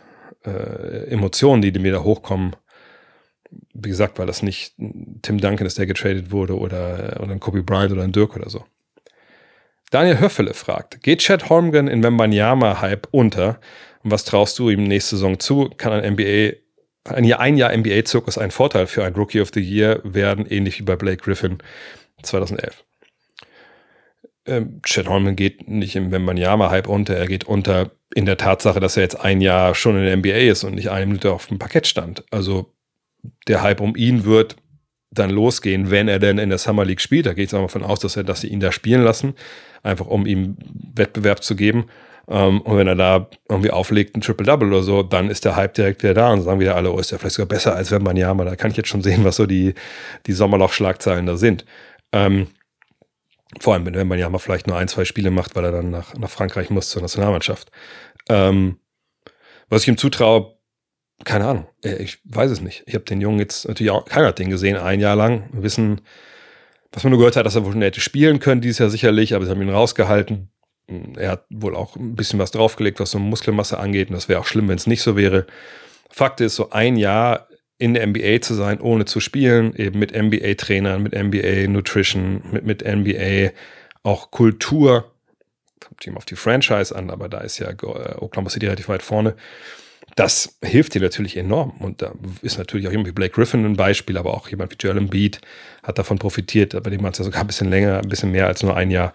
äh, 0.45 1.11
Emotionen, 1.11 1.63
die, 1.63 1.73
die 1.73 1.79
mir 1.79 1.93
da 1.93 2.03
hochkommen, 2.03 2.57
wie 3.73 3.89
gesagt, 3.89 4.19
weil 4.19 4.27
das 4.27 4.43
nicht 4.43 4.75
Tim 5.23 5.41
Duncan 5.41 5.67
ist, 5.67 5.79
der 5.79 5.87
getradet 5.87 6.31
wurde 6.31 6.59
oder, 6.59 7.21
oder 7.21 7.33
ein 7.33 7.41
Kobe 7.41 7.63
Bryant 7.63 7.93
oder 7.93 8.03
ein 8.03 8.13
Dirk 8.13 8.37
oder 8.37 8.51
so. 8.51 8.65
Daniel 9.91 10.21
Höffele 10.21 10.55
fragt, 10.55 11.03
geht 11.03 11.21
Chad 11.21 11.49
Holmgren 11.49 11.89
in 11.89 12.03
Wembanyama-Hype 12.03 13.09
unter? 13.11 13.61
Und 14.03 14.11
was 14.11 14.25
traust 14.25 14.59
du 14.59 14.71
ihm 14.71 14.85
nächste 14.85 15.17
Saison 15.17 15.41
zu? 15.41 15.71
Kann 15.77 15.93
ein 15.93 16.13
NBA, 16.13 16.57
ein 17.05 17.25
Jahr, 17.25 17.41
ein 17.41 17.57
Jahr 17.57 17.75
NBA-Zirkus 17.75 18.39
ein 18.39 18.51
Vorteil 18.51 18.87
für 18.87 19.05
ein 19.05 19.15
Rookie 19.15 19.41
of 19.41 19.51
the 19.55 19.61
Year 19.61 20.01
werden, 20.05 20.47
ähnlich 20.47 20.79
wie 20.79 20.85
bei 20.85 20.97
Blake 20.97 21.23
Griffin 21.23 21.59
2011? 22.23 22.85
Ähm, 24.47 24.81
Chad 24.83 25.09
Holmgren 25.09 25.37
geht 25.37 25.69
nicht 25.69 25.97
im 25.97 26.11
Wembanyama-Hype 26.11 26.89
unter, 26.89 27.17
er 27.17 27.27
geht 27.27 27.45
unter 27.45 27.91
in 28.15 28.27
der 28.27 28.37
Tatsache, 28.37 28.81
dass 28.81 28.97
er 28.97 29.03
jetzt 29.03 29.21
ein 29.21 29.41
Jahr 29.41 29.75
schon 29.75 29.97
in 29.97 30.05
der 30.05 30.17
NBA 30.17 30.51
ist 30.51 30.65
und 30.65 30.75
nicht 30.75 30.91
eine 30.91 31.07
Minute 31.07 31.33
auf 31.33 31.47
dem 31.47 31.59
Parkett 31.59 31.87
stand. 31.87 32.25
Also 32.31 32.75
der 33.47 33.63
Hype 33.63 33.81
um 33.81 33.97
ihn 33.97 34.25
wird 34.25 34.57
dann 35.11 35.31
losgehen, 35.31 35.91
wenn 35.91 36.09
er 36.09 36.19
denn 36.19 36.39
in 36.39 36.51
der 36.51 36.59
Summer 36.59 36.85
League 36.85 37.01
spielt. 37.01 37.27
Da 37.27 37.33
geht 37.33 37.49
es 37.49 37.55
auch 37.55 37.63
davon 37.63 37.83
aus, 37.83 38.01
dass, 38.01 38.17
er, 38.17 38.25
dass 38.25 38.43
sie 38.43 38.49
ihn 38.49 38.61
da 38.61 38.73
spielen 38.73 39.03
lassen, 39.03 39.35
einfach 39.83 40.07
um 40.07 40.27
ihm 40.27 40.57
Wettbewerb 40.95 41.43
zu 41.43 41.57
geben. 41.57 41.87
Um, 42.27 42.37
ähm, 42.37 42.61
und 42.61 42.77
wenn 42.77 42.87
er 42.87 42.95
da 42.95 43.31
irgendwie 43.49 43.71
auflegt, 43.71 44.15
ein 44.15 44.21
Triple-Double 44.21 44.69
oder 44.69 44.83
so, 44.83 45.03
dann 45.03 45.31
ist 45.31 45.47
der 45.47 45.57
Hype 45.57 45.73
direkt 45.73 46.03
wieder 46.03 46.13
da 46.13 46.31
und 46.31 46.43
sagen 46.43 46.61
wieder 46.61 46.77
alle, 46.77 46.93
oh, 46.93 46.99
ist 46.99 47.11
der 47.11 47.19
vielleicht 47.19 47.37
sogar 47.37 47.49
besser 47.49 47.75
als 47.75 47.91
wenn 47.91 48.03
man 48.03 48.19
ja 48.19 48.35
mal, 48.35 48.45
da 48.45 48.55
kann 48.55 48.71
ich 48.71 48.77
jetzt 48.77 48.91
schon 48.91 49.03
sehen, 49.03 49.25
was 49.25 49.37
so 49.37 49.47
die, 49.47 49.73
die 50.27 50.33
Sommerloch-Schlagzeilen 50.33 51.25
da 51.25 51.39
sind. 51.39 51.65
Ähm, 52.13 52.49
vor 53.61 53.73
allem, 53.73 53.87
wenn 53.87 54.07
man 54.07 54.19
ja 54.19 54.29
mal 54.29 54.39
vielleicht 54.39 54.67
nur 54.67 54.77
ein, 54.77 54.89
zwei 54.89 55.07
Spiele 55.07 55.31
macht, 55.31 55.57
weil 55.57 55.65
er 55.65 55.73
dann 55.73 55.91
nach, 55.91 56.15
nach 56.17 56.29
Frankreich 56.29 56.69
muss 56.69 56.91
zur 56.91 57.01
Nationalmannschaft. 57.01 57.71
Ähm, 58.29 58.79
was 59.71 59.83
ich 59.83 59.89
ihm 59.89 59.97
zutraue, 59.97 60.58
keine 61.25 61.47
Ahnung, 61.47 61.67
äh, 61.85 61.97
ich 61.97 62.19
weiß 62.25 62.51
es 62.51 62.61
nicht. 62.61 62.85
Ich 62.87 62.95
habe 62.95 63.05
den 63.05 63.21
Jungen 63.21 63.39
jetzt 63.39 63.67
natürlich 63.67 63.91
auch, 63.91 64.05
keiner 64.05 64.29
hat 64.29 64.39
den 64.39 64.51
gesehen, 64.51 64.77
ein 64.77 65.01
Jahr 65.01 65.17
lang. 65.17 65.49
Wir 65.53 65.63
wissen, 65.63 66.01
was 66.93 67.05
man 67.05 67.11
nur 67.11 67.19
gehört 67.19 67.37
hat, 67.37 67.47
dass 67.47 67.57
er 67.57 67.65
wohl 67.65 67.73
schon 67.73 67.83
hätte 67.83 68.01
spielen 68.01 68.41
können, 68.41 68.61
dieses 68.61 68.79
Jahr 68.79 68.91
sicherlich, 68.91 69.35
aber 69.35 69.45
sie 69.45 69.51
haben 69.51 69.63
ihn 69.63 69.69
rausgehalten. 69.69 70.51
Er 71.17 71.33
hat 71.33 71.45
wohl 71.51 71.77
auch 71.77 71.97
ein 71.97 72.15
bisschen 72.15 72.39
was 72.39 72.51
draufgelegt, 72.51 72.99
was 72.99 73.11
so 73.11 73.19
Muskelmasse 73.19 73.79
angeht, 73.79 74.09
und 74.09 74.15
das 74.15 74.29
wäre 74.29 74.41
auch 74.41 74.47
schlimm, 74.47 74.69
wenn 74.69 74.79
es 74.79 74.87
nicht 74.87 75.03
so 75.03 75.17
wäre. 75.17 75.47
Fakt 76.09 76.41
ist, 76.41 76.57
so 76.57 76.71
ein 76.71 76.97
Jahr 76.97 77.49
in 77.77 77.95
der 77.95 78.07
NBA 78.07 78.41
zu 78.41 78.55
sein, 78.55 78.81
ohne 78.81 79.05
zu 79.05 79.21
spielen, 79.21 79.75
eben 79.77 79.99
mit 79.99 80.17
NBA-Trainern, 80.17 81.03
mit 81.03 81.13
NBA-Nutrition, 81.13 82.43
mit, 82.51 82.65
mit 82.65 82.85
NBA 82.85 83.51
auch 84.03 84.31
Kultur, 84.31 85.13
kommt 85.79 86.07
ihm 86.07 86.17
auf 86.17 86.25
die 86.25 86.37
Franchise 86.37 86.95
an, 86.97 87.11
aber 87.11 87.29
da 87.29 87.39
ist 87.39 87.59
ja 87.59 87.69
äh, 87.69 88.17
Oklahoma 88.17 88.49
City 88.51 88.67
relativ 88.67 88.89
weit 88.89 89.03
vorne 89.03 89.37
das 90.19 90.57
hilft 90.63 90.95
dir 90.95 91.01
natürlich 91.01 91.37
enorm. 91.37 91.73
Und 91.79 92.03
da 92.03 92.13
ist 92.43 92.59
natürlich 92.59 92.89
auch 92.89 92.91
jemand 92.91 93.09
wie 93.09 93.13
Blake 93.13 93.35
Griffin 93.35 93.65
ein 93.65 93.77
Beispiel, 93.77 94.19
aber 94.19 94.35
auch 94.35 94.49
jemand 94.49 94.73
wie 94.73 94.77
Joel 94.79 94.99
Embiid 94.99 95.41
hat 95.85 95.99
davon 95.99 96.19
profitiert, 96.19 96.81
bei 96.83 96.91
dem 96.91 97.05
hat 97.07 97.15
es 97.15 97.19
ja 97.19 97.25
sogar 97.25 97.43
ein 97.43 97.47
bisschen 97.47 97.71
länger, 97.71 97.99
ein 97.99 98.09
bisschen 98.09 98.33
mehr 98.33 98.49
als 98.49 98.63
nur 98.63 98.77
ein 98.77 98.91
Jahr. 98.91 99.13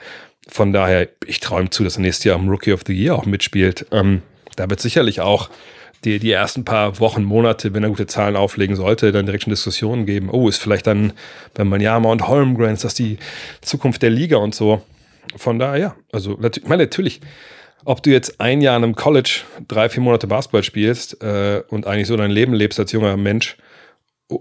Von 0.48 0.72
daher, 0.72 1.10
ich 1.26 1.42
ihm 1.60 1.72
zu, 1.72 1.84
dass 1.84 1.98
er 1.98 2.02
nächstes 2.02 2.24
Jahr 2.24 2.36
am 2.36 2.48
Rookie 2.48 2.72
of 2.72 2.84
the 2.88 2.94
Year 2.94 3.16
auch 3.16 3.26
mitspielt. 3.26 3.86
Ähm, 3.92 4.22
da 4.56 4.70
wird 4.70 4.80
sicherlich 4.80 5.20
auch 5.20 5.50
die, 6.06 6.20
die 6.20 6.32
ersten 6.32 6.64
paar 6.64 7.00
Wochen, 7.00 7.24
Monate, 7.24 7.74
wenn 7.74 7.84
er 7.84 7.90
gute 7.90 8.08
Zahlen 8.08 8.36
auflegen 8.36 8.76
sollte, 8.76 9.12
dann 9.12 9.26
direkt 9.26 9.44
schon 9.44 9.52
Diskussionen 9.52 10.06
geben. 10.06 10.30
Oh, 10.30 10.48
ist 10.48 10.58
vielleicht 10.58 10.88
dann 10.88 11.14
wenn 11.56 11.68
man 11.68 11.82
ja 11.82 11.98
und 11.98 12.28
Holmgren, 12.28 12.74
ist 12.74 12.84
das 12.84 12.94
die 12.94 13.18
Zukunft 13.62 14.02
der 14.02 14.10
Liga 14.10 14.38
und 14.38 14.56
so. 14.56 14.82
Von 15.36 15.60
daher, 15.60 15.80
ja, 15.80 15.96
also 16.12 16.38
natürlich, 16.40 16.68
meine, 16.70 16.84
natürlich 16.84 17.22
ob 17.86 18.04
du 18.04 18.10
jetzt 18.10 18.40
ein 18.40 18.62
Jahr 18.62 18.78
in 18.78 18.84
einem 18.84 18.96
College 18.96 19.42
drei, 19.68 19.90
vier 19.90 20.02
Monate 20.02 20.28
Basketball 20.28 20.64
spielst 20.64 21.22
äh, 21.22 21.64
und 21.70 21.88
eigentlich 21.88 22.08
so 22.08 22.18
dein 22.18 22.32
Leben 22.32 22.54
lebst 22.54 22.80
als 22.80 22.92
junger 22.92 23.18
Mensch, 23.18 23.58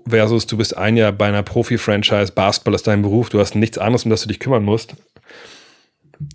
versus 0.09 0.47
du 0.47 0.57
bist 0.57 0.77
ein 0.77 0.97
Jahr 0.97 1.13
bei 1.13 1.27
einer 1.27 1.43
Profi-Franchise, 1.43 2.33
Basketball 2.33 2.75
ist 2.75 2.87
dein 2.87 3.03
Beruf, 3.03 3.29
du 3.29 3.41
hast 3.41 3.55
nichts 3.55 3.79
anderes, 3.79 4.05
um 4.05 4.11
das 4.11 4.23
du 4.23 4.29
dich 4.29 4.39
kümmern 4.39 4.65
musst, 4.65 4.95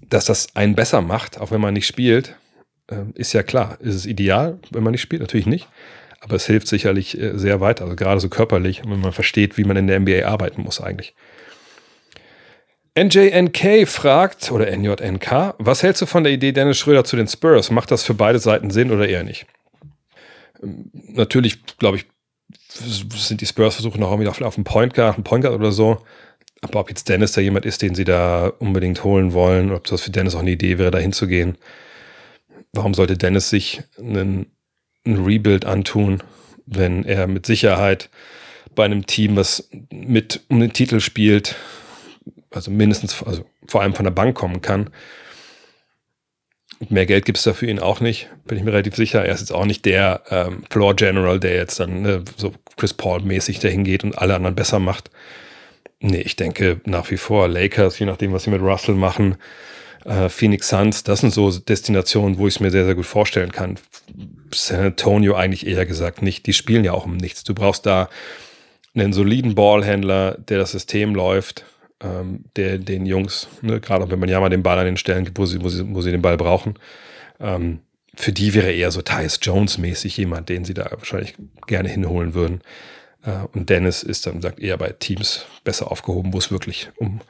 dass 0.10 0.26
das 0.26 0.56
einen 0.56 0.76
besser 0.76 1.02
macht, 1.02 1.40
auch 1.40 1.52
wenn 1.52 1.62
man 1.62 1.74
nicht 1.74 1.88
spielt, 1.88 2.36
äh, 2.88 3.04
ist 3.16 3.34
ja 3.34 3.44
klar. 3.44 3.78
Ist 3.80 3.96
es 3.96 4.06
ideal, 4.06 4.60
wenn 4.72 4.84
man 4.84 4.92
nicht 4.92 5.02
spielt? 5.02 5.22
Natürlich 5.22 5.46
nicht. 5.48 5.68
Aber 6.20 6.36
es 6.36 6.46
hilft 6.46 6.68
sicherlich 6.68 7.20
äh, 7.20 7.38
sehr 7.38 7.62
weiter, 7.62 7.84
also 7.84 7.96
gerade 7.96 8.20
so 8.20 8.30
körperlich, 8.30 8.82
wenn 8.86 9.00
man 9.00 9.14
versteht, 9.14 9.58
wie 9.58 9.64
man 9.64 9.78
in 9.78 9.88
der 9.88 10.00
NBA 10.00 10.26
arbeiten 10.26 10.64
muss 10.64 10.82
eigentlich. 10.82 11.14
NJNK 12.98 13.88
fragt, 13.88 14.52
oder 14.52 14.76
NJNK, 14.76 15.56
was 15.60 15.84
hältst 15.84 16.02
du 16.02 16.08
von 16.08 16.24
der 16.24 16.34
Idee 16.34 16.52
Dennis 16.52 16.78
Schröder 16.78 17.04
zu 17.04 17.16
den 17.16 17.28
Spurs? 17.28 17.70
Macht 17.70 17.92
das 17.92 18.04
für 18.04 18.16
beide 18.16 18.40
Seiten 18.40 18.72
Sinn 18.72 18.92
oder 18.92 19.08
eher 19.08 19.24
nicht? 19.24 19.46
Ähm, 20.64 20.90
natürlich, 21.14 21.64
glaube 21.78 21.98
ich, 21.98 22.06
sind 22.70 23.42
die 23.42 23.46
Spurs 23.46 23.76
versuchen 23.76 24.00
noch 24.00 24.12
irgendwie 24.12 24.30
auf, 24.30 24.42
auf 24.42 24.58
einen 24.58 24.64
Point 24.64 24.94
Guard, 24.94 25.16
einen 25.16 25.24
Point 25.24 25.44
Guard 25.44 25.56
oder 25.56 25.72
so. 25.72 26.00
Aber 26.62 26.80
ob 26.80 26.90
jetzt 26.90 27.08
Dennis 27.08 27.34
da 27.34 27.42
jemand 27.42 27.66
ist, 27.66 27.84
den 27.84 27.94
sie 27.94 28.04
da 28.04 28.48
unbedingt 28.60 29.04
holen 29.04 29.34
wollen, 29.34 29.72
ob 29.72 29.84
das 29.86 30.02
für 30.02 30.12
Dennis 30.12 30.34
auch 30.34 30.40
eine 30.40 30.52
Idee 30.52 30.80
wäre, 30.80 30.90
da 30.90 30.98
hinzugehen. 30.98 31.58
Warum 32.74 32.96
sollte 32.96 33.16
Dennis 33.16 33.50
sich 33.50 33.84
einen, 34.00 34.48
einen 35.06 35.24
Rebuild 35.24 35.66
antun, 35.66 36.24
wenn 36.66 37.04
er 37.06 37.28
mit 37.28 37.46
Sicherheit 37.46 38.10
bei 38.74 38.86
einem 38.86 39.06
Team, 39.06 39.36
was 39.36 39.70
mit 39.92 40.42
um 40.50 40.60
den 40.60 40.74
Titel 40.74 41.00
spielt, 41.00 41.56
also 42.52 42.72
mindestens, 42.72 43.24
also 43.24 43.46
vor 43.68 43.82
allem 43.82 43.94
von 43.94 44.06
der 44.06 44.12
Bank 44.12 44.36
kommen 44.36 44.62
kann. 44.62 44.90
Mehr 46.90 47.08
Geld 47.08 47.26
gibt 47.26 47.40
es 47.40 47.44
da 47.44 47.54
für 47.54 47.66
ihn 47.66 47.80
auch 47.80 48.02
nicht, 48.02 48.30
bin 48.46 48.58
ich 48.58 48.64
mir 48.64 48.72
relativ 48.72 48.96
sicher. 48.96 49.26
Er 49.26 49.34
ist 49.34 49.40
jetzt 49.40 49.52
auch 49.52 49.66
nicht 49.66 49.86
der 49.86 50.22
ähm, 50.30 50.64
Floor 50.70 50.96
General, 50.96 51.40
der 51.40 51.56
jetzt 51.56 51.80
dann 51.80 52.04
ne, 52.04 52.24
so 52.36 52.54
Chris 52.76 52.94
Paul-mäßig 52.94 53.60
dahin 53.60 53.84
geht 53.84 54.04
und 54.04 54.18
alle 54.18 54.36
anderen 54.36 54.56
besser 54.56 54.80
macht. 54.80 55.10
Nee, 56.00 56.22
ich 56.22 56.36
denke 56.36 56.80
nach 56.86 57.10
wie 57.10 57.18
vor 57.18 57.48
Lakers, 57.48 57.98
je 57.98 58.06
nachdem, 58.06 58.32
was 58.32 58.44
sie 58.44 58.52
mit 58.52 58.62
Russell 58.62 58.94
machen, 58.94 59.38
äh, 60.06 60.30
Phoenix 60.30 60.70
Suns, 60.70 61.04
das 61.04 61.22
sind 61.22 61.34
so 61.34 61.50
Destinationen, 61.50 62.38
wo 62.38 62.48
ich 62.48 62.56
es 62.56 62.60
mir 62.60 62.70
sehr, 62.70 62.86
sehr 62.86 62.94
gut 62.94 63.08
vorstellen 63.08 63.52
kann. 63.52 63.80
San 64.54 64.82
Antonio 64.82 65.34
eigentlich 65.34 65.66
eher 65.66 65.88
gesagt 65.88 66.22
nicht. 66.22 66.46
Die 66.46 66.54
spielen 66.54 66.86
ja 66.86 66.94
auch 66.94 67.06
um 67.06 67.18
nichts. 67.18 67.44
Du 67.44 67.56
brauchst 67.56 67.88
da 67.88 68.08
einen 68.94 69.14
soliden 69.14 69.56
Ballhändler, 69.56 70.38
der 70.38 70.60
das 70.60 70.72
System 70.72 71.16
läuft 71.16 71.66
ähm, 72.02 72.46
der, 72.56 72.78
den 72.78 73.06
Jungs, 73.06 73.48
ne, 73.62 73.80
gerade 73.80 74.10
wenn 74.10 74.20
man 74.20 74.30
ja 74.30 74.40
mal 74.40 74.50
den 74.50 74.64
Ball 74.64 74.80
an 74.80 74.86
den 74.86 74.98
Stellen 74.98 75.26
gibt, 75.26 75.38
wo 75.38 75.46
sie, 75.46 75.62
wo 75.62 75.70
sie, 75.70 75.94
wo 75.94 76.02
sie 76.02 76.12
den 76.12 76.22
Ball 76.22 76.38
brauchen, 76.38 76.76
ähm, 77.40 77.80
für 78.16 78.32
die 78.32 78.54
wäre 78.54 78.72
eher 78.72 78.92
so 78.92 79.02
Tyus 79.02 79.40
Jones-mäßig 79.42 80.18
jemand, 80.18 80.50
den 80.50 80.66
sie 80.66 80.74
da 80.74 80.90
wahrscheinlich 80.92 81.36
gerne 81.68 81.90
hinholen 81.90 82.34
würden. 82.34 82.62
Äh, 83.24 83.46
und 83.54 83.70
Dennis 83.70 84.04
ist 84.04 84.26
dann, 84.26 84.42
sagt, 84.42 84.60
eher 84.60 84.78
bei 84.78 84.90
Teams 84.90 85.46
besser 85.64 85.92
aufgehoben, 85.92 86.34
wo 86.34 86.40
es 86.40 86.52
wirklich 86.52 86.90
um, 86.98 87.22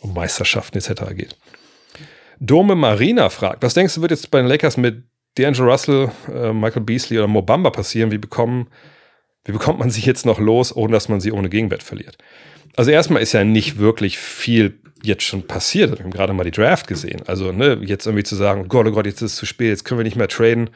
um 0.00 0.14
Meisterschaften 0.14 0.78
etc. 0.78 1.14
geht. 1.14 1.36
Dome 2.40 2.74
Marina 2.74 3.28
fragt, 3.28 3.62
was 3.62 3.74
denkst 3.74 3.94
du, 3.94 4.00
wird 4.02 4.10
jetzt 4.10 4.30
bei 4.30 4.38
den 4.38 4.48
Lakers 4.48 4.76
mit 4.76 5.04
D'Angelo 5.38 5.70
Russell, 5.70 6.10
äh, 6.32 6.52
Michael 6.52 6.82
Beasley 6.82 7.18
oder 7.18 7.28
Mobamba 7.28 7.70
passieren? 7.70 8.10
Wie 8.10 8.18
bekommen, 8.18 8.68
wie 9.44 9.52
bekommt 9.52 9.78
man 9.78 9.90
sich 9.90 10.06
jetzt 10.06 10.26
noch 10.26 10.40
los, 10.40 10.74
ohne 10.74 10.92
dass 10.92 11.08
man 11.08 11.20
sie 11.20 11.30
ohne 11.30 11.48
Gegenwert 11.48 11.84
verliert? 11.84 12.18
Also 12.76 12.90
erstmal 12.90 13.22
ist 13.22 13.32
ja 13.32 13.44
nicht 13.44 13.78
wirklich 13.78 14.18
viel 14.18 14.78
jetzt 15.02 15.24
schon 15.24 15.46
passiert. 15.46 15.98
Wir 15.98 16.04
haben 16.04 16.10
gerade 16.10 16.32
mal 16.32 16.44
die 16.44 16.50
Draft 16.50 16.86
gesehen. 16.86 17.22
Also, 17.26 17.52
ne, 17.52 17.78
jetzt 17.82 18.06
irgendwie 18.06 18.24
zu 18.24 18.36
sagen, 18.36 18.68
Gott, 18.68 18.86
oh 18.86 18.92
Gott, 18.92 19.06
jetzt 19.06 19.20
ist 19.20 19.32
es 19.32 19.36
zu 19.36 19.46
spät, 19.46 19.68
jetzt 19.68 19.84
können 19.84 19.98
wir 19.98 20.04
nicht 20.04 20.16
mehr 20.16 20.28
traden. 20.28 20.70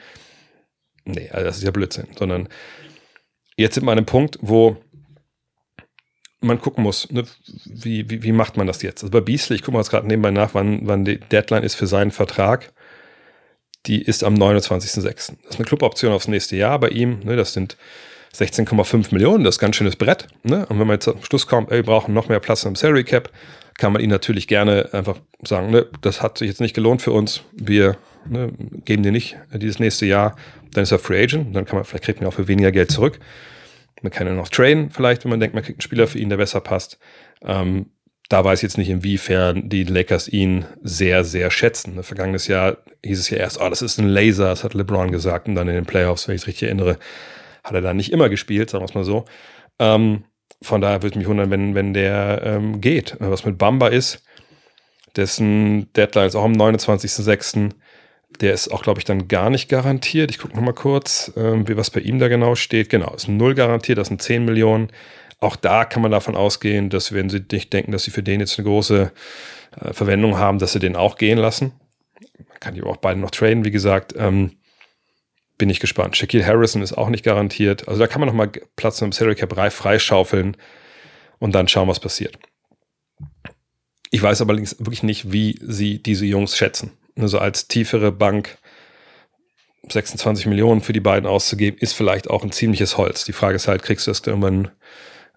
Nee, 1.05 1.31
also 1.31 1.45
das 1.45 1.59
ist 1.59 1.63
ja 1.63 1.71
Blödsinn. 1.71 2.09
Sondern 2.19 2.49
jetzt 3.57 3.75
sind 3.75 3.85
wir 3.85 3.93
an 3.93 3.99
einem 3.99 4.07
Punkt, 4.07 4.39
wo 4.41 4.77
man 6.41 6.61
gucken 6.61 6.83
muss, 6.83 7.11
ne, 7.11 7.25
wie, 7.65 8.11
wie, 8.11 8.23
wie 8.23 8.33
macht 8.33 8.57
man 8.57 8.67
das 8.67 8.83
jetzt? 8.83 9.03
Also 9.03 9.11
bei 9.11 9.21
Beasley, 9.21 9.57
ich 9.57 9.63
gucke 9.63 9.73
mal 9.73 9.81
jetzt 9.81 9.91
gerade 9.91 10.07
nebenbei 10.07 10.31
nach, 10.31 10.55
wann, 10.55 10.81
wann 10.83 11.05
die 11.05 11.19
Deadline 11.19 11.63
ist 11.63 11.75
für 11.75 11.87
seinen 11.87 12.11
Vertrag. 12.11 12.73
Die 13.87 14.03
ist 14.03 14.25
am 14.25 14.35
29.06. 14.35 15.03
Das 15.05 15.29
ist 15.29 15.57
eine 15.57 15.65
Cluboption 15.65 16.13
aufs 16.13 16.29
nächste 16.29 16.57
Jahr 16.57 16.79
bei 16.81 16.89
ihm. 16.89 17.21
Ne, 17.21 17.37
das 17.37 17.53
sind 17.53 17.77
16,5 18.39 19.13
Millionen, 19.13 19.45
das 19.45 19.57
ist 19.57 19.59
ganz 19.59 19.77
schönes 19.77 19.97
Brett. 19.97 20.29
Ne? 20.43 20.67
Und 20.67 20.79
wenn 20.79 20.87
man 20.87 20.95
jetzt 20.95 21.09
am 21.09 21.23
Schluss 21.23 21.47
kommt, 21.47 21.71
ey, 21.71 21.79
wir 21.79 21.85
brauchen 21.85 22.15
noch 22.15 22.29
mehr 22.29 22.41
Platz 22.41 22.65
im 22.65 22.75
Salary 22.75 23.05
Cap, 23.05 23.31
kann 23.79 23.93
man 23.93 24.03
ihn 24.03 24.11
natürlich 24.11 24.49
gerne 24.49 24.89
einfach 24.93 25.19
sagen, 25.43 25.71
ne, 25.71 25.87
das 26.01 26.23
hat 26.23 26.39
sich 26.39 26.49
jetzt 26.49 26.61
nicht 26.61 26.75
gelohnt 26.75 27.03
für 27.03 27.13
uns, 27.13 27.43
wir 27.53 27.97
ne, 28.29 28.53
geben 28.85 29.03
dir 29.03 29.13
nicht 29.13 29.37
dieses 29.55 29.79
nächste 29.79 30.07
Jahr, 30.07 30.37
dann 30.73 30.85
ist 30.85 30.93
er 30.93 30.99
Free 30.99 31.23
Agent, 31.23 31.55
dann 31.55 31.65
kann 31.65 31.77
man, 31.77 31.85
vielleicht 31.85 32.05
kriegt 32.05 32.21
man 32.21 32.29
auch 32.29 32.35
für 32.35 32.49
weniger 32.49 32.73
Geld 32.73 32.91
zurück. 32.91 33.19
Man 34.03 34.13
kann 34.13 34.27
ihn 34.27 34.37
noch 34.37 34.49
traden, 34.49 34.91
vielleicht, 34.91 35.25
wenn 35.25 35.31
man 35.31 35.41
denkt, 35.41 35.55
man 35.55 35.65
kriegt 35.65 35.79
einen 35.79 35.83
Spieler 35.83 36.07
für 36.07 36.19
ihn, 36.19 36.29
der 36.29 36.37
besser 36.37 36.61
passt. 36.61 36.99
Ähm, 37.43 37.87
da 38.29 38.45
weiß 38.45 38.59
ich 38.59 38.63
jetzt 38.65 38.79
nicht, 38.79 38.91
inwiefern 38.91 39.69
die 39.69 39.85
Lakers 39.85 40.29
ihn 40.29 40.65
sehr, 40.83 41.25
sehr 41.25 41.51
schätzen. 41.51 42.03
Vergangenes 42.03 42.49
Jahr 42.49 42.79
hieß 43.05 43.19
es 43.19 43.31
ja 43.31 43.39
erst, 43.39 43.61
oh, 43.61 43.69
das 43.69 43.83
ist 43.83 43.99
ein 43.99 44.09
Laser, 44.09 44.49
das 44.49 44.65
hat 44.65 44.75
LeBron 44.75 45.13
gesagt. 45.13 45.49
Und 45.49 45.55
dann 45.55 45.69
in 45.69 45.75
den 45.75 45.87
Playoffs, 45.87 46.27
wenn 46.27 46.35
ich 46.35 46.43
es 46.43 46.47
richtig 46.49 46.65
erinnere, 46.65 46.99
hat 47.67 47.75
er 47.75 47.81
da 47.81 47.93
nicht 47.93 48.13
immer 48.13 48.29
gespielt, 48.29 48.71
sagen 48.71 48.83
wir 48.83 48.89
es 48.89 48.95
mal 48.95 49.05
so. 49.05 49.25
Ähm, 49.79 50.25
von 50.63 50.81
daher 50.81 51.03
würde 51.03 51.09
ich 51.09 51.17
mich 51.17 51.27
wundern, 51.27 51.51
wenn, 51.51 51.75
wenn 51.75 51.93
der 51.93 52.43
ähm, 52.45 52.81
geht. 52.81 53.17
Was 53.19 53.45
mit 53.45 53.59
Bamba 53.59 53.89
ist, 53.89 54.23
dessen 55.17 55.93
Deadline 55.95 56.29
ist 56.29 56.37
auch 56.37 56.45
am 56.45 56.53
29.06. 56.53 57.71
Der 58.41 58.53
ist 58.55 58.69
auch, 58.69 58.83
glaube 58.83 59.01
ich, 59.01 59.05
dann 59.05 59.29
gar 59.29 59.51
nicht 59.51 59.69
garantiert. 59.69 60.31
Ich 60.31 60.39
gucke 60.39 60.55
nochmal 60.55 60.75
kurz, 60.75 61.33
ähm, 61.37 61.67
wie 61.69 61.77
was 61.77 61.91
bei 61.91 62.01
ihm 62.01 62.19
da 62.19 62.29
genau 62.29 62.55
steht. 62.55 62.89
Genau, 62.89 63.13
ist 63.15 63.29
null 63.29 63.55
garantiert, 63.55 63.99
das 63.99 64.09
sind 64.09 64.23
10 64.23 64.45
Millionen. 64.45 64.89
Auch 65.41 65.57
da 65.57 65.85
kann 65.85 66.03
man 66.03 66.11
davon 66.11 66.37
ausgehen, 66.37 66.89
dass 66.89 67.13
wenn 67.13 67.29
sie 67.29 67.45
nicht 67.51 67.73
denken, 67.73 67.93
dass 67.93 68.05
sie 68.05 68.11
für 68.11 68.23
den 68.23 68.41
jetzt 68.41 68.59
eine 68.59 68.67
große 68.67 69.13
äh, 69.81 69.93
Verwendung 69.93 70.39
haben, 70.39 70.59
dass 70.59 70.73
sie 70.73 70.79
den 70.79 70.97
auch 70.97 71.17
gehen 71.17 71.39
lassen. 71.39 71.73
Man 72.49 72.61
kann 72.61 72.75
die 72.75 72.83
auch 72.83 72.97
beide 72.97 73.21
noch 73.21 73.31
traden, 73.31 73.65
wie 73.65 73.71
gesagt. 73.71 74.15
Ähm, 74.17 74.53
bin 75.59 75.71
ich 75.71 75.81
gespannt. 75.81 76.17
Shaquille 76.17 76.47
Harrison 76.47 76.83
ist 76.83 76.93
auch 76.93 77.09
nicht 77.09 77.25
garantiert. 77.25 77.89
Also 77.89 78.01
da 78.01 78.07
kann 78.07 78.21
man 78.21 78.29
noch 78.29 78.35
mal 78.35 78.51
Platz 78.77 79.01
im 79.01 79.13
Salary 79.13 79.37
Cap 79.37 79.73
freischaufeln 79.73 80.57
und 81.39 81.55
dann 81.55 81.69
schauen, 81.69 81.89
was 81.89 82.01
passiert. 82.01 82.39
Ich 84.11 84.23
weiß 84.23 84.41
aber 84.41 84.57
wirklich 84.57 85.03
nicht, 85.03 85.33
wie 85.33 85.59
sie 85.63 86.03
diese 86.03 86.27
Jungs 86.27 86.57
schätzen. 86.57 86.93
Also 87.17 87.39
als 87.39 87.69
tiefere 87.69 88.13
Bank 88.13 88.59
26 89.89 90.47
Millionen 90.47 90.81
für 90.81 90.93
die 90.93 91.01
beiden 91.01 91.29
auszugeben, 91.29 91.79
ist 91.79 91.93
vielleicht 91.93 92.29
auch 92.29 92.43
ein 92.43 92.53
ziemliches 92.53 92.97
Holz. 92.97 93.25
Die 93.25 93.33
Frage 93.33 93.57
ist 93.57 93.69
halt, 93.69 93.83
kriegst 93.83 94.07
du 94.07 94.11
das 94.11 94.21
irgendwann, 94.27 94.71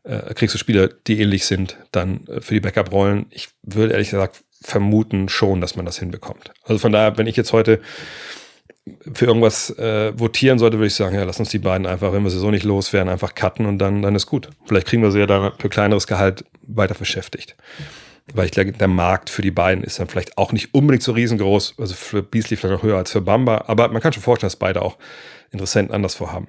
äh, 0.03 0.33
kriegst 0.33 0.55
du 0.55 0.59
Spieler, 0.59 0.87
die 0.87 1.21
ähnlich 1.21 1.45
sind, 1.45 1.77
dann 1.91 2.25
äh, 2.27 2.41
für 2.41 2.53
die 2.53 2.59
Backup-Rollen? 2.59 3.27
Ich 3.29 3.49
würde 3.63 3.93
ehrlich 3.93 4.09
gesagt 4.09 4.43
vermuten 4.61 5.29
schon, 5.29 5.61
dass 5.61 5.75
man 5.75 5.85
das 5.85 5.99
hinbekommt. 5.99 6.51
Also 6.63 6.79
von 6.79 6.91
daher, 6.91 7.17
wenn 7.17 7.27
ich 7.27 7.37
jetzt 7.37 7.53
heute 7.53 7.79
für 9.13 9.25
irgendwas 9.25 9.69
äh, 9.77 10.17
votieren 10.17 10.59
sollte, 10.59 10.77
würde 10.77 10.87
ich 10.87 10.95
sagen, 10.95 11.15
ja, 11.15 11.23
lass 11.23 11.39
uns 11.39 11.49
die 11.49 11.59
beiden 11.59 11.85
einfach, 11.85 12.11
wenn 12.11 12.23
wir 12.23 12.29
sie 12.29 12.39
so 12.39 12.51
nicht 12.51 12.63
loswerden, 12.63 13.09
einfach 13.09 13.35
cutten 13.35 13.65
und 13.65 13.77
dann, 13.77 14.01
dann 14.01 14.15
ist 14.15 14.25
gut. 14.25 14.49
Vielleicht 14.65 14.87
kriegen 14.87 15.03
wir 15.03 15.11
sie 15.11 15.19
ja 15.19 15.25
dann 15.25 15.51
für 15.59 15.69
kleineres 15.69 16.07
Gehalt 16.07 16.45
weiter 16.61 16.95
beschäftigt. 16.95 17.55
Weil 18.33 18.45
ich 18.45 18.51
glaube, 18.51 18.71
der 18.71 18.87
Markt 18.87 19.29
für 19.29 19.41
die 19.41 19.51
beiden 19.51 19.83
ist 19.83 19.99
dann 19.99 20.07
vielleicht 20.07 20.37
auch 20.37 20.51
nicht 20.51 20.73
unbedingt 20.73 21.03
so 21.03 21.13
riesengroß. 21.13 21.75
Also 21.77 21.95
für 21.95 22.21
Beasley 22.21 22.57
vielleicht 22.57 22.75
noch 22.75 22.83
höher 22.83 22.97
als 22.97 23.11
für 23.11 23.21
Bamba. 23.21 23.65
Aber 23.67 23.87
man 23.89 24.01
kann 24.01 24.13
schon 24.13 24.23
vorstellen, 24.23 24.47
dass 24.47 24.55
beide 24.55 24.81
auch 24.81 24.97
Interessenten 25.51 25.93
anders 25.95 26.15
vorhaben. 26.15 26.47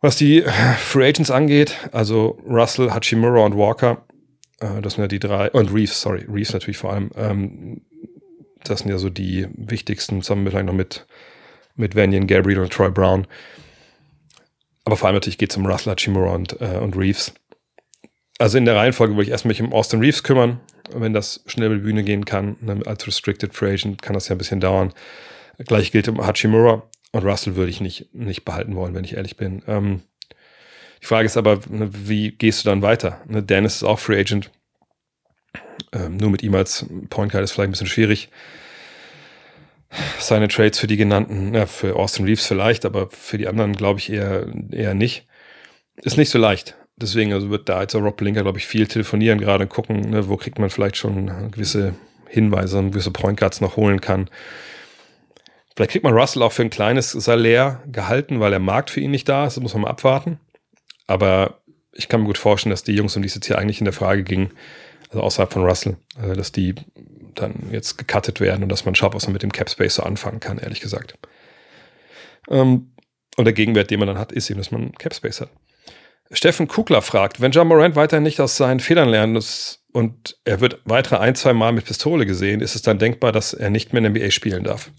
Was 0.00 0.16
die 0.16 0.44
Free 0.78 1.08
Agents 1.08 1.30
angeht, 1.30 1.76
also 1.92 2.38
Russell, 2.46 2.90
Hachimura 2.90 3.44
und 3.44 3.56
Walker, 3.56 4.04
äh, 4.60 4.82
das 4.82 4.94
sind 4.94 5.02
ja 5.02 5.08
die 5.08 5.18
drei, 5.18 5.50
und 5.50 5.72
Reeves, 5.72 6.00
sorry, 6.00 6.26
Reeves 6.28 6.52
natürlich 6.52 6.76
vor 6.76 6.92
allem, 6.92 7.10
ähm, 7.16 7.82
das 8.64 8.80
sind 8.80 8.90
ja 8.90 8.98
so 8.98 9.10
die 9.10 9.46
wichtigsten, 9.54 10.22
zusammen 10.22 10.44
mit, 10.44 10.54
noch 10.54 10.72
mit, 10.72 11.06
mit 11.76 11.94
Vanyan 11.94 12.26
Gabriel 12.26 12.60
und 12.60 12.72
Troy 12.72 12.90
Brown. 12.90 13.26
Aber 14.84 14.96
vor 14.96 15.08
allem 15.08 15.16
natürlich 15.16 15.38
geht 15.38 15.50
es 15.50 15.56
um 15.56 15.66
Russell 15.66 15.92
Hachimura 15.92 16.34
und, 16.34 16.60
äh, 16.60 16.78
und 16.78 16.96
Reeves. 16.96 17.32
Also 18.38 18.58
in 18.58 18.64
der 18.64 18.76
Reihenfolge 18.76 19.14
würde 19.14 19.24
ich 19.24 19.30
erst 19.30 19.44
mich 19.44 19.62
um 19.62 19.72
Austin 19.72 20.00
Reeves 20.00 20.22
kümmern, 20.22 20.60
wenn 20.92 21.12
das 21.12 21.42
schnell 21.46 21.66
über 21.66 21.76
die 21.76 21.82
Bühne 21.82 22.02
gehen 22.02 22.24
kann. 22.24 22.56
Ne, 22.60 22.82
als 22.84 23.06
Restricted 23.06 23.54
Free 23.54 23.72
Agent 23.72 24.02
kann 24.02 24.14
das 24.14 24.28
ja 24.28 24.34
ein 24.34 24.38
bisschen 24.38 24.60
dauern. 24.60 24.92
Gleich 25.58 25.92
gilt 25.92 26.08
um 26.08 26.26
Hachimura 26.26 26.82
und 27.12 27.24
Russell 27.24 27.56
würde 27.56 27.70
ich 27.70 27.80
nicht, 27.80 28.12
nicht 28.12 28.44
behalten 28.44 28.74
wollen, 28.74 28.94
wenn 28.94 29.04
ich 29.04 29.14
ehrlich 29.14 29.36
bin. 29.36 29.62
Ähm, 29.68 30.02
die 31.00 31.06
Frage 31.06 31.26
ist 31.26 31.36
aber, 31.36 31.60
ne, 31.68 31.90
wie 31.92 32.32
gehst 32.32 32.64
du 32.64 32.70
dann 32.70 32.82
weiter? 32.82 33.20
Ne, 33.28 33.42
Dennis 33.42 33.76
ist 33.76 33.84
auch 33.84 33.98
Free 33.98 34.18
Agent. 34.18 34.50
Ähm, 35.92 36.16
nur 36.16 36.30
mit 36.30 36.42
ihm 36.42 36.54
als 36.54 36.86
Point 37.10 37.32
Guard 37.32 37.44
ist 37.44 37.52
vielleicht 37.52 37.68
ein 37.68 37.72
bisschen 37.72 37.86
schwierig. 37.86 38.28
Seine 40.18 40.48
Trades 40.48 40.78
für 40.78 40.88
die 40.88 40.96
genannten, 40.96 41.54
ja, 41.54 41.66
für 41.66 41.96
Austin 41.96 42.24
Reeves 42.24 42.46
vielleicht, 42.46 42.84
aber 42.84 43.08
für 43.10 43.38
die 43.38 43.46
anderen 43.46 43.74
glaube 43.74 44.00
ich 44.00 44.10
eher, 44.10 44.46
eher 44.72 44.94
nicht. 44.94 45.26
Ist 45.96 46.16
nicht 46.16 46.30
so 46.30 46.38
leicht. 46.38 46.76
Deswegen 46.96 47.32
also 47.32 47.50
wird 47.50 47.68
da 47.68 47.80
jetzt 47.80 47.94
auch 47.94 48.02
Rob 48.02 48.16
Blinker, 48.16 48.42
glaube 48.42 48.58
ich, 48.58 48.66
viel 48.66 48.86
telefonieren 48.86 49.40
gerade 49.40 49.64
und 49.64 49.70
gucken, 49.70 50.10
ne, 50.10 50.28
wo 50.28 50.36
kriegt 50.36 50.58
man 50.58 50.70
vielleicht 50.70 50.96
schon 50.96 51.50
gewisse 51.50 51.94
Hinweise 52.28 52.78
und 52.78 52.90
gewisse 52.90 53.10
Point 53.10 53.38
Guards 53.38 53.60
noch 53.60 53.76
holen 53.76 54.00
kann. 54.00 54.28
Vielleicht 55.74 55.90
kriegt 55.92 56.04
man 56.04 56.14
Russell 56.14 56.42
auch 56.42 56.52
für 56.52 56.62
ein 56.62 56.70
kleines 56.70 57.10
Salär 57.10 57.82
gehalten, 57.90 58.38
weil 58.38 58.50
der 58.50 58.60
Markt 58.60 58.90
für 58.90 59.00
ihn 59.00 59.10
nicht 59.10 59.28
da 59.28 59.46
ist. 59.46 59.56
Das 59.56 59.62
muss 59.62 59.74
man 59.74 59.82
mal 59.82 59.90
abwarten. 59.90 60.38
Aber 61.06 61.60
ich 61.92 62.08
kann 62.08 62.20
mir 62.20 62.26
gut 62.26 62.38
vorstellen, 62.38 62.70
dass 62.70 62.84
die 62.84 62.94
Jungs, 62.94 63.16
um 63.16 63.22
die 63.22 63.28
es 63.28 63.34
jetzt 63.34 63.46
hier 63.46 63.58
eigentlich 63.58 63.80
in 63.80 63.84
der 63.84 63.92
Frage 63.92 64.22
ging, 64.22 64.50
also 65.14 65.26
außerhalb 65.26 65.52
von 65.52 65.64
Russell, 65.64 65.96
also 66.16 66.34
dass 66.34 66.52
die 66.52 66.74
dann 67.34 67.54
jetzt 67.70 67.98
gecuttet 67.98 68.40
werden 68.40 68.62
und 68.62 68.68
dass 68.68 68.84
man 68.84 68.94
schaut, 68.94 69.14
was 69.14 69.26
man 69.26 69.32
mit 69.32 69.42
dem 69.42 69.52
Cap 69.52 69.70
Space 69.70 69.96
so 69.96 70.02
anfangen 70.02 70.40
kann, 70.40 70.58
ehrlich 70.58 70.80
gesagt. 70.80 71.16
Ähm, 72.50 72.92
und 73.36 73.44
der 73.44 73.52
Gegenwert, 73.52 73.90
den 73.90 73.98
man 73.98 74.08
dann 74.08 74.18
hat, 74.18 74.32
ist 74.32 74.50
eben, 74.50 74.58
dass 74.58 74.70
man 74.70 74.92
Cap 74.92 75.14
Space 75.14 75.40
hat. 75.40 75.50
Steffen 76.30 76.68
Kugler 76.68 77.02
fragt, 77.02 77.40
wenn 77.40 77.52
John 77.52 77.68
Morant 77.68 77.96
weiterhin 77.96 78.22
nicht 78.22 78.40
aus 78.40 78.56
seinen 78.56 78.80
Fehlern 78.80 79.08
lernt 79.08 79.80
und 79.92 80.36
er 80.44 80.60
wird 80.60 80.80
weitere 80.84 81.18
ein, 81.18 81.34
zwei 81.34 81.52
Mal 81.52 81.72
mit 81.72 81.84
Pistole 81.84 82.26
gesehen, 82.26 82.60
ist 82.60 82.74
es 82.74 82.82
dann 82.82 82.98
denkbar, 82.98 83.30
dass 83.30 83.52
er 83.52 83.70
nicht 83.70 83.92
mehr 83.92 84.04
in 84.04 84.14
der 84.14 84.22
NBA 84.22 84.30
spielen 84.30 84.64
darf? 84.64 84.90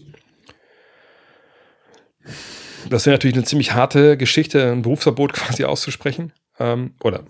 Das 2.88 3.04
wäre 3.04 3.14
natürlich 3.14 3.36
eine 3.36 3.44
ziemlich 3.44 3.72
harte 3.72 4.16
Geschichte, 4.16 4.70
ein 4.70 4.82
Berufsverbot 4.82 5.32
quasi 5.34 5.64
auszusprechen. 5.64 6.32
Ähm, 6.58 6.94
oder 7.02 7.24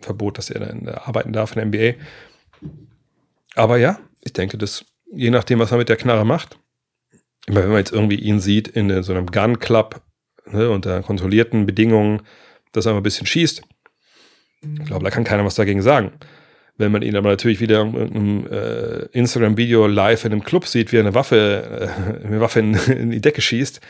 Verbot, 0.00 0.38
dass 0.38 0.50
er 0.50 0.60
dann 0.60 0.88
arbeiten 0.88 1.32
darf 1.32 1.56
in 1.56 1.70
der 1.70 1.94
NBA. 1.94 2.04
Aber 3.54 3.76
ja, 3.76 3.98
ich 4.20 4.32
denke, 4.32 4.58
dass 4.58 4.84
je 5.12 5.30
nachdem, 5.30 5.58
was 5.58 5.72
er 5.72 5.78
mit 5.78 5.88
der 5.88 5.96
Knarre 5.96 6.24
macht, 6.24 6.58
immer 7.46 7.62
wenn 7.62 7.70
man 7.70 7.78
jetzt 7.78 7.92
irgendwie 7.92 8.16
ihn 8.16 8.40
sieht 8.40 8.68
in 8.68 9.02
so 9.02 9.12
einem 9.12 9.26
Gun 9.26 9.58
Club 9.58 10.00
ne, 10.46 10.70
unter 10.70 11.02
kontrollierten 11.02 11.66
Bedingungen, 11.66 12.22
dass 12.72 12.86
er 12.86 12.92
mal 12.92 13.00
ein 13.00 13.04
bisschen 13.04 13.26
schießt, 13.26 13.62
ich 14.62 14.84
glaube, 14.84 15.04
da 15.04 15.10
kann 15.10 15.24
keiner 15.24 15.44
was 15.44 15.56
dagegen 15.56 15.82
sagen. 15.82 16.12
Wenn 16.78 16.92
man 16.92 17.02
ihn 17.02 17.16
aber 17.16 17.30
natürlich 17.30 17.60
wieder 17.60 17.80
im 17.80 18.46
äh, 18.46 19.04
Instagram-Video 19.12 19.86
live 19.86 20.24
in 20.24 20.32
einem 20.32 20.44
Club 20.44 20.66
sieht, 20.66 20.92
wie 20.92 20.96
er 20.96 21.00
eine 21.00 21.14
Waffe, 21.14 21.90
äh, 22.22 22.26
eine 22.26 22.40
Waffe 22.40 22.60
in, 22.60 22.74
in, 22.74 23.10
die 23.10 23.20
Decke 23.20 23.40
schießt, 23.40 23.80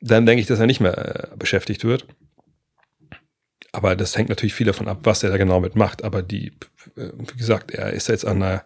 dann 0.00 0.26
denke 0.26 0.40
ich, 0.40 0.46
dass 0.46 0.60
er 0.60 0.66
nicht 0.66 0.80
mehr 0.80 0.96
äh, 1.32 1.36
beschäftigt 1.36 1.84
wird. 1.84 2.06
Aber 3.72 3.94
das 3.96 4.16
hängt 4.16 4.28
natürlich 4.28 4.54
viel 4.54 4.66
davon 4.66 4.88
ab, 4.88 4.98
was 5.04 5.22
er 5.22 5.30
da 5.30 5.36
genau 5.36 5.60
mitmacht. 5.60 6.02
Aber 6.04 6.22
die, 6.22 6.52
äh, 6.96 7.10
wie 7.16 7.38
gesagt, 7.38 7.70
er 7.70 7.92
ist 7.92 8.08
jetzt 8.08 8.26
an 8.26 8.42
einer 8.42 8.64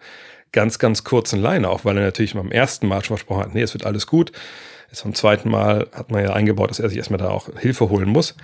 ganz, 0.52 0.78
ganz 0.78 1.04
kurzen 1.04 1.40
Leine, 1.40 1.68
auch 1.68 1.84
weil 1.84 1.96
er 1.98 2.04
natürlich 2.04 2.34
beim 2.34 2.50
ersten 2.50 2.86
Mal 2.86 3.04
schon 3.04 3.16
versprochen 3.16 3.42
hat, 3.42 3.54
nee, 3.54 3.62
es 3.62 3.74
wird 3.74 3.84
alles 3.84 4.06
gut. 4.06 4.32
Jetzt 4.88 5.02
beim 5.02 5.14
zweiten 5.14 5.50
Mal 5.50 5.88
hat 5.92 6.10
man 6.10 6.22
ja 6.22 6.32
eingebaut, 6.32 6.70
dass 6.70 6.78
er 6.78 6.88
sich 6.88 6.98
erstmal 6.98 7.18
da 7.18 7.28
auch 7.28 7.48
Hilfe 7.58 7.90
holen 7.90 8.08
muss. 8.08 8.36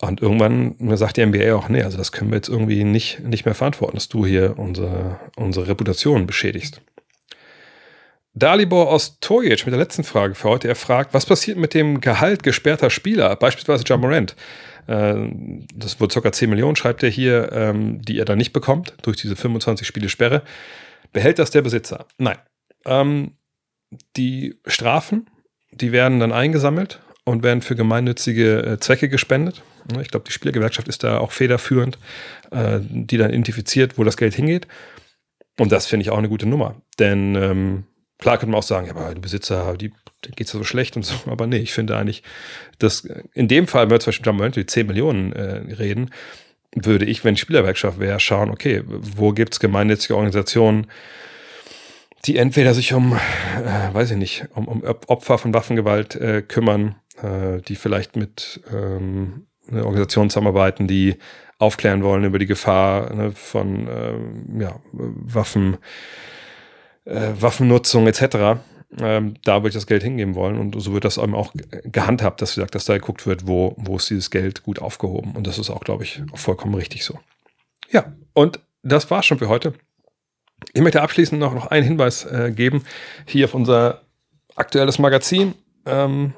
Und 0.00 0.22
irgendwann 0.22 0.76
sagt 0.96 1.16
die 1.16 1.26
NBA 1.26 1.54
auch, 1.54 1.68
nee, 1.68 1.82
also 1.82 1.98
das 1.98 2.12
können 2.12 2.30
wir 2.30 2.36
jetzt 2.36 2.48
irgendwie 2.48 2.84
nicht, 2.84 3.20
nicht 3.20 3.44
mehr 3.44 3.54
verantworten, 3.54 3.96
dass 3.96 4.08
du 4.08 4.24
hier 4.24 4.54
unsere, 4.56 5.18
unsere 5.36 5.68
Reputation 5.68 6.26
beschädigst. 6.26 6.80
Dalibor 8.34 8.92
Ostojic 8.92 9.66
mit 9.66 9.72
der 9.72 9.80
letzten 9.80 10.04
Frage 10.04 10.34
für 10.34 10.48
heute. 10.48 10.68
Er 10.68 10.76
fragt, 10.76 11.14
was 11.14 11.26
passiert 11.26 11.58
mit 11.58 11.74
dem 11.74 12.00
Gehalt 12.00 12.42
gesperrter 12.44 12.90
Spieler, 12.90 13.34
beispielsweise 13.34 13.82
John 13.84 14.00
Morant? 14.00 14.32
Äh, 14.32 14.34
das 14.88 16.00
wurde 16.00 16.20
ca. 16.20 16.32
10 16.32 16.48
Millionen, 16.48 16.76
schreibt 16.76 17.02
er 17.02 17.10
hier, 17.10 17.52
ähm, 17.52 18.00
die 18.02 18.18
er 18.18 18.24
dann 18.24 18.38
nicht 18.38 18.52
bekommt 18.52 18.94
durch 19.02 19.18
diese 19.18 19.36
25 19.36 19.86
Spiele 19.86 20.08
Sperre. 20.08 20.42
Behält 21.12 21.38
das 21.38 21.50
der 21.50 21.62
Besitzer? 21.62 22.06
Nein. 22.18 22.38
Ähm, 22.86 23.32
die 24.16 24.56
Strafen, 24.66 25.28
die 25.70 25.92
werden 25.92 26.20
dann 26.20 26.32
eingesammelt 26.32 27.00
und 27.24 27.42
werden 27.42 27.62
für 27.62 27.76
gemeinnützige 27.76 28.62
äh, 28.64 28.78
Zwecke 28.78 29.08
gespendet. 29.08 29.62
Ich 30.00 30.08
glaube, 30.08 30.24
die 30.26 30.32
Spielergewerkschaft 30.32 30.88
ist 30.88 31.04
da 31.04 31.18
auch 31.18 31.32
federführend, 31.32 31.98
äh, 32.50 32.80
die 32.82 33.16
dann 33.16 33.30
identifiziert, 33.30 33.98
wo 33.98 34.04
das 34.04 34.16
Geld 34.16 34.34
hingeht. 34.34 34.66
Und 35.58 35.72
das 35.72 35.86
finde 35.86 36.02
ich 36.02 36.10
auch 36.10 36.18
eine 36.18 36.28
gute 36.28 36.46
Nummer. 36.46 36.76
Denn 36.98 37.34
ähm, 37.34 37.84
Klar 38.18 38.36
könnte 38.38 38.50
man 38.50 38.58
auch 38.58 38.64
sagen, 38.64 38.86
ja, 38.86 38.94
aber 38.94 39.14
die 39.14 39.20
Besitzer, 39.20 39.76
die 39.76 39.92
geht 40.22 40.46
es 40.46 40.52
so 40.52 40.64
schlecht 40.64 40.96
und 40.96 41.04
so. 41.04 41.14
Aber 41.30 41.46
nee, 41.46 41.58
ich 41.58 41.72
finde 41.72 41.96
eigentlich, 41.96 42.22
dass 42.78 43.08
in 43.34 43.48
dem 43.48 43.66
Fall, 43.66 43.84
wenn 43.84 43.90
wir 43.90 44.00
zum 44.00 44.38
Beispiel 44.38 44.50
die 44.50 44.66
10 44.66 44.86
Millionen 44.86 45.32
äh, 45.32 45.74
reden, 45.74 46.10
würde 46.74 47.06
ich, 47.06 47.24
wenn 47.24 47.36
Spielerwerkschaft 47.36 47.98
wäre, 47.98 48.20
schauen, 48.20 48.50
okay, 48.50 48.82
wo 48.86 49.32
gibt 49.32 49.54
es 49.54 49.60
gemeinnützige 49.60 50.14
Organisationen, 50.14 50.86
die 52.24 52.36
entweder 52.36 52.74
sich 52.74 52.92
um, 52.92 53.14
äh, 53.14 53.94
weiß 53.94 54.10
ich 54.12 54.16
nicht, 54.16 54.44
um, 54.54 54.68
um 54.68 54.82
Opfer 55.06 55.38
von 55.38 55.54
Waffengewalt 55.54 56.14
äh, 56.16 56.42
kümmern, 56.42 56.96
äh, 57.22 57.60
die 57.62 57.76
vielleicht 57.76 58.16
mit 58.16 58.60
ähm, 58.72 59.46
eine 59.70 59.84
Organisation 59.84 60.30
zusammenarbeiten, 60.30 60.86
die 60.86 61.16
aufklären 61.58 62.02
wollen 62.02 62.24
über 62.24 62.38
die 62.38 62.46
Gefahr 62.46 63.12
ne, 63.12 63.32
von 63.32 63.88
äh, 63.88 64.62
ja, 64.62 64.80
Waffen, 64.92 65.78
äh, 67.04 67.30
Waffennutzung 67.38 68.06
etc. 68.06 68.60
Ähm, 68.98 69.34
da 69.44 69.56
würde 69.56 69.68
ich 69.68 69.74
das 69.74 69.86
Geld 69.86 70.02
hingeben 70.02 70.34
wollen 70.34 70.58
und 70.58 70.80
so 70.80 70.94
wird 70.94 71.04
das 71.04 71.18
eben 71.18 71.34
auch 71.34 71.52
gehandhabt, 71.84 72.40
dass, 72.40 72.54
gesagt, 72.54 72.74
dass 72.74 72.86
da 72.86 72.94
geguckt 72.94 73.26
wird, 73.26 73.46
wo, 73.46 73.74
wo 73.76 73.96
ist 73.96 74.08
dieses 74.08 74.30
Geld 74.30 74.62
gut 74.62 74.78
aufgehoben. 74.80 75.32
Und 75.32 75.46
das 75.46 75.58
ist 75.58 75.68
auch, 75.68 75.80
glaube 75.80 76.04
ich, 76.04 76.22
vollkommen 76.34 76.74
richtig 76.74 77.04
so. 77.04 77.18
Ja, 77.90 78.12
und 78.32 78.60
das 78.82 79.10
war's 79.10 79.26
schon 79.26 79.38
für 79.38 79.48
heute. 79.48 79.74
Ich 80.72 80.80
möchte 80.80 81.02
abschließend 81.02 81.38
noch, 81.38 81.54
noch 81.54 81.66
einen 81.66 81.86
Hinweis 81.86 82.24
äh, 82.24 82.50
geben, 82.50 82.84
hier 83.26 83.44
auf 83.44 83.54
unser 83.54 84.02
aktuelles 84.56 84.98
Magazin. 84.98 85.54
Ähm, 85.86 86.32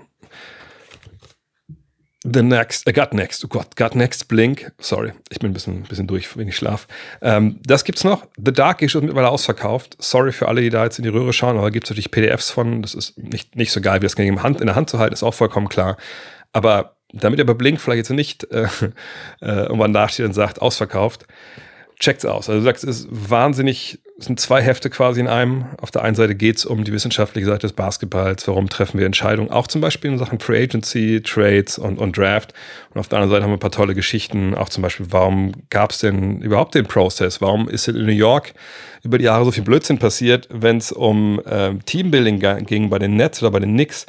The 2.23 2.43
Next, 2.43 2.87
äh, 2.87 2.93
Gut 2.93 3.15
Next, 3.15 3.45
oh 3.45 3.49
Gott, 3.49 3.77
Gut 3.77 3.95
Next 3.95 4.29
Blink, 4.29 4.73
sorry, 4.79 5.13
ich 5.31 5.39
bin 5.39 5.51
ein 5.51 5.55
bisschen, 5.55 5.83
bisschen 5.85 6.07
durch 6.07 6.37
wegen 6.37 6.53
Schlaf. 6.53 6.87
Ähm, 7.23 7.61
das 7.65 7.85
gibt's 7.85 8.05
noch. 8.05 8.27
The 8.37 8.53
Dark 8.53 8.83
Issue 8.83 9.01
ist 9.01 9.05
mittlerweile 9.05 9.31
ausverkauft. 9.31 9.97
Sorry 9.99 10.33
für 10.33 10.49
alle, 10.49 10.61
die 10.61 10.69
da 10.69 10.85
jetzt 10.85 10.99
in 10.99 11.05
die 11.05 11.09
Röhre 11.11 11.33
schauen, 11.33 11.57
aber 11.57 11.71
gibt's 11.71 11.89
natürlich 11.89 12.11
PDFs 12.11 12.51
von. 12.51 12.83
Das 12.83 12.95
ist 12.95 13.17
nicht, 13.17 13.57
nicht 13.57 13.73
so 13.73 13.81
geil, 13.81 14.01
wie 14.01 14.07
das 14.07 14.15
in 14.15 14.37
der 14.37 14.75
Hand 14.75 14.91
zu 14.91 14.99
halten, 14.99 15.15
ist 15.15 15.23
auch 15.23 15.35
vollkommen 15.35 15.69
klar. 15.69 15.97
Aber 16.53 16.97
damit 17.13 17.39
ihr 17.39 17.47
bei 17.47 17.55
Blink 17.55 17.81
vielleicht 17.81 17.99
jetzt 17.99 18.11
nicht 18.11 18.45
äh, 18.53 18.65
äh, 19.41 19.63
irgendwann 19.63 19.93
dasteht 19.93 20.27
und 20.27 20.35
sagt, 20.35 20.61
ausverkauft, 20.61 21.27
checkt's 22.01 22.25
aus. 22.25 22.49
Also 22.49 22.61
du 22.61 22.65
sagst, 22.65 22.83
es 22.83 23.01
ist 23.01 23.09
wahnsinnig, 23.11 24.01
es 24.19 24.25
sind 24.25 24.41
zwei 24.41 24.63
Hefte 24.63 24.89
quasi 24.89 25.21
in 25.21 25.29
einem. 25.29 25.67
Auf 25.81 25.91
der 25.91 26.03
einen 26.03 26.15
Seite 26.15 26.35
geht's 26.35 26.65
um 26.65 26.83
die 26.83 26.93
wissenschaftliche 26.93 27.47
Seite 27.47 27.61
des 27.61 27.75
Basketballs, 27.75 28.49
warum 28.49 28.71
treffen 28.71 28.99
wir 28.99 29.07
Entscheidungen, 29.07 29.51
auch 29.51 29.67
zum 29.67 29.83
Beispiel 29.83 30.11
in 30.11 30.19
Sachen 30.19 30.41
Free 30.41 30.63
Agency, 30.63 31.21
Trades 31.23 31.79
und, 31.79 31.99
und 31.99 32.17
Draft. 32.17 32.55
Und 32.93 33.01
auf 33.01 33.09
der 33.09 33.19
anderen 33.19 33.31
Seite 33.31 33.45
haben 33.45 33.51
wir 33.51 33.59
ein 33.59 33.61
paar 33.61 33.71
tolle 33.71 33.95
Geschichten, 33.95 34.55
auch 34.55 34.71
zum 34.71 34.83
Beispiel, 34.83 35.07
warum 35.11 35.53
gab's 35.69 35.99
denn 35.99 36.41
überhaupt 36.41 36.75
den 36.75 36.87
Prozess? 36.87 37.43
Warum 37.43 37.69
ist 37.69 37.87
in 37.87 37.97
New 37.97 38.13
York 38.13 38.55
über 39.03 39.19
die 39.19 39.25
Jahre 39.25 39.45
so 39.45 39.51
viel 39.51 39.65
Blödsinn 39.65 39.99
passiert, 39.99 40.49
wenn 40.51 40.79
es 40.79 40.93
um 40.93 41.41
äh, 41.45 41.75
Teambuilding 41.85 42.65
ging 42.65 42.89
bei 42.89 42.99
den 42.99 43.17
Nets 43.17 43.43
oder 43.43 43.51
bei 43.51 43.61
den 43.61 43.75
Knicks? 43.75 44.07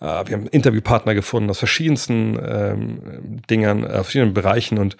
Äh, 0.00 0.04
wir 0.26 0.36
haben 0.36 0.46
Interviewpartner 0.46 1.14
gefunden 1.14 1.50
aus 1.50 1.58
verschiedensten 1.58 2.38
ähm, 2.44 3.42
Dingern, 3.50 3.82
äh, 3.82 3.94
verschiedenen 4.04 4.32
Bereichen 4.32 4.78
und 4.78 4.96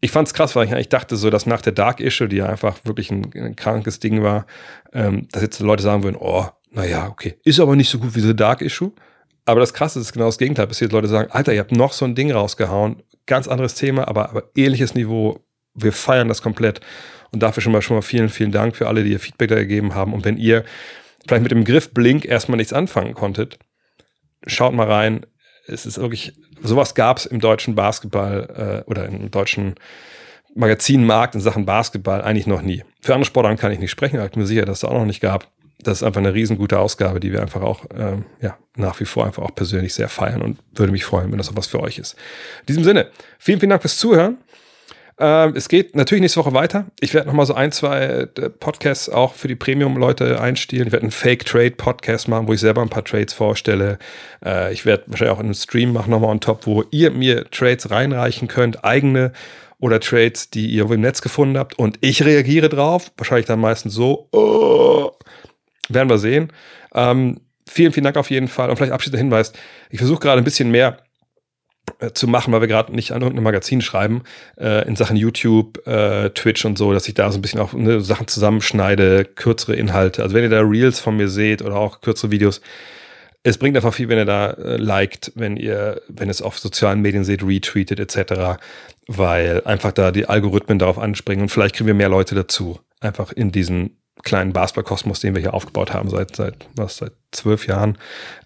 ich 0.00 0.10
fand 0.10 0.28
es 0.28 0.34
krass, 0.34 0.54
weil 0.54 0.66
ich 0.66 0.72
eigentlich 0.72 0.88
dachte, 0.88 1.16
so 1.16 1.30
dass 1.30 1.46
nach 1.46 1.62
der 1.62 1.72
Dark 1.72 2.00
Issue, 2.00 2.28
die 2.28 2.36
ja 2.36 2.46
einfach 2.46 2.78
wirklich 2.84 3.10
ein, 3.10 3.30
ein 3.34 3.56
krankes 3.56 3.98
Ding 3.98 4.22
war, 4.22 4.46
ähm, 4.92 5.28
dass 5.32 5.42
jetzt 5.42 5.60
Leute 5.60 5.82
sagen 5.82 6.04
würden, 6.04 6.16
oh, 6.18 6.46
naja, 6.70 7.08
okay, 7.08 7.36
ist 7.44 7.60
aber 7.60 7.74
nicht 7.74 7.90
so 7.90 7.98
gut 7.98 8.14
wie 8.14 8.20
The 8.20 8.36
Dark 8.36 8.62
Issue. 8.62 8.92
Aber 9.44 9.60
das 9.60 9.72
Krasse 9.72 9.98
ist 9.98 10.12
genau 10.12 10.26
das 10.26 10.38
Gegenteil 10.38 10.66
passiert. 10.66 10.92
Leute 10.92 11.08
sagen, 11.08 11.30
Alter, 11.32 11.54
ihr 11.54 11.60
habt 11.60 11.72
noch 11.72 11.92
so 11.92 12.04
ein 12.04 12.14
Ding 12.14 12.30
rausgehauen, 12.30 13.02
ganz 13.26 13.48
anderes 13.48 13.74
Thema, 13.74 14.06
aber, 14.06 14.28
aber 14.28 14.44
ähnliches 14.54 14.94
Niveau. 14.94 15.40
Wir 15.74 15.92
feiern 15.92 16.28
das 16.28 16.42
komplett. 16.42 16.80
Und 17.30 17.42
dafür 17.42 17.62
schon 17.62 17.72
mal, 17.72 17.82
schon 17.82 17.96
mal 17.96 18.02
vielen, 18.02 18.28
vielen 18.28 18.52
Dank 18.52 18.76
für 18.76 18.88
alle, 18.88 19.04
die 19.04 19.12
ihr 19.12 19.20
Feedback 19.20 19.48
da 19.48 19.54
gegeben 19.54 19.94
haben. 19.94 20.12
Und 20.12 20.24
wenn 20.24 20.36
ihr 20.36 20.64
vielleicht 21.26 21.42
mit 21.42 21.52
dem 21.52 21.64
Griff 21.64 21.94
Blink 21.94 22.24
erstmal 22.24 22.56
nichts 22.56 22.72
anfangen 22.72 23.14
konntet, 23.14 23.58
schaut 24.46 24.74
mal 24.74 24.90
rein 24.90 25.24
es 25.68 25.86
ist 25.86 25.98
wirklich, 25.98 26.32
sowas 26.62 26.94
gab 26.94 27.18
es 27.18 27.26
im 27.26 27.40
deutschen 27.40 27.74
Basketball 27.74 28.84
äh, 28.86 28.90
oder 28.90 29.06
im 29.06 29.30
deutschen 29.30 29.74
Magazinmarkt 30.54 31.34
in 31.34 31.40
Sachen 31.40 31.66
Basketball 31.66 32.22
eigentlich 32.22 32.46
noch 32.46 32.62
nie. 32.62 32.82
Für 33.00 33.14
andere 33.14 33.26
Sportarten 33.26 33.58
kann 33.58 33.72
ich 33.72 33.78
nicht 33.78 33.90
sprechen, 33.90 34.16
aber 34.16 34.26
ich 34.26 34.32
bin 34.32 34.42
mir 34.42 34.46
sicher, 34.46 34.64
dass 34.64 34.78
es 34.78 34.84
auch 34.84 34.92
noch 34.92 35.04
nicht 35.04 35.20
gab. 35.20 35.48
Das 35.80 35.98
ist 35.98 36.02
einfach 36.02 36.20
eine 36.20 36.34
riesengute 36.34 36.80
Ausgabe, 36.80 37.20
die 37.20 37.32
wir 37.32 37.40
einfach 37.40 37.62
auch 37.62 37.84
ähm, 37.96 38.24
ja, 38.42 38.58
nach 38.76 38.98
wie 38.98 39.04
vor 39.04 39.26
einfach 39.26 39.44
auch 39.44 39.54
persönlich 39.54 39.94
sehr 39.94 40.08
feiern 40.08 40.42
und 40.42 40.58
würde 40.74 40.90
mich 40.90 41.04
freuen, 41.04 41.30
wenn 41.30 41.38
das 41.38 41.48
auch 41.48 41.56
was 41.56 41.68
für 41.68 41.80
euch 41.80 41.98
ist. 41.98 42.16
In 42.62 42.66
diesem 42.66 42.84
Sinne, 42.84 43.10
vielen, 43.38 43.60
vielen 43.60 43.70
Dank 43.70 43.82
fürs 43.82 43.96
Zuhören. 43.98 44.38
Ähm, 45.20 45.54
es 45.56 45.68
geht 45.68 45.96
natürlich 45.96 46.22
nächste 46.22 46.40
Woche 46.40 46.54
weiter. 46.54 46.86
Ich 47.00 47.12
werde 47.12 47.26
nochmal 47.26 47.46
so 47.46 47.54
ein, 47.54 47.72
zwei 47.72 48.04
äh, 48.04 48.26
Podcasts 48.26 49.08
auch 49.08 49.34
für 49.34 49.48
die 49.48 49.56
Premium-Leute 49.56 50.40
einstielen. 50.40 50.86
Ich 50.86 50.92
werde 50.92 51.04
einen 51.04 51.10
Fake-Trade-Podcast 51.10 52.28
machen, 52.28 52.46
wo 52.46 52.52
ich 52.52 52.60
selber 52.60 52.82
ein 52.82 52.88
paar 52.88 53.04
Trades 53.04 53.34
vorstelle. 53.34 53.98
Äh, 54.44 54.72
ich 54.72 54.86
werde 54.86 55.04
wahrscheinlich 55.08 55.36
auch 55.36 55.40
einen 55.40 55.54
Stream 55.54 55.92
machen, 55.92 56.10
nochmal 56.10 56.30
on 56.30 56.40
top, 56.40 56.66
wo 56.66 56.84
ihr 56.92 57.10
mir 57.10 57.50
Trades 57.50 57.90
reinreichen 57.90 58.46
könnt, 58.46 58.84
eigene 58.84 59.32
oder 59.80 59.98
Trades, 59.98 60.50
die 60.50 60.66
ihr 60.68 60.88
im 60.88 61.00
Netz 61.00 61.20
gefunden 61.20 61.58
habt. 61.58 61.78
Und 61.78 61.98
ich 62.00 62.24
reagiere 62.24 62.68
drauf. 62.68 63.10
Wahrscheinlich 63.16 63.46
dann 63.46 63.60
meistens 63.60 63.94
so, 63.94 64.28
oh, 64.30 65.10
werden 65.88 66.08
wir 66.08 66.18
sehen. 66.18 66.52
Ähm, 66.94 67.40
vielen, 67.68 67.92
vielen 67.92 68.04
Dank 68.04 68.16
auf 68.16 68.30
jeden 68.30 68.48
Fall. 68.48 68.70
Und 68.70 68.76
vielleicht 68.76 68.92
abschließender 68.92 69.18
Hinweis. 69.18 69.52
Ich 69.90 69.98
versuche 69.98 70.20
gerade 70.20 70.40
ein 70.40 70.44
bisschen 70.44 70.70
mehr 70.70 70.98
zu 72.14 72.26
machen, 72.28 72.52
weil 72.52 72.60
wir 72.60 72.68
gerade 72.68 72.94
nicht 72.94 73.12
an 73.12 73.22
irgendeinem 73.22 73.44
Magazin 73.44 73.80
schreiben, 73.80 74.22
äh, 74.58 74.86
in 74.86 74.96
Sachen 74.96 75.16
YouTube, 75.16 75.86
äh, 75.86 76.30
Twitch 76.30 76.64
und 76.64 76.78
so, 76.78 76.92
dass 76.92 77.08
ich 77.08 77.14
da 77.14 77.30
so 77.30 77.38
ein 77.38 77.42
bisschen 77.42 77.60
auch 77.60 77.72
ne, 77.72 78.00
Sachen 78.00 78.28
zusammenschneide, 78.28 79.24
kürzere 79.24 79.76
Inhalte. 79.76 80.22
Also 80.22 80.34
wenn 80.34 80.42
ihr 80.44 80.50
da 80.50 80.60
Reels 80.60 81.00
von 81.00 81.16
mir 81.16 81.28
seht 81.28 81.62
oder 81.62 81.76
auch 81.76 82.00
kürzere 82.00 82.30
Videos, 82.30 82.60
es 83.42 83.58
bringt 83.58 83.76
einfach 83.76 83.94
viel, 83.94 84.08
wenn 84.08 84.18
ihr 84.18 84.24
da 84.24 84.50
äh, 84.50 84.76
liked, 84.76 85.32
wenn 85.34 85.56
ihr, 85.56 86.02
wenn 86.08 86.28
es 86.28 86.42
auf 86.42 86.58
sozialen 86.58 87.00
Medien 87.00 87.24
seht, 87.24 87.42
retweetet 87.42 88.00
etc., 88.00 88.60
weil 89.06 89.62
einfach 89.64 89.92
da 89.92 90.10
die 90.10 90.26
Algorithmen 90.26 90.78
darauf 90.78 90.98
anspringen 90.98 91.42
und 91.42 91.48
vielleicht 91.48 91.74
kriegen 91.74 91.86
wir 91.86 91.94
mehr 91.94 92.10
Leute 92.10 92.34
dazu, 92.34 92.80
einfach 93.00 93.32
in 93.32 93.52
diesen 93.52 93.96
kleinen 94.22 94.52
Basketball-Kosmos, 94.52 95.20
den 95.20 95.34
wir 95.34 95.40
hier 95.40 95.54
aufgebaut 95.54 95.94
haben 95.94 96.10
seit 96.10 96.36
seit 96.36 96.68
was 96.74 96.98
seit 96.98 97.12
zwölf 97.30 97.66
Jahren, 97.66 97.96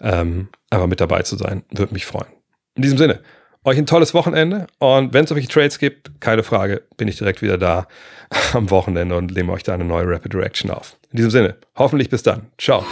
ähm, 0.00 0.48
aber 0.70 0.86
mit 0.86 1.00
dabei 1.00 1.22
zu 1.22 1.36
sein, 1.36 1.64
würde 1.70 1.94
mich 1.94 2.06
freuen. 2.06 2.28
In 2.74 2.82
diesem 2.82 2.98
Sinne, 2.98 3.20
euch 3.64 3.78
ein 3.78 3.86
tolles 3.86 4.14
Wochenende 4.14 4.66
und 4.78 5.12
wenn 5.12 5.24
es 5.24 5.28
solche 5.28 5.48
Trades 5.48 5.78
gibt, 5.78 6.20
keine 6.20 6.42
Frage, 6.42 6.82
bin 6.96 7.06
ich 7.06 7.18
direkt 7.18 7.42
wieder 7.42 7.58
da 7.58 7.86
am 8.54 8.70
Wochenende 8.70 9.16
und 9.16 9.34
nehme 9.34 9.52
euch 9.52 9.62
da 9.62 9.74
eine 9.74 9.84
neue 9.84 10.08
Rapid 10.08 10.32
Direction 10.32 10.70
auf. 10.70 10.96
In 11.10 11.16
diesem 11.16 11.30
Sinne, 11.30 11.56
hoffentlich 11.76 12.08
bis 12.08 12.22
dann. 12.22 12.46
Ciao. 12.58 12.84